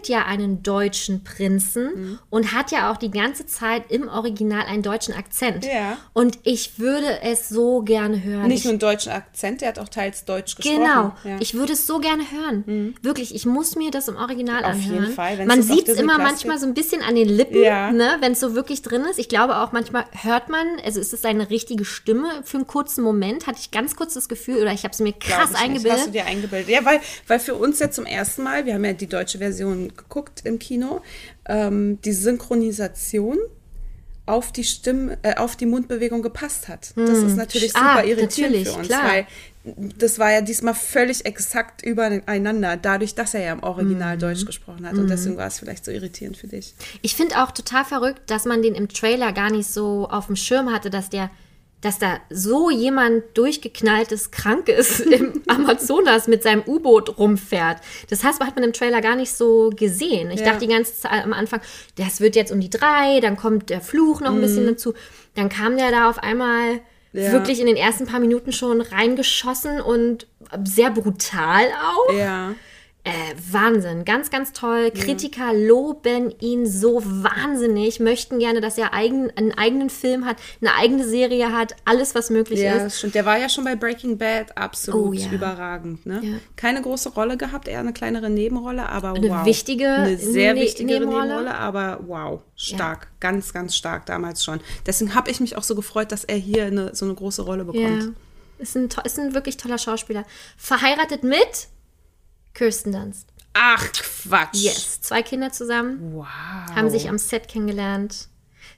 ja 0.06 0.24
einen 0.26 0.62
deutschen 0.62 1.24
Prinzen 1.24 1.86
Mhm. 1.96 2.18
und 2.30 2.52
hat 2.52 2.70
ja 2.70 2.90
auch 2.92 2.96
die 2.98 3.10
ganze 3.10 3.46
Zeit 3.46 3.90
im 3.90 4.06
Original 4.08 4.62
einen 4.66 4.82
deutschen 4.82 5.12
Akzent. 5.14 5.64
Ja. 5.64 5.96
Und 6.12 6.38
ich 6.44 6.78
würde 6.78 7.20
es 7.22 7.48
so 7.48 7.82
gerne 7.82 8.22
hören. 8.22 8.46
Nicht 8.46 8.58
ich, 8.58 8.64
nur 8.64 8.70
einen 8.72 8.78
deutschen 8.78 9.10
Akzent, 9.10 9.60
der 9.62 9.68
hat 9.70 9.78
auch 9.80 9.88
teils 9.88 10.24
Deutsch 10.24 10.54
gesprochen. 10.54 10.78
Genau, 10.82 11.12
Ja. 11.24 11.34
Mhm. 11.34 11.40
ich 11.40 11.54
würde 11.54 11.72
es 11.72 11.84
so 11.86 11.98
gerne 11.98 12.22
hören. 12.30 12.94
Wirklich, 13.02 13.34
ich 13.34 13.44
muss 13.44 13.74
mir 13.74 13.90
das 13.90 14.06
im 14.06 14.14
Original 14.16 14.62
Auf 14.64 14.70
anhören. 14.72 15.02
jeden 15.02 15.14
Fall, 15.14 15.38
wenn's 15.38 15.48
Man 15.48 15.58
auf 15.60 15.66
sieht 15.66 15.88
es 15.88 15.98
immer 15.98 16.18
manchmal 16.18 16.58
so 16.58 16.66
ein 16.66 16.74
bisschen 16.74 17.02
an 17.02 17.16
den 17.16 17.28
Lippen, 17.28 17.60
Ja. 17.60 17.90
ne, 17.90 18.18
wenn 18.20 18.32
es 18.32 18.40
so 18.40 18.54
wirklich 18.54 18.82
drin 18.82 19.02
ist. 19.10 19.18
Ich 19.18 19.28
glaube 19.28 19.56
auch 19.56 19.72
manchmal 19.72 20.04
hört 20.22 20.48
man, 20.48 20.64
also 20.84 21.00
ist 21.00 21.12
es 21.12 21.24
eine 21.24 21.50
richtige 21.50 21.84
Stimme. 21.84 22.28
Für 22.44 22.58
einen 22.58 22.66
kurzen 22.68 23.02
Moment 23.02 23.48
hatte 23.48 23.58
ich 23.60 23.72
ganz 23.72 23.96
kurz 23.96 24.14
das 24.14 24.28
Gefühl, 24.28 24.58
oder 24.62 24.72
ich 24.72 24.84
habe 24.84 24.92
es 24.92 25.00
mir 25.00 25.12
krass 25.12 25.30
ich 25.30 25.38
nicht. 25.38 25.46
Hast 25.46 25.54
du 25.54 25.64
eingebildet. 25.64 26.14
dir 26.14 26.24
eingebildet? 26.26 26.68
Ja, 26.68 26.84
weil, 26.84 27.00
weil 27.26 27.40
für 27.40 27.54
uns 27.56 27.80
ja 27.80 27.90
zum 27.90 28.06
ersten 28.06 28.42
Mal, 28.44 28.64
wir 28.64 28.74
haben 28.74 28.84
ja 28.84 28.92
die 28.92 29.08
deutsche 29.08 29.38
Version 29.38 29.45
geguckt 29.50 30.42
im 30.44 30.58
Kino, 30.58 31.00
ähm, 31.46 32.00
die 32.02 32.12
Synchronisation 32.12 33.38
auf 34.26 34.50
die 34.50 34.64
Stimme, 34.64 35.18
äh, 35.22 35.36
auf 35.36 35.54
die 35.56 35.66
Mundbewegung 35.66 36.20
gepasst 36.22 36.66
hat. 36.68 36.92
Das 36.96 37.18
ist 37.18 37.36
natürlich 37.36 37.72
super 37.72 37.98
Ah, 37.98 38.02
irritierend 38.02 38.54
natürlich, 38.56 38.68
für 38.68 38.78
uns, 38.78 38.88
klar. 38.88 39.04
weil 39.08 39.26
das 39.98 40.18
war 40.18 40.32
ja 40.32 40.40
diesmal 40.40 40.74
völlig 40.74 41.24
exakt 41.26 41.82
übereinander, 41.82 42.76
dadurch, 42.76 43.14
dass 43.14 43.34
er 43.34 43.42
ja 43.42 43.52
im 43.52 43.62
Original 43.62 44.16
Deutsch 44.18 44.44
gesprochen 44.44 44.86
hat. 44.86 44.94
Und 44.94 45.08
deswegen 45.10 45.36
war 45.36 45.46
es 45.48 45.58
vielleicht 45.58 45.84
so 45.84 45.90
irritierend 45.90 46.36
für 46.36 46.46
dich. 46.48 46.74
Ich 47.02 47.14
finde 47.16 47.42
auch 47.42 47.50
total 47.52 47.84
verrückt, 47.84 48.22
dass 48.30 48.44
man 48.44 48.62
den 48.62 48.74
im 48.74 48.88
Trailer 48.88 49.32
gar 49.32 49.50
nicht 49.50 49.68
so 49.68 50.08
auf 50.08 50.26
dem 50.26 50.36
Schirm 50.36 50.72
hatte, 50.72 50.88
dass 50.90 51.08
der, 51.10 51.30
dass 51.82 51.98
da 51.98 52.18
so 52.30 52.70
jemand 52.70 53.22
durchgeknalltes 53.34 54.30
krank 54.30 54.68
ist 54.68 55.00
im 55.00 55.42
Amazonas 55.46 56.26
mit 56.26 56.42
seinem 56.42 56.62
U-Boot 56.66 57.18
rumfährt. 57.18 57.78
Das 58.10 58.24
heißt, 58.24 58.40
hat 58.40 58.54
man 58.56 58.64
im 58.64 58.72
Trailer 58.72 59.00
gar 59.00 59.14
nicht 59.16 59.32
so 59.32 59.70
gesehen. 59.70 60.30
Ich 60.30 60.40
Ja. 60.40 60.46
dachte 60.46 60.66
die 60.66 60.72
ganze 60.72 60.94
Zeit 60.94 61.24
am 61.24 61.32
Anfang, 61.32 61.60
das 61.96 62.20
wird 62.20 62.34
jetzt 62.34 62.50
um 62.50 62.60
die 62.60 62.70
drei, 62.70 63.20
dann 63.20 63.36
kommt 63.36 63.70
der 63.70 63.80
Fluch 63.80 64.20
noch 64.20 64.32
ein 64.32 64.40
bisschen 64.40 64.66
dazu. 64.66 64.94
Dann 65.34 65.48
kam 65.48 65.76
der 65.76 65.90
da 65.90 66.08
auf 66.08 66.18
einmal 66.18 66.80
Ja. 67.12 67.32
wirklich 67.32 67.60
in 67.60 67.66
den 67.66 67.76
ersten 67.76 68.06
paar 68.06 68.20
Minuten 68.20 68.52
schon 68.52 68.80
reingeschossen 68.80 69.80
und 69.80 70.26
sehr 70.64 70.90
brutal 70.90 71.66
auch. 71.82 72.12
Ja. 72.14 72.54
Äh, 73.06 73.34
Wahnsinn, 73.52 74.04
ganz, 74.04 74.30
ganz 74.30 74.52
toll. 74.52 74.90
Kritiker 74.90 75.54
loben 75.54 76.34
ihn 76.40 76.66
so 76.66 77.00
wahnsinnig, 77.04 78.00
möchten 78.00 78.40
gerne, 78.40 78.60
dass 78.60 78.76
er 78.78 78.92
eigen, 78.92 79.30
einen 79.36 79.52
eigenen 79.52 79.90
Film 79.90 80.24
hat, 80.24 80.38
eine 80.60 80.74
eigene 80.74 81.06
Serie 81.06 81.52
hat, 81.52 81.76
alles, 81.84 82.16
was 82.16 82.30
möglich 82.30 82.58
Ja, 82.60 82.72
ist. 82.86 82.98
stimmt. 82.98 83.14
Der 83.14 83.24
war 83.24 83.38
ja 83.38 83.48
schon 83.48 83.62
bei 83.62 83.76
Breaking 83.76 84.18
Bad 84.18 84.58
absolut 84.58 85.06
Oh, 85.08 85.12
ja. 85.12 85.30
überragend. 85.30 86.04
Ne? 86.04 86.20
Ja. 86.20 86.34
Keine 86.56 86.82
große 86.82 87.10
Rolle 87.10 87.36
gehabt, 87.36 87.68
eher 87.68 87.78
eine 87.78 87.92
kleinere 87.92 88.28
Nebenrolle, 88.28 88.88
aber 88.88 89.12
Eine 89.14 89.28
wow. 89.28 89.44
wichtige 89.46 89.88
Eine 89.88 90.16
sehr 90.18 90.54
Ne- 90.54 90.60
wichtige 90.62 90.92
Nebenrolle. 90.94 91.26
Nebenrolle. 91.28 91.54
aber 91.54 92.00
wow, 92.08 92.40
stark. 92.56 93.06
Ganz, 93.20 93.52
ganz 93.52 93.76
stark 93.76 94.06
damals 94.06 94.42
schon. 94.44 94.58
Deswegen 94.84 95.14
habe 95.14 95.30
ich 95.30 95.38
mich 95.38 95.56
auch 95.56 95.62
so 95.62 95.76
gefreut, 95.76 96.10
dass 96.10 96.24
er 96.24 96.36
hier 96.36 96.64
eine, 96.66 96.92
so 96.94 97.04
eine 97.04 97.14
große 97.14 97.42
Rolle 97.42 97.64
Ja, 97.64 97.70
bekommt. 97.70 98.16
ist 98.58 98.76
ein, 98.76 98.88
ist 99.04 99.18
ein 99.20 99.32
wirklich 99.32 99.56
toller 99.58 99.78
Schauspieler. 99.78 100.24
Verheiratet 100.56 101.22
mit 101.22 101.68
Kirsten 102.56 102.90
Dunst. 102.92 103.28
Ach, 103.52 103.84
Quatsch. 103.92 104.54
Yes, 104.54 105.00
zwei 105.02 105.22
Kinder 105.22 105.52
zusammen. 105.52 106.14
Wow. 106.14 106.26
haben 106.74 106.90
sich 106.90 107.08
am 107.08 107.18
Set 107.18 107.48
kennengelernt, 107.48 108.28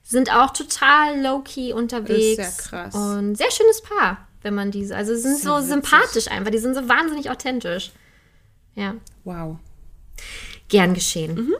sind 0.02 0.32
auch 0.34 0.50
total 0.50 1.20
low-key 1.22 1.72
unterwegs. 1.72 2.38
Ist 2.40 2.64
sehr 2.68 2.80
krass. 2.82 2.94
Und 2.94 3.36
sehr 3.36 3.50
schönes 3.50 3.80
Paar, 3.82 4.28
wenn 4.42 4.54
man 4.54 4.70
diese, 4.70 4.96
also 4.96 5.14
sie 5.14 5.20
sind 5.22 5.38
so 5.38 5.56
witzig. 5.56 5.68
sympathisch 5.70 6.28
einfach, 6.28 6.50
die 6.50 6.58
sind 6.58 6.74
so 6.74 6.88
wahnsinnig 6.88 7.30
authentisch. 7.30 7.92
Ja, 8.74 8.94
Wow. 9.24 9.58
gern 10.68 10.94
geschehen. 10.94 11.34
Mhm. 11.34 11.54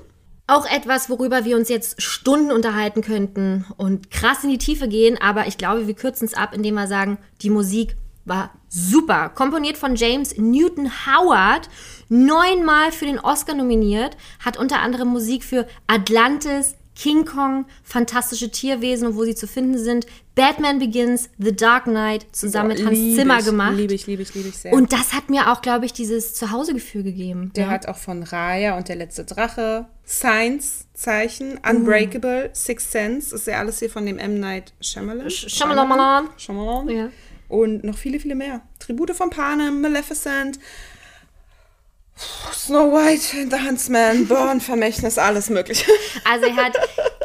Auch 0.48 0.66
etwas, 0.66 1.10
worüber 1.10 1.44
wir 1.44 1.56
uns 1.56 1.68
jetzt 1.68 2.00
Stunden 2.02 2.50
unterhalten 2.50 3.02
könnten 3.02 3.66
und 3.76 4.10
krass 4.10 4.44
in 4.44 4.50
die 4.50 4.58
Tiefe 4.58 4.88
gehen, 4.88 5.18
aber 5.20 5.46
ich 5.46 5.58
glaube, 5.58 5.86
wir 5.86 5.94
kürzen 5.94 6.24
es 6.26 6.34
ab, 6.34 6.54
indem 6.54 6.74
wir 6.74 6.86
sagen, 6.88 7.18
die 7.42 7.50
Musik 7.50 7.96
war 8.24 8.50
super. 8.68 9.30
Komponiert 9.30 9.76
von 9.76 9.94
James 9.96 10.36
Newton 10.36 10.90
Howard, 11.06 11.68
neunmal 12.08 12.92
für 12.92 13.06
den 13.06 13.18
Oscar 13.18 13.54
nominiert, 13.54 14.16
hat 14.40 14.56
unter 14.56 14.80
anderem 14.80 15.08
Musik 15.08 15.44
für 15.44 15.66
Atlantis, 15.86 16.74
King 16.98 17.24
Kong, 17.24 17.66
Fantastische 17.84 18.50
Tierwesen 18.50 19.08
und 19.08 19.16
wo 19.16 19.24
sie 19.24 19.36
zu 19.36 19.46
finden 19.46 19.78
sind, 19.78 20.04
Batman 20.34 20.80
Begins, 20.80 21.30
The 21.38 21.54
Dark 21.54 21.84
Knight 21.84 22.26
zusammen 22.32 22.70
mit 22.70 22.84
Hans 22.84 22.98
Zimmer 23.14 23.38
ich, 23.38 23.44
gemacht. 23.44 23.76
Liebe 23.76 23.94
ich, 23.94 24.06
liebe 24.08 24.22
ich, 24.22 24.34
liebe 24.34 24.48
ich 24.48 24.58
sehr. 24.58 24.72
Und 24.72 24.92
das 24.92 25.12
hat 25.12 25.30
mir 25.30 25.52
auch, 25.52 25.62
glaube 25.62 25.86
ich, 25.86 25.92
dieses 25.92 26.34
Zuhausegefühl 26.34 27.04
gegeben. 27.04 27.52
Der 27.54 27.66
ja. 27.66 27.70
hat 27.70 27.86
auch 27.86 27.96
von 27.96 28.24
Raya 28.24 28.76
und 28.76 28.88
der 28.88 28.96
letzte 28.96 29.24
Drache, 29.24 29.86
Science, 30.04 30.86
Zeichen, 30.92 31.58
Unbreakable, 31.68 32.50
Sixth 32.52 32.90
Sense, 32.90 33.34
ist 33.34 33.46
ja 33.46 33.58
alles 33.58 33.78
hier 33.78 33.90
von 33.90 34.04
dem 34.04 34.18
M. 34.18 34.40
Night 34.40 34.72
Shyamalan. 34.80 35.30
Shyamalan. 35.30 36.28
Shyamalan. 36.36 36.88
Ja. 36.88 37.10
Und 37.48 37.84
noch 37.84 37.96
viele, 37.96 38.18
viele 38.18 38.34
mehr. 38.34 38.62
Tribute 38.78 39.14
von 39.14 39.30
Panem, 39.30 39.80
Maleficent, 39.80 40.58
Snow 42.52 42.92
White, 42.92 43.48
The 43.50 43.66
Huntsman, 43.66 44.26
Burn, 44.26 44.60
Vermächtnis, 44.60 45.18
alles 45.18 45.50
mögliche. 45.50 45.90
Also 46.24 46.46
er 46.46 46.56
hat 46.56 46.76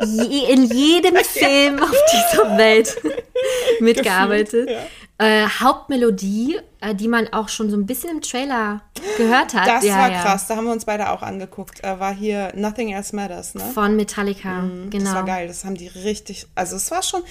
je, 0.05 0.51
in 0.53 0.65
jedem 0.65 1.15
Film 1.23 1.81
auf 1.81 1.95
dieser 2.11 2.57
Welt 2.57 2.95
mitgearbeitet. 3.79 4.69
Äh, 5.17 5.45
Hauptmelodie, 5.47 6.59
äh, 6.81 6.95
die 6.95 7.07
man 7.07 7.31
auch 7.31 7.47
schon 7.47 7.69
so 7.69 7.77
ein 7.77 7.85
bisschen 7.85 8.09
im 8.09 8.21
Trailer 8.21 8.81
gehört 9.17 9.53
hat. 9.53 9.67
Das 9.67 9.83
ja, 9.83 9.97
war 9.97 10.11
ja. 10.11 10.21
krass, 10.21 10.47
da 10.47 10.55
haben 10.55 10.65
wir 10.65 10.73
uns 10.73 10.85
beide 10.85 11.11
auch 11.11 11.21
angeguckt. 11.21 11.79
Er 11.81 11.99
war 11.99 12.13
hier 12.13 12.51
Nothing 12.55 12.93
Else 12.93 13.15
Matters, 13.15 13.53
ne? 13.55 13.63
Von 13.73 13.95
Metallica, 13.95 14.63
Das 14.85 14.89
genau. 14.89 15.13
war 15.13 15.25
geil, 15.25 15.47
das 15.47 15.65
haben 15.65 15.75
die 15.75 15.87
richtig, 15.87 16.47
also 16.55 16.75
es 16.75 16.89
war 16.89 17.03
schon, 17.03 17.21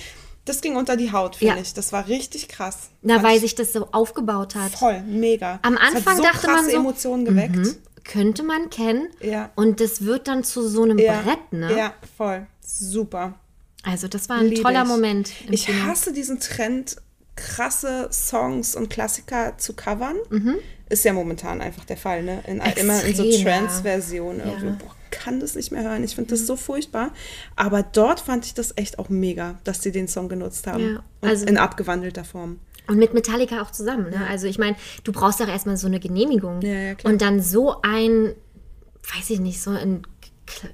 das 0.45 0.61
ging 0.61 0.76
unter 0.76 0.97
die 0.97 1.12
Haut, 1.12 1.36
finde 1.36 1.55
Ja. 1.57 1.61
ich. 1.62 1.74
Das 1.74 1.93
war 1.93 2.09
richtig 2.09 2.49
krass. 2.49 2.90
Na, 3.03 3.22
weil 3.22 3.36
ich 3.36 3.40
sich 3.43 3.55
das 3.55 3.72
so 3.72 3.88
aufgebaut 3.93 4.55
hat. 4.55 4.72
Voll, 4.72 5.01
mega. 5.03 5.59
Am 5.62 5.76
Anfang 5.78 6.16
so 6.16 6.22
dachte 6.22 6.47
man 6.47 6.57
krasse 6.57 6.70
so, 6.70 6.76
Emotionen 6.76 7.24
geweckt. 7.24 7.57
Mhm. 7.57 7.76
Könnte 8.05 8.43
man 8.43 8.68
kennen. 8.70 9.09
Ja. 9.20 9.51
Und 9.55 9.80
das 9.80 10.03
wird 10.05 10.26
dann 10.26 10.43
zu 10.43 10.66
so 10.68 10.82
einem 10.82 10.99
Ja, 10.99 11.20
Brett, 11.22 11.53
ne? 11.53 11.76
ja, 11.76 11.95
voll. 12.16 12.47
Super. 12.61 13.34
Also 13.84 14.09
das 14.09 14.28
war 14.28 14.38
ein 14.38 14.47
Lieb 14.49 14.62
toller 14.62 14.82
ich. 14.82 14.88
Moment. 14.88 15.30
Ich 15.51 15.66
Kino. 15.66 15.86
hasse 15.86 16.12
diesen 16.12 16.40
Trend, 16.40 16.97
krasse 17.36 18.09
Songs 18.12 18.74
und 18.74 18.90
Klassiker 18.90 19.57
zu 19.59 19.74
covern. 19.74 20.16
Mhm. 20.30 20.57
Ist 20.88 21.05
ja 21.05 21.12
momentan 21.12 21.61
einfach 21.61 21.84
der 21.84 21.97
Fall, 21.97 22.22
ne? 22.22 22.43
In, 22.47 22.61
immer 22.76 23.03
in 23.03 23.14
so 23.14 23.24
Extrem. 23.24 23.45
Trance-Versionen 23.47 24.40
irgendwie. 24.40 24.84
Boah, 24.84 24.95
kann 25.12 25.38
das 25.38 25.54
nicht 25.54 25.70
mehr 25.70 25.84
hören. 25.84 26.02
Ich 26.02 26.16
finde 26.16 26.30
das 26.30 26.44
so 26.46 26.56
furchtbar. 26.56 27.12
Aber 27.54 27.84
dort 27.84 28.18
fand 28.18 28.44
ich 28.46 28.54
das 28.54 28.72
echt 28.76 28.98
auch 28.98 29.08
mega, 29.08 29.60
dass 29.62 29.80
sie 29.82 29.92
den 29.92 30.08
Song 30.08 30.28
genutzt 30.28 30.66
haben. 30.66 30.94
Ja, 30.94 31.04
also- 31.20 31.46
in 31.46 31.56
abgewandelter 31.58 32.24
Form. 32.24 32.58
Und 32.88 32.98
mit 32.98 33.14
Metallica 33.14 33.62
auch 33.62 33.70
zusammen. 33.70 34.10
Ne? 34.10 34.26
Also 34.28 34.48
ich 34.48 34.58
meine, 34.58 34.74
du 35.04 35.12
brauchst 35.12 35.38
doch 35.38 35.46
erstmal 35.46 35.76
so 35.76 35.86
eine 35.86 36.00
Genehmigung. 36.00 36.60
Ja, 36.62 36.72
ja, 36.74 36.94
und 37.04 37.22
dann 37.22 37.40
so 37.40 37.76
ein, 37.82 38.34
weiß 39.14 39.30
ich 39.30 39.38
nicht, 39.38 39.62
so 39.62 39.70
ein 39.70 40.02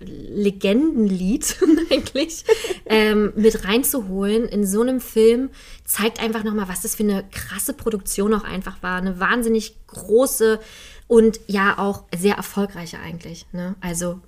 Legendenlied 0.00 1.56
eigentlich 1.90 2.44
ähm, 2.86 3.32
mit 3.36 3.64
reinzuholen 3.64 4.46
in 4.46 4.66
so 4.66 4.80
einem 4.82 5.00
Film, 5.00 5.50
zeigt 5.84 6.20
einfach 6.20 6.44
nochmal, 6.44 6.68
was 6.68 6.80
das 6.82 6.94
für 6.94 7.02
eine 7.02 7.24
krasse 7.30 7.74
Produktion 7.74 8.34
auch 8.34 8.44
einfach 8.44 8.82
war. 8.82 8.98
Eine 8.98 9.20
wahnsinnig 9.20 9.76
große 9.86 10.60
und 11.06 11.40
ja 11.46 11.78
auch 11.78 12.04
sehr 12.16 12.34
erfolgreiche 12.36 12.98
eigentlich. 12.98 13.46
Ne? 13.52 13.74
Also 13.80 14.20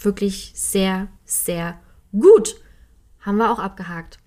wirklich 0.00 0.52
sehr, 0.54 1.08
sehr 1.24 1.78
gut. 2.12 2.56
Haben 3.20 3.38
wir 3.38 3.50
auch 3.50 3.58
abgehakt. 3.58 4.18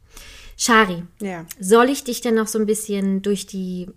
Shari, 0.57 1.03
Ja. 1.21 1.45
soll 1.59 1.89
ich 1.89 2.03
dich 2.03 2.21
denn 2.21 2.35
noch 2.35 2.47
so 2.47 2.57
ein 2.57 2.65
bisschen 2.65 3.21
durch 3.21 3.45
die 3.45 3.89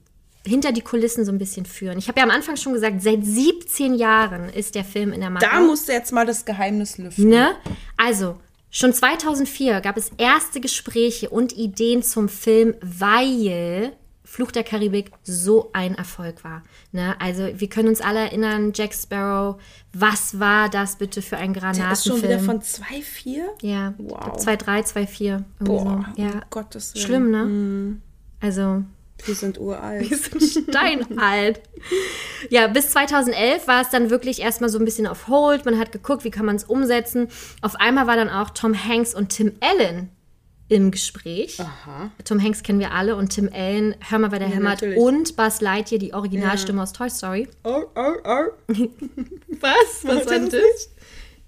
hinter 0.46 0.72
die 0.72 0.80
Kulissen 0.82 1.24
so 1.24 1.32
ein 1.32 1.38
bisschen 1.38 1.64
führen? 1.66 1.98
Ich 1.98 2.08
habe 2.08 2.18
ja 2.18 2.24
am 2.24 2.30
Anfang 2.30 2.56
schon 2.56 2.72
gesagt, 2.72 3.02
seit 3.02 3.24
17 3.24 3.94
Jahren 3.94 4.48
ist 4.50 4.74
der 4.74 4.84
Film 4.84 5.12
in 5.12 5.20
der 5.20 5.30
Mache. 5.30 5.46
Da 5.50 5.60
musst 5.60 5.88
du 5.88 5.92
jetzt 5.92 6.12
mal 6.12 6.24
das 6.26 6.44
Geheimnis 6.44 6.96
lüften. 6.98 7.28
ne? 7.28 7.54
Also, 7.96 8.38
schon 8.70 8.92
2004 8.92 9.80
gab 9.80 9.96
es 9.96 10.10
erste 10.16 10.60
Gespräche 10.60 11.28
und 11.30 11.52
Ideen 11.56 12.02
zum 12.02 12.28
Film, 12.28 12.74
weil 12.82 13.92
Fluch 14.32 14.52
der 14.52 14.62
Karibik 14.62 15.10
so 15.24 15.70
ein 15.72 15.96
Erfolg 15.96 16.44
war. 16.44 16.62
Ne? 16.92 17.16
Also, 17.20 17.48
wir 17.52 17.68
können 17.68 17.88
uns 17.88 18.00
alle 18.00 18.20
erinnern, 18.20 18.70
Jack 18.72 18.94
Sparrow, 18.94 19.60
was 19.92 20.38
war 20.38 20.68
das 20.68 20.94
bitte 20.96 21.20
für 21.20 21.36
ein 21.36 21.52
Der 21.52 21.62
ist 21.72 21.76
Granatenfilm? 21.76 22.16
schon 22.20 22.22
wieder 22.22 22.38
von 22.38 22.60
2,4? 22.62 23.42
ja, 23.62 23.92
Wow. 23.98 24.36
2,3, 24.36 24.84
2,4. 24.86 25.42
Boah, 25.58 26.04
So. 26.16 26.22
Ja, 26.22 26.30
um 26.30 26.40
Gottes 26.50 26.94
Willen. 26.94 27.04
schlimm, 27.06 27.30
ne? 27.32 27.96
Also, 28.40 28.84
Wir 29.24 29.34
sind 29.34 29.58
uralt. 29.58 30.06
steinalt. 30.40 31.60
Ja, 32.50 32.68
bis 32.68 32.90
2011 32.90 33.66
war 33.66 33.82
es 33.82 33.90
dann 33.90 34.10
wirklich 34.10 34.40
erstmal 34.40 34.70
so 34.70 34.78
ein 34.78 34.84
bisschen 34.84 35.06
auf 35.08 35.26
Hold. 35.26 35.64
Man 35.64 35.76
hat 35.78 35.90
geguckt, 35.92 36.22
wie 36.24 36.30
kann 36.30 36.46
man 36.46 36.54
es 36.56 36.64
umsetzen. 36.64 37.28
Auf 37.62 37.74
einmal 37.76 38.06
war 38.06 38.14
dann 38.16 38.30
auch 38.30 38.50
Tom 38.50 38.74
Hanks 38.74 39.12
und 39.14 39.30
Tim 39.30 39.52
Allen 39.60 40.08
im 40.70 40.90
Gespräch. 40.92 41.58
Aha. 41.60 42.10
Tom 42.24 42.42
Hanks 42.42 42.62
kennen 42.62 42.78
wir 42.78 42.92
alle 42.92 43.16
und 43.16 43.30
Tim 43.30 43.50
Allen, 43.52 43.94
Hör 44.08 44.20
mal, 44.20 44.30
bei 44.30 44.38
der 44.38 44.48
hämmert 44.48 44.80
natürlich. 44.82 44.98
und 44.98 45.36
Buzz 45.36 45.60
Lightyear, 45.60 45.98
die 45.98 46.14
Originalstimme 46.14 46.80
aus 46.82 46.92
Toy 46.92 47.10
Story. 47.10 47.48
Oh, 47.64 47.82
oh, 47.94 48.12
oh. 48.24 48.44
Was? 49.60 50.04
Macht 50.04 50.30
er 50.30 50.38
das 50.40 50.52
nicht? 50.52 50.88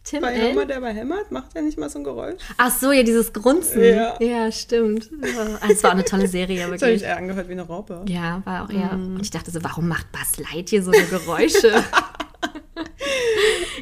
Tim 0.05 0.23
Bei 0.23 0.35
Hammer, 0.37 0.59
Allen? 0.59 0.68
der 0.68 0.81
bei 0.81 0.93
hämmert, 0.93 1.31
macht 1.31 1.55
er 1.55 1.62
nicht 1.62 1.79
mal 1.79 1.89
so 1.89 2.01
ein 2.01 2.05
Geräusch? 2.05 2.43
Ach 2.59 2.73
so, 2.77 2.91
ja, 2.91 3.05
dieses 3.05 3.33
Grunzen. 3.33 3.81
Ja. 3.85 4.20
Ja, 4.20 4.51
stimmt. 4.51 5.09
Ja, 5.23 5.70
Es 5.70 5.85
war 5.85 5.93
eine 5.93 6.05
tolle 6.05 6.27
Serie, 6.27 6.57
Das 6.59 6.64
habe 6.66 6.75
ich 6.75 6.81
wirklich. 6.83 7.03
eher 7.05 7.16
angehört 7.16 7.47
wie 7.49 7.53
eine 7.53 7.62
Raupe. 7.62 8.05
Ja, 8.09 8.43
war 8.45 8.64
auch 8.64 8.70
eher. 8.70 8.95
Mhm. 8.95 9.14
Und 9.14 9.23
ich 9.23 9.31
dachte 9.31 9.53
so, 9.53 9.62
warum 9.62 9.87
macht 9.87 10.11
Buzz 10.11 10.39
Lightyear 10.53 10.83
so 10.83 10.91
eine 10.91 11.05
Geräusche? 11.07 11.73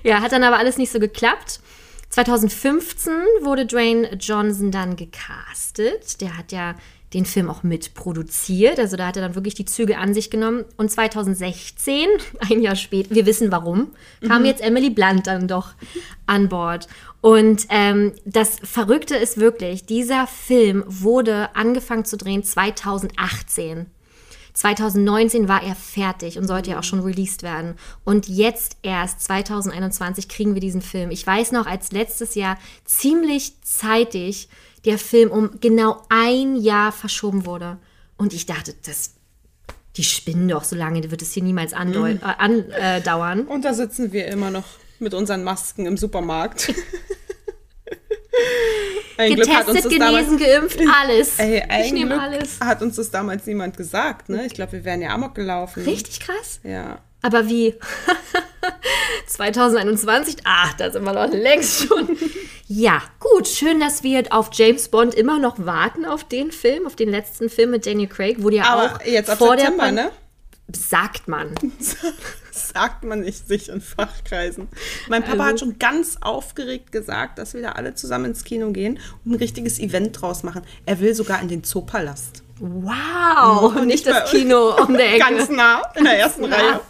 ja, 0.03 0.21
hat 0.21 0.33
dann 0.33 0.43
aber 0.43 0.59
alles 0.59 0.77
nicht 0.77 0.93
so 0.93 1.01
geklappt. 1.01 1.61
2015 2.11 3.13
wurde 3.43 3.67
Dwayne 3.67 4.15
Johnson 4.15 4.71
dann 4.71 4.97
gecastet. 4.97 6.21
Der 6.21 6.37
hat 6.37 6.53
ja 6.53 6.75
den 7.15 7.25
Film 7.25 7.51
auch 7.51 7.63
mitproduziert. 7.63 8.79
Also 8.79 8.97
da 8.97 9.07
hat 9.07 9.17
er 9.17 9.23
dann 9.23 9.35
wirklich 9.35 9.55
die 9.55 9.65
Züge 9.65 9.99
an 9.99 10.15
sich 10.15 10.31
genommen. 10.31 10.65
Und 10.77 10.91
2016, 10.91 12.09
ein 12.51 12.61
Jahr 12.61 12.77
später, 12.77 13.15
wir 13.15 13.27
wissen 13.27 13.51
warum, 13.51 13.89
kam 14.27 14.45
jetzt 14.45 14.63
Emily 14.63 14.91
Blunt 14.91 15.27
dann 15.27 15.49
doch 15.49 15.73
an 16.27 16.49
Bord. 16.49 16.89
Und 17.21 17.67
ähm, 17.69 18.13
das 18.25 18.59
Verrückte 18.63 19.17
ist 19.17 19.39
wirklich, 19.39 19.85
dieser 19.87 20.27
Film 20.27 20.85
wurde 20.87 21.55
angefangen 21.55 22.05
zu 22.05 22.17
drehen 22.17 22.45
2018. 22.45 23.87
2019 24.61 25.49
war 25.49 25.63
er 25.63 25.75
fertig 25.75 26.37
und 26.37 26.47
sollte 26.47 26.73
ja 26.73 26.79
auch 26.79 26.85
schon 26.85 27.01
released 27.01 27.43
werden. 27.43 27.77
Und 28.05 28.29
jetzt 28.29 28.77
erst 28.83 29.23
2021 29.23 30.29
kriegen 30.29 30.53
wir 30.53 30.61
diesen 30.61 30.83
Film. 30.83 31.11
Ich 31.11 31.27
weiß 31.27 31.53
noch, 31.53 31.65
als 31.67 31.93
letztes 31.93 32.35
Jahr 32.35 32.59
ziemlich 32.85 33.55
zeitig 33.63 34.51
der 34.85 34.99
Film 34.99 35.31
um 35.31 35.61
genau 35.63 36.03
ein 36.11 36.57
Jahr 36.57 36.93
verschoben 36.93 37.47
wurde. 37.47 37.79
Und 38.19 38.35
ich 38.35 38.45
dachte, 38.45 38.75
das, 38.85 39.15
die 39.97 40.05
spinnen 40.05 40.49
doch, 40.49 40.65
so 40.65 40.77
lange 40.77 41.11
wird 41.11 41.23
es 41.23 41.33
hier 41.33 41.43
niemals 41.43 41.73
andeu- 41.73 42.21
äh, 42.21 42.97
andauern. 42.99 43.47
Und 43.47 43.65
da 43.65 43.73
sitzen 43.73 44.13
wir 44.13 44.27
immer 44.27 44.51
noch 44.51 44.65
mit 44.99 45.15
unseren 45.15 45.43
Masken 45.43 45.87
im 45.87 45.97
Supermarkt. 45.97 46.75
Ein 49.17 49.35
Getestet, 49.37 49.85
das 49.85 49.89
damals- 49.89 50.27
genesen, 50.29 50.39
geimpft, 50.39 50.81
alles. 51.03 51.39
Ey, 51.39 51.63
ich 51.85 51.93
nehme 51.93 52.19
alles. 52.21 52.59
hat 52.61 52.81
uns 52.81 52.97
das 52.97 53.11
damals 53.11 53.45
niemand 53.47 53.77
gesagt, 53.77 54.29
ne? 54.31 54.47
Ich 54.47 54.55
glaube, 54.55 54.73
wir 54.73 54.85
wären 54.85 55.03
ja 55.03 55.11
amok 55.11 55.35
gelaufen. 55.35 55.83
Richtig 55.85 56.21
krass. 56.21 56.61
Ja. 56.63 57.01
Aber 57.23 57.47
wie? 57.49 57.75
2021? 59.27 60.37
Ach, 60.45 60.73
da 60.75 60.91
sind 60.91 61.05
wir 61.05 61.13
noch 61.13 61.31
längst 61.33 61.87
schon. 61.87 62.17
Ja, 62.67 63.03
gut. 63.19 63.47
Schön, 63.49 63.79
dass 63.81 64.03
wir 64.03 64.25
auf 64.31 64.51
James 64.53 64.89
Bond 64.89 65.15
immer 65.15 65.39
noch 65.39 65.57
warten 65.65 66.07
auf 66.07 66.25
den 66.25 66.51
Film, 66.51 66.87
auf 66.87 66.97
den 66.97 67.11
letzten 67.11 67.51
Film 67.51 67.73
mit 67.73 67.85
Daniel 67.87 68.09
Craig. 68.09 68.43
Wurde 68.43 68.57
ja 68.57 68.75
auch 68.95 69.05
jetzt 69.05 69.29
ab 69.31 69.39
vor 69.39 69.57
September, 69.57 69.85
der 69.85 69.87
Pan- 69.87 69.95
ne? 70.07 70.11
Sagt 70.75 71.29
man. 71.29 71.55
Sagt 72.69 73.05
man 73.05 73.21
nicht 73.21 73.49
sich 73.49 73.69
in 73.69 73.81
Fachkreisen. 73.81 74.69
Mein 75.09 75.23
Papa 75.23 75.45
Also 75.45 75.45
hat 75.45 75.61
schon 75.61 75.79
ganz 75.79 76.19
aufgeregt 76.21 76.93
gesagt, 76.93 77.39
dass 77.39 77.55
wir 77.55 77.63
da 77.63 77.73
alle 77.73 77.95
zusammen 77.95 78.27
ins 78.27 78.45
Kino 78.45 78.71
gehen 78.71 78.99
und 79.25 79.33
ein 79.33 79.37
richtiges 79.37 79.79
Event 79.79 80.21
draus 80.21 80.43
machen. 80.43 80.63
Er 80.87 81.01
will 81.01 81.15
sogar 81.15 81.41
in 81.43 81.49
den 81.49 81.65
Zoopalast. 81.65 82.43
Wow. 82.61 83.75
Und 83.75 83.87
nicht 83.87 84.07
das. 84.07 84.31
Kino 84.31 84.75
um 84.77 84.93
der 84.93 85.15
Ecke. 85.15 85.19
Ganz 85.19 85.49
nah, 85.49 85.83
in 85.97 86.05
der 86.05 86.19
ersten 86.19 86.49
nah. 86.49 86.57
Reihe. 86.57 86.81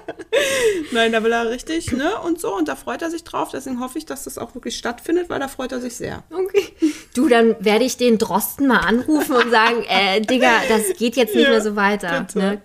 Nein, 0.92 1.12
da 1.12 1.22
will 1.22 1.32
er 1.32 1.48
richtig, 1.48 1.92
ne? 1.92 2.18
Und 2.20 2.40
so, 2.40 2.54
und 2.54 2.68
da 2.68 2.74
freut 2.74 3.02
er 3.02 3.10
sich 3.10 3.22
drauf. 3.22 3.50
Deswegen 3.52 3.80
hoffe 3.80 3.98
ich, 3.98 4.06
dass 4.06 4.24
das 4.24 4.36
auch 4.36 4.54
wirklich 4.54 4.76
stattfindet, 4.76 5.30
weil 5.30 5.38
da 5.38 5.48
freut 5.48 5.72
er 5.72 5.80
sich 5.80 5.96
sehr. 5.96 6.24
Okay. 6.30 6.72
Du, 7.14 7.28
dann 7.28 7.54
werde 7.60 7.84
ich 7.84 7.96
den 7.96 8.18
Drosten 8.18 8.66
mal 8.66 8.80
anrufen 8.80 9.36
und 9.36 9.50
sagen, 9.50 9.84
äh, 9.88 10.20
Digga, 10.20 10.50
das 10.68 10.98
geht 10.98 11.16
jetzt 11.16 11.34
nicht 11.34 11.44
Ja, 11.44 11.50
mehr 11.50 11.62
so 11.62 11.76
weiter. 11.76 12.26
Ne? 12.34 12.60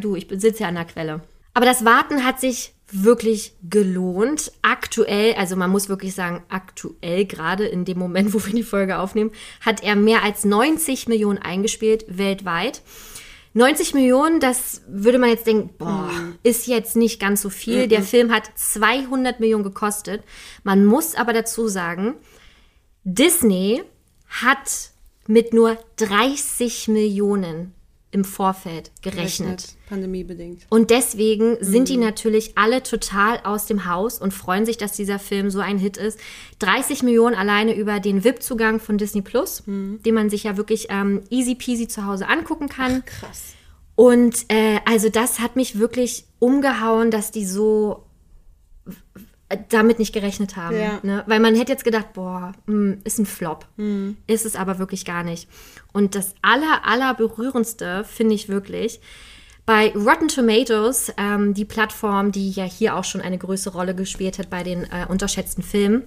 Du, 0.00 0.16
ich 0.16 0.26
sitze 0.30 0.62
ja 0.62 0.68
an 0.68 0.76
der 0.76 0.86
Quelle. 0.86 1.20
Aber 1.54 1.66
das 1.66 1.84
Warten 1.84 2.24
hat 2.24 2.40
sich 2.40 2.74
wirklich 2.90 3.54
gelohnt. 3.68 4.52
Aktuell, 4.62 5.34
also 5.34 5.56
man 5.56 5.70
muss 5.70 5.88
wirklich 5.88 6.14
sagen, 6.14 6.42
aktuell, 6.48 7.24
gerade 7.24 7.66
in 7.66 7.84
dem 7.84 7.98
Moment, 7.98 8.34
wo 8.34 8.44
wir 8.44 8.52
die 8.52 8.62
Folge 8.62 8.98
aufnehmen, 8.98 9.32
hat 9.60 9.82
er 9.82 9.96
mehr 9.96 10.22
als 10.22 10.44
90 10.44 11.08
Millionen 11.08 11.38
eingespielt 11.38 12.04
weltweit. 12.08 12.82
90 13.54 13.92
Millionen, 13.92 14.40
das 14.40 14.80
würde 14.88 15.18
man 15.18 15.28
jetzt 15.28 15.46
denken, 15.46 15.70
boah, 15.76 16.10
ist 16.42 16.66
jetzt 16.66 16.96
nicht 16.96 17.20
ganz 17.20 17.42
so 17.42 17.50
viel. 17.50 17.86
Der 17.86 18.02
Film 18.02 18.32
hat 18.32 18.50
200 18.54 19.40
Millionen 19.40 19.64
gekostet. 19.64 20.22
Man 20.64 20.86
muss 20.86 21.14
aber 21.14 21.34
dazu 21.34 21.68
sagen, 21.68 22.14
Disney 23.04 23.82
hat 24.28 24.92
mit 25.26 25.52
nur 25.52 25.76
30 25.96 26.88
Millionen 26.88 27.74
im 28.12 28.24
Vorfeld 28.24 28.92
gerechnet. 29.02 29.74
Pandemiebedingt. 29.88 30.66
Und 30.68 30.90
deswegen 30.90 31.56
sind 31.60 31.80
Mhm. 31.82 31.84
die 31.86 31.96
natürlich 31.96 32.56
alle 32.56 32.82
total 32.82 33.40
aus 33.42 33.66
dem 33.66 33.86
Haus 33.86 34.18
und 34.20 34.32
freuen 34.32 34.66
sich, 34.66 34.76
dass 34.76 34.92
dieser 34.92 35.18
Film 35.18 35.50
so 35.50 35.60
ein 35.60 35.78
Hit 35.78 35.96
ist. 35.96 36.18
30 36.60 37.02
Millionen 37.02 37.34
alleine 37.34 37.74
über 37.74 37.98
den 38.00 38.22
VIP-Zugang 38.22 38.80
von 38.80 38.98
Disney 38.98 39.22
Plus, 39.22 39.66
Mhm. 39.66 40.00
den 40.04 40.14
man 40.14 40.30
sich 40.30 40.44
ja 40.44 40.56
wirklich 40.56 40.86
ähm, 40.90 41.22
easy 41.30 41.54
peasy 41.54 41.88
zu 41.88 42.06
Hause 42.06 42.28
angucken 42.28 42.68
kann. 42.68 43.02
Krass. 43.06 43.54
Und 43.94 44.44
äh, 44.48 44.78
also 44.84 45.08
das 45.08 45.40
hat 45.40 45.56
mich 45.56 45.78
wirklich 45.78 46.24
umgehauen, 46.38 47.10
dass 47.10 47.30
die 47.30 47.46
so 47.46 48.04
damit 49.68 49.98
nicht 49.98 50.12
gerechnet 50.12 50.56
haben. 50.56 50.76
Ja. 50.76 51.00
Ne? 51.02 51.24
Weil 51.26 51.40
man 51.40 51.54
hätte 51.54 51.72
jetzt 51.72 51.84
gedacht, 51.84 52.12
boah, 52.12 52.52
mh, 52.66 52.98
ist 53.04 53.18
ein 53.18 53.26
Flop. 53.26 53.66
Ist 54.26 54.46
es 54.46 54.56
aber 54.56 54.78
wirklich 54.78 55.04
gar 55.04 55.22
nicht. 55.22 55.48
Und 55.92 56.14
das 56.14 56.34
aller, 56.42 56.84
aller 56.84 57.14
berührendste 57.14 58.04
finde 58.04 58.34
ich 58.34 58.48
wirklich, 58.48 59.00
bei 59.64 59.92
Rotten 59.94 60.28
Tomatoes, 60.28 61.12
ähm, 61.16 61.54
die 61.54 61.64
Plattform, 61.64 62.32
die 62.32 62.50
ja 62.50 62.64
hier 62.64 62.96
auch 62.96 63.04
schon 63.04 63.20
eine 63.20 63.38
größere 63.38 63.76
Rolle 63.76 63.94
gespielt 63.94 64.38
hat 64.38 64.50
bei 64.50 64.62
den 64.62 64.84
äh, 64.84 65.06
unterschätzten 65.08 65.62
Filmen, 65.62 66.02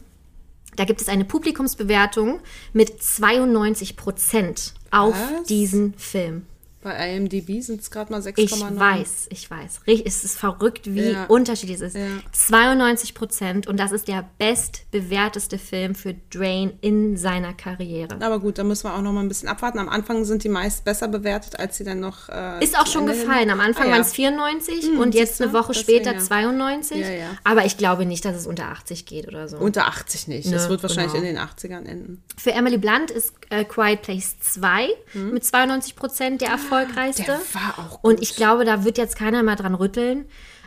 da 0.76 0.84
gibt 0.84 1.02
es 1.02 1.08
eine 1.08 1.24
Publikumsbewertung 1.24 2.42
mit 2.74 3.02
92 3.02 3.96
Prozent 3.96 4.74
auf 4.92 5.16
Was? 5.16 5.44
diesen 5.48 5.94
Film. 5.94 6.46
Bei 6.86 7.16
IMDb 7.16 7.62
sind 7.62 7.82
es 7.82 7.90
gerade 7.90 8.12
mal 8.12 8.22
6,9. 8.22 8.44
Ich 8.44 8.62
weiß, 8.80 9.26
ich 9.32 9.49
weiß. 9.49 9.80
Es 10.06 10.24
ist 10.24 10.38
verrückt, 10.38 10.82
wie 10.94 11.14
Ja. 11.14 11.26
unterschiedlich 11.26 11.78
es 11.78 11.82
ist. 11.82 11.95
Ja. 11.95 12.06
92 12.32 13.16
Prozent 13.16 13.66
und 13.66 13.80
das 13.80 13.91
ist 13.91 14.07
der 14.07 14.24
bestbewerteste 14.38 15.57
Film 15.57 15.95
für 15.95 16.14
Drain 16.32 16.74
in 16.82 17.18
seiner 17.18 17.53
Karriere. 17.56 18.18
Aber 18.22 18.40
gut, 18.40 18.60
da 18.60 18.64
müssen 18.64 18.84
wir 18.84 18.94
auch 18.94 19.02
noch 19.02 19.14
mal 19.14 19.22
ein 19.22 19.28
bisschen 19.28 19.49
abwarten. 19.49 19.80
Am 19.80 19.90
Anfang 19.90 20.26
sind 20.26 20.44
die 20.44 20.49
meist 20.49 20.86
besser 20.86 21.07
bewertet, 21.07 21.60
als 21.60 21.78
sie 21.78 21.84
dann 21.84 21.99
noch. 22.02 22.30
Äh, 22.30 22.64
Ist 22.64 22.78
auch 22.80 22.86
schon 22.86 23.07
gefallen. 23.07 23.49
Am 23.49 23.60
Anfang 23.62 23.88
Ah, 23.88 23.91
waren 23.91 24.02
ja. 24.02 24.06
es 24.06 24.14
94 24.14 24.86
Hm, 24.86 24.99
und 24.99 25.16
jetzt 25.16 25.41
eine 25.41 25.53
Woche 25.53 25.74
später 25.74 26.14
ja. 26.14 26.20
92. 26.20 26.98
Ja, 26.99 27.10
ja. 27.10 27.30
Aber 27.44 27.66
ich 27.66 27.78
glaube 27.78 28.06
nicht, 28.06 28.24
dass 28.26 28.36
es 28.36 28.45
unter 28.45 28.66
80 28.68 29.07
geht 29.07 29.28
oder 29.28 29.48
so. 29.48 29.57
Unter 29.57 29.88
80 29.88 30.28
nicht. 30.28 30.53
das 30.53 30.66
Ne, 30.66 30.70
wird 30.70 30.84
wahrscheinlich 30.84 31.14
genau. 31.14 31.26
in 31.28 31.36
den 31.36 31.44
80ern 31.44 31.86
enden. 31.88 32.24
Für 32.38 32.52
Emily 32.52 32.78
Blunt 32.78 33.10
ist 33.10 33.34
äh, 33.49 33.64
Quiet 33.66 34.03
Place 34.03 34.36
2 34.40 34.90
mit 35.16 35.44
92 35.44 35.95
Prozent 35.95 36.41
der 36.41 36.53
erfolgreichste. 36.76 37.24
Der 37.24 37.40
war 37.54 37.80
auch 37.80 38.00
Und 38.04 38.16
gut. 38.16 38.24
ich 38.24 38.36
glaube, 38.36 38.66
da 38.66 38.84
wird 38.84 38.98
jetzt 38.98 39.18
keiner 39.18 39.44
mehr 39.44 39.56
dran 39.56 39.76
rütteln. 39.76 40.26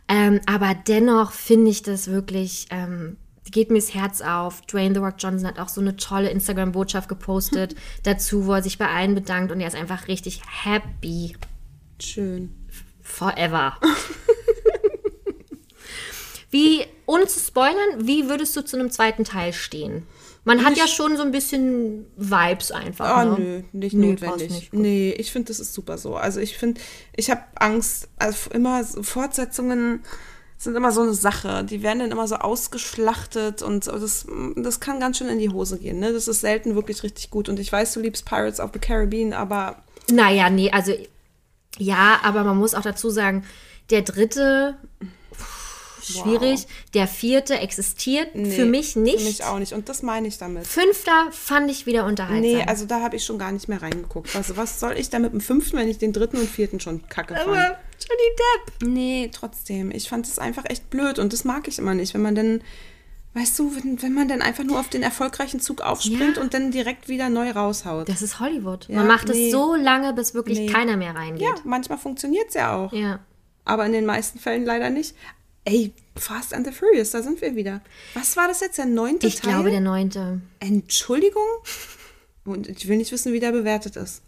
Ähm, 0.08 0.40
aber 0.46 0.74
dennoch 0.74 1.32
finde 1.32 1.70
ich 1.70 1.82
das 1.82 2.08
wirklich, 2.08 2.66
ähm, 2.70 3.16
geht 3.44 3.70
mir 3.70 3.78
das 3.78 3.94
Herz 3.94 4.20
auf. 4.20 4.62
Dwayne 4.62 4.94
The 4.94 5.00
Rock 5.00 5.16
Johnson 5.18 5.46
hat 5.46 5.58
auch 5.58 5.68
so 5.68 5.80
eine 5.80 5.96
tolle 5.96 6.30
Instagram-Botschaft 6.30 7.08
gepostet 7.08 7.74
dazu, 8.04 8.46
wo 8.46 8.54
er 8.54 8.62
sich 8.62 8.78
bei 8.78 8.88
allen 8.88 9.14
bedankt 9.14 9.52
und 9.52 9.60
er 9.60 9.68
ist 9.68 9.76
einfach 9.76 10.08
richtig 10.08 10.40
happy 10.64 11.36
Schön. 12.00 12.54
forever. 13.02 13.76
wie, 16.50 16.84
ohne 17.06 17.26
zu 17.26 17.40
spoilern, 17.40 18.06
wie 18.06 18.28
würdest 18.28 18.56
du 18.56 18.64
zu 18.64 18.78
einem 18.78 18.90
zweiten 18.90 19.24
Teil 19.24 19.52
stehen? 19.52 20.06
Man 20.44 20.64
hat 20.64 20.76
ja 20.76 20.86
schon 20.86 21.16
so 21.16 21.22
ein 21.22 21.30
bisschen 21.30 22.06
Vibes 22.16 22.70
einfach. 22.72 23.04
Ah, 23.06 23.24
ne? 23.24 23.38
nö, 23.38 23.62
nicht 23.72 23.94
Nö, 23.94 24.10
notwendig. 24.10 24.50
nicht. 24.50 24.72
Nee, 24.72 25.10
ich 25.18 25.30
finde, 25.30 25.48
das 25.48 25.60
ist 25.60 25.74
super 25.74 25.98
so. 25.98 26.16
Also 26.16 26.40
ich 26.40 26.56
finde, 26.56 26.80
ich 27.16 27.30
habe 27.30 27.42
Angst, 27.56 28.08
also 28.18 28.50
immer 28.50 28.82
so 28.84 29.02
Fortsetzungen 29.02 30.02
sind 30.56 30.74
immer 30.74 30.90
so 30.90 31.02
eine 31.02 31.14
Sache. 31.14 31.64
Die 31.64 31.82
werden 31.82 32.00
dann 32.00 32.10
immer 32.10 32.26
so 32.26 32.36
ausgeschlachtet 32.36 33.62
und 33.62 33.86
das, 33.86 34.26
das 34.56 34.80
kann 34.80 34.98
ganz 35.00 35.18
schön 35.18 35.28
in 35.28 35.38
die 35.38 35.50
Hose 35.50 35.78
gehen. 35.78 36.00
Ne? 36.00 36.12
Das 36.12 36.26
ist 36.26 36.40
selten 36.40 36.74
wirklich 36.74 37.02
richtig 37.02 37.30
gut. 37.30 37.48
Und 37.48 37.60
ich 37.60 37.70
weiß, 37.70 37.92
du 37.94 38.00
liebst 38.00 38.24
Pirates 38.24 38.58
of 38.58 38.70
the 38.72 38.78
Caribbean, 38.80 39.32
aber 39.32 39.82
Naja, 40.10 40.50
nee, 40.50 40.70
also 40.70 40.92
ja, 41.78 42.18
aber 42.22 42.42
man 42.42 42.56
muss 42.56 42.74
auch 42.74 42.82
dazu 42.82 43.10
sagen, 43.10 43.44
der 43.90 44.02
dritte 44.02 44.76
schwierig, 46.12 46.66
der 46.94 47.06
vierte 47.06 47.58
existiert 47.58 48.34
nee, 48.34 48.50
für 48.50 48.64
mich 48.64 48.96
nicht. 48.96 49.18
Für 49.18 49.24
mich 49.24 49.44
auch 49.44 49.58
nicht. 49.58 49.72
Und 49.72 49.88
das 49.88 50.02
meine 50.02 50.28
ich 50.28 50.38
damit. 50.38 50.66
Fünfter 50.66 51.28
fand 51.30 51.70
ich 51.70 51.86
wieder 51.86 52.04
unterhaltsam. 52.06 52.40
Nee, 52.40 52.62
also 52.66 52.84
da 52.86 53.00
habe 53.00 53.16
ich 53.16 53.24
schon 53.24 53.38
gar 53.38 53.52
nicht 53.52 53.68
mehr 53.68 53.82
reingeguckt. 53.82 54.34
Also 54.36 54.56
was 54.56 54.80
soll 54.80 54.94
ich 54.98 55.10
da 55.10 55.18
mit 55.18 55.32
dem 55.32 55.40
fünften, 55.40 55.76
wenn 55.76 55.88
ich 55.88 55.98
den 55.98 56.12
dritten 56.12 56.38
und 56.38 56.48
vierten 56.48 56.80
schon 56.80 57.06
kacke 57.08 57.34
fand? 57.34 57.46
aber 57.48 57.78
Johnny 58.00 58.36
Depp. 58.80 58.88
Nee, 58.88 59.30
trotzdem. 59.32 59.90
Ich 59.90 60.08
fand 60.08 60.26
es 60.26 60.38
einfach 60.38 60.64
echt 60.68 60.88
blöd 60.90 61.18
und 61.18 61.32
das 61.32 61.44
mag 61.44 61.66
ich 61.68 61.78
immer 61.78 61.94
nicht, 61.94 62.14
wenn 62.14 62.22
man 62.22 62.34
dann, 62.36 62.62
weißt 63.34 63.58
du, 63.58 63.74
wenn, 63.76 64.00
wenn 64.02 64.14
man 64.14 64.28
dann 64.28 64.40
einfach 64.40 64.62
nur 64.64 64.78
auf 64.78 64.88
den 64.88 65.02
erfolgreichen 65.02 65.58
Zug 65.60 65.80
aufspringt 65.80 66.36
Ja. 66.36 66.42
und 66.42 66.54
dann 66.54 66.70
direkt 66.70 67.08
wieder 67.08 67.28
neu 67.28 67.50
raushaut. 67.50 68.08
Das 68.08 68.22
ist 68.22 68.38
Hollywood. 68.40 68.88
Ja, 68.88 68.96
man 68.98 69.08
macht 69.08 69.28
nee. 69.28 69.46
es 69.46 69.52
so 69.52 69.74
lange, 69.74 70.12
bis 70.12 70.32
wirklich 70.34 70.58
Nee. 70.60 70.66
keiner 70.66 70.96
mehr 70.96 71.14
reingeht. 71.14 71.42
ja, 71.42 71.54
manchmal 71.64 71.98
funktioniert 71.98 72.48
es 72.48 72.54
ja 72.54 72.76
auch, 72.76 72.92
Ja. 72.92 73.18
aber 73.64 73.84
in 73.86 73.92
den 73.92 74.06
meisten 74.06 74.38
Fällen 74.38 74.64
leider 74.64 74.90
nicht. 74.90 75.14
Ey, 75.64 75.92
Fast 76.16 76.54
and 76.54 76.66
the 76.66 76.72
Furious, 76.72 77.10
da 77.10 77.22
sind 77.22 77.40
wir 77.40 77.54
wieder. 77.54 77.80
Was 78.14 78.36
war 78.36 78.48
das 78.48 78.60
jetzt, 78.60 78.78
der 78.78 78.86
neunte 78.86 79.26
Ich 79.26 79.36
Teil? 79.36 79.52
glaube, 79.52 79.70
der 79.70 79.80
neunte. 79.80 80.40
Entschuldigung? 80.60 81.42
Und 82.44 82.68
ich 82.68 82.88
will 82.88 82.96
nicht 82.96 83.12
wissen, 83.12 83.32
wie 83.32 83.40
der 83.40 83.52
bewertet 83.52 83.96
ist. 83.96 84.22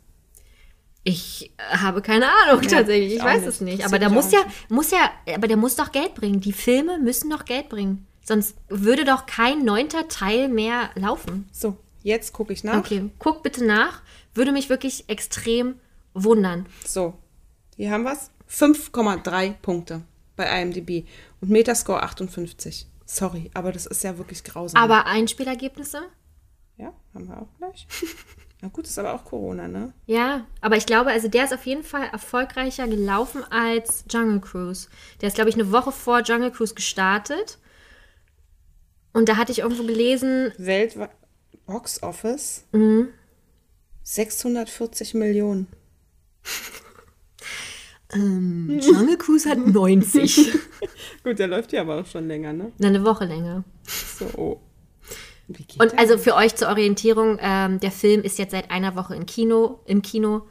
Ich 1.03 1.51
habe 1.59 2.03
keine 2.03 2.27
Ahnung 2.29 2.63
tatsächlich. 2.63 3.13
Ich 3.13 3.19
ich 3.19 3.25
weiß 3.25 3.41
nicht. 3.41 3.49
es 3.49 3.61
nicht. 3.63 3.85
Aber 3.87 3.99
der 3.99 4.11
mich 4.11 4.17
muss 4.17 4.33
ja, 4.33 4.41
muss 4.69 4.91
ja, 4.91 5.11
aber 5.35 5.49
der 5.49 5.57
muss 5.57 5.77
doch 5.77 5.93
Geld 5.93 6.15
bringen. 6.15 6.41
Die 6.41 6.53
Filme 6.53 6.99
müssen 6.99 7.31
doch 7.31 7.47
Geld 7.47 7.71
bringen. 7.71 8.07
Sonst 8.23 8.55
würde 8.69 9.05
doch 9.05 9.25
kein 9.27 9.65
neunter 9.65 10.09
Teil 10.09 10.49
mehr 10.49 10.91
laufen. 10.95 11.49
So, 11.53 11.77
jetzt 12.03 12.33
gucke 12.35 12.53
ich 12.53 12.65
nach. 12.65 12.79
Okay, 12.79 13.09
guck 13.19 13.43
bitte 13.43 13.65
nach. 13.65 14.03
Würde 14.35 14.53
mich 14.53 14.69
wirklich 14.69 15.09
extrem 15.09 15.77
wundern. 16.13 16.67
So, 16.85 17.15
hier 17.77 17.91
haben 17.91 18.05
wir 18.05 18.13
es. 18.13 18.31
5,3 18.51 19.55
Punkte 19.63 20.03
bei 20.41 20.63
IMDb 20.63 21.07
und 21.41 21.51
Metascore 21.51 22.03
58. 22.03 22.87
Sorry, 23.05 23.51
aber 23.55 23.73
das 23.73 23.87
ist 23.87 24.03
ja 24.05 24.17
wirklich 24.19 24.43
grausam. 24.45 24.81
Aber 24.83 25.07
Einspielergebnisse? 25.07 26.03
Ja, 26.79 26.93
haben 27.15 27.29
wir 27.29 27.43
auch 27.43 27.49
gleich. 27.59 27.87
Na 28.63 28.69
gut, 28.69 28.87
ist 28.87 28.99
aber 28.99 29.15
auch 29.15 29.25
Corona, 29.25 29.69
ne? 29.69 29.93
Ja, 30.07 30.47
aber 30.61 30.77
ich 30.77 30.87
glaube, 30.87 31.11
also 31.11 31.29
der 31.29 31.45
ist 31.45 31.53
auf 31.55 31.67
jeden 31.67 31.83
Fall 31.83 32.09
erfolgreicher 32.13 32.87
gelaufen 32.89 33.43
als 33.51 34.05
Jungle 34.11 34.41
Cruise. 34.41 34.89
Der 35.21 35.29
ist, 35.29 35.35
glaube 35.35 35.51
ich, 35.51 35.57
eine 35.57 35.73
Woche 35.73 35.93
vor 35.93 36.21
Jungle 36.23 36.51
Cruise 36.51 36.75
gestartet. 36.75 37.59
Und 39.13 39.29
da 39.29 39.37
hatte 39.37 39.53
ich 39.53 39.59
irgendwo 39.61 39.83
gelesen, 39.85 40.53
Weltweit 40.59 41.11
Box 41.67 42.03
Office 42.03 42.65
Mhm. 42.73 43.09
640 44.03 45.15
Millionen. 45.15 45.67
Jungle 48.81 49.17
Cruise 49.17 49.49
hat 49.49 49.59
90. 49.59 50.53
Gut, 51.25 51.39
der 51.39 51.49
läuft 51.49 51.73
ja 51.73 51.83
aber 51.83 52.01
auch 52.01 52.07
schon 52.07 52.27
länger, 52.27 52.53
ne? 52.53 52.73
Na, 52.79 52.89
eine 52.89 53.05
Woche 53.05 53.25
länger. 53.25 53.65
So, 53.85 54.27
oh. 54.37 54.61
Und 55.79 55.99
also 55.99 56.17
für 56.17 56.37
euch 56.37 56.55
zur 56.55 56.69
Orientierung, 56.69 57.39
ähm, 57.41 57.81
der 57.81 57.91
Film 57.91 58.23
ist 58.23 58.39
jetzt 58.39 58.53
seit 58.53 58.71
einer 58.71 58.95
Woche 58.95 59.17
im 59.17 59.27
Kino, 59.27 59.81
im 59.85 60.01
Kino 60.01 60.43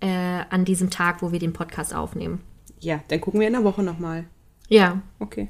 äh, 0.00 0.08
an 0.50 0.64
diesem 0.66 0.90
Tag, 0.90 1.22
wo 1.22 1.32
wir 1.32 1.38
den 1.38 1.54
Podcast 1.54 1.94
aufnehmen. 1.94 2.42
Ja, 2.80 3.00
dann 3.08 3.20
gucken 3.20 3.40
wir 3.40 3.46
in 3.46 3.54
der 3.54 3.64
Woche 3.64 3.82
nochmal. 3.82 4.26
Ja. 4.68 5.00
Okay. 5.18 5.48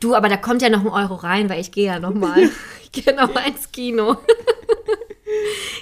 Du, 0.00 0.14
aber 0.14 0.28
da 0.28 0.36
kommt 0.36 0.62
ja 0.62 0.68
noch 0.68 0.80
ein 0.80 0.88
Euro 0.88 1.14
rein, 1.14 1.48
weil 1.48 1.60
ich 1.60 1.72
gehe 1.72 1.86
ja 1.86 1.98
noch 1.98 2.14
mal. 2.14 2.50
ich 2.82 2.92
gehe 2.92 3.14
noch 3.14 3.32
mal 3.32 3.46
ins 3.46 3.70
Kino. 3.72 4.16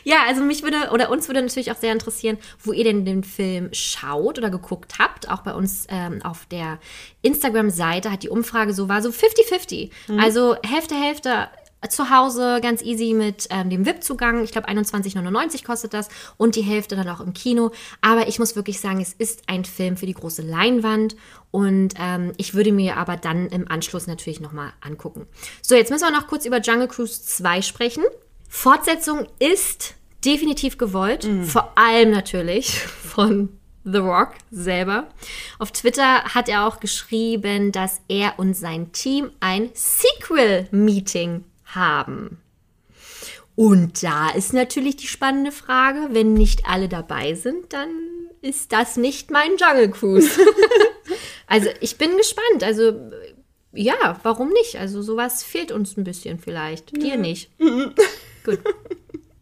ja, 0.04 0.18
also 0.26 0.42
mich 0.42 0.62
würde, 0.62 0.90
oder 0.92 1.10
uns 1.10 1.28
würde 1.28 1.42
natürlich 1.42 1.72
auch 1.72 1.76
sehr 1.76 1.92
interessieren, 1.92 2.38
wo 2.62 2.72
ihr 2.72 2.84
denn 2.84 3.04
den 3.04 3.24
Film 3.24 3.70
schaut 3.72 4.38
oder 4.38 4.50
geguckt 4.50 4.98
habt. 4.98 5.30
Auch 5.30 5.42
bei 5.42 5.54
uns 5.54 5.86
ähm, 5.88 6.22
auf 6.22 6.46
der 6.46 6.78
Instagram-Seite 7.22 8.10
hat 8.10 8.22
die 8.22 8.28
Umfrage 8.28 8.72
so, 8.72 8.88
war 8.88 9.02
so 9.02 9.10
50-50. 9.10 9.90
Also 10.18 10.56
Hälfte, 10.62 10.94
Hälfte 10.94 11.48
zu 11.88 12.10
Hause 12.10 12.60
ganz 12.62 12.82
easy 12.82 13.14
mit 13.14 13.46
ähm, 13.50 13.70
dem 13.70 13.86
VIP-Zugang. 13.86 14.44
Ich 14.44 14.52
glaube, 14.52 14.68
21,99 14.68 15.64
kostet 15.64 15.94
das 15.94 16.08
und 16.36 16.56
die 16.56 16.62
Hälfte 16.62 16.94
dann 16.94 17.08
auch 17.08 17.20
im 17.20 17.32
Kino. 17.32 17.70
Aber 18.02 18.28
ich 18.28 18.38
muss 18.38 18.54
wirklich 18.54 18.80
sagen, 18.80 19.00
es 19.00 19.14
ist 19.14 19.44
ein 19.46 19.64
Film 19.64 19.96
für 19.96 20.06
die 20.06 20.14
große 20.14 20.42
Leinwand 20.42 21.16
und 21.50 21.94
ähm, 21.98 22.32
ich 22.36 22.54
würde 22.54 22.72
mir 22.72 22.96
aber 22.98 23.16
dann 23.16 23.48
im 23.48 23.70
Anschluss 23.70 24.06
natürlich 24.06 24.40
nochmal 24.40 24.72
angucken. 24.82 25.26
So, 25.62 25.74
jetzt 25.74 25.90
müssen 25.90 26.04
wir 26.04 26.10
noch 26.10 26.26
kurz 26.26 26.44
über 26.44 26.60
Jungle 26.60 26.88
Cruise 26.88 27.22
2 27.22 27.62
sprechen. 27.62 28.04
Fortsetzung 28.50 29.26
ist 29.38 29.94
definitiv 30.24 30.76
gewollt, 30.76 31.26
vor 31.44 31.72
allem 31.78 32.10
natürlich 32.10 32.78
von 32.78 33.48
The 33.84 33.98
Rock 33.98 34.32
selber. 34.50 35.08
Auf 35.58 35.72
Twitter 35.72 36.24
hat 36.24 36.48
er 36.48 36.66
auch 36.66 36.80
geschrieben, 36.80 37.72
dass 37.72 38.02
er 38.08 38.38
und 38.38 38.54
sein 38.54 38.92
Team 38.92 39.30
ein 39.40 39.70
Sequel-Meeting 39.72 41.44
haben. 41.64 42.42
Und 43.54 44.02
da 44.02 44.30
ist 44.30 44.52
natürlich 44.52 44.96
die 44.96 45.06
spannende 45.06 45.52
Frage, 45.52 46.08
wenn 46.10 46.34
nicht 46.34 46.66
alle 46.66 46.88
dabei 46.88 47.34
sind, 47.34 47.72
dann 47.72 47.88
ist 48.42 48.72
das 48.72 48.96
nicht 48.96 49.30
mein 49.30 49.56
Jungle 49.58 49.90
Cruise. 49.90 50.30
also 51.46 51.68
ich 51.80 51.96
bin 51.96 52.16
gespannt. 52.16 52.64
Also 52.64 52.92
ja, 53.72 54.18
warum 54.24 54.50
nicht? 54.50 54.76
Also 54.76 55.02
sowas 55.02 55.44
fehlt 55.44 55.72
uns 55.72 55.96
ein 55.96 56.04
bisschen 56.04 56.38
vielleicht. 56.38 56.96
Dir 56.96 57.16
nicht. 57.16 57.50
Gut. 58.44 58.58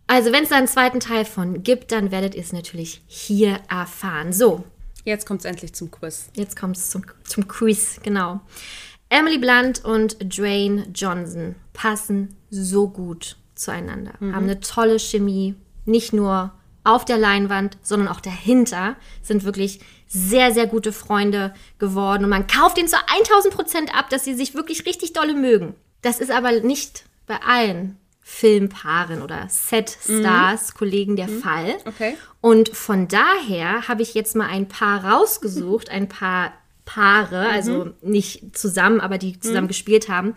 Also 0.07 0.33
wenn 0.33 0.45
es 0.45 0.49
da 0.49 0.57
einen 0.57 0.69
zweiten 0.69 1.01
Teil 1.01 1.27
von 1.27 1.63
gibt, 1.63 1.93
dann 1.93 2.11
werdet 2.11 2.35
ihr 2.35 2.41
es 2.41 2.53
natürlich 2.53 3.03
hier 3.07 3.61
erfahren. 3.69 4.33
So, 4.33 4.65
Jetzt 5.09 5.25
kommt 5.25 5.41
es 5.41 5.47
endlich 5.47 5.73
zum 5.73 5.91
Quiz. 5.91 6.29
Jetzt 6.35 6.55
kommt 6.55 6.77
es 6.77 6.91
zum, 6.91 7.03
zum 7.25 7.49
Quiz, 7.49 7.99
genau. 8.03 8.41
Emily 9.09 9.39
Blunt 9.39 9.83
und 9.83 10.19
Dwayne 10.21 10.87
Johnson 10.95 11.55
passen 11.73 12.37
so 12.51 12.89
gut 12.89 13.37
zueinander, 13.55 14.13
haben 14.21 14.45
eine 14.45 14.61
tolle 14.61 14.99
Chemie, 14.99 15.55
nicht 15.87 16.13
nur 16.13 16.53
auf 16.85 17.07
der 17.07 17.17
Leinwand, 17.17 17.79
sondern 17.81 18.09
auch 18.09 18.21
dahinter, 18.21 18.97
sind 19.23 19.45
wirklich 19.45 19.81
sehr, 20.07 20.53
sehr 20.53 20.67
gute 20.67 20.93
Freunde 20.93 21.55
geworden 21.79 22.25
und 22.25 22.31
man 22.31 22.47
kauft 22.47 22.77
ihnen 22.77 22.89
zu 22.89 22.99
1000 22.99 23.55
Prozent 23.55 23.99
ab, 23.99 24.11
dass 24.11 24.25
sie 24.25 24.35
sich 24.35 24.55
wirklich 24.55 24.85
richtig 24.85 25.15
dolle 25.15 25.35
mögen. 25.35 25.75
Das 26.03 26.21
ist 26.21 26.31
aber 26.31 26.61
nicht 26.61 27.05
bei 27.27 27.41
allen 27.41 27.97
Filmpaaren 28.31 29.23
oder 29.23 29.49
Set-Stars, 29.49 30.75
Kollegen 30.75 31.17
der 31.17 31.29
Fall. 31.29 31.77
Okay. 31.87 32.15
Und 32.43 32.69
von 32.69 33.09
daher 33.09 33.89
habe 33.89 34.03
ich 34.03 34.13
jetzt 34.13 34.37
mal 34.37 34.47
ein 34.47 34.69
paar 34.69 35.03
rausgesucht, 35.03 35.89
ein 35.89 36.11
paar 36.11 36.53
Paare, 36.85 37.49
also 37.49 37.91
nicht 38.03 38.57
zusammen, 38.57 39.01
aber 39.01 39.17
die 39.17 39.41
zusammen 39.41 39.67
gespielt 39.67 40.11
haben, 40.11 40.35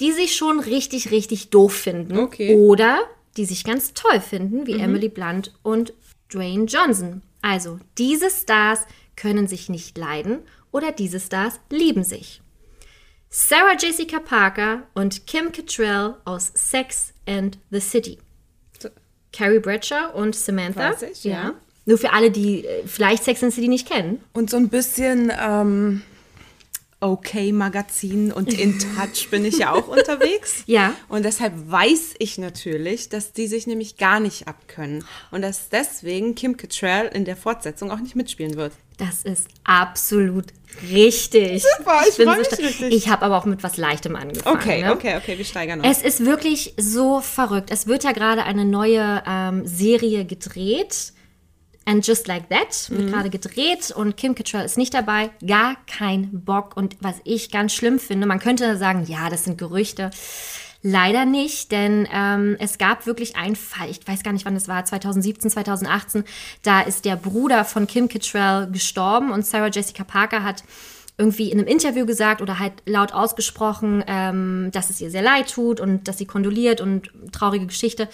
die 0.00 0.10
sich 0.12 0.34
schon 0.34 0.58
richtig, 0.58 1.10
richtig 1.10 1.50
doof 1.50 1.74
finden. 1.74 2.18
Okay. 2.18 2.56
Oder 2.56 2.98
die 3.36 3.44
sich 3.44 3.62
ganz 3.62 3.92
toll 3.92 4.18
finden, 4.18 4.66
wie 4.66 4.80
Emily 4.80 5.10
Blunt 5.10 5.52
und 5.62 5.92
Dwayne 6.32 6.64
Johnson. 6.64 7.22
Also, 7.42 7.78
diese 7.98 8.30
Stars 8.30 8.86
können 9.16 9.46
sich 9.46 9.68
nicht 9.68 9.96
leiden 9.98 10.38
oder 10.72 10.92
diese 10.92 11.20
Stars 11.20 11.60
lieben 11.68 12.04
sich. 12.04 12.40
Sarah 13.32 13.76
Jessica 13.78 14.18
Parker 14.18 14.82
und 14.94 15.26
Kim 15.28 15.52
Cattrall 15.52 16.16
aus 16.24 16.50
Sex 16.54 17.12
and 17.26 17.58
the 17.70 17.80
City. 17.80 18.18
Carrie 19.32 19.60
Bradshaw 19.60 20.12
und 20.12 20.34
Samantha. 20.34 20.94
Ich, 21.08 21.22
ja. 21.22 21.54
Nur 21.86 21.98
für 21.98 22.12
alle, 22.12 22.32
die 22.32 22.66
äh, 22.66 22.82
vielleicht 22.86 23.22
Sex 23.22 23.42
and 23.44 23.52
the 23.52 23.60
City 23.60 23.68
nicht 23.68 23.88
kennen. 23.88 24.20
Und 24.32 24.50
so 24.50 24.56
ein 24.56 24.68
bisschen 24.68 25.32
ähm, 25.40 26.02
Okay 27.00 27.50
Magazin 27.52 28.30
und 28.30 28.52
In 28.52 28.78
Touch 28.78 29.30
bin 29.30 29.44
ich 29.46 29.58
ja 29.58 29.72
auch 29.72 29.88
unterwegs. 29.96 30.62
Ja. 30.66 30.94
Und 31.08 31.24
deshalb 31.24 31.54
weiß 31.70 32.14
ich 32.18 32.36
natürlich, 32.36 33.08
dass 33.08 33.32
die 33.32 33.46
sich 33.46 33.66
nämlich 33.66 33.96
gar 33.96 34.20
nicht 34.20 34.46
abkönnen. 34.46 35.04
Und 35.30 35.40
dass 35.42 35.70
deswegen 35.70 36.34
Kim 36.34 36.56
Cattrall 36.58 37.06
in 37.06 37.24
der 37.24 37.36
Fortsetzung 37.36 37.90
auch 37.90 38.00
nicht 38.00 38.16
mitspielen 38.16 38.56
wird. 38.56 38.72
Das 38.98 39.22
ist 39.22 39.48
absolut 39.64 40.46
richtig. 40.90 41.64
Super, 41.78 42.02
ich 42.08 42.16
bin 42.18 42.28
freu 42.28 42.36
mich 42.36 42.46
sta- 42.48 42.56
richtig. 42.56 42.92
Ich 42.92 43.08
habe 43.08 43.22
aber 43.24 43.38
auch 43.38 43.46
mit 43.46 43.62
was 43.62 43.78
Leichtem 43.78 44.14
angefangen. 44.14 44.56
Okay, 44.58 44.82
ne? 44.82 44.92
okay, 44.92 45.16
okay, 45.16 45.38
wir 45.38 45.44
steigern 45.46 45.80
uns. 45.80 45.98
Es 45.98 46.02
ist 46.04 46.24
wirklich 46.26 46.74
so 46.76 47.20
verrückt. 47.20 47.70
Es 47.70 47.86
wird 47.86 48.04
ja 48.04 48.12
gerade 48.12 48.44
eine 48.44 48.66
neue 48.66 49.22
ähm, 49.26 49.66
Serie 49.66 50.26
gedreht. 50.26 51.14
And 51.84 52.06
Just 52.06 52.28
Like 52.28 52.48
That 52.50 52.90
wird 52.90 53.10
gerade 53.10 53.30
gedreht 53.30 53.90
und 53.90 54.16
Kim 54.16 54.34
Cattrall 54.34 54.64
ist 54.64 54.78
nicht 54.78 54.94
dabei. 54.94 55.30
Gar 55.44 55.76
kein 55.86 56.28
Bock. 56.44 56.76
Und 56.76 56.96
was 57.00 57.16
ich 57.24 57.50
ganz 57.50 57.72
schlimm 57.72 57.98
finde, 57.98 58.26
man 58.26 58.38
könnte 58.38 58.76
sagen, 58.76 59.04
ja, 59.06 59.28
das 59.28 59.44
sind 59.44 59.58
Gerüchte. 59.58 60.10
Leider 60.82 61.26
nicht, 61.26 61.72
denn 61.72 62.08
ähm, 62.10 62.56
es 62.58 62.78
gab 62.78 63.04
wirklich 63.04 63.36
einen 63.36 63.56
Fall, 63.56 63.90
ich 63.90 64.00
weiß 64.06 64.22
gar 64.22 64.32
nicht, 64.32 64.46
wann 64.46 64.54
das 64.54 64.66
war, 64.66 64.82
2017, 64.82 65.50
2018, 65.50 66.24
da 66.62 66.80
ist 66.80 67.04
der 67.04 67.16
Bruder 67.16 67.66
von 67.66 67.86
Kim 67.86 68.08
Cattrall 68.08 68.70
gestorben 68.70 69.30
und 69.30 69.44
Sarah 69.44 69.68
Jessica 69.68 70.04
Parker 70.04 70.42
hat 70.42 70.64
irgendwie 71.20 71.50
in 71.50 71.58
einem 71.58 71.68
Interview 71.68 72.06
gesagt 72.06 72.40
oder 72.40 72.58
halt 72.58 72.72
laut 72.86 73.12
ausgesprochen, 73.12 74.02
ähm, 74.06 74.70
dass 74.72 74.88
es 74.88 75.02
ihr 75.02 75.10
sehr 75.10 75.20
leid 75.20 75.52
tut 75.52 75.78
und 75.78 76.08
dass 76.08 76.16
sie 76.16 76.24
kondoliert 76.24 76.80
und 76.80 77.10
traurige 77.30 77.66
Geschichte. 77.66 78.08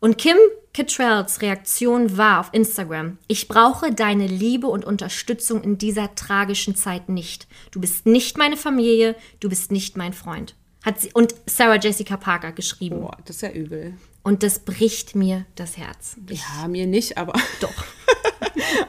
Und 0.00 0.16
Kim 0.16 0.36
Cattralls 0.74 1.42
Reaktion 1.42 2.16
war 2.16 2.38
auf 2.38 2.50
Instagram, 2.52 3.18
ich 3.26 3.48
brauche 3.48 3.92
deine 3.92 4.28
Liebe 4.28 4.68
und 4.68 4.84
Unterstützung 4.84 5.62
in 5.62 5.76
dieser 5.76 6.14
tragischen 6.14 6.76
Zeit 6.76 7.08
nicht. 7.08 7.48
Du 7.72 7.80
bist 7.80 8.06
nicht 8.06 8.38
meine 8.38 8.56
Familie, 8.56 9.16
du 9.40 9.48
bist 9.48 9.72
nicht 9.72 9.96
mein 9.96 10.12
Freund. 10.12 10.54
Hat 10.84 11.00
sie, 11.00 11.10
und 11.12 11.34
Sarah 11.46 11.80
Jessica 11.80 12.16
Parker 12.16 12.52
geschrieben. 12.52 13.00
Boah, 13.00 13.16
das 13.24 13.36
ist 13.36 13.42
ja 13.42 13.50
übel. 13.50 13.94
Und 14.22 14.42
das 14.42 14.58
bricht 14.60 15.14
mir 15.14 15.46
das 15.54 15.76
Herz. 15.76 16.16
Ich, 16.28 16.40
Ja, 16.60 16.68
mir 16.68 16.86
nicht, 16.86 17.16
aber. 17.18 17.32
Doch. 17.60 17.72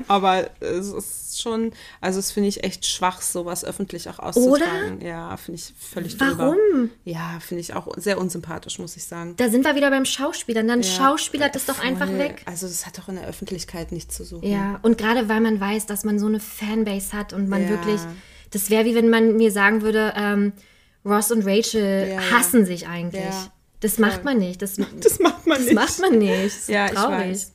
aber 0.08 0.50
es 0.60 0.88
ist 0.92 1.42
schon, 1.42 1.72
also 2.02 2.20
es 2.20 2.32
finde 2.32 2.50
ich 2.50 2.64
echt 2.64 2.86
schwach, 2.86 3.22
sowas 3.22 3.64
öffentlich 3.64 4.10
auch 4.10 4.20
auszutragen. 4.20 5.02
Ja, 5.02 5.38
finde 5.38 5.60
ich 5.60 5.74
völlig 5.80 6.18
drüber. 6.18 6.38
Warum? 6.38 6.90
Ja, 7.06 7.40
finde 7.40 7.62
ich 7.62 7.74
auch 7.74 7.88
sehr 7.98 8.18
unsympathisch, 8.20 8.80
muss 8.80 8.98
ich 8.98 9.04
sagen. 9.06 9.36
Da 9.38 9.50
sind 9.50 9.64
wir 9.66 9.76
wieder 9.76 9.90
beim 9.90 10.06
Schauspieler. 10.06 10.64
Dann 10.64 10.84
Schauspieler 10.84 11.50
das 11.50 11.66
doch 11.66 11.80
einfach 11.80 12.10
weg. 12.10 12.42
Also 12.46 12.68
das 12.68 12.86
hat 12.86 12.98
doch 12.98 13.08
in 13.08 13.16
der 13.16 13.28
Öffentlichkeit 13.28 13.92
nichts 13.92 14.16
zu 14.18 14.24
suchen. 14.26 14.48
Ja, 14.50 14.80
und 14.82 14.98
gerade 14.98 15.30
weil 15.30 15.42
man 15.42 15.60
weiß, 15.60 15.86
dass 15.86 16.04
man 16.04 16.20
so 16.20 16.26
eine 16.26 16.40
Fanbase 16.40 17.14
hat 17.14 17.34
und 17.34 17.48
man 17.48 17.64
Ja. 17.64 17.70
wirklich, 17.70 18.02
das 18.52 18.70
wäre 18.70 18.86
wie 18.86 18.96
wenn 18.96 19.10
man 19.10 19.38
mir 19.38 19.52
sagen 19.52 19.82
würde, 19.82 20.14
ähm, 20.18 20.54
Ross 21.06 21.32
und 21.32 21.46
Rachel 21.46 22.08
Ja, 22.10 22.16
ja. 22.22 22.32
hassen 22.32 22.66
sich 22.66 22.88
eigentlich. 22.88 23.24
Ja, 23.24 23.52
das 23.82 23.98
macht 23.98 24.24
man 24.24 24.38
nicht. 24.38 24.62
Das, 24.62 24.76
Das 25.02 25.20
macht 25.20 25.46
man 25.48 25.58
das 25.58 25.66
nicht. 25.66 25.76
macht 25.76 26.00
man 26.00 26.18
nicht. 26.20 26.56
Das 26.58 26.68
Ja, 26.68 26.86
ich 26.88 26.92
traurig. 26.94 27.20
weiß. 27.20 27.52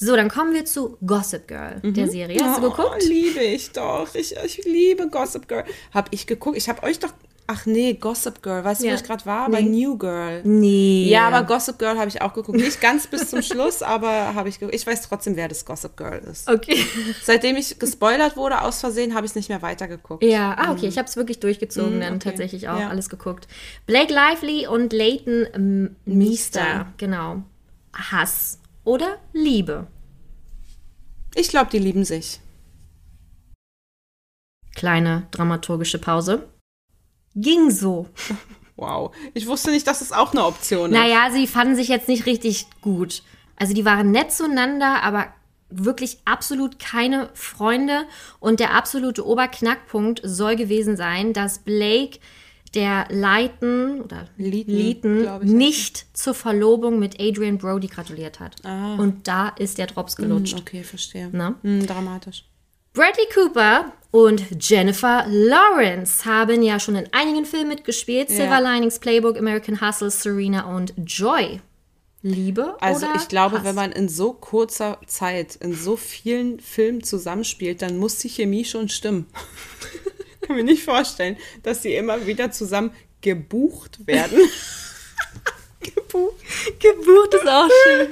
So, 0.00 0.14
dann 0.14 0.28
kommen 0.28 0.54
wir 0.54 0.64
zu 0.64 0.96
Gossip 1.04 1.48
Girl, 1.48 1.80
der 1.82 2.08
Serie. 2.08 2.38
Hast 2.40 2.58
du 2.58 2.70
geguckt? 2.70 3.02
Oh, 3.02 3.08
liebe 3.08 3.40
ich 3.40 3.72
doch. 3.72 4.14
Ich, 4.14 4.36
ich 4.36 4.64
liebe 4.64 5.08
Gossip 5.08 5.48
Girl. 5.48 5.64
Hab 5.92 6.08
ich 6.12 6.26
geguckt. 6.28 6.56
Ich 6.56 6.68
habe 6.68 6.84
euch 6.84 7.00
doch. 7.00 7.12
Ach 7.50 7.64
nee, 7.64 7.94
Gossip 7.94 8.42
Girl. 8.42 8.62
Weißt 8.62 8.82
du, 8.82 8.86
Ja. 8.86 8.92
wo 8.92 8.96
ich 8.96 9.02
gerade 9.02 9.24
war? 9.24 9.50
Bei 9.50 9.62
Nee. 9.62 9.86
New 9.86 9.96
Girl. 9.96 10.42
Nee. 10.44 11.06
Ja, 11.08 11.28
aber 11.28 11.44
Gossip 11.46 11.78
Girl 11.78 11.96
habe 11.98 12.08
ich 12.08 12.20
auch 12.20 12.34
geguckt. 12.34 12.58
Nicht 12.58 12.78
ganz 12.78 13.06
bis 13.06 13.30
zum 13.30 13.40
Schluss, 13.40 13.80
aber 13.94 14.34
habe 14.34 14.50
ich 14.50 14.58
geguckt. 14.60 14.74
Ich 14.74 14.86
weiß 14.86 15.00
trotzdem, 15.08 15.34
wer 15.34 15.48
das 15.48 15.64
Gossip 15.64 15.96
Girl 15.96 16.18
ist. 16.30 16.46
Okay. 16.46 16.76
Seitdem 17.22 17.56
ich 17.56 17.78
gespoilert 17.78 18.36
wurde 18.36 18.60
aus 18.60 18.80
Versehen, 18.80 19.14
habe 19.14 19.24
ich 19.24 19.32
es 19.32 19.34
nicht 19.36 19.48
mehr 19.48 19.62
weitergeguckt. 19.62 20.22
Ja, 20.22 20.56
ah, 20.58 20.72
okay, 20.72 20.88
ich 20.88 20.98
habe 20.98 21.08
es 21.08 21.16
wirklich 21.16 21.40
durchgezogen, 21.40 22.00
dann 22.00 22.10
Mhm. 22.10 22.16
okay. 22.16 22.28
tatsächlich 22.28 22.68
auch 22.68 22.78
Ja. 22.78 22.90
alles 22.90 23.08
geguckt. 23.08 23.48
Blake 23.86 24.12
Lively 24.12 24.66
und 24.66 24.92
Leighton 24.92 25.46
ähm, 25.54 25.96
Meester. 26.04 26.92
genau. 26.98 27.42
Hass 27.94 28.58
oder 28.84 29.16
Liebe? 29.32 29.86
Ich 31.34 31.48
glaube, 31.48 31.70
die 31.70 31.78
lieben 31.78 32.04
sich. 32.04 32.40
Kleine 34.74 35.26
dramaturgische 35.30 35.98
Pause. 35.98 36.46
Ging 37.40 37.70
so. 37.70 38.06
Wow. 38.76 39.14
Ich 39.34 39.46
wusste 39.46 39.70
nicht, 39.70 39.86
dass 39.86 40.00
es 40.00 40.12
auch 40.12 40.32
eine 40.32 40.44
Option 40.44 40.92
ist. 40.92 40.96
Naja, 40.96 41.30
sie 41.32 41.46
fanden 41.46 41.74
sich 41.74 41.88
jetzt 41.88 42.08
nicht 42.08 42.26
richtig 42.26 42.66
gut. 42.80 43.22
Also 43.56 43.74
die 43.74 43.84
waren 43.84 44.12
nett 44.12 44.30
zueinander, 44.30 45.02
aber 45.02 45.26
wirklich 45.68 46.18
absolut 46.24 46.78
keine 46.78 47.28
Freunde. 47.34 48.04
Und 48.38 48.60
der 48.60 48.74
absolute 48.74 49.26
Oberknackpunkt 49.26 50.20
soll 50.24 50.56
gewesen 50.56 50.96
sein, 50.96 51.32
dass 51.32 51.58
Blake 51.58 52.20
der 52.74 53.06
Leighton 53.10 54.00
oder 54.00 54.28
ich, 54.36 55.02
nicht 55.42 56.06
zur 56.16 56.34
Verlobung 56.34 56.98
mit 56.98 57.20
Adrian 57.20 57.58
Brody 57.58 57.86
gratuliert 57.86 58.40
hat. 58.40 58.56
Und 58.98 59.26
da 59.26 59.48
ist 59.48 59.78
der 59.78 59.86
Drops 59.86 60.16
gelutscht. 60.16 60.58
Okay, 60.58 60.82
verstehe. 60.82 61.30
Ne? 61.30 61.54
Hm, 61.62 61.86
dramatisch. 61.86 62.44
Bradley 62.98 63.28
Cooper 63.32 63.92
und 64.10 64.44
Jennifer 64.58 65.24
Lawrence 65.28 66.24
haben 66.24 66.62
ja 66.62 66.80
schon 66.80 66.96
in 66.96 67.08
einigen 67.12 67.46
Filmen 67.46 67.68
mitgespielt. 67.68 68.28
Silver 68.28 68.60
Linings 68.60 68.98
Playbook, 68.98 69.38
American 69.38 69.80
Hustle, 69.80 70.10
Serena 70.10 70.74
und 70.74 70.94
Joy. 71.06 71.60
Liebe 72.22 72.76
Also 72.80 73.06
ich 73.14 73.28
glaube, 73.28 73.58
Hass? 73.58 73.64
wenn 73.64 73.76
man 73.76 73.92
in 73.92 74.08
so 74.08 74.32
kurzer 74.32 74.98
Zeit 75.06 75.54
in 75.54 75.74
so 75.74 75.96
vielen 75.96 76.58
Filmen 76.58 77.04
zusammenspielt, 77.04 77.82
dann 77.82 77.98
muss 77.98 78.18
die 78.18 78.30
Chemie 78.30 78.64
schon 78.64 78.88
stimmen. 78.88 79.26
Kann 80.40 80.56
mir 80.56 80.64
nicht 80.64 80.82
vorstellen, 80.82 81.36
dass 81.62 81.82
sie 81.82 81.94
immer 81.94 82.26
wieder 82.26 82.50
zusammen 82.50 82.90
gebucht 83.20 84.08
werden. 84.08 84.40
gebucht. 85.94 86.34
Geburt 86.78 87.34
ist 87.34 87.48
auch 87.48 87.68
schön. 87.84 88.08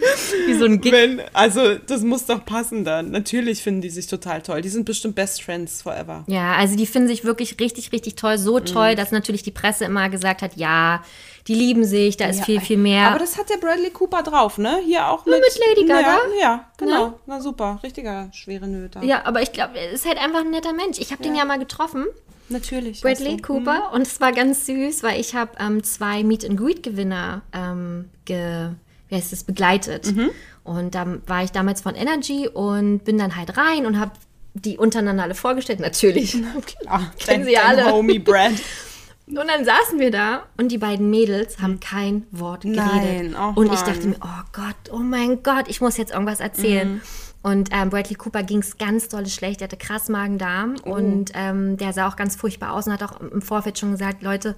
Wie 0.47 0.55
so 0.55 0.65
ein 0.65 0.81
Gig. 0.81 0.93
Wenn, 0.93 1.21
also 1.33 1.77
das 1.87 2.03
muss 2.03 2.27
doch 2.27 2.45
passen 2.45 2.85
dann. 2.85 3.11
Natürlich 3.11 3.63
finden 3.63 3.81
die 3.81 3.91
sich 3.91 4.07
total 4.07 4.43
toll. 4.43 4.63
Die 4.63 4.69
sind 4.69 4.85
bestimmt 4.85 5.15
Best 5.15 5.43
Friends 5.43 5.83
forever. 5.83 6.25
Ja, 6.27 6.55
also 6.55 6.77
die 6.77 6.87
finden 6.87 7.09
sich 7.09 7.25
wirklich 7.25 7.59
richtig, 7.61 7.93
richtig 7.93 8.17
toll. 8.17 8.39
So 8.39 8.61
toll, 8.61 8.93
Mhm. 8.93 8.97
dass 8.97 9.11
natürlich 9.13 9.43
die 9.43 9.51
Presse 9.51 9.85
immer 9.85 10.09
gesagt 10.09 10.43
hat, 10.43 10.57
ja, 10.57 11.03
die 11.49 11.55
lieben 11.55 11.85
sich, 11.85 12.17
da 12.17 12.27
ist 12.27 12.45
viel, 12.45 12.61
viel 12.61 12.77
mehr. 12.77 13.09
Aber 13.09 13.19
das 13.19 13.39
hat 13.39 13.49
der 13.51 13.57
Bradley 13.59 13.91
Cooper 13.91 14.23
drauf, 14.23 14.59
ne? 14.59 14.81
Hier 14.85 15.09
auch 15.09 15.25
mit, 15.27 15.35
mit 15.35 15.61
Lady 15.69 15.87
Gaga? 15.87 16.03
Ja, 16.09 16.41
ja 16.41 16.65
genau. 16.77 17.07
Ne? 17.09 17.15
Na 17.27 17.41
super. 17.41 17.79
Richtiger 17.83 18.29
schwere 18.33 18.67
Nöter. 18.67 19.03
ja, 19.05 19.25
aber 19.25 19.43
ich 19.43 19.53
glaube, 19.53 19.79
er 19.79 19.91
ist 19.91 20.07
halt 20.07 20.19
einfach 20.19 20.41
ein 20.41 20.51
netter 20.51 20.73
Mensch. 20.73 20.99
Ich 20.99 21.13
habe 21.13 21.23
den 21.23 21.35
ja 21.35 21.45
mal 21.45 21.59
getroffen, 21.59 22.07
Natürlich. 22.49 23.01
Bradley 23.01 23.37
du. 23.37 23.43
Cooper, 23.43 23.93
und 23.93 24.03
es 24.03 24.21
war 24.21 24.33
ganz 24.33 24.67
süß, 24.67 25.03
weil 25.03 25.21
ich 25.21 25.35
habe 25.35 25.53
ähm, 25.59 25.83
zwei 25.83 26.23
Meet 26.23 26.49
and 26.49 26.59
Greet 26.59 26.83
Gewinner 26.83 27.43
ähm, 27.53 28.09
ge, 28.25 28.69
wie 29.09 29.15
heißt 29.15 29.33
das, 29.33 29.45
begleitet. 29.45 30.15
Mhm. 30.15 30.31
Und 30.63 30.95
dann 30.95 31.23
war 31.27 31.43
ich 31.45 31.53
damals 31.53 31.81
von 31.81 31.95
Energy 31.95 32.49
und 32.49 33.01
bin 33.05 33.19
dann 33.19 33.37
halt 33.37 33.57
rein 33.57 33.87
und 33.87 33.99
habe 33.99 34.13
die 34.55 34.79
untereinander 34.79 35.25
alle 35.25 35.35
vorgestellt. 35.35 35.81
Natürlich. 35.81 36.37
Ah, 36.87 36.99
Kennen 37.19 37.41
dein- 37.41 37.45
sie 37.45 37.53
ja 37.53 37.63
alle. 37.63 37.93
Homie 37.93 38.19
Brad. 38.19 38.53
Und 39.29 39.35
dann 39.49 39.65
saßen 39.65 39.99
wir 39.99 40.11
da 40.13 40.45
und 40.57 40.71
die 40.71 40.79
beiden 40.79 41.11
Mädels 41.11 41.59
haben 41.61 41.81
kein 41.81 42.27
Wort 42.31 42.63
geredet. 42.63 42.85
Nein, 42.85 43.37
oh 43.39 43.53
und 43.61 43.73
ich 43.73 43.81
dachte 43.81 44.07
mir, 44.07 44.17
oh 44.23 44.43
Gott, 44.53 44.77
oh 44.93 44.99
mein 44.99 45.43
Gott, 45.43 45.65
ich 45.69 45.81
muss 45.81 45.97
jetzt 45.97 46.13
irgendwas 46.13 46.39
erzählen. 46.41 46.95
Mhm. 46.95 47.01
Und 47.43 47.69
ähm, 47.73 47.91
Bradley 47.91 48.15
Cooper 48.17 48.43
ging 48.45 48.59
es 48.61 48.79
ganz 48.79 49.09
dolle 49.09 49.27
schlecht. 49.29 49.61
Er 49.61 49.65
hatte 49.65 49.77
krass 49.77 50.09
Magen-Darm 50.09 50.77
Oh. 50.85 50.95
und 50.95 51.33
ähm, 51.35 51.77
der 51.77 51.93
sah 51.93 52.09
auch 52.09 52.17
ganz 52.17 52.37
furchtbar 52.37 52.73
aus 52.73 52.87
und 52.87 52.93
hat 52.93 53.03
auch 53.03 53.21
im 53.21 53.43
Vorfeld 53.43 53.79
schon 53.79 53.93
gesagt, 53.93 54.23
Leute, 54.23 54.57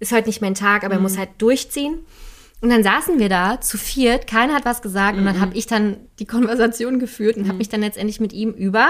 ist 0.00 0.12
heute 0.12 0.26
nicht 0.28 0.40
mein 0.40 0.54
Tag, 0.54 0.84
aber 0.84 0.94
er 0.94 0.98
Mhm. 0.98 1.04
muss 1.04 1.18
halt 1.18 1.30
durchziehen. 1.38 1.98
Und 2.60 2.70
dann 2.70 2.82
saßen 2.82 3.18
wir 3.18 3.28
da 3.28 3.60
zu 3.60 3.76
viert, 3.78 4.26
keiner 4.26 4.54
hat 4.54 4.64
was 4.64 4.80
gesagt 4.80 5.16
und 5.16 5.22
Mhm. 5.24 5.26
dann 5.26 5.40
habe 5.40 5.54
ich 5.56 5.66
dann 5.66 5.96
die 6.18 6.24
Konversation 6.26 6.98
geführt 6.98 7.36
und 7.36 7.46
habe 7.48 7.58
mich 7.58 7.68
dann 7.68 7.80
letztendlich 7.80 8.20
mit 8.20 8.32
ihm 8.32 8.50
über 8.52 8.88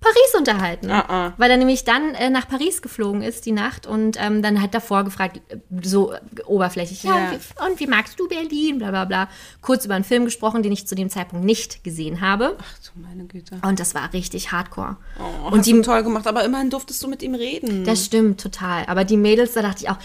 Paris 0.00 0.34
unterhalten. 0.36 0.90
Ah, 0.90 1.04
ah. 1.08 1.32
Weil 1.36 1.50
er 1.50 1.56
nämlich 1.56 1.84
dann 1.84 2.14
äh, 2.14 2.30
nach 2.30 2.46
Paris 2.46 2.82
geflogen 2.82 3.22
ist 3.22 3.46
die 3.46 3.52
Nacht 3.52 3.86
und 3.86 4.18
ähm, 4.20 4.42
dann 4.42 4.60
hat 4.60 4.74
davor 4.74 5.04
gefragt, 5.04 5.40
äh, 5.48 5.56
so 5.82 6.12
äh, 6.12 6.20
oberflächlich, 6.46 7.02
ja, 7.02 7.16
Ja. 7.16 7.30
Und, 7.30 7.32
wie, 7.32 7.70
und 7.70 7.80
wie 7.80 7.86
magst 7.86 8.20
du 8.20 8.28
Berlin, 8.28 8.78
bla 8.78 8.90
bla 8.90 9.04
bla. 9.06 9.28
Kurz 9.62 9.84
über 9.84 9.94
einen 9.94 10.04
Film 10.04 10.24
gesprochen, 10.26 10.62
den 10.62 10.70
ich 10.72 10.86
zu 10.86 10.94
dem 10.94 11.08
Zeitpunkt 11.08 11.44
nicht 11.44 11.82
gesehen 11.82 12.20
habe. 12.20 12.56
Ach 12.60 12.78
du 12.94 13.00
meine 13.00 13.24
Güte. 13.24 13.58
Und 13.66 13.80
das 13.80 13.94
war 13.94 14.12
richtig 14.12 14.52
hardcore. 14.52 14.96
Oh, 15.18 15.46
und 15.48 15.58
hast 15.58 15.66
die, 15.66 15.80
toll 15.80 16.02
gemacht, 16.02 16.26
aber 16.26 16.44
immerhin 16.44 16.70
durftest 16.70 17.02
du 17.02 17.08
mit 17.08 17.22
ihm 17.22 17.34
reden. 17.34 17.84
das 17.84 18.04
stimmt 18.04 18.40
total. 18.40 18.84
Aber 18.86 19.04
die 19.04 19.16
Mädels, 19.16 19.54
da 19.54 19.62
dachte 19.62 19.84
ich 19.84 19.90
auch, 19.90 19.98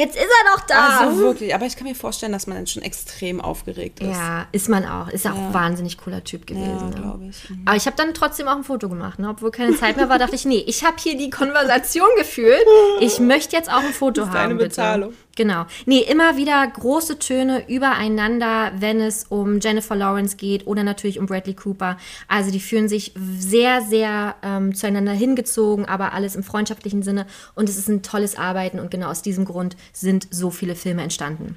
jetzt 0.00 0.16
ist 0.16 0.22
er 0.22 0.56
doch 0.56 0.66
da. 0.66 0.98
also 1.00 1.18
wirklich, 1.18 1.54
aber 1.54 1.66
ich 1.66 1.76
kann 1.76 1.86
mir 1.86 1.94
vorstellen, 1.94 2.32
dass 2.32 2.46
man 2.46 2.56
dann 2.56 2.66
schon 2.66 2.82
extrem 2.82 3.40
aufgeregt 3.40 4.00
ist. 4.00 4.08
ja, 4.08 4.46
ist 4.52 4.68
man 4.68 4.84
auch. 4.84 5.08
Ist 5.08 5.26
auch 5.26 5.36
ein 5.36 5.54
wahnsinnig 5.54 5.98
cooler 5.98 6.24
Typ 6.24 6.46
gewesen. 6.46 6.66
Ja, 6.66 6.84
ne? 6.84 6.96
glaube 6.96 7.24
ich. 7.30 7.50
Mhm. 7.50 7.62
Aber 7.66 7.76
ich 7.76 7.86
habe 7.86 7.96
dann 7.96 8.14
trotzdem 8.14 8.48
auch 8.48 8.56
ein 8.56 8.64
Foto 8.64 8.88
gemacht, 8.88 9.18
ne? 9.18 9.28
obwohl 9.28 9.50
keine 9.50 9.76
Zeit 9.76 9.96
mehr 9.96 10.08
war, 10.08 10.18
dachte 10.18 10.34
ich, 10.34 10.44
nee, 10.44 10.64
ich 10.66 10.84
habe 10.84 10.96
hier 10.98 11.16
die 11.16 11.30
Konversation 11.30 12.08
geführt. 12.18 12.64
Ich 13.00 13.20
möchte 13.20 13.56
jetzt 13.56 13.70
auch 13.70 13.82
ein 13.82 13.92
Foto 13.92 14.22
ist 14.22 14.28
haben. 14.28 14.34
deine 14.34 14.54
bitte. 14.54 15.10
Genau. 15.36 15.66
Nee, 15.86 16.00
immer 16.00 16.36
wieder 16.36 16.66
große 16.66 17.18
Töne 17.18 17.68
übereinander, 17.68 18.72
wenn 18.76 19.00
es 19.00 19.24
um 19.24 19.60
Jennifer 19.60 19.94
Lawrence 19.96 20.36
geht 20.36 20.66
oder 20.66 20.82
natürlich 20.82 21.18
um 21.18 21.26
Bradley 21.26 21.54
Cooper. 21.54 21.96
Also 22.28 22.50
die 22.50 22.60
fühlen 22.60 22.88
sich 22.88 23.12
sehr, 23.16 23.82
sehr 23.82 24.34
ähm, 24.42 24.74
zueinander 24.74 25.12
hingezogen, 25.12 25.86
aber 25.86 26.12
alles 26.12 26.36
im 26.36 26.42
freundschaftlichen 26.42 27.02
Sinne. 27.02 27.26
Und 27.54 27.68
es 27.68 27.78
ist 27.78 27.88
ein 27.88 28.02
tolles 28.02 28.36
Arbeiten 28.36 28.80
und 28.80 28.90
genau 28.90 29.08
aus 29.08 29.22
diesem 29.22 29.44
Grund 29.44 29.76
sind 29.92 30.26
so 30.30 30.50
viele 30.50 30.74
Filme 30.74 31.02
entstanden. 31.02 31.56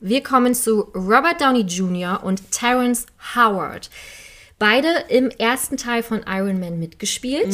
Wir 0.00 0.22
kommen 0.22 0.54
zu 0.54 0.82
Robert 0.94 1.40
Downey 1.40 1.62
Jr. 1.62 2.22
und 2.22 2.50
Terrence 2.52 3.06
Howard. 3.34 3.90
Beide 4.58 4.88
im 5.08 5.30
ersten 5.30 5.76
Teil 5.76 6.02
von 6.02 6.22
Iron 6.28 6.60
Man 6.60 6.78
mitgespielt. 6.78 7.52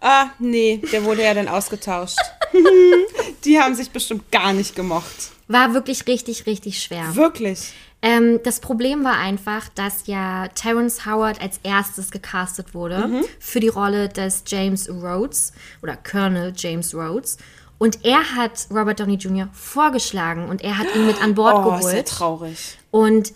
Ah, 0.00 0.30
nee, 0.38 0.80
der 0.92 1.04
wurde 1.04 1.22
ja 1.22 1.34
dann 1.34 1.48
ausgetauscht. 1.48 2.18
Die 3.44 3.58
haben 3.58 3.74
sich 3.74 3.90
bestimmt 3.90 4.30
gar 4.30 4.52
nicht 4.52 4.74
gemocht. 4.76 5.30
War 5.48 5.74
wirklich 5.74 6.06
richtig, 6.06 6.46
richtig 6.46 6.82
schwer. 6.82 7.14
Wirklich. 7.16 7.72
Ähm, 8.00 8.40
das 8.42 8.60
Problem 8.60 9.04
war 9.04 9.16
einfach, 9.18 9.68
dass 9.74 10.06
ja 10.06 10.48
Terrence 10.48 11.06
Howard 11.06 11.40
als 11.40 11.60
erstes 11.62 12.10
gecastet 12.10 12.74
wurde 12.74 13.06
Mhm. 13.06 13.24
für 13.38 13.60
die 13.60 13.68
Rolle 13.68 14.08
des 14.08 14.42
James 14.46 14.88
Rhodes 14.88 15.52
oder 15.82 15.96
Colonel 15.96 16.52
James 16.56 16.94
Rhodes. 16.94 17.36
Und 17.78 18.04
er 18.04 18.36
hat 18.36 18.66
Robert 18.70 19.00
Downey 19.00 19.14
Jr. 19.16 19.48
vorgeschlagen 19.52 20.48
und 20.48 20.62
er 20.62 20.78
hat 20.78 20.86
ihn 20.94 21.06
mit 21.06 21.20
an 21.22 21.34
Bord 21.34 21.54
Oh, 21.64 21.74
ist 21.76 21.84
ja 21.84 21.90
geholt. 21.90 22.08
traurig. 22.08 22.78
Und 22.90 23.32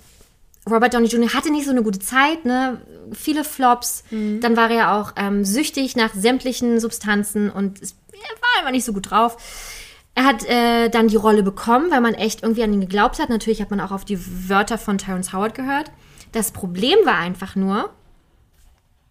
Robert 0.69 0.95
Downey 0.95 1.07
Jr. 1.07 1.33
hatte 1.33 1.51
nicht 1.53 1.65
so 1.65 1.71
eine 1.71 1.83
gute 1.85 2.01
Zeit, 2.01 2.45
ne? 2.45 2.81
Viele 3.13 3.45
Flops. 3.45 4.03
Mhm. 4.11 4.41
Dann 4.41 4.57
war 4.57 4.69
er 4.71 4.95
auch 4.95 5.13
ähm, 5.17 5.45
süchtig 5.45 5.95
nach 5.95 6.13
sämtlichen 6.13 6.81
Substanzen 6.81 7.51
und 7.51 7.81
es, 7.83 7.95
war 8.21 8.59
einfach 8.59 8.73
nicht 8.73 8.85
so 8.85 8.93
gut 8.93 9.11
drauf. 9.11 9.37
Er 10.15 10.25
hat 10.25 10.45
äh, 10.47 10.89
dann 10.89 11.09
die 11.09 11.17
Rolle 11.17 11.43
bekommen, 11.43 11.91
weil 11.91 12.01
man 12.01 12.15
echt 12.15 12.43
irgendwie 12.43 12.63
an 12.63 12.73
ihn 12.73 12.81
geglaubt 12.81 13.19
hat. 13.19 13.29
Natürlich 13.29 13.61
hat 13.61 13.71
man 13.71 13.81
auch 13.81 13.91
auf 13.93 14.05
die 14.05 14.19
Wörter 14.49 14.79
von 14.79 14.97
Terrence 14.99 15.33
Howard 15.33 15.55
gehört. 15.55 15.91
Das 16.33 16.53
Problem 16.53 16.97
war 17.05 17.19
einfach 17.19 17.55
nur, 17.55 17.91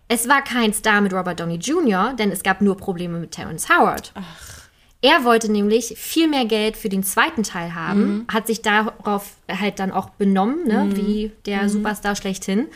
es 0.07 0.27
war 0.27 0.43
kein 0.43 0.73
Star 0.73 1.01
mit 1.01 1.13
Robert 1.13 1.39
Downey 1.39 1.55
Jr., 1.55 2.13
denn 2.13 2.31
es 2.31 2.43
gab 2.43 2.61
nur 2.61 2.77
Probleme 2.77 3.19
mit 3.19 3.31
Terrence 3.31 3.69
Howard. 3.69 4.13
Er 5.01 5.23
wollte 5.23 5.51
nämlich 5.51 5.93
viel 5.97 6.27
mehr 6.27 6.45
Geld 6.45 6.77
für 6.77 6.89
den 6.89 7.03
zweiten 7.03 7.43
Teil 7.43 7.75
haben, 7.75 8.25
hat 8.27 8.47
sich 8.47 8.63
darauf 8.63 9.33
halt 9.47 9.77
dann 9.79 9.91
auch 9.91 10.09
benommen, 10.09 10.67
ne, 10.67 10.89
wie 10.95 11.31
der 11.45 11.69
Superstar 11.69 12.15
schlechthin. 12.15 12.67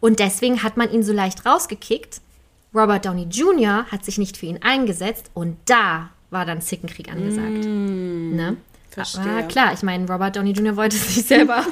Und 0.00 0.18
deswegen 0.18 0.62
hat 0.62 0.76
man 0.76 0.92
ihn 0.92 1.02
so 1.02 1.14
leicht 1.14 1.46
rausgekickt. 1.46 2.20
Robert 2.78 3.04
Downey 3.04 3.26
Jr. 3.30 3.86
hat 3.90 4.04
sich 4.04 4.18
nicht 4.18 4.36
für 4.36 4.46
ihn 4.46 4.60
eingesetzt 4.62 5.30
und 5.34 5.56
da 5.66 6.10
war 6.30 6.44
dann 6.46 6.60
Zickenkrieg 6.60 7.10
angesagt. 7.10 7.64
Ne? 7.64 8.56
Verstehe. 8.90 9.22
Aber 9.22 9.42
klar, 9.44 9.72
ich 9.72 9.82
meine, 9.82 10.08
Robert 10.08 10.36
Downey 10.36 10.52
Jr. 10.52 10.76
wollte 10.76 10.96
sich 10.96 11.24
selber. 11.24 11.64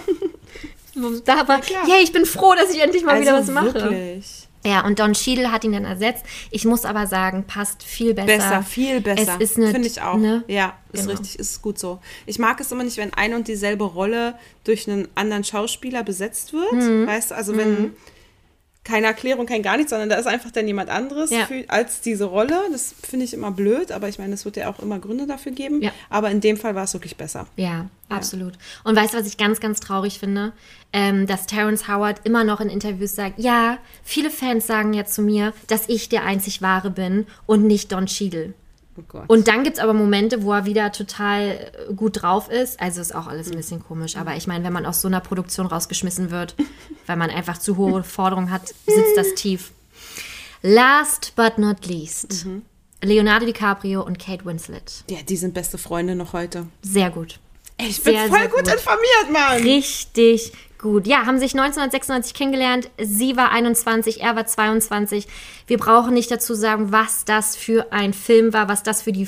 da 1.25 1.49
war, 1.49 1.61
ja, 1.87 1.97
ich 2.03 2.13
bin 2.13 2.25
froh, 2.25 2.55
dass 2.55 2.75
ich 2.75 2.83
endlich 2.83 3.05
mal 3.05 3.21
wieder 3.21 3.35
was 3.35 3.49
mache. 3.49 3.75
Also 3.75 3.91
wirklich. 3.91 4.49
Ja, 4.65 4.85
und 4.85 4.99
Don 4.99 5.13
Cheadle 5.13 5.53
hat 5.53 5.63
ihn 5.63 5.73
dann 5.73 5.85
ersetzt. 5.85 6.25
Ich 6.51 6.65
muss 6.65 6.85
aber 6.85 7.07
sagen, 7.07 7.45
passt 7.47 7.85
viel 7.85 8.15
besser. 8.15 8.27
Besser, 8.27 8.63
viel 8.65 9.01
besser. 9.01 9.37
Es 9.39 9.51
ist 9.51 9.57
eine, 9.59 9.71
Finde 9.71 9.87
ich 9.87 10.03
auch. 10.03 10.17
Ne? 10.17 10.43
Ja, 10.49 10.75
ist 10.93 11.03
Genau. 11.03 11.13
richtig, 11.13 11.39
ist 11.39 11.63
gut 11.63 11.79
so. 11.79 12.01
Ich 12.27 12.41
mag 12.41 12.61
es 12.61 12.73
immer 12.73 12.83
nicht, 12.83 12.97
wenn 12.97 13.15
eine 13.15 13.37
und 13.37 13.47
dieselbe 13.47 13.85
Rolle 13.85 14.35
durch 14.65 14.89
einen 14.89 15.07
anderen 15.15 15.45
Schauspieler 15.45 16.03
besetzt 16.03 16.53
wird. 16.53 16.73
Mhm. 16.73 17.07
Weißt 17.07 17.31
du, 17.31 17.37
also 17.37 17.57
wenn 17.57 17.93
keine 18.87 19.07
Erklärung, 19.09 19.45
kein 19.47 19.63
gar 19.63 19.77
nichts, 19.77 19.91
sondern 19.91 20.09
da 20.09 20.17
ist 20.17 20.27
einfach 20.27 20.51
dann 20.53 20.67
jemand 20.67 20.89
anderes 20.89 21.31
Ja. 21.31 21.45
für, 21.47 21.65
als 21.69 22.01
diese 22.01 22.25
Rolle. 22.25 22.59
Das 22.73 22.95
finde 23.03 23.25
ich 23.25 23.35
immer 23.35 23.51
blöd, 23.51 23.91
aber 23.93 24.09
ich 24.09 24.19
meine, 24.19 24.33
es 24.35 24.45
wird 24.45 24.57
ja 24.57 24.71
auch 24.71 24.79
immer 24.79 24.99
Gründe 24.99 25.27
dafür 25.27 25.53
geben. 25.53 25.83
Ja. 25.83 25.91
Aber 26.09 26.31
in 26.31 26.41
dem 26.41 26.57
Fall 26.57 26.75
war 26.75 26.85
es 26.85 26.95
wirklich 26.95 27.17
besser. 27.17 27.47
Ja, 27.57 27.87
absolut. 28.09 28.55
Und 28.85 28.97
weißt 28.97 29.13
du, 29.15 29.19
was 29.19 29.27
ich 29.27 29.37
ganz, 29.37 29.61
ganz 29.61 29.81
traurig 29.81 30.19
finde? 30.19 30.53
Ähm, 30.93 31.27
dass 31.27 31.47
Terrence 31.47 31.89
Howard 31.89 32.21
immer 32.25 32.45
noch 32.45 32.61
in 32.61 32.71
Interviews 32.71 33.15
sagt, 33.17 33.39
ja, 33.39 33.79
viele 34.05 34.31
Fans 34.31 34.67
sagen 34.67 34.95
ja 34.95 35.05
zu 35.05 35.21
mir, 35.21 35.53
dass 35.67 35.89
ich 35.89 36.09
der 36.09 36.25
einzig 36.25 36.63
Wahre 36.63 36.91
bin 36.91 37.27
und 37.45 37.67
nicht 37.67 37.91
Don 37.93 38.07
Cheadle. 38.07 38.55
Oh. 39.13 39.23
Und 39.29 39.49
dann 39.49 39.65
gibt 39.65 39.77
es 39.79 39.83
aber 39.83 39.93
Momente, 39.93 40.43
wo 40.43 40.53
er 40.53 40.65
wieder 40.67 40.93
total 40.93 41.71
äh, 41.89 41.93
gut 41.95 42.23
drauf 42.23 42.49
ist. 42.51 42.81
Also 42.81 43.01
ist 43.01 43.15
auch 43.15 43.27
alles 43.27 43.51
ein 43.51 43.57
bisschen 43.57 43.83
komisch. 43.83 44.17
Aber 44.17 44.37
ich 44.37 44.47
meine, 44.47 44.65
wenn 44.65 44.73
man 44.73 44.87
aus 44.87 45.01
so 45.01 45.09
einer 45.09 45.21
Produktion 45.21 45.67
rausgeschmissen 45.67 46.31
wird, 46.31 46.55
weil 47.07 47.17
man 47.17 47.31
einfach 47.31 47.59
zu 47.59 47.77
hohe 47.77 48.03
Forderungen 48.03 48.51
hat, 48.51 48.69
sitzt 48.69 49.17
das 49.17 49.35
tief. 49.35 49.73
Last 50.63 51.35
but 51.37 51.59
not 51.59 51.87
least. 51.87 52.47
Leonardo 53.03 53.47
DiCaprio 53.47 54.03
und 54.03 54.19
Kate 54.19 54.45
Winslet. 54.45 55.05
ja, 55.11 55.19
die 55.29 55.37
sind 55.37 55.55
beste 55.55 55.79
Freunde 55.79 56.15
noch 56.15 56.33
heute. 56.33 56.67
Sehr 56.83 57.11
gut. 57.11 57.39
Ich 57.79 58.03
bin 58.03 58.15
Sehr, 58.15 58.29
voll 58.29 58.39
sehr 58.39 58.49
gut, 58.49 58.65
gut. 58.65 58.73
informiert, 58.73 59.31
Mann. 59.31 59.63
Richtig 59.63 60.53
gut. 60.79 61.07
Ja, 61.07 61.27
haben 61.27 61.39
sich 61.39 61.55
1996 61.55 62.35
kennengelernt. 62.35 62.91
Sie 63.03 63.37
war 63.37 63.51
21, 63.51 64.23
er 64.23 64.37
war 64.37 64.47
22. 64.47 65.27
Wir 65.67 65.79
brauchen 65.79 66.15
nicht 66.15 66.31
dazu 66.31 66.55
sagen, 66.55 66.93
was 66.93 67.25
das 67.25 67.57
für 67.57 67.93
ein 67.93 68.13
Film 68.13 68.53
war, 68.53 68.69
was 68.69 68.83
das 68.83 69.03
für 69.03 69.13
die 69.13 69.27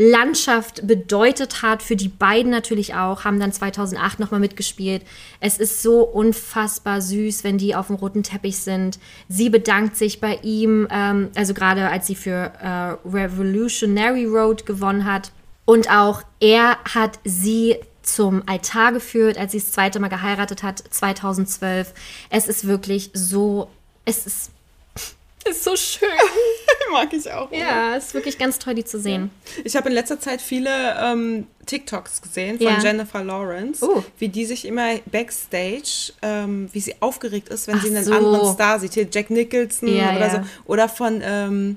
Landschaft 0.00 0.86
bedeutet 0.86 1.62
hat. 1.62 1.82
Für 1.82 1.96
die 1.96 2.08
beiden 2.08 2.52
natürlich 2.52 2.94
auch. 2.94 3.24
Haben 3.24 3.40
dann 3.40 3.52
2008 3.52 4.20
nochmal 4.20 4.38
mitgespielt. 4.38 5.02
Es 5.40 5.58
ist 5.58 5.82
so 5.82 6.02
unfassbar 6.02 7.02
süß, 7.02 7.42
wenn 7.42 7.58
die 7.58 7.74
auf 7.74 7.88
dem 7.88 7.96
roten 7.96 8.22
Teppich 8.22 8.58
sind. 8.58 9.00
Sie 9.28 9.50
bedankt 9.50 9.96
sich 9.96 10.20
bei 10.20 10.38
ihm, 10.42 10.86
ähm, 10.90 11.30
also 11.34 11.52
gerade 11.52 11.88
als 11.88 12.06
sie 12.06 12.14
für 12.14 12.52
äh, 12.62 12.96
Revolutionary 13.08 14.24
Road 14.26 14.66
gewonnen 14.66 15.04
hat. 15.04 15.32
Und 15.64 15.90
auch 15.90 16.22
er 16.40 16.78
hat 16.94 17.18
sie 17.24 17.76
zum 18.14 18.42
Altar 18.46 18.92
geführt, 18.92 19.38
als 19.38 19.52
sie 19.52 19.58
das 19.60 19.72
zweite 19.72 20.00
Mal 20.00 20.08
geheiratet 20.08 20.62
hat, 20.62 20.82
2012. 20.90 21.92
Es 22.30 22.48
ist 22.48 22.66
wirklich 22.66 23.10
so, 23.14 23.68
es 24.04 24.26
ist, 24.26 24.50
ist 25.48 25.64
so 25.64 25.76
schön. 25.76 26.08
Mag 26.92 27.12
ich 27.12 27.30
auch. 27.30 27.52
Ja, 27.52 27.96
es 27.96 28.06
ist 28.06 28.14
wirklich 28.14 28.38
ganz 28.38 28.58
toll, 28.58 28.74
die 28.74 28.84
zu 28.84 28.98
sehen. 28.98 29.30
Ich 29.64 29.76
habe 29.76 29.88
in 29.88 29.94
letzter 29.94 30.18
Zeit 30.18 30.40
viele 30.40 30.70
ähm, 31.00 31.46
TikToks 31.66 32.22
gesehen 32.22 32.56
von 32.56 32.66
Ja. 32.66 32.78
Jennifer 32.80 33.22
Lawrence, 33.22 33.84
Oh. 33.86 34.02
wie 34.18 34.28
die 34.28 34.46
sich 34.46 34.64
immer 34.64 34.96
backstage, 35.06 36.12
ähm, 36.22 36.68
wie 36.72 36.80
sie 36.80 36.94
aufgeregt 37.00 37.50
ist, 37.50 37.66
wenn 37.68 37.76
Ach 37.76 37.82
sie 37.84 37.94
einen 37.94 38.04
so. 38.04 38.12
anderen 38.14 38.52
Star 38.54 38.80
sieht. 38.80 38.94
Hier 38.94 39.06
Jack 39.10 39.28
Nicholson 39.28 39.88
Ja, 39.94 40.12
oder 40.16 40.20
ja. 40.26 40.30
so. 40.30 40.40
Oder 40.64 40.88
von, 40.88 41.20
ähm, 41.22 41.76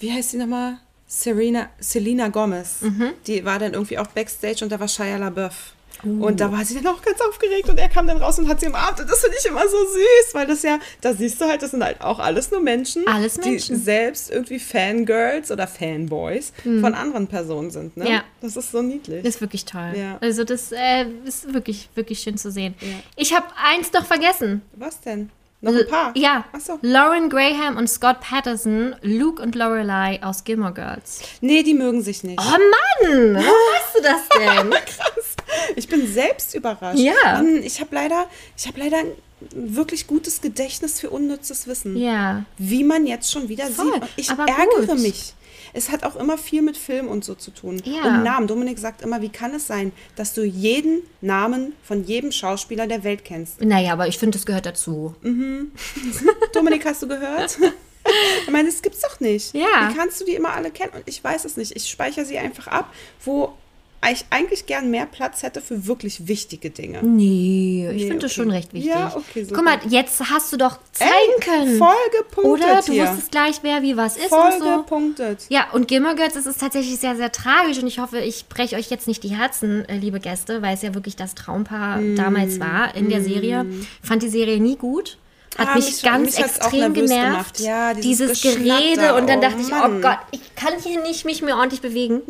wie 0.00 0.12
heißt 0.12 0.30
sie 0.32 0.38
nochmal? 0.38 0.78
Serena, 1.14 1.68
Selena 1.78 2.28
Gomez. 2.28 2.80
Mhm. 2.80 3.10
Die 3.26 3.44
war 3.44 3.58
dann 3.58 3.74
irgendwie 3.74 3.98
auch 3.98 4.06
backstage 4.06 4.64
und 4.64 4.72
da 4.72 4.80
war 4.80 4.88
Shia 4.88 5.18
LaBeouf. 5.18 5.74
Uh. 6.04 6.24
Und 6.24 6.40
da 6.40 6.50
war 6.50 6.64
sie 6.64 6.74
dann 6.74 6.86
auch 6.86 7.02
ganz 7.02 7.20
aufgeregt 7.20 7.68
und 7.68 7.78
er 7.78 7.90
kam 7.90 8.06
dann 8.06 8.16
raus 8.16 8.38
und 8.38 8.48
hat 8.48 8.60
sie 8.60 8.66
umarmt. 8.66 8.98
Und 8.98 9.10
das 9.10 9.20
finde 9.20 9.36
ich 9.38 9.46
immer 9.46 9.68
so 9.68 9.76
süß, 9.76 10.32
weil 10.32 10.46
das 10.46 10.62
ja, 10.62 10.78
da 11.02 11.12
siehst 11.12 11.38
du 11.38 11.44
halt, 11.44 11.60
das 11.60 11.72
sind 11.72 11.84
halt 11.84 12.00
auch 12.00 12.18
alles 12.18 12.50
nur 12.50 12.60
Menschen, 12.60 13.06
Alles 13.06 13.34
die 13.34 13.50
Menschen. 13.50 13.76
selbst 13.76 14.30
irgendwie 14.30 14.58
Fangirls 14.58 15.50
oder 15.50 15.68
Fanboys 15.68 16.54
von 16.62 16.94
anderen 16.94 17.26
Personen 17.26 17.70
sind. 17.70 17.94
Ne? 17.98 18.10
Ja. 18.10 18.24
Das 18.40 18.56
ist 18.56 18.72
so 18.72 18.80
niedlich. 18.80 19.22
Das 19.22 19.34
ist 19.34 19.40
wirklich 19.42 19.66
toll. 19.66 19.92
Ja. 19.94 20.16
Also 20.22 20.44
das 20.44 20.72
äh, 20.72 21.04
ist 21.26 21.52
wirklich, 21.52 21.90
wirklich 21.94 22.20
schön 22.20 22.38
zu 22.38 22.50
sehen. 22.50 22.74
Ja. 22.80 22.88
Ich 23.16 23.36
habe 23.36 23.46
eins 23.62 23.92
noch 23.92 24.06
vergessen. 24.06 24.62
Was 24.76 24.98
denn? 25.02 25.30
Noch 25.62 25.74
ein 25.74 25.86
paar? 25.86 26.12
Ja. 26.16 26.44
Ach 26.52 26.60
so. 26.60 26.78
Lauren 26.82 27.30
Graham 27.30 27.76
und 27.76 27.88
Scott 27.88 28.20
Patterson, 28.20 28.96
Luke 29.00 29.40
und 29.40 29.54
Lorelei 29.54 30.20
aus 30.22 30.42
Gilmore 30.44 30.72
Girls. 30.74 31.20
Nee, 31.40 31.62
die 31.62 31.74
mögen 31.74 32.02
sich 32.02 32.24
nicht. 32.24 32.38
Oh 32.40 32.50
Mann, 32.50 33.34
warum 33.34 33.44
weißt 33.44 33.96
du 33.96 34.02
das 34.02 34.28
denn? 34.38 34.74
Ich 35.76 35.86
bin 35.86 36.06
selbst 36.10 36.54
überrascht. 36.54 36.98
Ja. 36.98 37.12
Mann, 37.24 37.62
ich 37.62 37.80
habe 37.80 37.94
leider, 37.94 38.26
ich 38.56 38.66
habe 38.66 38.80
leider 38.80 38.98
ein 38.98 39.12
wirklich 39.54 40.06
gutes 40.06 40.40
Gedächtnis 40.40 40.98
für 40.98 41.10
unnützes 41.10 41.66
Wissen. 41.66 41.96
ja. 41.96 42.44
Wie 42.58 42.82
man 42.84 43.06
jetzt 43.06 43.30
schon 43.30 43.48
wieder 43.50 43.66
Voll, 43.66 43.92
sieht. 43.94 44.02
Ich 44.16 44.30
aber 44.30 44.46
ärgere 44.46 44.86
gut. 44.86 44.98
mich. 45.00 45.34
Es 45.72 45.90
hat 45.90 46.04
auch 46.04 46.16
immer 46.16 46.38
viel 46.38 46.62
mit 46.62 46.76
Film 46.76 47.08
und 47.08 47.24
so 47.24 47.34
zu 47.34 47.50
tun. 47.50 47.80
Ja. 47.84 48.02
Und 48.04 48.22
Namen. 48.22 48.46
Dominik 48.46 48.78
sagt 48.78 49.02
immer, 49.02 49.22
wie 49.22 49.28
kann 49.28 49.54
es 49.54 49.66
sein, 49.66 49.92
dass 50.16 50.34
du 50.34 50.44
jeden 50.44 51.02
Namen 51.20 51.74
von 51.82 52.04
jedem 52.04 52.32
Schauspieler 52.32 52.86
der 52.86 53.04
Welt 53.04 53.24
kennst? 53.24 53.60
Naja, 53.60 53.92
aber 53.92 54.06
ich 54.08 54.18
finde, 54.18 54.36
das 54.38 54.46
gehört 54.46 54.66
dazu. 54.66 55.14
Dominik, 56.52 56.84
hast 56.84 57.02
du 57.02 57.08
gehört? 57.08 57.58
Ich 58.44 58.50
meine, 58.50 58.68
das 58.68 58.82
gibt's 58.82 59.00
doch 59.00 59.20
nicht. 59.20 59.54
Ja. 59.54 59.88
Wie 59.88 59.94
kannst 59.94 60.20
du 60.20 60.24
die 60.24 60.34
immer 60.34 60.52
alle 60.52 60.72
kennen? 60.72 60.92
Und 60.92 61.04
ich 61.06 61.22
weiß 61.22 61.44
es 61.44 61.56
nicht. 61.56 61.76
Ich 61.76 61.88
speichere 61.88 62.24
sie 62.24 62.36
einfach 62.36 62.66
ab, 62.66 62.92
wo 63.24 63.56
ich 64.10 64.24
eigentlich 64.30 64.66
gern 64.66 64.90
mehr 64.90 65.06
Platz 65.06 65.44
hätte 65.44 65.60
für 65.60 65.86
wirklich 65.86 66.26
wichtige 66.26 66.70
Dinge. 66.70 67.00
Nee, 67.04 67.88
ich 67.90 68.02
Nee, 68.02 68.08
finde 68.08 68.22
das 68.22 68.32
okay. 68.32 68.40
schon 68.42 68.50
recht 68.50 68.74
wichtig. 68.74 68.90
Ja, 68.90 69.12
okay, 69.14 69.44
super. 69.44 69.54
Guck 69.56 69.64
mal, 69.64 69.78
jetzt 69.88 70.18
hast 70.28 70.52
du 70.52 70.56
doch 70.56 70.78
zeigen 70.90 71.10
Ey, 71.38 71.40
können. 71.44 71.78
Voll 71.78 71.94
gepunktet 72.18 72.44
Oder? 72.68 72.82
Du 72.84 72.92
hier. 72.92 73.06
wusstest 73.08 73.30
gleich, 73.30 73.56
wer 73.62 73.82
wie 73.82 73.96
was 73.96 74.16
ist 74.16 74.26
voll 74.28 74.52
und 74.52 74.58
so. 74.62 74.76
gepunktet. 74.78 75.46
Ja, 75.50 75.70
und 75.72 75.86
Gilmore 75.86 76.16
Girls 76.16 76.34
ist 76.34 76.46
es 76.46 76.56
tatsächlich 76.56 76.98
sehr, 76.98 77.14
sehr 77.14 77.30
tragisch 77.30 77.78
und 77.78 77.86
ich 77.86 78.00
hoffe, 78.00 78.18
ich 78.18 78.48
breche 78.48 78.74
euch 78.76 78.90
jetzt 78.90 79.06
nicht 79.06 79.22
die 79.22 79.36
Herzen, 79.36 79.84
äh, 79.88 79.96
liebe 79.98 80.18
Gäste, 80.18 80.62
weil 80.62 80.74
es 80.74 80.82
ja 80.82 80.94
wirklich 80.94 81.14
das 81.14 81.34
Traumpaar 81.36 81.98
Mm. 81.98 82.16
damals 82.16 82.58
war 82.58 82.94
in 82.96 83.08
der 83.08 83.22
Serie. 83.22 83.66
Fand 84.02 84.22
die 84.22 84.28
Serie 84.30 84.58
nie 84.60 84.76
gut. 84.76 85.18
Hat 85.58 85.68
Ah, 85.68 85.74
mich, 85.76 85.84
mich- 85.86 86.02
ganz 86.02 86.36
mich 86.36 86.44
extrem 86.46 86.94
genervt. 86.94 87.60
Ja, 87.60 87.92
dieses 87.92 88.40
dieses 88.40 88.56
Gerede 88.56 89.14
und 89.14 89.28
dann 89.28 89.38
Oh, 89.38 89.42
dachte 89.42 89.58
ich, 89.60 89.70
oh. 89.70 90.00
Gott, 90.00 90.18
ich 90.30 90.40
kann 90.56 90.72
hier 90.82 91.02
nicht 91.02 91.26
mich 91.26 91.42
mehr 91.42 91.56
ordentlich 91.56 91.82
bewegen. 91.82 92.22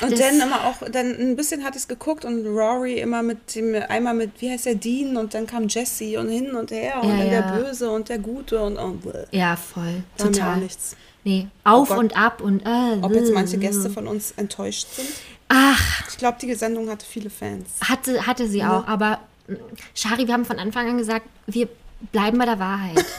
Und 0.00 0.10
Das- 0.12 0.18
dann 0.20 0.40
immer 0.40 0.64
auch, 0.66 0.76
dann 0.90 1.14
ein 1.18 1.36
bisschen 1.36 1.62
hatte 1.64 1.76
ich 1.76 1.82
es 1.84 1.88
geguckt 1.88 2.24
und 2.24 2.44
Rory 2.46 2.98
immer 2.98 3.22
mit 3.22 3.54
dem, 3.54 3.74
einmal 3.88 4.14
mit, 4.14 4.32
wie 4.40 4.50
heißt 4.50 4.66
der, 4.66 4.74
Dean 4.74 5.16
und 5.16 5.32
dann 5.34 5.46
kam 5.46 5.68
Jesse 5.68 6.18
und 6.18 6.28
hin 6.28 6.52
und 6.56 6.70
her 6.72 7.00
und 7.02 7.08
Ja, 7.10 7.16
dann 7.18 7.30
ja. 7.30 7.42
der 7.42 7.62
Böse 7.62 7.90
und 7.90 8.08
der 8.08 8.18
Gute 8.18 8.60
und 8.60 8.78
oh. 8.78 8.96
Ja, 9.30 9.54
voll. 9.56 10.02
Total. 10.18 10.56
nichts. 10.58 10.96
Nee, 11.24 11.46
auf 11.62 11.88
Gott. 11.88 11.98
und 11.98 12.16
ab 12.16 12.40
und 12.40 12.66
äh, 12.66 12.98
Ob 13.00 13.14
jetzt 13.14 13.32
manche. 13.32 13.56
Gäste 13.58 13.90
von 13.90 14.08
uns 14.08 14.32
enttäuscht 14.36 14.88
sind? 14.96 15.08
Ach, 15.48 16.08
Ich 16.08 16.16
glaube, 16.18 16.38
die 16.42 16.52
Sendung 16.54 16.90
hatte 16.90 17.06
viele 17.06 17.30
Fans. 17.30 17.66
hatte, 17.84 18.26
hatte 18.26 18.48
sie 18.48 18.64
auch, 18.64 18.88
aber 18.88 19.20
mh, 19.46 19.56
Shari, 19.94 20.26
wir 20.26 20.34
haben 20.34 20.44
von 20.46 20.58
Anfang 20.58 20.88
an 20.88 20.98
gesagt, 20.98 21.26
wir 21.46 21.68
bleiben 22.10 22.38
bei 22.38 22.46
der 22.46 22.58
Wahrheit. 22.58 23.04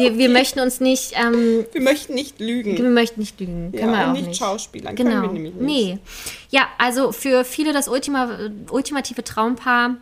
wir, 0.00 0.18
wir 0.18 0.28
möchten 0.28 0.60
uns 0.60 0.80
nicht, 0.80 1.12
ähm, 1.14 1.64
Wir 1.72 1.80
möchten 1.82 2.14
nicht 2.14 2.40
lügen. 2.40 2.76
wir 2.76 2.90
möchten 2.90 3.20
nicht 3.20 3.38
lügen. 3.38 3.72
Können 3.72 3.92
wir 3.92 4.08
auch 4.08 4.12
nicht, 4.12 4.28
nicht. 4.28 4.38
Schauspielern. 4.38 4.96
Genau. 4.96 5.10
Können 5.10 5.22
wir 5.22 5.32
nämlich 5.32 5.54
nicht. 5.54 5.64
Nee. 5.64 5.98
Ja, 6.50 6.68
also 6.78 7.12
für 7.12 7.44
viele 7.44 7.72
das 7.72 7.88
Ultima, 7.88 8.50
ultimative 8.70 9.22
Traumpaar, 9.22 9.96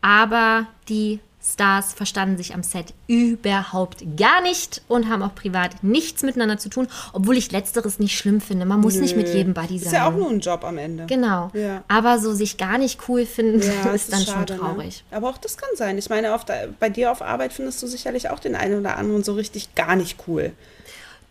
aber 0.00 0.66
die 0.88 1.20
Stars 1.50 1.94
verstanden 1.94 2.36
sich 2.36 2.54
am 2.54 2.62
Set 2.62 2.92
überhaupt 3.06 4.04
gar 4.16 4.42
nicht 4.42 4.82
und 4.86 5.08
haben 5.08 5.22
auch 5.22 5.34
privat 5.34 5.82
nichts 5.82 6.22
miteinander 6.22 6.58
zu 6.58 6.68
tun, 6.68 6.88
obwohl 7.12 7.36
ich 7.36 7.50
letzteres 7.50 7.98
nicht 7.98 8.16
schlimm 8.18 8.40
finde. 8.40 8.66
Man 8.66 8.80
muss 8.80 8.96
nicht 8.96 9.16
mit 9.16 9.32
jedem 9.32 9.54
Buddy 9.54 9.78
sein. 9.78 9.86
Ist 9.86 9.92
ja 9.92 10.08
auch 10.08 10.14
nur 10.14 10.28
ein 10.28 10.40
Job 10.40 10.64
am 10.64 10.78
Ende. 10.78 11.06
Genau. 11.06 11.50
Ja. 11.54 11.84
Aber 11.88 12.18
so 12.18 12.34
sich 12.34 12.58
gar 12.58 12.78
nicht 12.78 13.08
cool 13.08 13.24
finden, 13.24 13.62
Ja, 13.62 13.90
ist 13.94 14.12
dann 14.12 14.22
schade, 14.22 14.54
schon 14.54 14.60
traurig. 14.60 15.04
Ne? 15.10 15.16
Aber 15.16 15.30
auch 15.30 15.38
das 15.38 15.56
kann 15.56 15.70
sein. 15.74 15.96
Ich 15.96 16.10
meine, 16.10 16.36
der, 16.46 16.68
bei 16.78 16.90
dir 16.90 17.10
auf 17.10 17.22
Arbeit 17.22 17.52
findest 17.52 17.82
du 17.82 17.86
sicherlich 17.86 18.30
auch 18.30 18.38
den 18.38 18.54
einen 18.54 18.78
oder 18.78 18.96
anderen 18.96 19.24
so 19.24 19.32
richtig 19.32 19.74
gar 19.74 19.96
nicht 19.96 20.18
cool. 20.26 20.52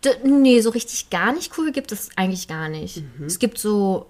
D 0.04 0.10
nee, 0.24 0.60
so 0.60 0.70
richtig 0.70 1.10
gar 1.10 1.32
nicht 1.32 1.56
cool 1.58 1.72
gibt 1.72 1.92
es 1.92 2.10
eigentlich 2.16 2.48
gar 2.48 2.68
nicht. 2.68 3.02
Es 3.24 3.38
gibt 3.38 3.58
so, 3.58 4.06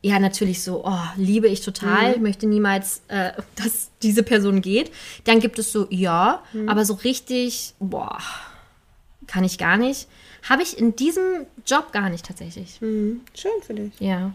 ja, 0.00 0.18
natürlich 0.18 0.62
so, 0.62 0.84
oh, 0.84 1.02
liebe 1.16 1.48
ich 1.48 1.60
total, 1.60 2.12
ich 2.12 2.20
möchte 2.20 2.46
niemals, 2.46 3.02
äh, 3.08 3.32
dass 3.56 3.90
diese 4.02 4.22
Person 4.22 4.60
geht. 4.60 4.92
Dann 5.24 5.40
gibt 5.40 5.58
es 5.58 5.72
so, 5.72 5.86
ja, 5.90 6.42
aber 6.66 6.84
so 6.84 6.94
richtig, 6.94 7.74
boah, 7.80 8.18
kann 9.26 9.44
ich 9.44 9.58
gar 9.58 9.76
nicht. 9.76 10.08
Habe 10.48 10.62
ich 10.62 10.78
in 10.78 10.94
diesem 10.94 11.46
Job 11.66 11.92
gar 11.92 12.08
nicht 12.10 12.24
tatsächlich. 12.26 12.78
Schön 12.80 13.62
für 13.66 13.74
dich. 13.74 13.92
Ja. 13.98 14.32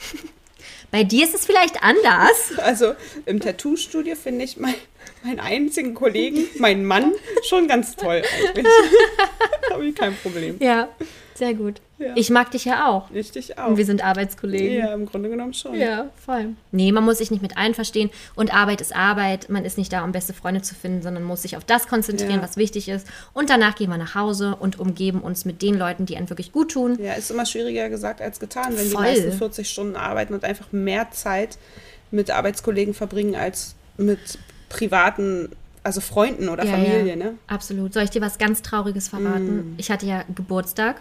Bei 0.90 1.04
dir 1.04 1.24
ist 1.24 1.34
es 1.34 1.44
vielleicht 1.44 1.82
anders. 1.82 2.52
Also 2.58 2.94
im 3.26 3.40
Tattoo-Studio 3.40 4.16
finde 4.16 4.44
ich 4.44 4.56
mein, 4.56 4.74
meinen 5.22 5.40
einzigen 5.40 5.94
Kollegen, 5.94 6.46
meinen 6.58 6.84
Mann, 6.84 7.12
schon 7.42 7.68
ganz 7.68 7.96
toll 7.96 8.22
eigentlich. 8.38 8.66
Habe 9.70 9.86
ich 9.86 9.94
kein 9.94 10.16
Problem. 10.16 10.56
Ja, 10.60 10.88
sehr 11.34 11.54
gut. 11.54 11.80
Ja. 12.04 12.12
Ich 12.16 12.30
mag 12.30 12.50
dich 12.50 12.64
ja 12.64 12.88
auch. 12.88 13.10
Richtig 13.12 13.50
Und 13.50 13.58
auch. 13.58 13.76
wir 13.76 13.84
sind 13.86 14.04
Arbeitskollegen. 14.04 14.78
Ja, 14.78 14.92
im 14.94 15.06
Grunde 15.06 15.28
genommen 15.30 15.54
schon. 15.54 15.74
Ja, 15.74 16.10
voll. 16.24 16.50
Nee, 16.72 16.92
man 16.92 17.04
muss 17.04 17.18
sich 17.18 17.30
nicht 17.30 17.42
mit 17.42 17.56
allen 17.56 17.74
verstehen. 17.74 18.10
Und 18.34 18.52
Arbeit 18.54 18.80
ist 18.80 18.94
Arbeit. 18.94 19.48
Man 19.48 19.64
ist 19.64 19.78
nicht 19.78 19.92
da, 19.92 20.04
um 20.04 20.12
beste 20.12 20.34
Freunde 20.34 20.62
zu 20.62 20.74
finden, 20.74 21.02
sondern 21.02 21.22
muss 21.24 21.42
sich 21.42 21.56
auf 21.56 21.64
das 21.64 21.86
konzentrieren, 21.88 22.36
Ja. 22.36 22.42
was 22.42 22.56
wichtig 22.56 22.88
ist. 22.88 23.06
Und 23.32 23.50
danach 23.50 23.74
gehen 23.74 23.90
wir 23.90 23.96
nach 23.98 24.14
Hause 24.14 24.56
und 24.56 24.78
umgeben 24.78 25.20
uns 25.20 25.44
mit 25.44 25.62
den 25.62 25.74
Leuten, 25.78 26.06
die 26.06 26.16
einem 26.16 26.28
wirklich 26.30 26.52
gut 26.52 26.72
tun. 26.72 26.98
Ja, 27.00 27.14
ist 27.14 27.30
immer 27.30 27.46
schwieriger 27.46 27.88
gesagt 27.88 28.20
als 28.20 28.38
getan, 28.40 28.76
wenn 28.76 28.86
Voll. 28.88 29.04
die 29.06 29.20
meisten 29.20 29.32
40 29.32 29.68
Stunden 29.70 29.96
arbeiten 29.96 30.34
und 30.34 30.44
einfach 30.44 30.70
mehr 30.72 31.10
Zeit 31.10 31.58
mit 32.10 32.30
Arbeitskollegen 32.30 32.94
verbringen 32.94 33.34
als 33.34 33.74
mit 33.96 34.38
privaten, 34.68 35.48
also 35.82 36.00
Freunden 36.00 36.48
oder 36.48 36.64
Ja, 36.64 36.72
Familie, 36.72 37.06
ja. 37.06 37.16
ne? 37.16 37.34
Absolut. 37.46 37.92
Soll 37.94 38.04
ich 38.04 38.10
dir 38.10 38.20
was 38.20 38.38
ganz 38.38 38.62
Trauriges 38.62 39.08
verraten? 39.08 39.56
Mm. 39.56 39.74
Ich 39.78 39.90
hatte 39.90 40.06
ja 40.06 40.24
Geburtstag. 40.34 40.96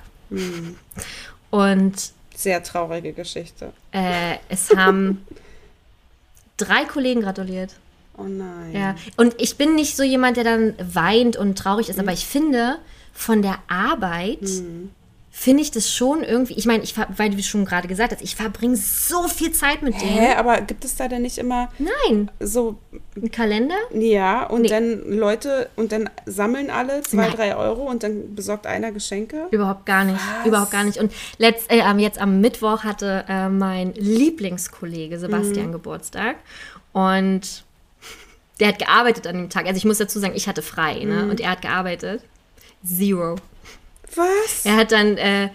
Und 1.52 2.12
Sehr 2.36 2.64
traurige 2.64 3.14
Geschichte. 3.14 3.74
äh, 3.92 4.38
es 4.50 4.76
haben 4.76 5.26
drei 6.58 6.86
Kollegen 6.86 7.22
gratuliert. 7.22 7.76
Oh 8.18 8.24
nein. 8.24 8.72
Ja, 8.74 8.96
und 9.18 9.40
ich 9.42 9.58
bin 9.58 9.76
nicht 9.76 9.96
so 9.96 10.04
jemand, 10.04 10.38
der 10.38 10.44
dann 10.44 10.76
weint 10.78 11.36
und 11.36 11.58
traurig 11.58 11.90
ist, 11.90 12.00
aber 12.00 12.14
ich 12.14 12.26
finde, 12.26 12.78
von 13.12 13.42
der 13.42 13.58
Arbeit 13.68 14.40
finde 15.36 15.64
ich 15.64 15.72
das 15.72 15.92
schon 15.92 16.22
irgendwie, 16.24 16.54
ich 16.54 16.68
meine, 16.68 16.84
ich, 16.84 16.94
weil 16.96 17.32
du 17.32 17.42
schon 17.42 17.66
gerade 17.66 17.88
gesagt 17.88 18.12
hast, 18.14 18.22
ich 18.22 18.36
verbringe 18.36 18.76
so 18.78 19.28
viel 19.28 19.52
Zeit 19.52 19.82
mit 19.82 20.00
denen. 20.00 20.12
Hä, 20.12 20.36
aber 20.36 20.62
gibt 20.62 20.86
es 20.86 20.96
da 20.96 21.08
denn 21.08 21.24
nicht 21.24 21.40
immer 21.40 21.70
Nein, 21.80 22.30
so, 22.40 22.78
ein 23.18 23.32
Kalender? 23.32 23.74
ja, 23.94 24.46
und 24.46 24.62
Nee. 24.62 24.68
dann 24.70 25.02
Leute, 25.10 25.70
und 25.76 25.92
dann 25.92 26.08
sammeln 26.28 26.70
alle 26.70 27.02
zwei, 27.02 27.28
Nein. 27.28 27.32
drei 27.36 27.56
Euro 27.58 27.82
und 27.90 28.04
dann 28.04 28.36
besorgt 28.36 28.68
einer 28.68 28.92
Geschenke? 28.92 29.48
Überhaupt 29.50 29.88
gar 29.88 30.04
nicht, 30.06 30.20
Was? 30.40 30.46
überhaupt 30.48 30.70
gar 30.72 30.84
nicht. 30.84 31.00
Und 31.00 31.12
letzt, 31.40 31.72
äh, 31.72 31.82
am- 31.82 31.98
jetzt 32.00 32.22
am 32.22 32.40
Mittwoch 32.40 32.84
hatte 32.84 33.26
äh, 33.28 33.50
mein 33.50 33.92
Lieblingskollege 33.96 35.18
Sebastian 35.18 35.72
Geburtstag 35.72 36.36
und 36.94 37.64
der 38.60 38.68
hat 38.68 38.78
gearbeitet 38.80 39.26
an 39.26 39.36
dem 39.38 39.50
Tag. 39.50 39.66
Also 39.66 39.78
ich 39.78 39.86
muss 39.86 39.98
dazu 39.98 40.20
sagen, 40.20 40.36
ich 40.36 40.48
hatte 40.48 40.62
frei 40.62 41.04
ne? 41.06 41.28
und 41.28 41.40
er 41.42 41.50
hat 41.50 41.64
gearbeitet. 41.64 42.22
Zero. 42.86 43.36
Was? 44.16 44.66
Er 44.66 44.76
hat 44.76 44.92
dann, 44.92 45.18
äh, 45.18 45.50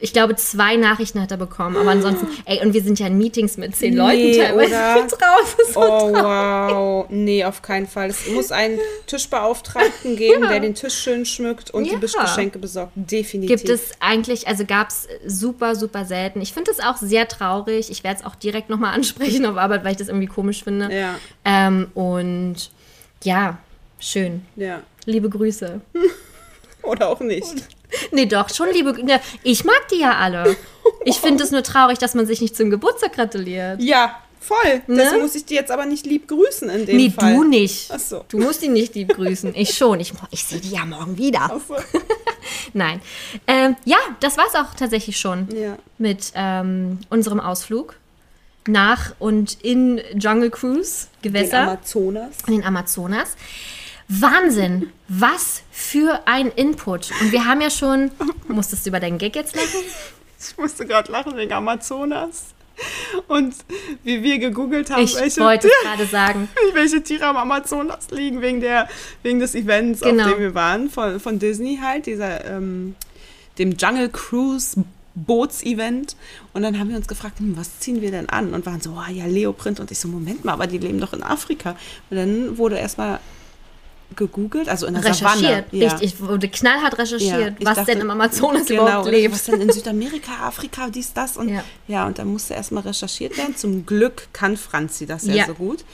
ich 0.00 0.12
glaube, 0.12 0.36
zwei 0.36 0.76
Nachrichten 0.76 1.22
hat 1.22 1.30
er 1.30 1.38
bekommen. 1.38 1.76
Aber 1.78 1.90
ansonsten, 1.90 2.26
ey, 2.44 2.60
und 2.64 2.74
wir 2.74 2.82
sind 2.82 2.98
ja 2.98 3.06
in 3.06 3.16
Meetings 3.16 3.56
mit 3.56 3.74
zehn 3.74 3.96
Leuten 3.96 4.16
Nee, 4.18 4.36
teilweise 4.36 4.74
oder? 4.74 5.06
drauf. 5.18 5.56
So 5.72 5.80
Oh, 5.80 6.10
traurig. 6.12 6.22
wow. 6.22 7.06
Nee, 7.08 7.44
auf 7.44 7.62
keinen 7.62 7.86
Fall. 7.86 8.10
Es 8.10 8.28
muss 8.28 8.52
einen 8.52 8.78
Tischbeauftragten 9.06 10.16
geben, 10.16 10.42
Ja. 10.42 10.48
der 10.50 10.60
den 10.60 10.74
Tisch 10.74 10.94
schön 10.94 11.24
schmückt 11.24 11.70
und 11.70 11.86
Ja. 11.86 11.94
die 11.98 12.00
Geschenke 12.00 12.58
besorgt. 12.58 12.92
Definitiv. 12.96 13.56
Gibt 13.62 13.70
es 13.70 13.92
eigentlich, 14.00 14.46
also 14.46 14.66
gab 14.66 14.88
es 14.90 15.08
super, 15.26 15.74
super 15.74 16.04
selten. 16.04 16.42
Ich 16.42 16.52
finde 16.52 16.70
es 16.72 16.80
auch 16.80 16.96
sehr 16.98 17.26
traurig. 17.26 17.90
Ich 17.90 18.04
werde 18.04 18.20
es 18.20 18.26
auch 18.26 18.34
direkt 18.34 18.68
nochmal 18.68 18.92
ansprechen 18.94 19.46
auf 19.46 19.56
Arbeit, 19.56 19.84
weil 19.84 19.92
ich 19.92 19.98
das 19.98 20.08
irgendwie 20.08 20.26
komisch 20.26 20.64
finde. 20.64 20.92
Ja, 20.94 21.14
Ähm, 21.46 21.90
und 21.94 22.56
ja, 23.22 23.56
schön. 23.98 24.44
ja. 24.56 24.82
Liebe 25.06 25.30
Grüße. 25.30 25.80
Oder 26.82 27.08
auch 27.08 27.20
nicht. 27.20 27.54
Nee, 28.10 28.26
doch, 28.26 28.48
schon 28.52 28.68
liebe 28.72 28.92
Grüße. 28.92 29.20
Ich 29.42 29.64
mag 29.64 29.88
die 29.92 29.98
ja 30.00 30.16
alle. 30.18 30.56
Ich 31.04 31.16
finde 31.18 31.44
es 31.44 31.50
nur 31.50 31.62
traurig, 31.62 31.98
dass 31.98 32.14
man 32.14 32.26
sich 32.26 32.40
nicht 32.40 32.56
zum 32.56 32.70
Geburtstag 32.70 33.14
gratuliert. 33.14 33.80
Ja, 33.82 34.20
voll. 34.40 34.82
Ne? 34.86 34.96
Deswegen 34.96 35.22
muss 35.22 35.34
ich 35.34 35.44
die 35.46 35.54
jetzt 35.54 35.70
aber 35.70 35.86
nicht 35.86 36.04
lieb 36.06 36.28
grüßen 36.28 36.68
in 36.68 36.84
dem 36.86 36.96
Nee, 36.96 37.10
Fall. 37.10 37.34
du 37.34 37.44
nicht. 37.44 37.90
Ach 37.92 37.98
so. 37.98 38.24
Du 38.28 38.38
musst 38.38 38.62
ihn 38.62 38.72
nicht 38.74 38.94
lieb 38.94 39.14
grüßen. 39.14 39.54
Ich 39.54 39.74
schon. 39.76 40.00
Ich, 40.00 40.12
ich 40.30 40.44
sehe 40.44 40.60
die 40.60 40.70
ja 40.70 40.84
morgen 40.84 41.16
wieder. 41.16 41.40
Ach 41.50 41.60
so. 41.66 41.76
Nein. 42.74 43.00
Ähm, 43.46 43.76
ja, 43.84 43.96
das 44.20 44.36
war 44.36 44.44
es 44.46 44.54
auch 44.54 44.74
tatsächlich 44.74 45.18
schon 45.18 45.48
Ja. 45.54 45.76
mit 45.98 46.32
ähm, 46.34 46.98
unserem 47.10 47.40
Ausflug 47.40 47.96
nach 48.66 49.14
und 49.18 49.58
in 49.62 50.00
Jungle 50.18 50.50
Cruise 50.50 51.06
Den 51.22 51.32
Gewässer 51.32 51.60
Amazonas. 51.62 52.32
in 52.46 52.54
den 52.54 52.64
Amazonas. 52.64 53.36
Wahnsinn, 54.08 54.90
was 55.08 55.62
für 55.70 56.20
ein 56.26 56.48
Input. 56.48 57.10
Und 57.20 57.32
wir 57.32 57.44
haben 57.46 57.60
ja 57.60 57.70
schon, 57.70 58.10
musstest 58.48 58.84
du 58.84 58.90
über 58.90 59.00
deinen 59.00 59.18
Gag 59.18 59.34
jetzt 59.34 59.54
lachen? 59.56 59.68
Ich 60.38 60.56
musste 60.58 60.84
gerade 60.86 61.10
lachen 61.10 61.36
wegen 61.36 61.52
Amazonas. 61.52 62.46
Und 63.28 63.54
wie 64.02 64.22
wir 64.22 64.38
gegoogelt 64.38 64.90
haben, 64.90 65.02
Ich 65.04 65.14
welche, 65.16 65.40
wollte 65.40 65.70
gerade 65.84 66.06
sagen. 66.06 66.48
welche 66.72 67.02
Tiere 67.02 67.26
am 67.26 67.36
Amazonas 67.36 68.10
liegen, 68.10 68.40
wegen, 68.42 68.60
der, 68.60 68.88
wegen 69.22 69.38
des 69.38 69.54
Events, 69.54 70.00
Genau. 70.00 70.24
auf 70.24 70.30
dem 70.32 70.40
wir 70.40 70.54
waren, 70.54 70.90
von, 70.90 71.20
von 71.20 71.38
Disney 71.38 71.78
halt, 71.80 72.06
dieser, 72.06 72.44
ähm, 72.44 72.96
dem 73.58 73.72
Jungle 73.72 74.08
Cruise 74.10 74.82
Bootsevent. 75.14 76.16
Und 76.52 76.62
dann 76.62 76.78
haben 76.78 76.90
wir 76.90 76.96
uns 76.96 77.06
gefragt, 77.06 77.38
hm, 77.38 77.56
was 77.56 77.78
ziehen 77.78 78.00
wir 78.02 78.10
denn 78.10 78.28
an? 78.28 78.52
Und 78.52 78.66
waren 78.66 78.80
so, 78.80 78.98
oh, 78.98 79.10
ja, 79.12 79.26
Leoprint. 79.26 79.78
Und 79.78 79.90
ich 79.92 79.98
so, 80.00 80.08
Moment 80.08 80.44
mal, 80.44 80.52
aber 80.54 80.66
die 80.66 80.78
leben 80.78 81.00
doch 81.00 81.12
in 81.12 81.22
Afrika. 81.22 81.76
Und 82.10 82.16
dann 82.16 82.58
wurde 82.58 82.76
erstmal 82.76 83.20
gegoogelt, 84.16 84.68
also 84.68 84.86
in 84.86 84.94
der 84.94 85.02
Savanne. 85.02 85.42
Recherchiert. 85.42 85.72
Ja. 85.72 85.90
Richtig, 85.92 86.20
wurde 86.20 86.48
knallhart 86.48 86.98
recherchiert, 86.98 87.56
ich 87.58 87.66
was 87.66 87.76
dachte- 87.76 87.92
denn 87.92 88.00
im 88.02 88.10
Amazonas 88.10 88.66
genau, 88.66 88.82
überhaupt 88.82 89.10
lebt. 89.10 89.34
Was 89.34 89.44
denn 89.44 89.60
in 89.60 89.72
Südamerika, 89.72 90.32
Afrika, 90.46 90.88
dies, 90.88 91.12
das 91.12 91.36
und 91.36 91.48
Ja. 91.48 91.64
ja, 91.88 92.06
und 92.06 92.18
dann 92.18 92.28
musste 92.28 92.54
erstmal 92.54 92.82
recherchiert 92.84 93.36
werden. 93.36 93.56
Zum 93.56 93.86
Glück 93.86 94.28
kann 94.32 94.56
Franzi 94.56 95.06
das 95.06 95.24
ja, 95.26 95.34
Ja. 95.34 95.46
so 95.46 95.54
gut 95.54 95.84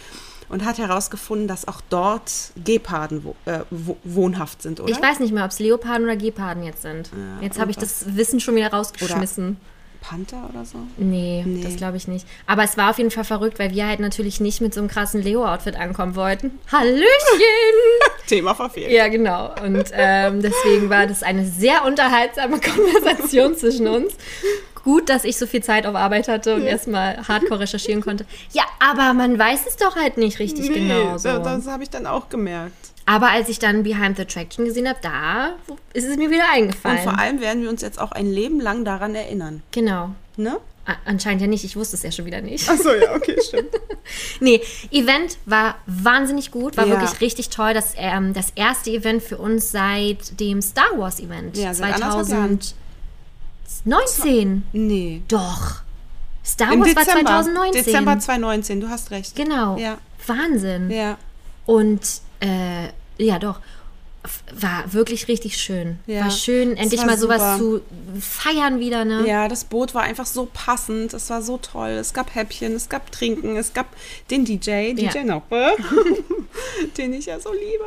und 0.49 0.65
hat 0.65 0.79
herausgefunden, 0.79 1.47
dass 1.49 1.67
auch 1.69 1.81
dort 1.89 2.31
Geparden 2.63 3.25
wo, 3.25 3.35
äh, 3.47 3.61
wo, 3.71 3.97
wohnhaft 4.05 4.63
sind, 4.63 4.81
oder? 4.81 4.91
Ich 4.93 5.01
weiß 5.01 5.21
nicht 5.21 5.33
mehr, 5.33 5.45
ob 5.45 5.51
es 5.53 5.59
Leoparden 5.61 6.05
oder 6.05 6.17
Geparden 6.17 6.63
jetzt 6.65 6.83
sind. 6.83 7.11
Ja, 7.17 7.43
jetzt 7.43 7.59
habe 7.59 7.71
ich 7.71 7.77
das 7.79 8.17
Wissen 8.17 8.41
schon 8.41 8.57
wieder 8.57 8.71
rausgeschmissen. 8.73 9.57
Panther 10.01 10.49
oder 10.53 10.65
so? 10.65 10.79
Nee, 10.97 11.45
Nee. 11.47 11.63
das 11.63 11.77
glaube 11.77 11.97
ich 11.97 12.09
nicht. 12.09 12.27
Aber 12.47 12.65
es 12.65 12.77
war 12.77 12.91
auf 12.91 12.99
jeden 12.99 13.11
Fall 13.11 13.25
verrückt, 13.25 13.59
weil 13.59 13.73
wir 13.73 13.87
halt 13.87 14.01
natürlich 14.01 14.41
nicht 14.41 14.61
mit 14.61 14.73
so 14.75 14.81
einem 14.81 14.89
krassen 14.89 15.23
Leo-Outfit 15.23 15.77
ankommen 15.77 16.15
wollten. 16.17 16.59
Hallöchen! 16.73 17.05
Thema 18.27 18.55
verfehlt. 18.55 18.91
ja, 18.93 19.09
genau. 19.09 19.53
Und 19.63 19.85
ähm, 19.93 20.41
deswegen 20.43 20.89
war 20.91 21.07
das 21.07 21.23
eine 21.23 21.45
sehr 21.47 21.85
unterhaltsame 21.85 22.61
Konversation 23.05 23.57
zwischen 23.57 23.87
uns. 23.89 24.15
Gut, 24.85 25.09
dass 25.09 25.25
ich 25.25 25.37
so 25.37 25.47
viel 25.47 25.63
Zeit 25.63 25.87
auf 25.87 25.95
Arbeit 25.95 26.29
hatte 26.29 26.55
und 26.55 26.63
erstmal 26.63 27.17
hardcore 27.29 27.61
recherchieren 27.61 28.01
konnte. 28.03 28.25
Ja, 28.53 28.65
aber 28.79 29.13
man 29.15 29.39
weiß 29.39 29.67
es 29.67 29.77
doch 29.77 29.97
halt 29.97 30.17
nicht 30.17 30.39
richtig 30.39 30.73
genau 30.73 31.19
so. 31.19 31.29
da, 31.29 31.39
das 31.39 31.67
habe 31.67 31.83
ich 31.83 31.91
dann 31.91 32.07
auch 32.07 32.29
gemerkt. 32.29 32.73
aber 33.07 33.29
als 33.31 33.49
ich 33.49 33.59
dann 33.59 33.83
Behind 33.83 34.17
the 34.17 34.23
Attraction 34.23 34.65
gesehen 34.65 34.89
habe, 34.89 34.99
da 35.03 35.55
ist 35.93 36.07
es 36.07 36.17
mir 36.17 36.31
wieder 36.31 36.51
eingefallen. 36.53 36.99
Und 36.99 37.05
vor 37.05 37.19
allem 37.19 37.41
werden 37.41 37.63
wir 37.63 37.71
uns 37.71 37.83
jetzt 37.83 38.01
auch 38.01 38.13
ein 38.13 38.27
Leben 38.31 38.61
lang 38.61 38.85
daran 38.85 39.15
erinnern. 39.15 39.63
genau. 39.71 40.11
Ne? 40.37 40.59
Anscheinend 41.05 41.41
ja 41.43 41.47
nicht. 41.47 41.63
Ich 41.63 41.77
wusste 41.77 41.95
es 41.95 42.03
ja 42.03 42.11
schon 42.11 42.25
wieder 42.25 42.41
nicht. 42.41 42.69
Achso, 42.69 42.93
ja, 42.93 43.15
okay, 43.15 43.37
stimmt. 43.47 43.69
Nee, 44.41 44.61
Event 44.91 45.39
war 45.45 45.77
wahnsinnig 45.87 46.51
gut, 46.51 46.77
war 46.77 46.87
Ja. 46.87 46.99
wirklich 46.99 47.21
richtig 47.21 47.51
toll. 47.51 47.75
Das, 47.75 47.93
ähm, 47.97 48.33
das 48.33 48.51
erste 48.57 48.91
Event 48.91 49.23
für 49.23 49.37
uns 49.39 49.71
seit 49.71 50.41
dem 50.41 50.61
Star 50.63 50.91
Wars 50.97 51.21
Event. 51.21 51.57
Ja, 51.59 51.75
seit 51.75 51.95
anderthalb 52.03 52.27
Jahren. 53.85 54.03
2019. 54.07 54.63
Nee. 54.73 55.23
Doch. 55.29 55.83
Star 56.45 56.71
Wars 56.71 56.79
war 56.97 57.05
Dezember. 57.05 57.31
2019. 57.31 57.85
Dezember 57.85 58.19
2019, 58.19 58.81
du 58.81 58.89
hast 58.89 59.11
recht. 59.11 59.37
Genau. 59.37 59.77
Ja. 59.77 59.99
Wahnsinn. 60.27 60.91
Ja. 60.91 61.17
Und 61.67 62.01
äh, 62.41 62.89
ja, 63.19 63.39
doch. 63.39 63.61
War 64.55 64.93
wirklich 64.93 65.29
richtig 65.29 65.57
schön. 65.57 65.99
Ja. 66.07 66.25
War 66.25 66.31
schön, 66.31 66.77
endlich 66.77 67.01
war 67.01 67.07
mal 67.07 67.19
sowas 67.19 67.59
super. 67.59 67.81
zu 67.81 68.21
feiern 68.21 68.79
wieder, 68.79 69.07
ne? 69.07 69.27
Ja, 69.27 69.49
das 69.49 69.65
Boot 69.65 69.95
war 69.95 70.03
einfach 70.03 70.27
so 70.27 70.47
passend. 70.53 71.15
Es 71.15 71.31
war 71.31 71.41
so 71.41 71.57
toll. 71.57 71.91
Es 71.91 72.13
gab 72.13 72.35
Häppchen, 72.35 72.75
es 72.75 72.91
gab 72.91 73.11
Trinken, 73.13 73.57
es 73.57 73.73
gab 73.73 73.87
den 74.31 74.45
DJ, 74.45 74.93
DJ 74.93 75.19
Ja. 75.19 75.25
Noppe, 75.25 75.73
den 76.99 77.15
ich 77.15 77.27
ja 77.27 77.41
so 77.41 77.51
liebe. 77.53 77.85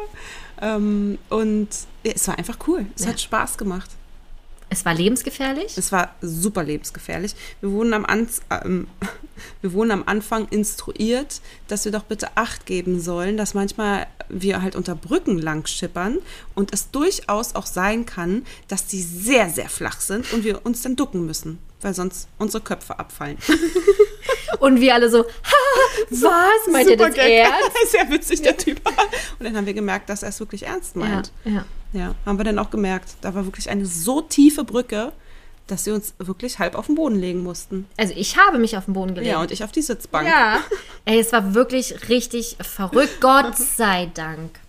Ähm, 0.62 1.20
und 1.30 1.68
ja, 2.04 2.14
es 2.16 2.28
war 2.28 2.38
einfach 2.40 2.58
cool. 2.68 2.88
Es 2.96 3.04
Ja. 3.04 3.10
hat 3.12 3.22
Spaß 3.22 3.58
gemacht. 3.58 3.92
Es 4.74 4.86
war 4.86 4.96
lebensgefährlich. 4.96 5.78
Es 5.78 5.92
war 5.92 6.16
super 6.20 6.64
lebensgefährlich. 6.64 7.36
Wir 7.62 7.70
wurden 7.70 7.94
am, 7.94 8.06
An 8.06 8.28
ähm, 8.50 8.88
wir 9.62 9.72
wurden 9.74 9.92
am 9.92 10.04
Anfang 10.08 10.48
instruiert, 10.48 11.42
dass 11.68 11.86
wir 11.86 11.92
doch 11.92 12.02
bitte 12.04 12.36
Acht 12.38 12.66
geben 12.66 13.00
sollen, 13.00 13.38
dass 13.38 13.54
manchmal 13.54 14.08
wir 14.30 14.64
halt 14.64 14.76
unter 14.76 14.96
Brücken 14.96 15.38
lang 15.38 15.68
schippern 15.68 16.18
und 16.56 16.74
es 16.74 16.90
durchaus 16.90 17.54
auch 17.54 17.68
sein 17.68 18.08
kann, 18.08 18.48
dass 18.68 18.88
die 18.88 19.04
sehr, 19.04 19.52
sehr 19.52 19.70
flach 19.70 20.02
sind 20.02 20.34
und 20.34 20.44
wir 20.44 20.66
uns 20.66 20.82
dann 20.82 20.96
ducken 20.96 21.24
müssen, 21.28 21.60
weil 21.82 21.94
sonst 21.94 22.28
unsere 22.40 22.64
Köpfe 22.64 22.98
abfallen. 22.98 23.38
Und 24.60 24.80
wir 24.80 24.94
alle 24.94 25.10
so, 25.10 25.20
"Ha, 25.20 26.04
was? 26.10 26.72
Meint 26.72 26.88
ihr 26.90 26.94
Super 26.98 27.08
das 27.08 27.16
Gag. 27.16 27.32
ernst? 27.32 27.72
Sehr 27.92 28.10
witzig, 28.10 28.42
der 28.42 28.58
Typ. 28.58 28.82
Und 29.40 29.46
dann 29.46 29.56
haben 29.58 29.66
wir 29.66 29.74
gemerkt, 29.74 30.10
dass 30.10 30.24
er 30.24 30.30
es 30.30 30.40
wirklich 30.40 30.64
ernst 30.66 30.96
Ja, 30.96 31.02
meint. 31.02 31.32
ja. 31.46 31.66
Ja, 31.94 32.16
haben 32.26 32.38
wir 32.40 32.44
dann 32.44 32.58
auch 32.60 32.72
gemerkt. 32.72 33.16
Da 33.22 33.36
war 33.36 33.46
wirklich 33.46 33.70
eine 33.70 33.86
so 33.86 34.22
tiefe 34.22 34.64
Brücke, 34.64 35.12
dass 35.68 35.86
wir 35.86 35.94
uns 35.94 36.14
wirklich 36.18 36.58
halb 36.60 36.76
auf 36.76 36.88
den 36.88 36.96
Boden 36.96 37.16
legen 37.16 37.44
mussten. 37.44 37.88
Also 37.98 38.14
ich 38.18 38.36
habe 38.38 38.58
mich 38.58 38.76
auf 38.78 38.86
den 38.86 38.96
Boden 38.96 39.14
gelegt. 39.14 39.32
Ja, 39.32 39.40
und 39.40 39.52
ich 39.52 39.64
auf 39.64 39.72
die 39.72 39.82
Sitzbank. 39.84 40.28
Ja. 40.28 40.60
Ey, 41.06 41.20
es 41.20 41.32
war 41.32 41.54
wirklich 41.54 42.10
richtig 42.10 42.58
verrückt. 42.62 43.18
Gott 43.22 43.56
sei 43.58 44.10
Dank 44.14 44.60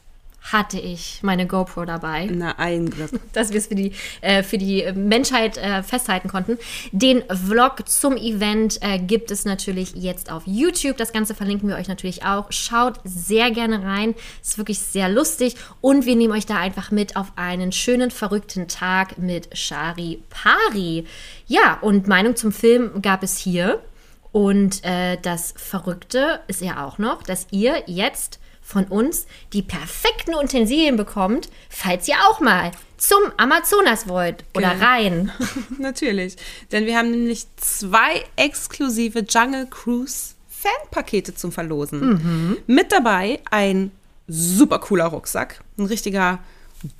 hatte 0.44 0.78
ich 0.78 1.20
meine 1.22 1.46
GoPro 1.46 1.86
dabei, 1.86 2.28
Na, 2.30 2.58
ein 2.58 2.90
Glück. 2.90 3.10
dass 3.32 3.50
wir 3.50 3.58
es 3.58 3.66
für 3.66 3.74
die, 3.74 3.92
äh, 4.20 4.42
für 4.42 4.58
die 4.58 4.84
Menschheit 4.94 5.56
äh, 5.56 5.82
festhalten 5.82 6.28
konnten. 6.28 6.58
Den 6.92 7.22
Vlog 7.30 7.88
zum 7.88 8.16
Event 8.16 8.78
äh, 8.82 8.98
gibt 8.98 9.30
es 9.30 9.46
natürlich 9.46 9.94
jetzt 9.94 10.30
auf 10.30 10.42
YouTube. 10.44 10.98
Das 10.98 11.12
Ganze 11.12 11.34
verlinken 11.34 11.68
wir 11.68 11.76
euch 11.76 11.88
natürlich 11.88 12.24
auch. 12.24 12.52
Schaut 12.52 13.00
sehr 13.04 13.50
gerne 13.50 13.82
rein. 13.82 14.14
Ist 14.42 14.58
wirklich 14.58 14.80
sehr 14.80 15.08
lustig. 15.08 15.56
Und 15.80 16.04
wir 16.04 16.14
nehmen 16.14 16.34
euch 16.34 16.46
da 16.46 16.58
einfach 16.58 16.90
mit 16.90 17.16
auf 17.16 17.32
einen 17.36 17.72
schönen, 17.72 18.10
verrückten 18.10 18.68
Tag 18.68 19.16
mit 19.16 19.56
Shari 19.56 20.22
Pari. 20.28 21.06
Ja, 21.46 21.78
und 21.80 22.06
Meinung 22.06 22.36
zum 22.36 22.52
Film 22.52 23.00
gab 23.00 23.22
es 23.22 23.38
hier. 23.38 23.82
Und 24.30 24.84
äh, 24.84 25.16
das 25.22 25.54
Verrückte 25.56 26.40
ist 26.48 26.60
ja 26.60 26.84
auch 26.84 26.98
noch, 26.98 27.22
dass 27.22 27.46
ihr 27.50 27.84
jetzt 27.86 28.40
von 28.64 28.84
uns 28.86 29.26
die 29.52 29.62
perfekten 29.62 30.34
Utensilien 30.34 30.96
bekommt, 30.96 31.48
falls 31.68 32.08
ihr 32.08 32.16
auch 32.28 32.40
mal 32.40 32.70
zum 32.96 33.20
Amazonas 33.36 34.08
wollt 34.08 34.44
oder 34.56 34.70
Genau. 34.74 34.84
rein. 34.84 35.32
Natürlich. 35.78 36.36
Denn 36.72 36.86
wir 36.86 36.96
haben 36.96 37.10
nämlich 37.10 37.46
zwei 37.56 38.24
exklusive 38.36 39.20
Jungle 39.28 39.66
Cruise 39.66 40.34
Fanpakete 40.48 41.34
zum 41.34 41.52
Verlosen. 41.52 42.56
Mit 42.66 42.90
dabei 42.90 43.40
ein 43.50 43.90
super 44.26 44.78
cooler 44.78 45.04
Rucksack. 45.06 45.60
Ein 45.76 45.84
richtiger 45.84 46.38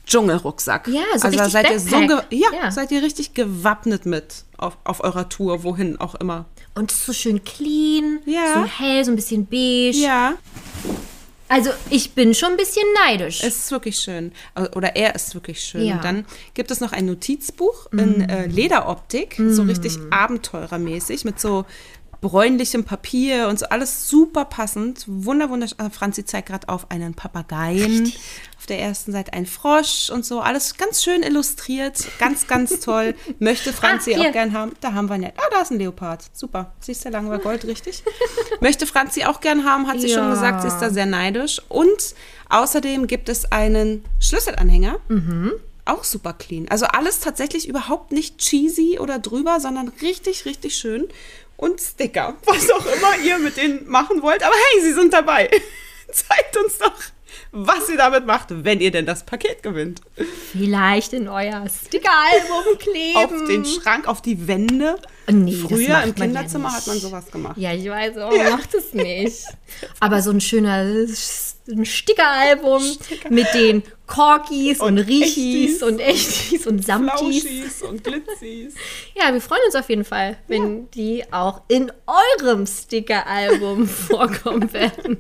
Dschungelrucksack. 0.07 0.89
Ja, 0.89 1.03
so 1.17 1.27
also 1.29 1.49
seid 1.49 1.71
ihr 1.71 1.81
so 1.81 1.97
ja, 1.97 2.23
Ja. 2.31 2.71
seid 2.71 2.91
ihr 2.93 3.03
richtig 3.03 3.33
gewappnet 3.35 4.05
mit 4.07 4.45
auf, 4.59 4.77
auf 4.85 5.03
eurer 5.03 5.29
Tour, 5.31 5.63
wohin 5.63 5.99
auch 5.99 6.15
immer. 6.15 6.45
Und 6.75 6.91
so 6.91 7.13
schön 7.15 7.45
clean, 7.45 8.21
Ja. 8.27 8.55
so 8.55 8.65
hell, 8.65 9.05
so 9.05 9.13
ein 9.13 9.17
bisschen 9.17 9.47
beige. 9.47 9.97
Ja, 9.97 10.35
Also 11.49 11.71
ich 11.91 12.13
bin 12.13 12.35
schon 12.35 12.53
ein 12.53 12.57
bisschen 12.57 12.87
neidisch. 13.05 13.43
es 13.43 13.57
ist 13.57 13.71
wirklich 13.71 13.99
schön. 13.99 14.33
Oder 14.75 14.97
er 14.97 15.15
ist 15.15 15.35
wirklich 15.35 15.61
schön. 15.61 15.85
Ja. 15.85 15.99
Dann 15.99 16.25
gibt 16.55 16.71
es 16.71 16.81
noch 16.81 16.93
ein 16.93 17.07
Notizbuch 17.07 17.93
in 17.93 18.29
äh, 18.29 18.47
Lederoptik, 18.47 19.41
so 19.49 19.63
richtig 19.63 19.99
abenteurermäßig, 20.11 21.25
mit 21.25 21.39
so 21.39 21.67
bräunlichem 22.25 22.85
Papier 22.85 23.49
und 23.49 23.59
so 23.59 23.67
alles 23.67 24.09
super 24.09 24.47
passend. 24.47 25.05
Wunder, 25.07 25.51
wunderschön. 25.51 25.91
Franzi 25.91 26.25
zeigt 26.25 26.49
gerade 26.49 26.69
auf 26.71 26.91
einen 26.91 27.13
Papageien. 27.15 28.11
Auf 28.59 28.65
der 28.67 28.81
ersten 28.81 29.13
Seite 29.13 29.35
ein 29.35 29.45
Frosch 29.45 30.09
und 30.09 30.25
so. 30.25 30.41
Alles 30.41 30.79
ganz 30.79 31.05
schön 31.05 31.23
illustriert. 31.23 31.99
Ganz, 32.19 32.47
ganz 32.47 32.81
toll. 32.81 33.15
Möchte 33.41 33.75
Franzi 33.75 34.15
Ah, 34.15 34.21
auch 34.29 34.33
gern 34.33 34.55
haben. 34.55 34.73
Da 34.81 34.95
haben 34.95 35.11
wir 35.11 35.17
ja. 35.17 35.29
Ah, 35.37 35.43
da 35.51 35.61
ist 35.61 35.71
ein 35.71 35.79
Leopard. 35.79 36.25
Super. 36.33 36.73
Siehst 36.81 37.05
du, 37.05 37.11
lange 37.11 37.29
war 37.29 37.39
Gold, 37.39 37.67
richtig? 37.67 38.03
Möchte 38.61 38.87
Franzi 38.87 39.25
auch 39.25 39.41
gern 39.43 39.65
haben, 39.67 39.87
hat 39.87 40.01
sie 40.01 40.09
schon 40.09 40.25
Ja. 40.25 40.31
gesagt. 40.31 40.63
Sie 40.63 40.69
ist 40.69 40.79
da 40.79 40.89
sehr 40.89 41.05
neidisch. 41.07 41.61
Und 41.69 42.15
außerdem 42.49 43.07
gibt 43.07 43.29
es 43.29 43.53
einen 43.53 44.03
Schlüsselanhänger. 44.19 44.97
Auch 45.85 46.03
super 46.05 46.33
clean. 46.33 46.67
Also 46.71 46.87
alles 46.87 47.21
tatsächlich 47.21 47.69
überhaupt 47.69 48.11
nicht 48.13 48.39
cheesy 48.39 48.99
oder 48.99 49.19
drüber, 49.19 49.61
sondern 49.61 49.89
richtig, 50.01 50.47
richtig 50.47 50.77
schön. 50.77 51.07
Und 51.57 51.81
Sticker, 51.81 52.37
was 52.45 52.71
auch 52.71 52.85
immer 52.87 53.17
ihr 53.25 53.39
mit 53.39 53.57
denen 53.57 53.89
machen 53.89 54.23
wollt. 54.23 54.43
Aber 54.43 54.55
hey, 54.55 54.83
sie 54.83 54.93
sind 54.93 55.13
dabei. 55.13 55.49
Zeigt 56.13 56.57
uns 56.57 56.79
doch, 56.79 56.93
was 57.53 57.89
ihr 57.89 57.97
damit 57.97 58.27
macht, 58.27 58.49
wenn 58.65 58.81
ihr 58.81 58.91
denn 58.91 59.07
das 59.07 59.25
Paket 59.25 59.63
gewinnt. 59.63 60.01
Vielleicht 60.53 61.13
in 61.13 61.29
euer 61.29 61.65
Stickeralbum 61.69 62.79
kleben. 62.79 63.17
Auf 63.17 63.31
den 63.49 63.65
Schrank, 63.65 64.07
auf 64.09 64.21
die 64.23 64.47
Wände. 64.47 64.97
Nee, 65.31 65.53
Früher 65.55 66.03
im 66.03 66.09
ja 66.09 66.13
Kinderzimmer 66.13 66.69
nicht. 66.69 66.79
hat 66.79 66.87
man 66.87 66.99
sowas 66.99 67.31
gemacht. 67.31 67.57
Ja, 67.57 67.73
ich 67.73 67.89
weiß, 67.89 68.17
aber 68.19 68.37
man 68.37 68.51
macht 68.51 68.75
es 68.75 68.93
nicht. 68.93 69.45
Aber 70.01 70.21
so 70.23 70.31
ein 70.31 70.41
schöner 70.41 70.85
ein 71.69 71.85
Stickeralbum 71.85 72.83
mit 73.31 73.47
den 73.55 73.83
Corkis 74.07 74.81
und, 74.81 74.99
Und 74.99 74.99
Richis 74.99 75.81
Echtis. 75.81 75.83
und 75.83 75.99
Echtis 75.99 76.67
und 76.67 76.85
Samtis. 76.85 77.83
Und 77.83 78.05
Glitzis. 78.05 78.75
Ja, 79.15 79.33
wir 79.33 79.41
freuen 79.41 79.63
uns 79.67 79.75
auf 79.75 79.89
jeden 79.89 80.05
Fall, 80.05 80.37
wenn 80.47 80.91
die 80.91 81.25
auch 81.33 81.63
in 81.69 81.91
eurem 82.43 82.67
Stickeralbum 82.67 83.87
vorkommen 83.89 84.73
werden. 84.73 85.19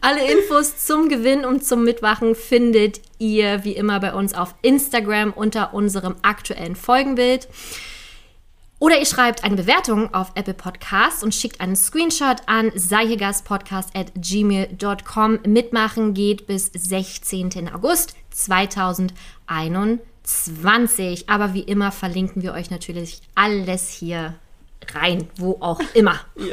Alle 0.00 0.30
Infos 0.30 0.84
zum 0.84 1.08
Gewinn 1.08 1.44
und 1.46 1.64
zum 1.64 1.84
Mitmachen 1.84 2.34
findet 2.34 3.00
ihr 3.18 3.64
wie 3.64 3.72
immer 3.72 4.00
bei 4.00 4.12
uns 4.12 4.34
auf 4.34 4.54
Instagram 4.62 5.32
unter 5.32 5.72
unserem 5.72 6.16
aktuellen 6.22 6.76
Folgenbild. 6.76 7.48
Oder 8.80 8.98
ihr 8.98 9.06
schreibt 9.06 9.44
eine 9.44 9.54
Bewertung 9.56 10.12
auf 10.14 10.32
Apple 10.34 10.54
Podcasts 10.54 11.22
und 11.22 11.34
schickt 11.34 11.60
einen 11.60 11.76
Screenshot 11.76 12.38
an 12.46 12.72
seihegastpodcast 12.74 13.94
at 13.94 14.10
gmail.com. 14.16 15.40
Mitmachen 15.46 16.14
geht 16.14 16.46
bis 16.46 16.70
16. 16.72 17.74
August 17.74 18.14
2021. 18.30 21.28
Aber 21.28 21.52
wie 21.52 21.60
immer 21.60 21.92
verlinken 21.92 22.42
wir 22.42 22.54
euch 22.54 22.70
natürlich 22.70 23.20
alles 23.34 23.90
hier 23.90 24.36
rein, 24.94 25.28
wo 25.36 25.58
auch 25.60 25.82
immer. 25.94 26.18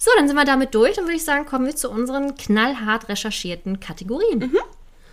So, 0.00 0.12
dann 0.16 0.28
sind 0.28 0.36
wir 0.36 0.44
damit 0.44 0.76
durch. 0.76 0.94
Dann 0.94 1.06
würde 1.06 1.16
ich 1.16 1.24
sagen, 1.24 1.44
kommen 1.44 1.66
wir 1.66 1.74
zu 1.74 1.90
unseren 1.90 2.36
knallhart 2.36 3.08
recherchierten 3.08 3.80
Kategorien. 3.80 4.54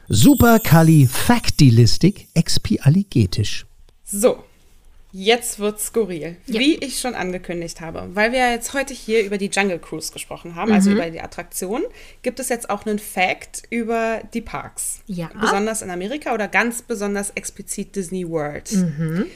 Superkalifaktilistik 0.08 2.28
expialigetisch. 2.36 3.66
So, 4.04 4.44
jetzt 5.18 5.60
wird 5.60 5.80
skurril. 5.80 6.36
Ja. 6.46 6.60
Wie 6.60 6.76
ich 6.76 7.00
schon 7.00 7.16
angekündigt 7.16 7.80
habe, 7.80 8.10
weil 8.14 8.34
wir 8.34 8.52
jetzt 8.52 8.74
heute 8.74 8.94
hier 8.94 9.24
über 9.24 9.38
die 9.38 9.48
Jungle 9.48 9.80
Cruise 9.80 10.12
gesprochen 10.12 10.56
haben, 10.56 10.74
also 10.74 10.90
Mhm. 10.90 10.98
über 10.98 11.10
die 11.10 11.22
Attraktion, 11.22 11.84
gibt 12.22 12.40
es 12.42 12.50
jetzt 12.50 12.70
auch 12.70 12.86
einen 12.86 13.00
Fact 13.00 13.64
über 13.70 14.22
die 14.34 14.42
Parks. 14.42 15.00
Ja. 15.08 15.30
Besonders 15.40 15.82
in 15.82 15.90
Amerika 15.90 16.34
oder 16.34 16.50
ganz 16.50 16.82
besonders 16.82 17.30
explizit 17.30 17.96
Disney 17.96 18.28
World. 18.30 18.70
Mhm. 18.74 19.28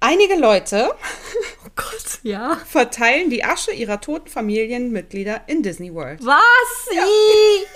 Einige 0.00 0.34
Leute 0.36 0.90
Oh 1.66 1.70
Gott, 1.76 2.18
ja. 2.22 2.58
verteilen 2.66 3.30
die 3.30 3.44
Asche 3.44 3.70
ihrer 3.72 4.00
toten 4.00 4.28
Familienmitglieder 4.28 5.42
in 5.46 5.62
Disney 5.62 5.94
World. 5.94 6.20
Was? 6.24 6.88
Ih, 6.90 7.66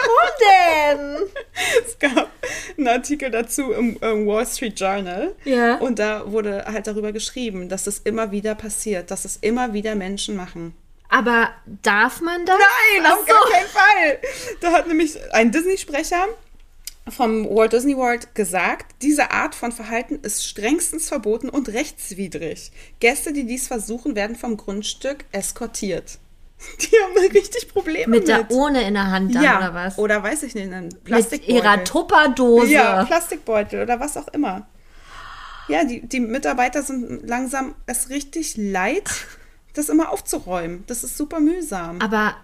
Warum 0.00 0.30
denn? 0.40 1.28
Es 1.84 1.98
gab 1.98 2.30
einen 2.76 2.88
Artikel 2.88 3.30
dazu 3.30 3.72
im, 3.72 3.96
im 4.00 4.26
Wall 4.26 4.46
Street 4.46 4.78
Journal. 4.78 5.34
Ja. 5.44 5.76
Und 5.78 5.98
da 5.98 6.30
wurde 6.30 6.64
halt 6.66 6.86
darüber 6.86 7.12
geschrieben, 7.12 7.68
dass 7.68 7.86
es 7.86 7.98
immer 7.98 8.30
wieder 8.30 8.54
passiert, 8.54 9.10
dass 9.10 9.24
es 9.24 9.36
immer 9.36 9.72
wieder 9.72 9.94
Menschen 9.94 10.36
machen. 10.36 10.74
Aber 11.08 11.50
darf 11.82 12.20
man 12.20 12.44
das? 12.46 12.56
Nein, 12.56 13.04
Ach 13.06 13.18
auf 13.18 13.26
gar 13.26 13.50
keinen 13.50 13.68
Fall. 13.68 14.18
Da 14.60 14.72
hat 14.72 14.86
nämlich 14.86 15.16
ein 15.32 15.50
Disney-Sprecher 15.50 16.28
vom 17.10 17.44
Walt 17.48 17.72
Disney 17.72 17.96
World 17.96 18.34
gesagt, 18.34 18.94
diese 19.02 19.30
Art 19.30 19.54
von 19.54 19.72
Verhalten 19.72 20.16
ist 20.22 20.44
strengstens 20.46 21.08
verboten 21.08 21.48
und 21.48 21.68
rechtswidrig. 21.68 22.70
Gäste, 23.00 23.32
die 23.32 23.44
dies 23.44 23.68
versuchen, 23.68 24.14
werden 24.16 24.36
vom 24.36 24.56
Grundstück 24.56 25.24
eskortiert. 25.32 26.18
Die 26.80 26.90
haben 26.96 27.32
richtig 27.32 27.68
Probleme 27.72 28.08
Mit 28.08 28.20
mit. 28.26 28.28
der 28.28 28.50
Urne 28.50 28.82
in 28.82 28.94
der 28.94 29.12
Hand 29.12 29.32
dann, 29.32 29.44
ja, 29.44 29.58
oder 29.58 29.74
was? 29.74 29.96
Oder 29.96 30.22
weiß 30.24 30.42
ich 30.42 30.56
nicht, 30.56 30.64
einen 30.72 30.86
Mit 30.86 31.04
Plastikbeutel. 31.04 31.54
ihrer 31.54 31.84
Tupperdose. 31.84 32.72
Ja, 32.72 33.04
Plastikbeutel 33.04 33.82
oder 33.82 34.00
was 34.00 34.16
auch 34.16 34.26
immer. 34.28 34.66
Ja, 35.68 35.84
die, 35.84 36.00
die 36.00 36.18
Mitarbeiter 36.18 36.82
sind 36.82 37.28
langsam 37.28 37.76
es 37.86 38.08
richtig 38.10 38.56
leid, 38.56 39.08
das 39.74 39.88
immer 39.88 40.10
aufzuräumen. 40.10 40.82
Das 40.88 41.04
ist 41.04 41.16
super 41.16 41.38
mühsam. 41.38 42.00
Aber 42.00 42.34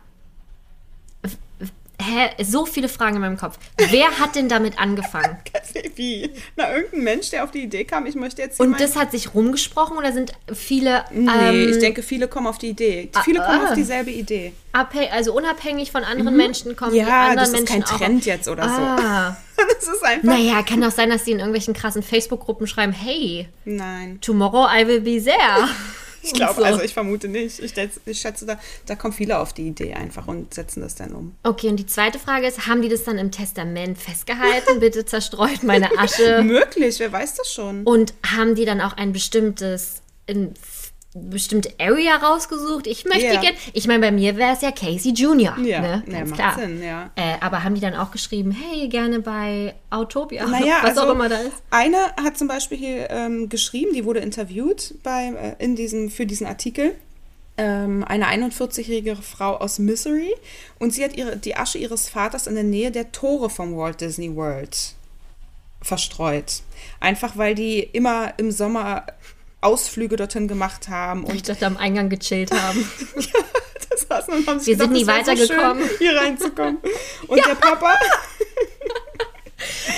hä, 2.05 2.31
so 2.43 2.67
viele 2.67 2.89
Fragen 2.89 3.17
in 3.17 3.23
meinem 3.23 3.37
Kopf. 3.37 3.59
Wer 3.77 4.19
hat 4.19 4.35
denn 4.35 4.49
damit 4.49 4.79
angefangen? 4.79 5.39
Wie? 5.97 6.31
Na, 6.57 6.75
irgendein 6.75 7.05
Mensch, 7.05 7.31
der 7.31 7.45
auf 7.45 7.51
die 7.51 7.63
Idee 7.63 7.85
kam, 7.85 8.07
ich 8.07 8.15
möchte 8.15 8.43
jetzt 8.43 8.61
Und 8.61 8.81
das 8.81 8.97
hat 8.97 9.11
sich 9.11 9.35
rumgesprochen 9.35 9.97
oder 9.97 10.13
sind 10.13 10.33
viele 10.53 11.05
Nee, 11.11 11.31
ähm, 11.31 11.69
ich 11.71 11.79
denke, 11.79 12.03
viele 12.03 12.29
kommen 12.29 12.47
auf 12.47 12.59
die 12.59 12.69
Idee. 12.69 13.11
Viele 13.25 13.41
kommen 13.41 13.61
ah. 13.65 13.69
auf 13.69 13.75
dieselbe 13.75 14.11
Idee. 14.11 14.53
also 14.73 15.35
unabhängig 15.35 15.93
von 15.93 16.05
anderen 16.05 16.37
Menschen 16.37 16.77
kommen 16.77 16.93
die 16.93 17.01
Mhm. 17.01 17.09
Ja, 17.09 17.29
anderen 17.29 17.37
das 17.37 17.49
ist 17.49 17.71
Menschen 17.71 17.85
kein 17.85 17.99
Trend 17.99 18.27
jetzt 18.27 18.49
oder 18.49 18.69
so. 18.69 18.75
Ah. 18.75 19.37
Das 19.57 19.89
ist 19.89 20.05
einfach. 20.05 20.29
Naja, 20.29 20.63
kann 20.63 20.81
doch 20.81 20.91
sein, 20.91 21.11
dass 21.11 21.25
die 21.25 21.31
in 21.31 21.39
irgendwelchen 21.39 21.75
krassen 21.75 22.03
Facebook-Gruppen 22.03 22.67
schreiben, 22.67 22.93
hey, 22.93 23.49
Nein. 23.65 24.19
tomorrow 24.21 24.67
I 24.67 24.87
will 24.87 25.01
be 25.01 25.23
there. 25.23 25.69
Ich 26.25 26.33
glaube, 26.33 26.61
so. 26.61 26.65
also 26.65 26.81
ich 26.83 26.95
vermute 26.95 27.29
nicht. 27.29 27.59
Ich, 27.61 27.73
schätze- 27.73 28.01
ich 28.07 28.19
schätze, 28.21 28.47
da, 28.47 28.59
da 28.87 28.95
kommen 28.97 29.13
viele 29.13 29.39
auf 29.39 29.53
die 29.53 29.67
Idee 29.69 29.95
einfach 29.95 30.27
und 30.27 30.55
setzen 30.55 30.81
das 30.81 30.95
dann 30.95 31.13
um. 31.13 31.35
Okay, 31.43 31.69
und 31.69 31.77
die 31.77 31.87
zweite 31.87 32.19
Frage 32.19 32.47
ist, 32.47 32.67
haben 32.67 32.83
die 32.83 32.89
das 32.89 33.05
dann 33.05 33.19
im 33.19 33.31
Testament 33.31 33.99
festgehalten? 33.99 34.81
Bitte 34.81 35.05
zerstreut 35.05 35.63
meine 35.63 35.91
Asche. 35.99 36.43
Möglich, 36.45 36.99
wer 36.99 37.13
weiß 37.13 37.35
das 37.35 37.53
schon? 37.53 37.85
Und 37.85 38.15
haben 38.35 38.55
die 38.55 38.65
dann 38.65 38.81
auch 38.81 38.97
ein 38.97 39.13
bestimmtes, 39.13 40.03
bestimmte 41.15 41.73
Area 41.79 42.17
rausgesucht? 42.17 42.89
Ich 42.89 43.05
möchte 43.05 43.25
Ja. 43.27 43.41
gerne, 43.41 43.57
ich 43.73 43.87
meine, 43.87 44.01
bei 44.01 44.11
mir 44.11 44.37
wäre 44.37 44.53
es 44.53 44.63
ja 44.63 44.73
Casey 44.73 45.13
Junior. 45.13 45.57
Ja, 45.59 45.81
ne? 45.81 46.03
ja, 46.07 46.13
ganz 46.13 46.31
macht 46.31 46.41
klar. 46.41 46.59
Sinn, 46.59 46.83
ja. 46.83 47.11
Äh, 47.15 47.37
aber 47.41 47.63
haben 47.63 47.77
die 47.77 47.81
dann 47.81 47.95
auch 47.95 48.11
geschrieben, 48.11 48.51
hey, 48.51 48.89
gerne 48.89 49.21
bei 49.21 49.75
Autopia, 49.91 50.45
Naja, 50.47 50.79
was 50.83 50.91
also 50.91 51.03
auch 51.03 51.15
immer 51.15 51.29
da 51.29 51.37
ist? 51.37 51.55
Eine 51.71 51.99
hat 52.21 52.37
zum 52.37 52.49
Beispiel 52.49 52.77
hier 52.79 53.11
ähm, 53.11 53.49
geschrieben, 53.49 53.95
die 53.95 54.05
wurde 54.05 54.21
interviewt 54.21 54.95
bei, 55.05 55.55
äh, 55.59 55.65
in 55.65 55.77
diesem, 55.77 56.11
für 56.11 56.27
diesen 56.27 56.47
Artikel. 56.47 56.97
Ähm, 57.57 58.03
eine 58.03 58.27
41-jährige 58.27 59.15
Frau 59.15 59.57
aus 59.59 59.79
Missouri 59.79 60.35
und 60.81 60.93
sie 60.93 61.05
hat 61.05 61.17
ihre, 61.17 61.37
die 61.37 61.55
Asche 61.57 61.79
ihres 61.79 62.09
Vaters 62.09 62.49
in 62.49 62.57
der 62.57 62.65
Nähe 62.65 62.91
der 62.91 63.13
Tore 63.13 63.49
vom 63.49 63.77
Walt 63.77 64.01
Disney 64.01 64.35
World 64.35 64.77
verstreut. 65.81 66.63
Einfach 66.99 67.37
weil 67.37 67.55
die 67.55 67.79
immer 67.79 68.35
im 68.39 68.51
Sommer 68.51 69.07
Ausflüge 69.65 70.17
dorthin 70.17 70.49
gemacht 70.49 70.89
haben 70.89 71.25
Ich 71.25 71.31
und 71.31 71.49
dachte, 71.49 71.67
am 71.67 71.77
Eingang 71.77 72.09
gechillt 72.09 72.53
haben. 72.53 72.89
das 73.91 74.07
saßen 74.09 74.35
und 74.35 74.47
haben 74.47 74.59
sich 74.59 74.69
Wir 74.69 74.77
sind 74.77 74.93
gedacht, 74.93 74.93
nie 74.93 75.05
das 75.05 75.27
wär 75.27 75.37
so 75.37 75.43
weitergekommen. 75.55 75.91
hier 75.99 76.17
reinzukommen. 76.17 76.79
Und 77.29 77.47
der 77.47 77.55
Papa, 77.55 77.95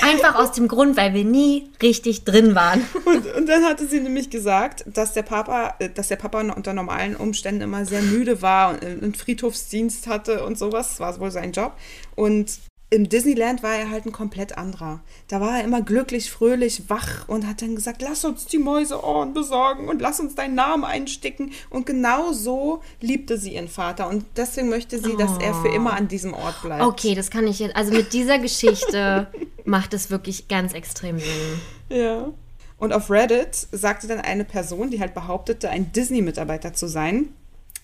Einfach 0.02 0.36
aus 0.36 0.52
dem 0.52 0.68
Grund, 0.68 0.96
weil 0.96 1.14
wir 1.14 1.24
nie 1.24 1.70
richtig 1.82 2.24
drin 2.24 2.54
waren. 2.54 2.84
Und, 3.04 3.26
und 3.34 3.48
dann 3.48 3.64
hatte 3.64 3.86
sie 3.86 4.00
nämlich 4.00 4.30
gesagt, 4.30 4.84
dass 4.86 5.12
der 5.12 5.22
Papa, 5.22 5.74
äh, 5.78 5.90
dass 5.90 6.08
der 6.08 6.16
Papa 6.16 6.40
unter 6.40 6.72
normalen 6.72 7.16
Umständen 7.16 7.62
immer 7.62 7.84
sehr 7.84 8.02
müde 8.02 8.42
war 8.42 8.70
und 8.70 8.84
einen 8.84 9.14
Friedhofsdienst 9.14 10.06
hatte 10.06 10.44
und 10.44 10.58
sowas. 10.58 10.90
Das 10.90 11.00
war 11.00 11.20
wohl 11.20 11.30
sein 11.30 11.52
Job. 11.52 11.72
Und 12.14 12.58
im 12.88 13.08
Disneyland 13.08 13.64
war 13.64 13.74
er 13.74 13.90
halt 13.90 14.06
ein 14.06 14.12
komplett 14.12 14.56
anderer. 14.56 15.00
Da 15.26 15.40
war 15.40 15.58
er 15.58 15.64
immer 15.64 15.82
glücklich, 15.82 16.30
fröhlich, 16.30 16.88
wach 16.88 17.28
und 17.28 17.46
hat 17.46 17.60
dann 17.60 17.74
gesagt, 17.74 18.00
lass 18.00 18.24
uns 18.24 18.46
die 18.46 18.58
Mäuseohren 18.58 19.34
besorgen 19.34 19.88
und 19.88 20.00
lass 20.00 20.20
uns 20.20 20.36
deinen 20.36 20.54
Namen 20.54 20.84
einsticken. 20.84 21.50
Und 21.68 21.86
genau 21.86 22.32
so 22.32 22.82
liebte 23.00 23.38
sie 23.38 23.54
ihren 23.54 23.68
Vater. 23.68 24.08
Und 24.08 24.24
deswegen 24.36 24.68
möchte 24.68 25.00
sie, 25.00 25.16
dass 25.16 25.36
er 25.38 25.54
für 25.54 25.68
immer 25.68 25.94
an 25.94 26.06
diesem 26.06 26.32
Ort 26.32 26.62
bleibt. 26.62 26.84
Okay, 26.84 27.16
das 27.16 27.30
kann 27.30 27.48
ich 27.48 27.58
jetzt, 27.58 27.74
also 27.74 27.92
mit 27.92 28.12
dieser 28.12 28.38
Geschichte 28.38 29.26
macht 29.64 29.92
es 29.92 30.10
wirklich 30.10 30.46
ganz 30.46 30.72
extrem 30.72 31.18
Sinn. 31.18 31.60
Ja. 31.88 32.32
Und 32.78 32.92
auf 32.92 33.10
Reddit 33.10 33.66
sagte 33.72 34.06
dann 34.06 34.20
eine 34.20 34.44
Person, 34.44 34.90
die 34.90 35.00
halt 35.00 35.14
behauptete, 35.14 35.70
ein 35.70 35.90
Disney-Mitarbeiter 35.92 36.72
zu 36.72 36.86
sein, 36.86 37.30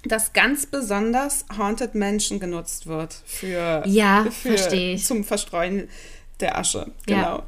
dass 0.05 0.33
ganz 0.33 0.67
besonders 0.67 1.45
Haunted 1.57 1.95
Mansion 1.95 2.41
genutzt 2.41 2.87
wird 2.87 3.15
für, 3.25 3.83
Ja, 3.87 4.27
für 4.31 4.97
zum 4.99 5.25
Verstreuen 5.25 5.89
der 6.41 6.59
Asche. 6.59 6.91
Ja. 7.07 7.17
Genau. 7.17 7.43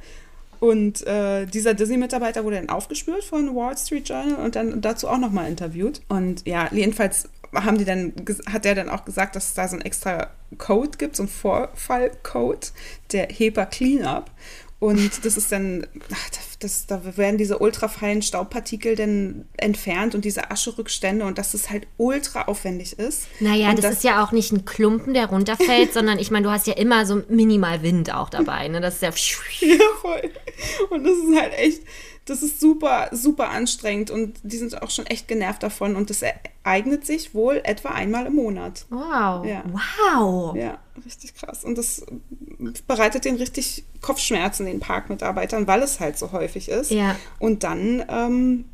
Und 0.61 1.07
äh, 1.07 1.47
dieser 1.47 1.75
Disney-Mitarbeiter 1.75 2.45
wurde 2.45 2.57
dann 2.57 2.71
aufgespürt 2.71 3.25
von 3.25 3.55
Wall 3.55 3.77
Street 3.77 4.09
Journal 4.09 4.37
und 4.37 4.57
dann 4.57 4.81
dazu 4.81 5.09
auch 5.09 5.19
nochmal 5.19 5.49
interviewt. 5.49 6.01
Und 6.09 6.47
ja, 6.47 6.69
jedenfalls 6.73 7.29
haben 7.53 7.77
die 7.77 7.85
dann, 7.85 8.13
hat 8.51 8.65
der 8.65 8.75
dann 8.75 8.89
auch 8.89 9.05
gesagt, 9.05 9.37
dass 9.37 9.49
es 9.49 9.55
da 9.55 9.69
so 9.69 9.75
einen 9.77 9.85
extra 9.85 10.31
Code 10.59 10.97
gibt, 10.97 11.17
so 11.17 11.25
einen 11.25 11.31
Vorfallcode, 11.31 12.73
der 13.13 13.29
HEPA 13.29 13.67
Cleanup. 13.67 14.31
Und 14.85 15.25
das 15.25 15.39
ist 15.39 15.51
dann, 15.51 15.87
ach, 16.13 16.31
das, 16.59 16.85
da 16.85 17.17
werden 17.17 17.39
diese 17.39 17.59
ultrafeinen 17.59 18.21
Staubpartikel 18.21 18.97
dann 18.97 19.47
entfernt 19.57 20.15
und 20.15 20.27
diese 20.27 20.51
Ascherückstände 20.51 21.25
und 21.25 21.39
dass 21.39 21.55
es 21.55 21.71
halt 21.71 21.87
ultra 21.97 22.43
aufwendig 22.43 22.99
ist. 22.99 23.29
Naja, 23.41 23.73
das, 23.73 23.81
das 23.81 23.93
ist 23.95 24.05
ja 24.05 24.23
auch 24.23 24.31
nicht 24.31 24.53
ein 24.53 24.67
Klumpen, 24.67 25.15
der 25.15 25.29
runterfällt, 25.29 25.93
sondern 25.95 26.19
ich 26.19 26.31
meine, 26.31 26.45
du 26.45 26.51
hast 26.51 26.67
ja 26.67 26.75
immer 26.75 27.07
so 27.07 27.23
minimal 27.31 27.83
Wind 27.83 28.13
auch 28.13 28.29
dabei. 28.29 28.69
Ne? 28.69 28.83
Das 28.83 28.97
ist 28.97 29.03
ja. 29.03 29.09
ja, 29.67 29.79
voll. 30.03 30.31
Und 30.91 31.05
das 31.05 31.17
ist 31.17 31.41
halt 31.41 31.55
echt, 31.55 31.81
das 32.27 32.43
ist 32.43 32.59
super, 32.61 33.09
super 33.13 33.51
anstrengend 33.51 34.11
und 34.11 34.39
die 34.43 34.57
sind 34.57 34.81
auch 34.83 34.91
schon 34.91 35.07
echt 35.07 35.29
genervt 35.29 35.63
davon 35.63 35.95
und 35.95 36.09
das 36.09 36.23
ereignet 36.23 37.05
sich 37.05 37.35
wohl 37.35 37.61
etwa 37.65 37.91
einmal 37.91 38.27
im 38.27 38.35
Monat. 38.35 38.87
Wow. 38.89 39.45
Ja. 39.45 39.63
Wow. 40.11 40.57
Ja, 40.57 40.79
richtig 41.05 41.35
krass. 41.35 41.65
Und 41.65 41.77
das 41.77 42.07
bereitet 42.87 43.27
den 43.27 43.37
richtig 43.37 43.85
Kopfschmerzen 44.01 44.65
den 44.65 44.81
Parkmitarbeitern, 44.81 45.67
weil 45.67 45.83
es 45.83 46.01
halt 46.01 46.19
so 46.19 46.33
häufig 46.33 46.71
ist. 46.71 46.91
Ja. 46.91 47.17
Und 47.39 47.63
dann 47.63 48.05
ähm, 48.09 48.65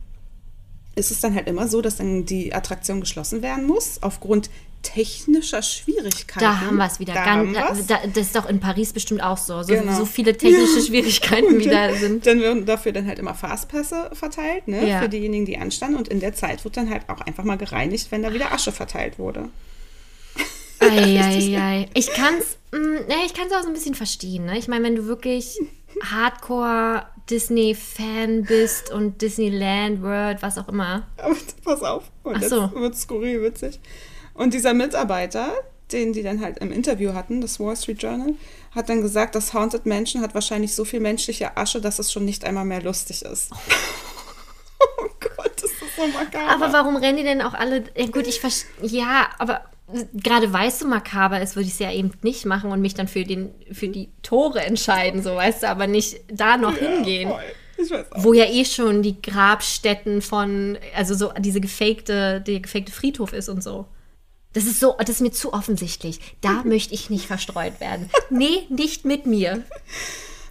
ist 0.94 1.10
es 1.10 1.20
dann 1.20 1.34
halt 1.34 1.48
immer 1.48 1.66
so, 1.66 1.82
dass 1.82 1.96
dann 1.96 2.26
die 2.26 2.54
Attraktion 2.54 3.00
geschlossen 3.00 3.42
werden 3.42 3.66
muss, 3.66 4.00
aufgrund 4.02 4.48
technischer 4.82 5.62
Schwierigkeiten. 5.62 6.40
Da 6.40 6.60
haben 6.60 6.76
wir 6.76 6.86
es 6.86 6.98
wieder. 7.00 7.14
Da 7.14 7.44
wir's. 7.44 7.86
da, 7.86 7.98
das 8.06 8.26
ist 8.26 8.36
doch 8.36 8.48
in 8.48 8.60
Paris 8.60 8.92
bestimmt 8.92 9.22
auch 9.22 9.36
so. 9.36 9.62
So, 9.62 9.68
Genau. 9.74 9.92
so 9.96 10.04
viele 10.06 10.36
technische 10.36 10.80
Schwierigkeiten 10.80 11.46
Und 11.54 11.58
wieder 11.60 11.88
dann, 11.88 11.98
sind. 11.98 12.26
Dann 12.26 12.40
werden 12.40 12.66
dafür 12.66 12.92
dann 12.92 13.06
halt 13.06 13.18
immer 13.18 13.34
Fastpässe 13.34 14.10
verteilt, 14.14 14.68
ne? 14.68 14.88
Ja. 14.88 15.00
Für 15.02 15.08
diejenigen, 15.08 15.44
die 15.46 15.58
anstanden. 15.58 15.96
Und 15.96 16.08
in 16.08 16.20
der 16.20 16.34
Zeit 16.34 16.64
wird 16.64 16.76
dann 16.76 16.88
halt 16.90 17.08
auch 17.08 17.20
einfach 17.20 17.44
mal 17.44 17.56
gereinigt, 17.58 18.06
wenn 18.10 18.22
da 18.22 18.32
wieder 18.32 18.52
Asche 18.52 18.72
verteilt 18.72 19.18
wurde. 19.18 19.48
Eieiei. 20.80 21.88
Ich 21.94 22.10
kann's, 22.12 22.56
mh, 22.72 23.00
nee, 23.08 23.14
ich 23.26 23.34
kann's 23.34 23.52
auch 23.52 23.62
so 23.62 23.68
ein 23.68 23.74
bisschen 23.74 23.94
verstehen. 23.94 24.46
Ne? 24.46 24.58
Ich 24.58 24.66
meine, 24.68 24.84
wenn 24.84 24.96
du 24.96 25.06
wirklich 25.06 25.58
Hardcore 26.04 27.04
Disney-Fan 27.28 28.44
bist 28.44 28.90
und 28.90 29.20
Disneyland 29.22 30.02
World, 30.02 30.42
was 30.42 30.56
auch 30.58 30.68
immer. 30.68 31.06
Aber 31.18 31.36
pass 31.64 31.82
auf. 31.82 32.04
Und 32.22 32.36
Ach 32.36 32.40
jetzt 32.40 32.50
so. 32.50 32.72
wird 32.74 32.96
skurril 32.96 33.42
witzig. 33.42 33.78
Und 34.34 34.54
dieser 34.54 34.74
Mitarbeiter, 34.74 35.52
den 35.92 36.12
die 36.12 36.22
dann 36.22 36.40
halt 36.40 36.58
im 36.58 36.72
Interview 36.72 37.14
hatten, 37.14 37.40
das 37.40 37.58
Wall 37.58 37.76
Street 37.76 38.02
Journal, 38.02 38.34
hat 38.74 38.88
dann 38.88 39.02
gesagt, 39.02 39.34
das 39.34 39.52
Haunted 39.52 39.86
Mansion 39.86 40.22
hat 40.22 40.34
wahrscheinlich 40.34 40.74
so 40.74 40.84
viel 40.84 41.00
menschliche 41.00 41.56
Asche, 41.56 41.80
dass 41.80 41.98
es 41.98 42.12
schon 42.12 42.24
nicht 42.24 42.44
einmal 42.44 42.64
mehr 42.64 42.82
lustig 42.82 43.22
ist. 43.22 43.50
oh 44.80 45.08
Gott, 45.36 45.52
das 45.56 45.70
ist 45.70 45.96
so 45.96 46.06
makaber. 46.06 46.48
Aber 46.48 46.72
warum 46.72 46.96
rennen 46.96 47.18
die 47.18 47.24
denn 47.24 47.42
auch 47.42 47.54
alle? 47.54 47.84
Ja, 47.96 48.06
gut, 48.06 48.26
ich 48.26 48.40
verstehe. 48.40 48.70
Ja, 48.82 49.30
aber 49.38 49.62
gerade 50.14 50.52
weil 50.52 50.68
es 50.68 50.78
so 50.78 50.86
makaber 50.86 51.40
ist, 51.40 51.56
würde 51.56 51.66
ich 51.66 51.74
es 51.74 51.78
ja 51.78 51.92
eben 51.92 52.12
nicht 52.22 52.46
machen 52.46 52.70
und 52.70 52.80
mich 52.80 52.94
dann 52.94 53.08
für, 53.08 53.24
den, 53.24 53.52
für 53.72 53.88
die 53.88 54.08
Tore 54.22 54.60
entscheiden, 54.60 55.22
so 55.22 55.34
weißt 55.34 55.64
du, 55.64 55.68
aber 55.68 55.86
nicht 55.86 56.20
da 56.28 56.56
noch 56.56 56.76
hingehen. 56.76 57.30
Weiß 57.30 57.92
auch. 57.92 58.24
Wo 58.24 58.32
ja 58.32 58.44
eh 58.44 58.64
schon 58.64 59.02
die 59.02 59.20
Grabstätten 59.20 60.22
von, 60.22 60.78
also 60.94 61.14
so 61.14 61.32
diese 61.38 61.60
gefakte, 61.60 62.40
der 62.40 62.60
gefakte 62.60 62.92
Friedhof 62.92 63.32
ist 63.32 63.48
und 63.48 63.62
so. 63.62 63.86
Das 64.52 64.64
ist 64.64 64.80
so, 64.80 64.96
das 64.98 65.08
ist 65.10 65.20
mir 65.20 65.32
zu 65.32 65.52
offensichtlich. 65.52 66.20
Da 66.40 66.62
möchte 66.64 66.94
ich 66.94 67.10
nicht 67.10 67.26
verstreut 67.26 67.80
werden. 67.80 68.10
Nee, 68.30 68.66
nicht 68.68 69.04
mit 69.04 69.26
mir. 69.26 69.62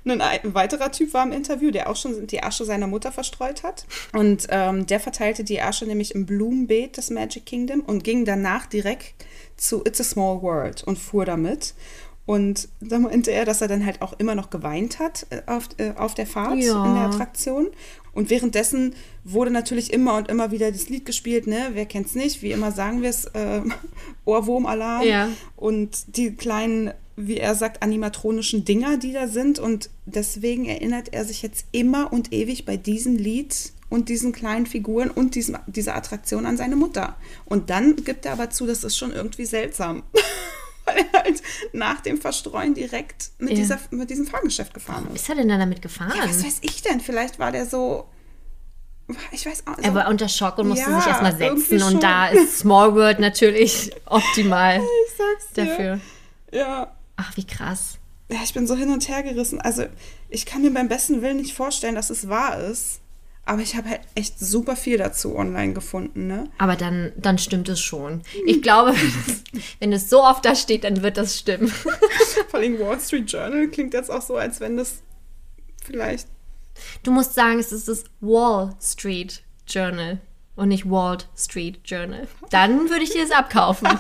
Ein, 0.06 0.56
weiterer 0.56 0.92
Typ 0.92 1.14
war 1.14 1.24
im 1.24 1.32
Interview, 1.34 1.70
der 1.72 1.90
auch 1.90 1.96
schon 1.96 2.26
die 2.26 2.42
Asche 2.42 2.66
seiner 2.66 2.88
Mutter 2.88 3.12
verstreut 3.12 3.64
hat. 3.64 3.86
Und 4.14 4.48
ähm, 4.50 4.88
der 4.88 5.00
verteilte 5.00 5.44
die 5.44 5.62
Asche 5.62 5.86
nämlich 5.86 6.16
im 6.16 6.26
Blumenbeet 6.26 6.98
des 6.98 7.10
Magic 7.12 7.46
Kingdom 7.46 7.82
und 7.82 8.04
ging 8.04 8.26
danach 8.26 8.66
direkt 8.66 9.26
zu 9.58 9.84
It's 9.86 10.00
a 10.00 10.04
Small 10.04 10.42
World 10.42 10.84
und 10.84 10.98
fuhr 10.98 11.26
damit. 11.26 11.74
Und 12.26 12.70
da 12.80 12.98
meinte 13.00 13.32
er, 13.32 13.44
dass 13.44 13.62
er 13.62 13.68
dann 13.68 13.86
halt 13.86 14.02
auch 14.02 14.14
immer 14.20 14.36
noch 14.36 14.50
geweint 14.50 15.00
hat 15.00 15.26
äh, 15.32 15.42
auf, 15.48 15.68
äh, 15.78 15.94
auf 15.96 16.14
der 16.14 16.28
Fahrt 16.28 16.58
Ja. 16.60 16.86
in 16.86 16.94
der 16.96 17.04
Attraktion. 17.06 17.68
Und 18.20 18.30
währenddessen 18.30 18.96
wurde 19.24 19.50
natürlich 19.50 19.94
immer 19.94 20.18
und 20.18 20.28
immer 20.28 20.52
wieder 20.52 20.74
das 20.74 20.90
Lied 20.90 21.06
gespielt, 21.06 21.48
ne? 21.48 21.70
Wer 21.72 21.86
kennt's 21.86 22.16
nicht? 22.16 22.42
Wie 22.42 22.52
immer 22.52 22.74
sagen 22.74 23.02
wir 23.02 23.10
es, 23.10 23.28
äh, 23.28 23.62
Ohrwurmalarm. 24.26 25.08
Ja. 25.08 25.30
Und 25.56 26.18
die 26.18 26.36
kleinen, 26.36 26.92
wie 27.16 27.38
er 27.38 27.56
sagt, 27.56 27.82
animatronischen 27.82 28.66
Dinger, 28.66 28.98
die 28.98 29.14
da 29.14 29.30
sind. 29.30 29.58
Und 29.58 29.90
deswegen 30.06 30.66
erinnert 30.66 31.14
er 31.14 31.24
sich 31.24 31.42
jetzt 31.42 31.68
immer 31.72 32.12
und 32.12 32.34
ewig 32.34 32.66
bei 32.66 32.76
diesem 32.76 33.16
Lied 33.16 33.72
und 33.88 34.10
diesen 34.10 34.34
kleinen 34.34 34.66
Figuren 34.66 35.12
und 35.12 35.36
diesem, 35.36 35.58
dieser 35.68 35.96
Attraktion 35.96 36.46
an 36.46 36.58
seine 36.58 36.76
Mutter. 36.76 37.16
Und 37.46 37.70
dann 37.70 37.96
gibt 38.04 38.26
er 38.26 38.34
aber 38.34 38.50
zu, 38.50 38.68
das 38.68 38.84
ist 38.84 38.98
schon 38.98 39.14
irgendwie 39.14 39.46
seltsam. 39.46 40.04
Weil 40.96 41.06
er 41.14 41.24
halt 41.24 41.42
nach 41.74 42.02
dem 42.02 42.20
Verstreuen 42.20 42.74
direkt 42.74 43.32
mit, 43.38 43.52
Ja. 43.52 43.56
dieser, 43.56 43.80
mit 43.92 44.10
diesem 44.10 44.26
Fahrgeschäft 44.28 44.74
gefahren 44.74 45.08
ist. 45.14 45.22
Ist 45.24 45.30
er 45.30 45.36
denn 45.36 45.48
da 45.50 45.58
damit 45.58 45.82
gefahren? 45.82 46.14
Ja, 46.18 46.28
was 46.28 46.44
weiß 46.44 46.58
ich 46.62 46.82
denn? 46.82 47.00
Vielleicht 47.02 47.40
war 47.40 47.52
der 47.52 47.66
so. 47.66 48.06
Ich 49.32 49.46
weiß 49.46 49.64
auch 49.66 49.78
er 49.82 49.96
war 49.96 50.08
unter 50.08 50.30
Schock 50.30 50.60
und 50.60 50.68
musste 50.68 50.88
Ja, 50.90 50.98
sich 51.00 51.08
erstmal 51.08 51.36
setzen. 51.36 51.82
Und 51.82 52.04
da 52.04 52.28
ist 52.28 52.60
Small 52.60 52.94
World 52.94 53.20
natürlich 53.20 53.92
optimal 54.06 54.78
Ich 55.08 55.18
sag's 55.18 55.54
dir. 55.54 55.66
dafür. 55.66 56.00
Ja. 56.52 56.96
Ach, 57.18 57.36
wie 57.36 57.46
krass. 57.46 57.98
ja, 58.30 58.38
ich 58.44 58.54
bin 58.54 58.68
so 58.68 58.76
hin 58.76 58.92
und 58.92 59.08
her 59.10 59.24
gerissen. 59.24 59.60
Also, 59.60 59.86
ich 60.30 60.46
kann 60.46 60.62
mir 60.62 60.72
beim 60.72 60.88
besten 60.88 61.22
Willen 61.24 61.38
nicht 61.38 61.56
vorstellen, 61.56 61.96
dass 61.96 62.12
es 62.12 62.30
wahr 62.30 62.60
ist. 62.60 62.99
Aber 63.50 63.64
ich 63.64 63.76
habe 63.76 63.90
halt 63.90 64.02
echt 64.14 64.38
super 64.40 64.76
viel 64.76 65.00
dazu 65.00 65.36
online 65.36 65.74
gefunden, 65.74 66.28
ne? 66.28 66.52
Aber 66.60 66.76
dann, 66.76 67.14
dann 67.18 67.40
stimmt 67.40 67.68
es 67.68 67.80
schon. 67.80 68.22
Ich 68.46 68.62
glaube, 68.62 68.94
wenn 69.80 69.92
es, 69.92 70.08
so 70.08 70.24
oft 70.24 70.46
da 70.46 70.54
steht, 70.54 70.84
dann 70.84 71.02
wird 71.02 71.18
das 71.18 71.40
stimmen. 71.40 71.68
Vor 72.50 72.60
allem 72.60 72.80
Wall 72.80 73.00
Street 73.00 73.32
Journal 73.32 73.68
klingt 73.70 73.96
jetzt 73.96 74.12
auch 74.12 74.22
so, 74.22 74.36
als 74.36 74.60
wenn 74.60 74.78
das 74.78 75.02
vielleicht. 75.84 76.28
Du 77.02 77.10
musst 77.10 77.34
sagen, 77.34 77.58
es 77.58 77.72
ist 77.72 77.88
das 77.88 78.04
Wall 78.22 78.76
Street 78.80 79.42
Journal 79.68 80.20
und 80.56 80.68
nicht 80.68 80.88
Walt 80.88 81.28
Street 81.36 81.80
Journal. 81.84 82.28
Dann 82.52 82.88
würde 82.92 83.02
ich 83.02 83.10
dir 83.10 83.24
das 83.24 83.32
abkaufen. 83.32 83.90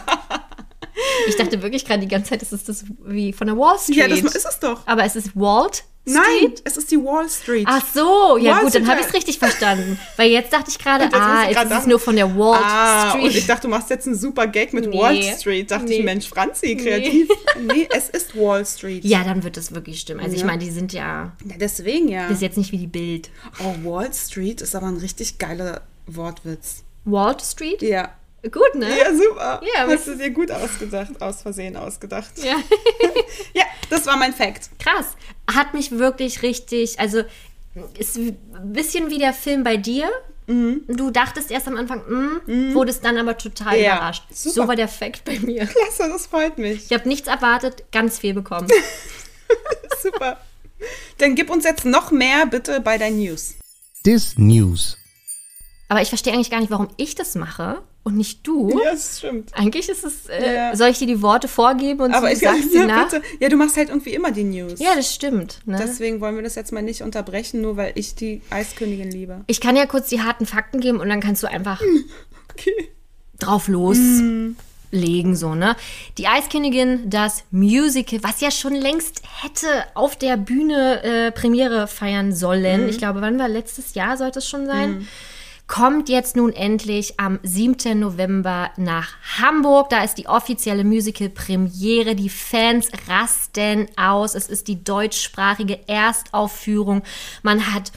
Ich 1.29 1.37
dachte 1.37 1.61
wirklich 1.61 1.85
gerade 1.85 2.01
die 2.01 2.09
ganze 2.09 2.31
Zeit, 2.31 2.41
es 2.41 2.51
ist 2.51 2.67
das 2.67 2.83
wie 3.05 3.31
von 3.31 3.47
der 3.47 3.55
Wall 3.55 3.79
Street. 3.79 3.95
Ja, 3.95 4.07
das 4.09 4.19
ist 4.19 4.45
es 4.45 4.59
doch. 4.59 4.85
Aber 4.85 5.05
es 5.05 5.15
ist 5.15 5.33
Walt? 5.33 5.85
Nein, 6.13 6.53
es 6.63 6.77
ist 6.77 6.91
die 6.91 6.97
Wall 6.97 7.29
Street. 7.29 7.65
Ach 7.69 7.83
so, 7.93 8.37
ja 8.37 8.55
Wall 8.57 8.63
gut, 8.63 8.75
dann 8.75 8.87
habe 8.87 9.01
ich 9.01 9.07
es 9.07 9.13
richtig 9.13 9.39
verstanden. 9.39 9.99
Weil 10.17 10.29
jetzt 10.31 10.51
dachte 10.53 10.69
ich 10.69 10.79
gerade, 10.79 11.09
ah, 11.13 11.43
ich 11.49 11.55
jetzt 11.57 11.71
ist 11.71 11.79
es 11.79 11.85
nur 11.87 11.99
von 11.99 12.15
der 12.15 12.35
Walt 12.37 12.61
ah, 12.63 13.09
Street. 13.11 13.23
Und 13.25 13.35
ich 13.35 13.47
dachte, 13.47 13.63
du 13.63 13.67
machst 13.69 13.89
jetzt 13.89 14.07
einen 14.07 14.15
super 14.15 14.47
Gag 14.47 14.73
mit 14.73 14.87
Nee. 14.89 14.97
Wall 14.99 15.21
Street. 15.23 15.69
Dachte 15.71 15.85
Nee. 15.85 15.97
ich, 15.99 16.03
Mensch, 16.05 16.27
Franzi, 16.29 16.75
kreativ. 16.75 17.29
Nee. 17.61 17.87
es 17.95 18.09
ist 18.09 18.35
Wall 18.37 18.65
Street. 18.65 19.03
ja, 19.05 19.23
dann 19.23 19.43
wird 19.43 19.57
das 19.57 19.73
wirklich 19.73 19.99
stimmen. 19.99 20.19
Also 20.21 20.33
ich 20.35 20.41
Ja. 20.41 20.47
meine, 20.47 20.59
die 20.63 20.71
sind 20.71 20.93
ja, 20.93 21.33
Ja, 21.45 21.55
deswegen 21.59 22.07
ja. 22.07 22.23
das 22.23 22.37
ist 22.37 22.41
jetzt 22.41 22.57
nicht 22.57 22.71
wie 22.71 22.77
die 22.77 22.87
Bild. 22.87 23.29
Oh, 23.59 23.75
Wall 23.89 24.13
Street 24.13 24.61
ist 24.61 24.75
aber 24.75 24.87
ein 24.87 24.97
richtig 24.97 25.37
geiler 25.37 25.81
Wortwitz. 26.07 26.83
Walt 27.05 27.41
Street? 27.41 27.81
Ja. 27.81 28.09
Gut, 28.43 28.75
ne? 28.75 28.87
Ja, 28.97 29.13
super. 29.13 29.61
Ja, 29.75 29.87
Hast 29.87 30.07
du 30.07 30.15
dir 30.15 30.29
gut 30.29 30.49
ausgedacht, 30.51 31.21
aus 31.21 31.41
Versehen 31.41 31.75
ausgedacht. 31.75 32.31
Ja. 32.43 32.55
Ja, 33.53 33.63
das 33.89 34.05
war 34.05 34.15
mein 34.17 34.33
Fact. 34.33 34.69
Krass. 34.79 35.15
Hat 35.53 35.73
mich 35.73 35.91
wirklich 35.91 36.41
richtig, 36.43 36.99
also 36.99 37.23
ist 37.97 38.17
ein 38.17 38.37
bisschen 38.73 39.09
wie 39.09 39.17
der 39.17 39.33
Film 39.33 39.63
bei 39.63 39.77
dir. 39.77 40.09
Du 40.47 41.11
dachtest 41.11 41.51
erst 41.51 41.67
am 41.67 41.75
Anfang, 41.77 41.99
mm, 42.47 42.73
wurdest 42.73 43.05
dann 43.05 43.17
aber 43.17 43.37
total 43.37 43.77
Ja, 43.79 43.97
überrascht. 43.97 44.23
super. 44.33 44.53
So 44.55 44.67
war 44.67 44.75
der 44.75 44.87
Fact 44.87 45.23
bei 45.25 45.37
mir. 45.39 45.65
Klasse, 45.67 46.09
das 46.11 46.25
freut 46.27 46.57
mich. 46.57 46.85
Ich 46.85 46.93
habe 46.97 47.07
nichts 47.07 47.27
erwartet, 47.27 47.83
ganz 47.91 48.17
viel 48.19 48.33
bekommen. 48.33 48.67
Super. 50.01 50.37
Dann 51.17 51.35
gib 51.35 51.49
uns 51.49 51.65
jetzt 51.65 51.85
noch 51.85 52.09
mehr 52.11 52.45
bitte 52.45 52.79
bei 52.81 52.97
deinen 52.97 53.19
News. 53.19 53.55
Dis 54.05 54.37
News. 54.37 54.97
Aber 55.89 56.01
ich 56.01 56.07
verstehe 56.09 56.31
eigentlich 56.33 56.49
gar 56.51 56.59
nicht, 56.61 56.69
warum 56.71 56.87
ich 56.97 57.15
das 57.15 57.35
mache 57.35 57.81
und 58.03 58.15
nicht 58.15 58.45
du. 58.47 58.69
Ja, 58.69 58.91
das 58.91 59.17
stimmt. 59.17 59.49
Eigentlich 59.55 59.89
ist 59.89 60.05
es, 60.05 60.27
äh, 60.27 60.55
Ja. 60.55 60.75
soll 60.75 60.89
ich 60.89 60.99
dir 60.99 61.07
die 61.07 61.21
Worte 61.21 61.47
vorgeben 61.47 62.01
und 62.01 62.13
Aber 62.13 62.27
du 62.27 62.33
ich 62.33 62.39
sagst 62.39 62.71
sie 62.71 62.77
ja, 62.77 62.85
nach? 62.85 63.09
bitte. 63.09 63.23
Ja, 63.39 63.49
du 63.49 63.57
machst 63.57 63.75
halt 63.75 63.89
irgendwie 63.89 64.13
immer 64.13 64.31
die 64.31 64.43
News. 64.43 64.79
Ja, 64.79 64.95
das 64.95 65.13
stimmt. 65.13 65.59
Ne? 65.65 65.77
Deswegen 65.81 66.21
wollen 66.21 66.35
wir 66.35 66.43
das 66.43 66.55
jetzt 66.55 66.71
mal 66.71 66.81
nicht 66.83 67.01
unterbrechen, 67.01 67.61
nur 67.61 67.75
weil 67.75 67.91
ich 67.95 68.15
die 68.15 68.41
Eiskönigin 68.51 69.11
liebe. 69.11 69.41
ich 69.47 69.59
kann 69.59 69.75
ja 69.75 69.85
kurz 69.87 70.09
die 70.09 70.21
harten 70.21 70.45
Fakten 70.45 70.79
geben 70.79 70.99
und 70.99 71.09
dann 71.09 71.19
kannst 71.21 71.41
du 71.43 71.47
einfach 71.47 71.81
Okay. 72.53 72.89
drauf 73.39 73.67
loslegen, 73.69 75.35
so, 75.35 75.55
ne? 75.55 75.75
Die 76.17 76.27
Eiskönigin, 76.27 77.09
das 77.09 77.43
Musical, 77.51 78.19
was 78.23 78.41
ja 78.41 78.51
schon 78.51 78.75
längst 78.75 79.21
hätte 79.41 79.67
auf 79.95 80.15
der 80.15 80.37
Bühne 80.37 81.03
äh, 81.03 81.31
Premiere 81.31 81.87
feiern 81.87 82.33
sollen. 82.33 82.89
Ich 82.89 82.97
glaube, 82.97 83.21
wann 83.21 83.39
war 83.39 83.47
letztes 83.47 83.93
Jahr 83.95 84.17
sollte 84.17 84.39
es 84.39 84.47
schon 84.49 84.65
sein? 84.65 85.07
Kommt 85.69 86.09
jetzt 86.09 86.35
nun 86.35 86.51
endlich 86.51 87.19
am 87.19 87.39
7. 87.43 87.97
November 87.97 88.71
nach 88.75 89.13
Hamburg. 89.39 89.89
Da 89.91 90.03
ist 90.03 90.15
die 90.15 90.27
offizielle 90.27 90.83
Musical-Premiere. 90.83 92.15
Die 92.15 92.27
Fans 92.27 92.89
rasten 93.07 93.87
aus. 93.95 94.35
Es 94.35 94.49
ist 94.49 94.67
die 94.67 94.83
deutschsprachige 94.83 95.87
Erstaufführung. 95.87 97.03
Man 97.43 97.73
hat 97.73 97.93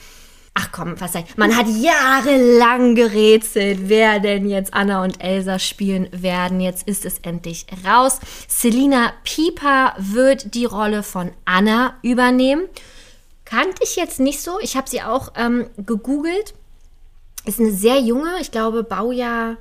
Ach 0.55 0.69
komm, 0.71 1.01
was 1.01 1.13
sei. 1.13 1.25
Man 1.35 1.57
hat 1.57 1.65
jahrelang 1.67 2.93
gerätselt, 2.93 3.89
wer 3.89 4.19
denn 4.19 4.47
jetzt 4.47 4.71
Anna 4.75 5.03
und 5.03 5.19
Elsa 5.19 5.57
spielen 5.57 6.07
werden. 6.11 6.59
Jetzt 6.59 6.87
ist 6.87 7.05
es 7.05 7.17
endlich 7.23 7.65
raus. 7.83 8.19
Selina 8.47 9.13
Pieper 9.23 9.95
wird 9.97 10.53
die 10.53 10.65
Rolle 10.65 11.01
von 11.01 11.31
Anna 11.45 11.95
übernehmen. 12.03 12.65
Kannte 13.45 13.81
ich 13.81 13.95
jetzt 13.95 14.19
nicht 14.19 14.41
so. 14.41 14.59
Ich 14.59 14.77
habe 14.77 14.87
sie 14.87 15.01
auch 15.01 15.31
ähm, 15.35 15.71
gegoogelt. 15.75 16.53
Ist 17.45 17.59
eine 17.59 17.71
sehr 17.71 17.99
junge, 17.99 18.29
ich 18.41 18.51
glaube, 18.51 18.83
Baujahr. 18.83 19.57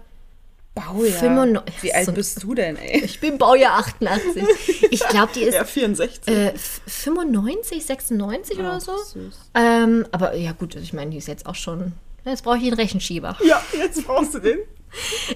Baujahr. 0.74 1.18
95. 1.18 1.82
Wie 1.82 1.92
alt 1.92 2.14
bist 2.14 2.42
du 2.42 2.54
denn, 2.54 2.76
ey? 2.76 3.02
Ich 3.04 3.20
bin 3.20 3.36
Baujahr 3.38 3.78
88. 3.78 4.42
Ich 4.90 5.00
glaube, 5.08 5.32
die 5.34 5.40
ist 5.42 5.54
Ja, 5.54 5.64
64. 5.64 6.28
äh, 6.34 6.52
95, 6.86 7.84
96 7.84 8.58
oder 8.58 8.74
Ach, 8.74 8.80
so. 8.80 8.96
süß. 8.96 9.34
Ähm, 9.54 10.06
aber 10.12 10.34
ja, 10.34 10.52
gut, 10.52 10.74
ich 10.76 10.92
meine, 10.92 11.10
die 11.10 11.16
ist 11.18 11.28
jetzt 11.28 11.46
auch 11.46 11.54
schon. 11.54 11.92
Jetzt 12.24 12.44
brauche 12.44 12.56
ich 12.58 12.64
einen 12.64 12.74
Rechenschieber. 12.74 13.36
ja, 13.44 13.60
jetzt 13.76 14.06
brauchst 14.06 14.34
du 14.34 14.38
den. 14.38 14.58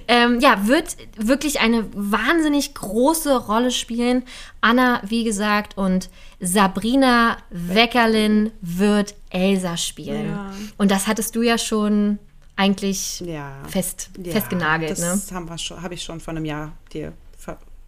Ähm, 0.07 0.39
ja, 0.41 0.67
wird 0.69 0.99
wirklich 1.17 1.61
eine 1.61 1.87
wahnsinnig 1.95 2.75
große 2.75 3.47
Rolle 3.47 3.71
spielen. 3.71 4.23
Anna, 4.61 5.01
wie 5.07 5.25
gesagt, 5.25 5.79
und 5.79 6.11
Sabrina 6.41 7.39
Weckerlin 7.49 8.51
wird 8.61 9.15
Elsa 9.31 9.79
spielen. 9.79 10.29
Ja. 10.29 10.53
Und 10.77 10.91
das 10.91 11.07
hattest 11.07 11.35
du 11.37 11.41
ja 11.41 11.57
schon 11.57 12.19
eigentlich 12.57 13.21
Ja. 13.21 13.53
fest, 13.69 14.11
Ja, 14.23 14.33
festgenagelt. 14.33 14.91
Das 14.91 15.01
Ne? 15.31 15.41
habe 15.83 15.95
ich 15.95 16.03
schon 16.03 16.21
vor 16.21 16.33
einem 16.33 16.45
Jahr 16.45 16.73
dir 16.93 17.13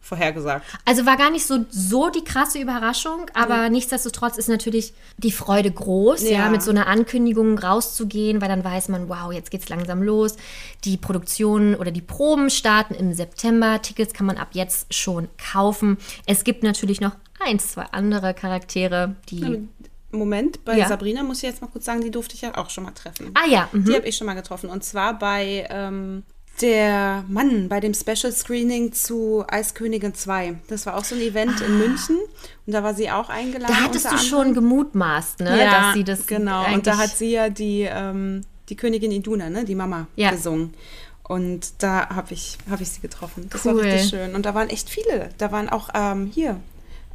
vorhergesagt. 0.00 0.64
Also 0.86 1.04
war 1.04 1.18
gar 1.18 1.30
nicht 1.30 1.46
so, 1.46 1.66
so 1.68 2.08
die 2.08 2.24
krasse 2.24 2.58
Überraschung, 2.58 3.26
aber 3.34 3.68
nichtsdestotrotz 3.68 4.38
ist 4.38 4.48
natürlich 4.48 4.94
die 5.18 5.32
Freude 5.32 5.70
groß, 5.70 6.22
ja. 6.22 6.30
Ja. 6.30 6.48
mit 6.48 6.62
so 6.62 6.70
einer 6.70 6.86
Ankündigung 6.86 7.58
rauszugehen, 7.58 8.40
weil 8.40 8.48
dann 8.48 8.64
weiß 8.64 8.88
man, 8.88 9.10
wow, 9.10 9.30
jetzt 9.32 9.50
geht's 9.50 9.68
langsam 9.68 10.02
los. 10.02 10.36
Die 10.84 10.96
Produktionen 10.96 11.74
oder 11.74 11.90
die 11.90 12.00
Proben 12.00 12.48
starten 12.48 12.94
im 12.94 13.12
September. 13.12 13.82
Tickets 13.82 14.14
kann 14.14 14.24
man 14.24 14.38
ab 14.38 14.48
jetzt 14.52 14.94
schon 14.94 15.28
kaufen. 15.52 15.98
Es 16.24 16.42
gibt 16.42 16.62
natürlich 16.62 17.02
noch 17.02 17.12
eins, 17.44 17.72
zwei 17.72 17.82
andere 17.92 18.32
Charaktere, 18.32 19.16
die. 19.28 19.68
Moment, 20.10 20.64
bei 20.64 20.76
Ja. 20.78 20.88
Sabrina 20.88 21.22
muss 21.22 21.38
ich 21.38 21.42
jetzt 21.44 21.60
mal 21.60 21.68
kurz 21.68 21.84
sagen, 21.84 22.00
die 22.00 22.10
durfte 22.10 22.34
ich 22.34 22.40
ja 22.42 22.56
auch 22.56 22.70
schon 22.70 22.84
mal 22.84 22.92
treffen. 22.92 23.30
Ah 23.34 23.46
ja, 23.48 23.68
mhm. 23.72 23.84
Die 23.84 23.94
habe 23.94 24.06
ich 24.08 24.16
schon 24.16 24.26
mal 24.26 24.34
getroffen. 24.34 24.70
Und 24.70 24.82
zwar 24.84 25.18
bei 25.18 25.66
ähm, 25.70 26.22
der 26.60 27.24
Mann, 27.28 27.68
bei 27.68 27.78
dem 27.80 27.94
Special 27.94 28.32
Screening 28.32 28.92
zu 28.92 29.44
Eiskönigin 29.48 30.14
2. 30.14 30.54
Das 30.68 30.86
war 30.86 30.96
auch 30.96 31.04
so 31.04 31.14
ein 31.14 31.20
Event 31.20 31.60
in 31.60 31.78
München. 31.78 32.16
Und 32.66 32.72
da 32.72 32.82
war 32.82 32.94
sie 32.94 33.10
auch 33.10 33.28
eingeladen. 33.28 33.66
Ah. 33.74 33.78
da 33.80 33.84
hattest 33.84 34.06
du 34.06 34.10
unter 34.10 34.22
schon 34.22 34.54
gemutmaßt, 34.54 35.40
ne? 35.40 35.58
ja, 35.58 35.70
dass 35.82 35.94
sie 35.94 36.04
das 36.04 36.26
genau. 36.26 36.64
Und 36.72 36.86
da 36.86 36.96
hat 36.98 37.10
sie 37.16 37.30
ja 37.32 37.48
die, 37.50 37.82
ähm, 37.90 38.40
die 38.70 38.76
Königin 38.76 39.12
Iduna, 39.12 39.50
ne, 39.50 39.64
die 39.64 39.74
Mama, 39.74 40.06
Ja. 40.16 40.30
gesungen. 40.30 40.74
Und 41.22 41.82
da 41.82 42.08
habe 42.08 42.32
ich, 42.32 42.56
hab 42.70 42.80
ich 42.80 42.88
sie 42.88 43.00
getroffen. 43.02 43.48
Das 43.50 43.64
Cool. 43.66 43.76
war 43.76 43.82
richtig 43.84 44.08
schön. 44.08 44.34
Und 44.34 44.46
da 44.46 44.54
waren 44.54 44.70
echt 44.70 44.88
viele. 44.88 45.28
Da 45.36 45.52
waren 45.52 45.68
auch 45.68 45.90
ähm, 45.94 46.30
hier 46.34 46.58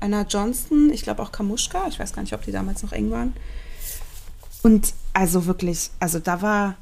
Anna 0.04 0.24
Johnston, 0.30 0.92
ich 0.92 1.02
glaube 1.04 1.22
auch 1.24 1.32
Kamuschka. 1.32 1.86
Ich 1.88 1.98
weiß 2.00 2.14
gar 2.14 2.22
nicht, 2.22 2.34
ob 2.34 2.44
die 2.44 2.52
damals 2.52 2.84
noch 2.84 2.92
eng 2.92 3.10
waren. 3.10 3.34
Und 4.62 4.94
also 5.14 5.46
wirklich, 5.46 5.90
also 6.00 6.20
da 6.20 6.42
war, 6.42 6.76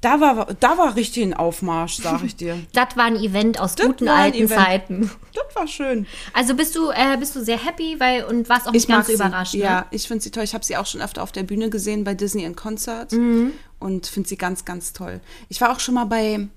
da 0.00 0.20
war, 0.20 0.46
da 0.58 0.78
war 0.78 0.96
richtig 0.96 1.22
ein 1.24 1.34
Aufmarsch, 1.34 1.96
sag 2.02 2.22
ich 2.24 2.34
dir. 2.36 2.58
Das 2.72 2.96
war 2.96 3.04
ein 3.04 3.16
Event 3.16 3.60
aus 3.60 3.74
Das 3.74 3.86
guten 3.86 4.08
alten 4.08 4.38
Event. 4.44 4.50
Zeiten. 4.60 5.10
Das 5.34 5.54
war 5.56 5.66
schön. 5.68 6.06
Also 6.32 6.54
bist 6.54 6.74
du, 6.74 6.90
äh, 6.90 7.16
bist 7.18 7.36
du 7.36 7.44
sehr 7.44 7.62
happy, 7.62 7.96
weil 8.00 8.24
und 8.24 8.48
warst 8.48 8.66
auch 8.66 8.72
nicht 8.72 8.88
ganz 8.88 9.06
so 9.08 9.12
überrascht. 9.12 9.54
Ja, 9.54 9.80
Ne? 9.80 9.86
ich 9.90 10.08
finde 10.08 10.22
sie 10.24 10.30
toll. 10.30 10.44
Ich 10.44 10.54
habe 10.54 10.64
sie 10.64 10.76
auch 10.76 10.86
schon 10.86 11.00
öfter 11.02 11.22
auf 11.22 11.32
der 11.32 11.42
Bühne 11.42 11.68
gesehen 11.70 12.04
bei 12.04 12.14
Disney 12.14 12.44
in 12.44 12.56
Concert 12.56 13.12
Mhm. 13.12 13.52
und 13.78 14.06
finde 14.06 14.28
sie 14.28 14.36
ganz, 14.36 14.64
ganz 14.64 14.92
toll. 14.94 15.20
Ich 15.50 15.60
war 15.60 15.70
auch 15.70 15.80
schon 15.80 15.94
mal 15.94 16.06
bei 16.06 16.48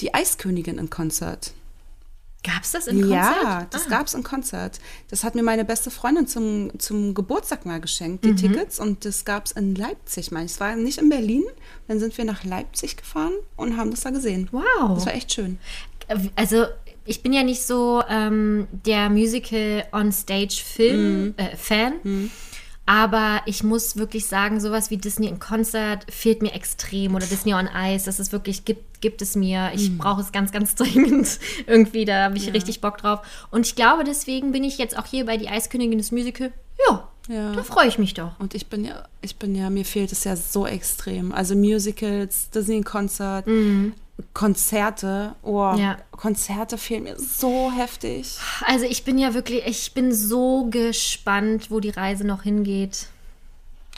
Die 0.00 0.12
Eiskönigin 0.12 0.78
in 0.78 0.90
Konzert. 0.90 1.52
Gab's 2.44 2.72
das 2.72 2.86
im 2.86 3.00
Konzert? 3.00 3.42
Ja, 3.42 3.66
das 3.70 3.86
Ah. 3.86 3.90
gab's 3.90 4.14
im 4.14 4.22
Konzert. 4.22 4.78
Das 5.10 5.24
hat 5.24 5.34
mir 5.34 5.42
meine 5.42 5.64
beste 5.64 5.90
Freundin 5.90 6.26
zum, 6.26 6.70
zum 6.78 7.14
Geburtstag 7.14 7.64
mal 7.66 7.80
geschenkt, 7.80 8.24
Mhm. 8.24 8.36
die 8.36 8.48
Tickets. 8.48 8.78
Und 8.78 9.04
das 9.04 9.24
gab's 9.24 9.50
in 9.52 9.74
Leipzig, 9.74 10.30
meine 10.30 10.46
ich. 10.46 10.52
Es 10.52 10.60
war 10.60 10.76
nicht 10.76 10.98
in 10.98 11.08
Berlin. 11.08 11.44
Dann 11.88 11.98
sind 11.98 12.16
wir 12.18 12.24
nach 12.24 12.44
Leipzig 12.44 12.96
gefahren 12.96 13.32
und 13.56 13.76
haben 13.76 13.90
das 13.90 14.00
da 14.02 14.10
gesehen. 14.10 14.48
Wow. 14.52 14.94
Das 14.94 15.06
war 15.06 15.14
echt 15.14 15.32
schön. 15.32 15.58
Also 16.36 16.66
ich 17.06 17.22
bin 17.22 17.32
ja 17.32 17.42
nicht 17.42 17.62
so 17.66 18.02
ähm, 18.08 18.66
der 18.84 19.08
Musical 19.10 19.84
on 19.92 20.12
Stage 20.12 20.62
Film 20.64 21.24
Mhm. 21.28 21.34
äh, 21.38 21.56
Fan. 21.56 22.30
Aber 22.86 23.40
ich 23.46 23.62
muss 23.64 23.96
wirklich 23.96 24.26
sagen, 24.26 24.60
sowas 24.60 24.90
wie 24.90 24.98
Disney 24.98 25.26
in 25.28 25.38
Konzert 25.38 26.04
fehlt 26.12 26.42
mir 26.42 26.52
extrem 26.52 27.14
oder 27.14 27.24
Disney 27.26 27.54
on 27.54 27.66
Ice, 27.74 28.04
das 28.04 28.20
ist 28.20 28.30
wirklich, 28.30 28.66
gibt, 28.66 29.00
gibt 29.00 29.22
es 29.22 29.36
mir. 29.36 29.70
Ich 29.74 29.90
Mhm. 29.90 29.98
brauche 29.98 30.20
es 30.20 30.32
ganz, 30.32 30.52
ganz 30.52 30.74
dringend 30.76 31.38
irgendwie, 31.66 32.04
da 32.04 32.24
habe 32.24 32.36
ich 32.36 32.52
richtig 32.52 32.82
Bock 32.82 32.98
drauf. 32.98 33.20
Und 33.50 33.66
ich 33.66 33.74
glaube, 33.74 34.04
deswegen 34.04 34.52
bin 34.52 34.64
ich 34.64 34.76
jetzt 34.76 34.98
auch 34.98 35.06
hier 35.06 35.24
bei 35.24 35.36
Die 35.38 35.48
Eiskönigin 35.48 35.96
des 35.98 36.12
Musical. 36.12 36.52
Ja, 36.88 37.08
Ja. 37.28 37.52
da 37.52 37.62
freue 37.62 37.88
ich 37.88 37.98
mich 37.98 38.12
doch. 38.12 38.38
Und 38.38 38.54
ich 38.54 38.66
bin 38.66 38.84
ja, 38.84 39.04
ich 39.22 39.36
bin 39.36 39.54
ja, 39.54 39.70
mir 39.70 39.86
fehlt 39.86 40.12
es 40.12 40.24
ja 40.24 40.36
so 40.36 40.66
extrem. 40.66 41.32
Also 41.32 41.54
Musicals, 41.54 42.50
Disney 42.50 42.82
Konzert, 42.82 43.46
Konzerte, 44.32 45.34
oh, 45.42 45.72
Mhm. 45.72 45.78
Ja. 45.78 45.96
Konzerte 46.12 46.78
fehlen 46.78 47.04
mir 47.04 47.18
so 47.18 47.72
heftig. 47.72 48.38
Also 48.66 48.84
ich 48.84 49.04
bin 49.04 49.18
ja 49.18 49.34
wirklich, 49.34 49.62
ich 49.66 49.92
bin 49.92 50.12
so 50.12 50.66
gespannt, 50.70 51.70
wo 51.70 51.80
die 51.80 51.90
Reise 51.90 52.24
noch 52.24 52.42
hingeht. 52.42 53.06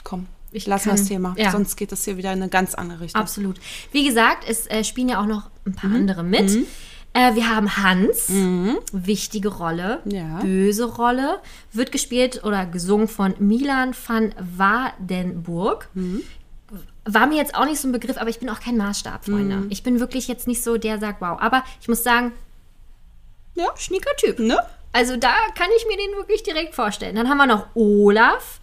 Komm, 0.03 0.25
Ich 0.51 0.65
kann- 0.65 0.79
das 0.85 1.05
Thema. 1.05 1.35
ja. 1.37 1.51
Sonst 1.51 1.75
geht 1.75 1.91
das 1.91 2.03
hier 2.05 2.17
wieder 2.17 2.33
in 2.33 2.41
eine 2.41 2.49
ganz 2.49 2.73
andere 2.73 3.01
Richtung. 3.01 3.21
Absolut. 3.21 3.59
Wie 3.91 4.05
gesagt, 4.05 4.43
es 4.47 4.65
äh, 4.67 4.83
spielen 4.83 5.09
ja 5.09 5.21
auch 5.21 5.25
noch 5.27 5.49
ein 5.65 5.71
Mhm. 5.71 5.75
paar 5.75 5.91
andere 5.91 6.23
mit. 6.23 6.49
Äh, 7.13 7.35
wir 7.35 7.49
haben 7.55 7.77
Hans, 7.77 8.29
wichtige 8.91 9.49
Rolle, 9.49 10.01
Ja. 10.05 10.39
böse 10.41 10.85
Rolle, 10.85 11.39
wird 11.73 11.91
gespielt 11.91 12.43
oder 12.43 12.65
gesungen 12.65 13.07
von 13.07 13.33
Milan 13.39 13.95
van 14.07 14.33
Wadenburg. 14.55 15.89
Mhm. 15.93 16.21
War 17.09 17.25
mir 17.27 17.37
jetzt 17.37 17.55
auch 17.55 17.65
nicht 17.65 17.79
so 17.79 17.87
ein 17.87 17.91
Begriff, 17.93 18.17
aber 18.17 18.29
ich 18.29 18.39
bin 18.39 18.49
auch 18.49 18.59
kein 18.59 18.77
Maßstab, 18.77 19.25
Freunde. 19.25 19.55
Mhm. 19.57 19.67
Ich 19.69 19.81
bin 19.83 19.99
wirklich 19.99 20.27
jetzt 20.27 20.45
nicht 20.47 20.61
so 20.63 20.77
der 20.77 20.99
sagt, 20.99 21.21
wow. 21.21 21.37
Aber 21.39 21.63
ich 21.81 21.87
muss 21.87 22.03
sagen, 22.03 22.33
Ja, 23.55 23.65
schnicker 23.77 24.15
Typ. 24.17 24.39
ne? 24.39 24.59
Also 24.93 25.15
da 25.17 25.33
kann 25.55 25.67
ich 25.77 25.85
mir 25.87 25.97
den 25.97 26.15
wirklich 26.17 26.43
direkt 26.43 26.75
vorstellen. 26.75 27.15
Dann 27.15 27.29
haben 27.29 27.37
wir 27.37 27.45
noch 27.47 27.67
Olaf. 27.75 28.59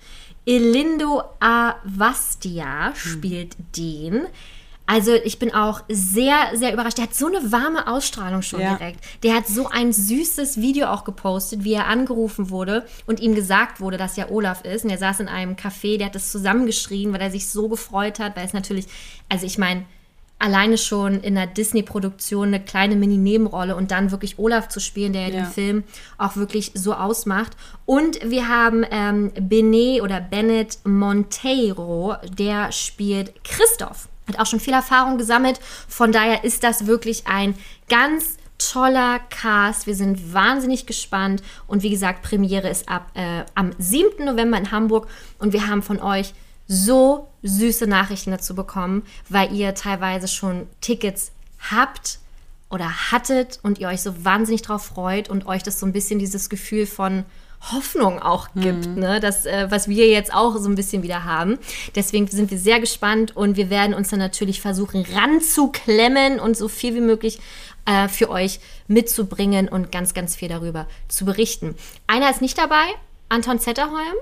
Elindo 0.47 1.23
Avastia 1.41 2.93
spielt 2.95 3.57
den. 3.77 4.27
Also 4.86 5.15
ich 5.15 5.39
bin 5.39 5.55
auch 5.55 5.81
sehr, 5.89 6.36
sehr 6.55 6.73
überrascht. 6.74 6.98
Der 6.98 7.05
hat 7.05 7.15
so 7.15 7.27
eine 7.27 7.51
warme 7.52 7.86
Ausstrahlung 7.86 8.43
schon 8.43 8.61
Ja. 8.61 8.74
direkt. 8.77 9.01
Der 9.23 9.35
hat 9.35 9.47
so 9.47 9.69
ein 9.69 9.93
süßes 9.94 10.61
Video 10.61 10.89
auch 10.89 11.05
gepostet, 11.05 11.65
wie 11.65 11.73
er 11.73 11.86
angerufen 11.86 12.51
wurde 12.51 12.85
und 13.06 13.19
ihm 13.20 13.35
gesagt 13.35 13.81
wurde, 13.81 13.97
dass 13.97 14.19
er 14.19 14.31
Olaf 14.31 14.62
ist. 14.62 14.85
Und 14.85 14.90
er 14.90 14.98
saß 14.98 15.20
in 15.20 15.28
einem 15.28 15.55
Café, 15.55 15.97
der 15.97 16.09
hat 16.09 16.15
das 16.15 16.31
zusammengeschrien, 16.31 17.12
weil 17.15 17.20
er 17.23 17.31
sich 17.31 17.48
so 17.48 17.69
gefreut 17.69 18.19
hat, 18.19 18.36
weil 18.36 18.44
es 18.44 18.52
natürlich, 18.52 18.86
also 19.31 19.47
ich 19.47 19.56
meine, 19.56 19.86
alleine 20.39 20.77
schon 20.77 21.20
in 21.23 21.39
einer 21.39 21.47
Disney-Produktion 21.47 22.48
eine 22.48 22.61
kleine 22.61 22.97
Mini-Nebenrolle 22.97 23.77
und 23.77 23.90
dann 23.90 24.11
wirklich 24.11 24.39
Olaf 24.39 24.69
zu 24.69 24.81
spielen, 24.81 25.15
der 25.15 25.23
ja 25.23 25.28
den 25.31 25.39
Ja. 25.44 25.47
Film 25.47 25.85
auch 26.19 26.36
wirklich 26.36 26.73
so 26.74 26.93
ausmacht. 26.93 27.52
Und 27.86 28.19
wir 28.28 28.48
haben 28.48 28.85
ähm, 28.90 29.32
Benet 29.40 30.02
oder 30.02 30.20
Bennett 30.20 30.77
Monteiro, 30.85 32.16
der 32.36 32.70
spielt 32.73 33.32
Christoph. 33.44 34.09
Hat 34.29 34.39
auch 34.39 34.47
schon 34.47 34.61
viel 34.61 34.73
Erfahrung 34.73 35.19
gesammelt. 35.19 35.61
Von 35.89 36.13
daher 36.13 36.45
ist 36.45 36.65
das 36.65 36.87
wirklich 36.87 37.27
ein 37.27 37.55
ganz 37.89 38.39
toller 38.59 39.19
Cast. 39.31 39.87
Wir 39.87 39.95
sind 39.95 40.33
wahnsinnig 40.33 40.87
gespannt. 40.87 41.43
Und 41.67 41.83
wie 41.83 41.91
gesagt, 41.91 42.23
Premiere 42.23 42.69
ist 42.69 42.89
ab 42.89 43.11
äh, 43.15 43.45
am 43.55 43.73
7. 43.79 44.25
November 44.25 44.57
in 44.59 44.71
Hamburg. 44.71 45.09
Und 45.39 45.53
wir 45.53 45.67
haben 45.67 45.83
von 45.83 46.01
euch 46.01 46.35
so 46.67 47.29
süße 47.43 47.87
Nachrichten 47.87 48.31
dazu 48.31 48.55
bekommen, 48.55 49.03
weil 49.29 49.53
ihr 49.53 49.75
teilweise 49.75 50.29
schon 50.29 50.67
Tickets 50.81 51.33
habt 51.71 52.19
oder 52.71 53.13
hattet 53.13 53.61
und 53.63 53.79
ihr 53.79 53.89
euch 53.89 54.03
so 54.03 54.25
wahnsinnig 54.25 54.63
drauf 54.63 54.87
freut 54.87 55.29
und 55.29 55.47
euch 55.47 55.63
das 55.63 55.79
so 55.79 55.87
ein 55.87 55.93
bisschen 55.93 56.19
dieses 56.19 56.49
Gefühl 56.49 56.87
von 56.87 57.25
Hoffnung 57.72 58.20
auch 58.20 58.48
gibt, 58.55 58.97
ne? 58.97 59.20
das, 59.20 59.47
äh, 59.47 59.66
was 59.70 59.89
wir 59.89 60.09
jetzt 60.09 60.35
auch 60.35 60.56
so 60.59 60.68
ein 60.68 60.74
bisschen 60.74 61.02
wieder 61.02 61.24
haben. 61.24 61.59
Deswegen 61.94 62.26
sind 62.26 62.51
wir 62.51 62.59
sehr 62.59 62.78
gespannt 62.81 63.36
und 63.36 63.56
wir 63.56 63.70
werden 63.70 63.94
uns 63.94 64.10
dann 64.10 64.18
natürlich 64.18 64.60
versuchen 64.60 65.05
ranzuklemmen 65.14 66.40
und 66.40 66.56
so 66.56 66.68
viel 66.68 66.94
wie 66.94 67.01
möglich 67.01 67.40
äh, 67.86 68.09
für 68.09 68.28
euch 68.28 68.60
mitzubringen 68.86 69.68
und 69.68 69.93
ganz, 69.93 70.14
ganz 70.14 70.36
viel 70.36 70.48
darüber 70.48 70.86
zu 71.09 71.24
berichten. 71.24 71.74
Einer 72.06 72.31
ist 72.31 72.43
nicht 72.43 72.59
dabei, 72.59 72.85
Anton 73.28 73.59
Zetterholm. 73.59 74.16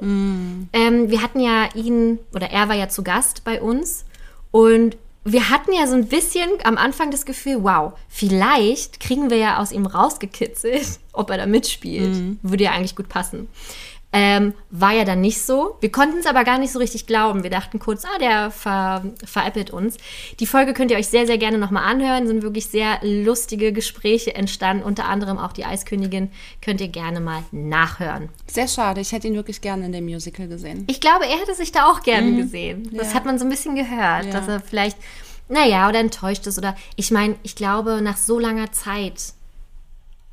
Ähm, 0.72 1.10
wir 1.10 1.22
hatten 1.22 1.40
ja 1.40 1.68
ihn, 1.74 2.18
oder 2.34 2.50
er 2.50 2.68
war 2.68 2.76
ja 2.76 2.88
zu 2.88 3.02
Gast 3.02 3.44
bei 3.44 3.60
uns. 3.60 4.04
Und 4.50 4.96
wir 5.24 5.50
hatten 5.50 5.72
ja 5.72 5.86
so 5.86 5.94
ein 5.94 6.08
bisschen 6.08 6.50
am 6.64 6.76
Anfang 6.76 7.10
das 7.10 7.24
Gefühl, 7.24 7.62
wow, 7.62 7.92
vielleicht 8.08 9.00
kriegen 9.00 9.30
wir 9.30 9.36
ja 9.36 9.58
aus 9.58 9.72
ihm 9.72 9.86
rausgekitzelt, 9.86 10.98
ob 11.12 11.30
er 11.30 11.38
da 11.38 11.46
mitspielt. 11.46 12.38
Würde 12.42 12.64
ja 12.64 12.72
eigentlich 12.72 12.96
gut 12.96 13.08
passen. 13.08 13.48
Ähm, 14.14 14.52
war 14.70 14.92
ja 14.92 15.04
dann 15.06 15.22
nicht 15.22 15.40
so. 15.40 15.76
Wir 15.80 15.90
konnten 15.90 16.18
es 16.18 16.26
aber 16.26 16.44
gar 16.44 16.58
nicht 16.58 16.70
so 16.70 16.78
richtig 16.78 17.06
glauben. 17.06 17.42
Wir 17.42 17.48
dachten 17.50 17.78
kurz, 17.78 18.04
ah, 18.04 18.18
der 18.18 18.50
ver 18.50 19.04
veräppelt 19.24 19.70
uns. 19.70 19.96
Die 20.38 20.44
Folge 20.46 20.74
könnt 20.74 20.90
ihr 20.90 20.98
euch 20.98 21.08
sehr, 21.08 21.26
sehr 21.26 21.38
gerne 21.38 21.56
nochmal 21.56 21.84
anhören. 21.90 22.26
Sind 22.26 22.42
wirklich 22.42 22.66
sehr 22.66 22.98
lustige 23.02 23.72
Gespräche 23.72 24.34
entstanden. 24.34 24.82
Unter 24.84 25.06
anderem 25.06 25.38
auch 25.38 25.52
die 25.52 25.64
Eiskönigin 25.64 26.30
könnt 26.60 26.82
ihr 26.82 26.88
gerne 26.88 27.20
mal 27.20 27.42
nachhören. 27.52 28.28
Sehr 28.46 28.68
schade, 28.68 29.00
ich 29.00 29.12
hätte 29.12 29.28
ihn 29.28 29.34
wirklich 29.34 29.62
gerne 29.62 29.86
in 29.86 29.92
dem 29.92 30.04
Musical 30.04 30.46
gesehen. 30.46 30.84
Ich 30.88 31.00
glaube, 31.00 31.24
er 31.26 31.38
hätte 31.38 31.54
sich 31.54 31.72
da 31.72 31.90
auch 31.90 32.02
gerne 32.02 32.36
gesehen. 32.36 32.90
Das 32.92 33.08
Ja. 33.10 33.14
hat 33.14 33.24
man 33.24 33.38
so 33.38 33.46
ein 33.46 33.50
bisschen 33.50 33.76
gehört, 33.76 34.26
Ja. 34.26 34.30
dass 34.32 34.46
er 34.46 34.60
vielleicht, 34.60 34.98
naja, 35.48 35.88
oder 35.88 36.00
enttäuscht 36.00 36.46
ist. 36.46 36.58
Oder 36.58 36.76
ich 36.96 37.10
meine, 37.12 37.36
ich 37.44 37.56
glaube, 37.56 38.02
nach 38.02 38.18
so 38.18 38.38
langer 38.38 38.72
Zeit 38.72 39.32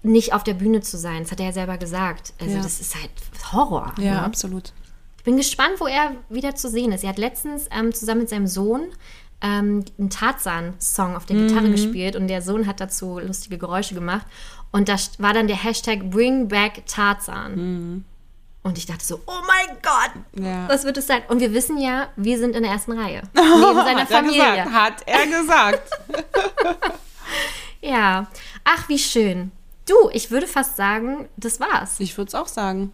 nicht 0.01 0.33
auf 0.33 0.43
der 0.43 0.53
Bühne 0.53 0.81
zu 0.81 0.97
sein, 0.97 1.23
das 1.23 1.31
hat 1.31 1.39
er 1.39 1.47
ja 1.47 1.51
selber 1.51 1.77
gesagt. 1.77 2.33
Also 2.39 2.55
Ja. 2.55 2.61
das 2.61 2.79
ist 2.79 2.95
halt 2.95 3.09
Horror. 3.51 3.93
Ja, 3.97 4.13
ne? 4.15 4.23
absolut. 4.23 4.71
Ich 5.17 5.23
bin 5.23 5.35
gespannt, 5.37 5.73
wo 5.79 5.87
er 5.87 6.13
wieder 6.29 6.55
zu 6.55 6.69
sehen 6.69 6.91
ist. 6.93 7.03
Er 7.03 7.09
hat 7.09 7.17
letztens 7.17 7.67
ähm, 7.71 7.93
zusammen 7.93 8.21
mit 8.21 8.29
seinem 8.29 8.47
Sohn 8.47 8.87
ähm, 9.41 9.83
einen 9.97 10.09
Tarzan-Song 10.09 11.15
auf 11.15 11.25
der 11.25 11.35
Gitarre 11.37 11.69
gespielt 11.71 12.15
und 12.15 12.27
der 12.27 12.41
Sohn 12.41 12.65
hat 12.67 12.79
dazu 12.79 13.19
lustige 13.19 13.57
Geräusche 13.57 13.93
gemacht. 13.95 14.25
Und 14.71 14.87
da 14.87 14.95
war 15.17 15.33
dann 15.33 15.47
der 15.47 15.61
Hashtag 15.61 16.09
Bring 16.09 16.47
Back 16.47 16.85
Tarzan. 16.87 18.05
Und 18.61 18.77
ich 18.77 18.85
dachte 18.85 19.03
so, 19.05 19.21
oh 19.25 19.39
mein 19.47 19.77
Gott, 19.81 20.43
Ja. 20.45 20.67
was 20.69 20.83
wird 20.83 20.97
es 20.97 21.07
sein? 21.07 21.21
Und 21.29 21.39
wir 21.39 21.53
wissen 21.53 21.77
ja, 21.77 22.07
wir 22.15 22.37
sind 22.37 22.55
in 22.55 22.63
der 22.63 22.71
ersten 22.71 22.91
Reihe. 22.91 23.21
Neben 23.33 23.75
seiner 23.75 24.01
Hat 24.01 24.11
er 24.11 24.17
Familie. 24.17 24.43
gesagt. 24.43 24.73
Hat 24.73 25.03
er 25.05 25.25
gesagt. 25.27 25.89
Ja. 27.81 28.27
Ach, 28.65 28.89
wie 28.89 28.99
schön. 28.99 29.51
Du, 29.89 30.09
ich 30.13 30.29
würde 30.29 30.45
fast 30.45 30.75
sagen, 30.75 31.27
das 31.35 31.59
war's. 31.59 31.99
Ich 31.99 32.15
würde 32.17 32.29
es 32.29 32.35
auch 32.35 32.47
sagen. 32.47 32.91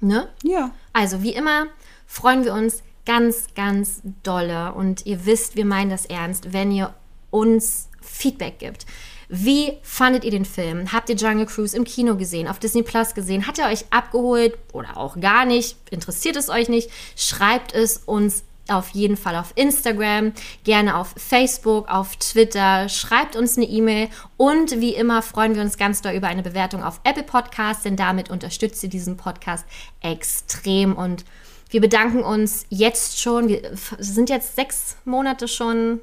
Ne? 0.00 0.28
Ja. 0.44 0.70
Also, 0.92 1.22
wie 1.22 1.34
immer, 1.34 1.66
freuen 2.06 2.44
wir 2.44 2.54
uns 2.54 2.82
ganz, 3.04 3.48
ganz 3.54 4.02
dolle. 4.22 4.72
Und 4.74 5.04
ihr 5.04 5.26
wisst, 5.26 5.56
wir 5.56 5.64
meinen 5.64 5.90
das 5.90 6.06
ernst, 6.06 6.52
wenn 6.52 6.70
ihr 6.70 6.94
uns 7.30 7.88
Feedback 8.00 8.60
gibt. 8.60 8.86
Wie 9.28 9.78
fandet 9.82 10.22
ihr 10.22 10.30
den 10.30 10.44
Film? 10.44 10.92
Habt 10.92 11.08
ihr 11.08 11.16
Jungle 11.16 11.46
Cruise 11.46 11.76
im 11.76 11.82
Kino 11.82 12.16
gesehen, 12.16 12.46
auf 12.46 12.60
Disney 12.60 12.84
Plus 12.84 13.14
gesehen? 13.14 13.48
Hat 13.48 13.58
er 13.58 13.68
euch 13.68 13.84
abgeholt 13.90 14.56
oder 14.72 14.96
auch 14.96 15.18
gar 15.18 15.44
nicht? 15.44 15.76
Interessiert 15.90 16.36
es 16.36 16.48
euch 16.48 16.68
nicht? 16.68 16.90
Schreibt 17.16 17.74
es 17.74 17.98
uns 18.06 18.44
auf 18.68 18.90
jeden 18.90 19.16
Fall 19.16 19.36
auf 19.36 19.52
Instagram, 19.54 20.32
gerne 20.64 20.96
auf 20.96 21.14
Facebook, 21.16 21.88
auf 21.88 22.16
Twitter. 22.16 22.88
Schreibt 22.88 23.36
uns 23.36 23.56
eine 23.56 23.66
E-Mail 23.66 24.08
und 24.36 24.80
wie 24.80 24.94
immer 24.94 25.22
freuen 25.22 25.54
wir 25.54 25.62
uns 25.62 25.76
ganz 25.78 26.02
doll 26.02 26.12
über 26.12 26.26
eine 26.28 26.42
Bewertung 26.42 26.82
auf 26.82 27.00
Apple 27.04 27.22
Podcasts, 27.22 27.82
denn 27.84 27.96
damit 27.96 28.30
unterstützt 28.30 28.82
ihr 28.82 28.88
diesen 28.88 29.16
Podcast 29.16 29.64
extrem 30.00 30.94
und 30.96 31.24
wir 31.70 31.80
bedanken 31.80 32.22
uns 32.22 32.64
jetzt 32.70 33.20
schon. 33.20 33.48
Wir 33.48 33.60
sind 33.98 34.30
jetzt 34.30 34.54
sechs 34.56 34.96
Monate 35.04 35.48
schon 35.48 36.00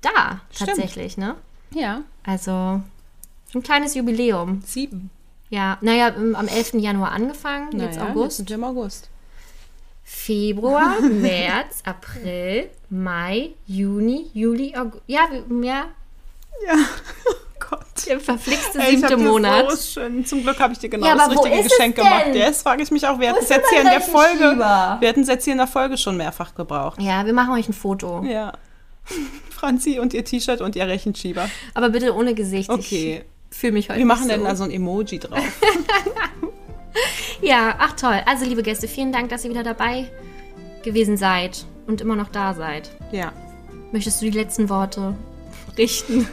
da, 0.00 0.40
Stimmt. 0.50 0.70
tatsächlich, 0.70 1.16
ne? 1.18 1.34
Ja. 1.74 2.02
Also 2.24 2.80
ein 3.54 3.62
kleines 3.62 3.94
Jubiläum. 3.94 4.62
Sieben. 4.66 5.10
Ja, 5.50 5.76
naja, 5.82 6.08
im- 6.08 6.34
am 6.34 6.48
11. 6.48 6.80
Januar 6.80 7.12
angefangen, 7.12 7.78
jetzt 7.78 7.98
Naja, 7.98 8.10
August. 8.10 8.24
Jetzt 8.24 8.36
sind 8.38 8.48
wir 8.48 8.56
im 8.56 8.64
August. 8.64 9.10
Februar, 10.14 11.00
März, 11.00 11.82
April, 11.84 12.68
Mai, 12.90 13.50
Juni, 13.66 14.30
Juli, 14.34 14.74
August. 14.76 15.02
Ja, 15.06 15.22
ja, 15.62 15.86
Ja. 16.66 16.74
Oh 17.28 17.34
Gott. 17.70 18.06
der 18.06 18.20
verflixte 18.20 18.78
Ey, 18.78 18.98
siebte 18.98 19.16
Monat. 19.16 19.70
So 19.72 20.00
schön. 20.00 20.24
Zum 20.26 20.42
Glück 20.42 20.60
habe 20.60 20.74
ich 20.74 20.78
dir 20.78 20.90
genau 20.90 21.06
Ja, 21.06 21.14
das 21.16 21.30
richtige 21.30 21.62
Geschenk 21.62 21.96
gemacht. 21.96 22.26
Jetzt 22.34 22.62
frage 22.62 22.82
ich 22.82 22.90
mich 22.90 23.06
auch, 23.06 23.18
wir 23.18 23.30
hatten 23.30 23.38
ist 23.38 23.44
es 23.50 23.56
jetzt 23.56 23.70
hier 23.70 23.80
in 23.80 23.86
der 23.86 24.00
Folge. 24.00 24.28
Rechenschieber? 24.44 24.96
Wir 25.00 25.08
hatten 25.08 25.20
es 25.22 25.28
jetzt 25.28 25.44
hier 25.44 25.52
in 25.54 25.58
der 25.58 25.66
Folge 25.66 25.96
schon 25.96 26.16
mehrfach 26.16 26.54
gebraucht. 26.54 27.00
Ja, 27.00 27.24
wir 27.26 27.32
machen 27.32 27.54
euch 27.54 27.68
ein 27.68 27.72
Foto. 27.72 28.22
Ja. 28.24 28.52
Franzi 29.50 29.98
und 29.98 30.12
ihr 30.14 30.24
T-Shirt 30.24 30.60
und 30.60 30.76
ihr 30.76 30.86
Rechenschieber. 30.86 31.48
Aber 31.74 31.88
bitte 31.88 32.14
ohne 32.14 32.34
Gesicht. 32.34 32.68
Okay. 32.70 33.24
Ich 33.50 33.56
fühle 33.58 33.72
mich 33.72 33.88
heute 33.88 33.98
Wir 33.98 34.06
machen 34.06 34.26
nicht 34.26 34.36
dann 34.36 34.42
so. 34.42 34.46
da 34.48 34.56
so 34.56 34.64
ein 34.64 34.70
Emoji 34.70 35.18
drauf. 35.18 35.38
Ja, 37.42 37.74
ach 37.78 37.92
toll. 37.96 38.20
Also, 38.26 38.44
liebe 38.44 38.62
Gäste, 38.62 38.86
vielen 38.86 39.12
Dank, 39.12 39.28
dass 39.30 39.44
ihr 39.44 39.50
wieder 39.50 39.64
dabei 39.64 40.08
gewesen 40.84 41.16
seid 41.16 41.64
und 41.86 42.00
immer 42.00 42.16
noch 42.16 42.28
da 42.28 42.54
seid. 42.54 42.90
ja. 43.12 43.32
Möchtest 43.90 44.22
du 44.22 44.30
die 44.30 44.38
letzten 44.38 44.70
Worte 44.70 45.14
richten? 45.76 46.26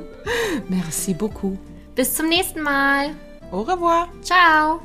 Merci 0.68 1.12
beaucoup. 1.12 1.58
Bis 1.94 2.14
zum 2.14 2.28
nächsten 2.30 2.62
Mal. 2.62 3.10
Au 3.50 3.60
revoir. 3.60 4.08
Ciao. 4.22 4.80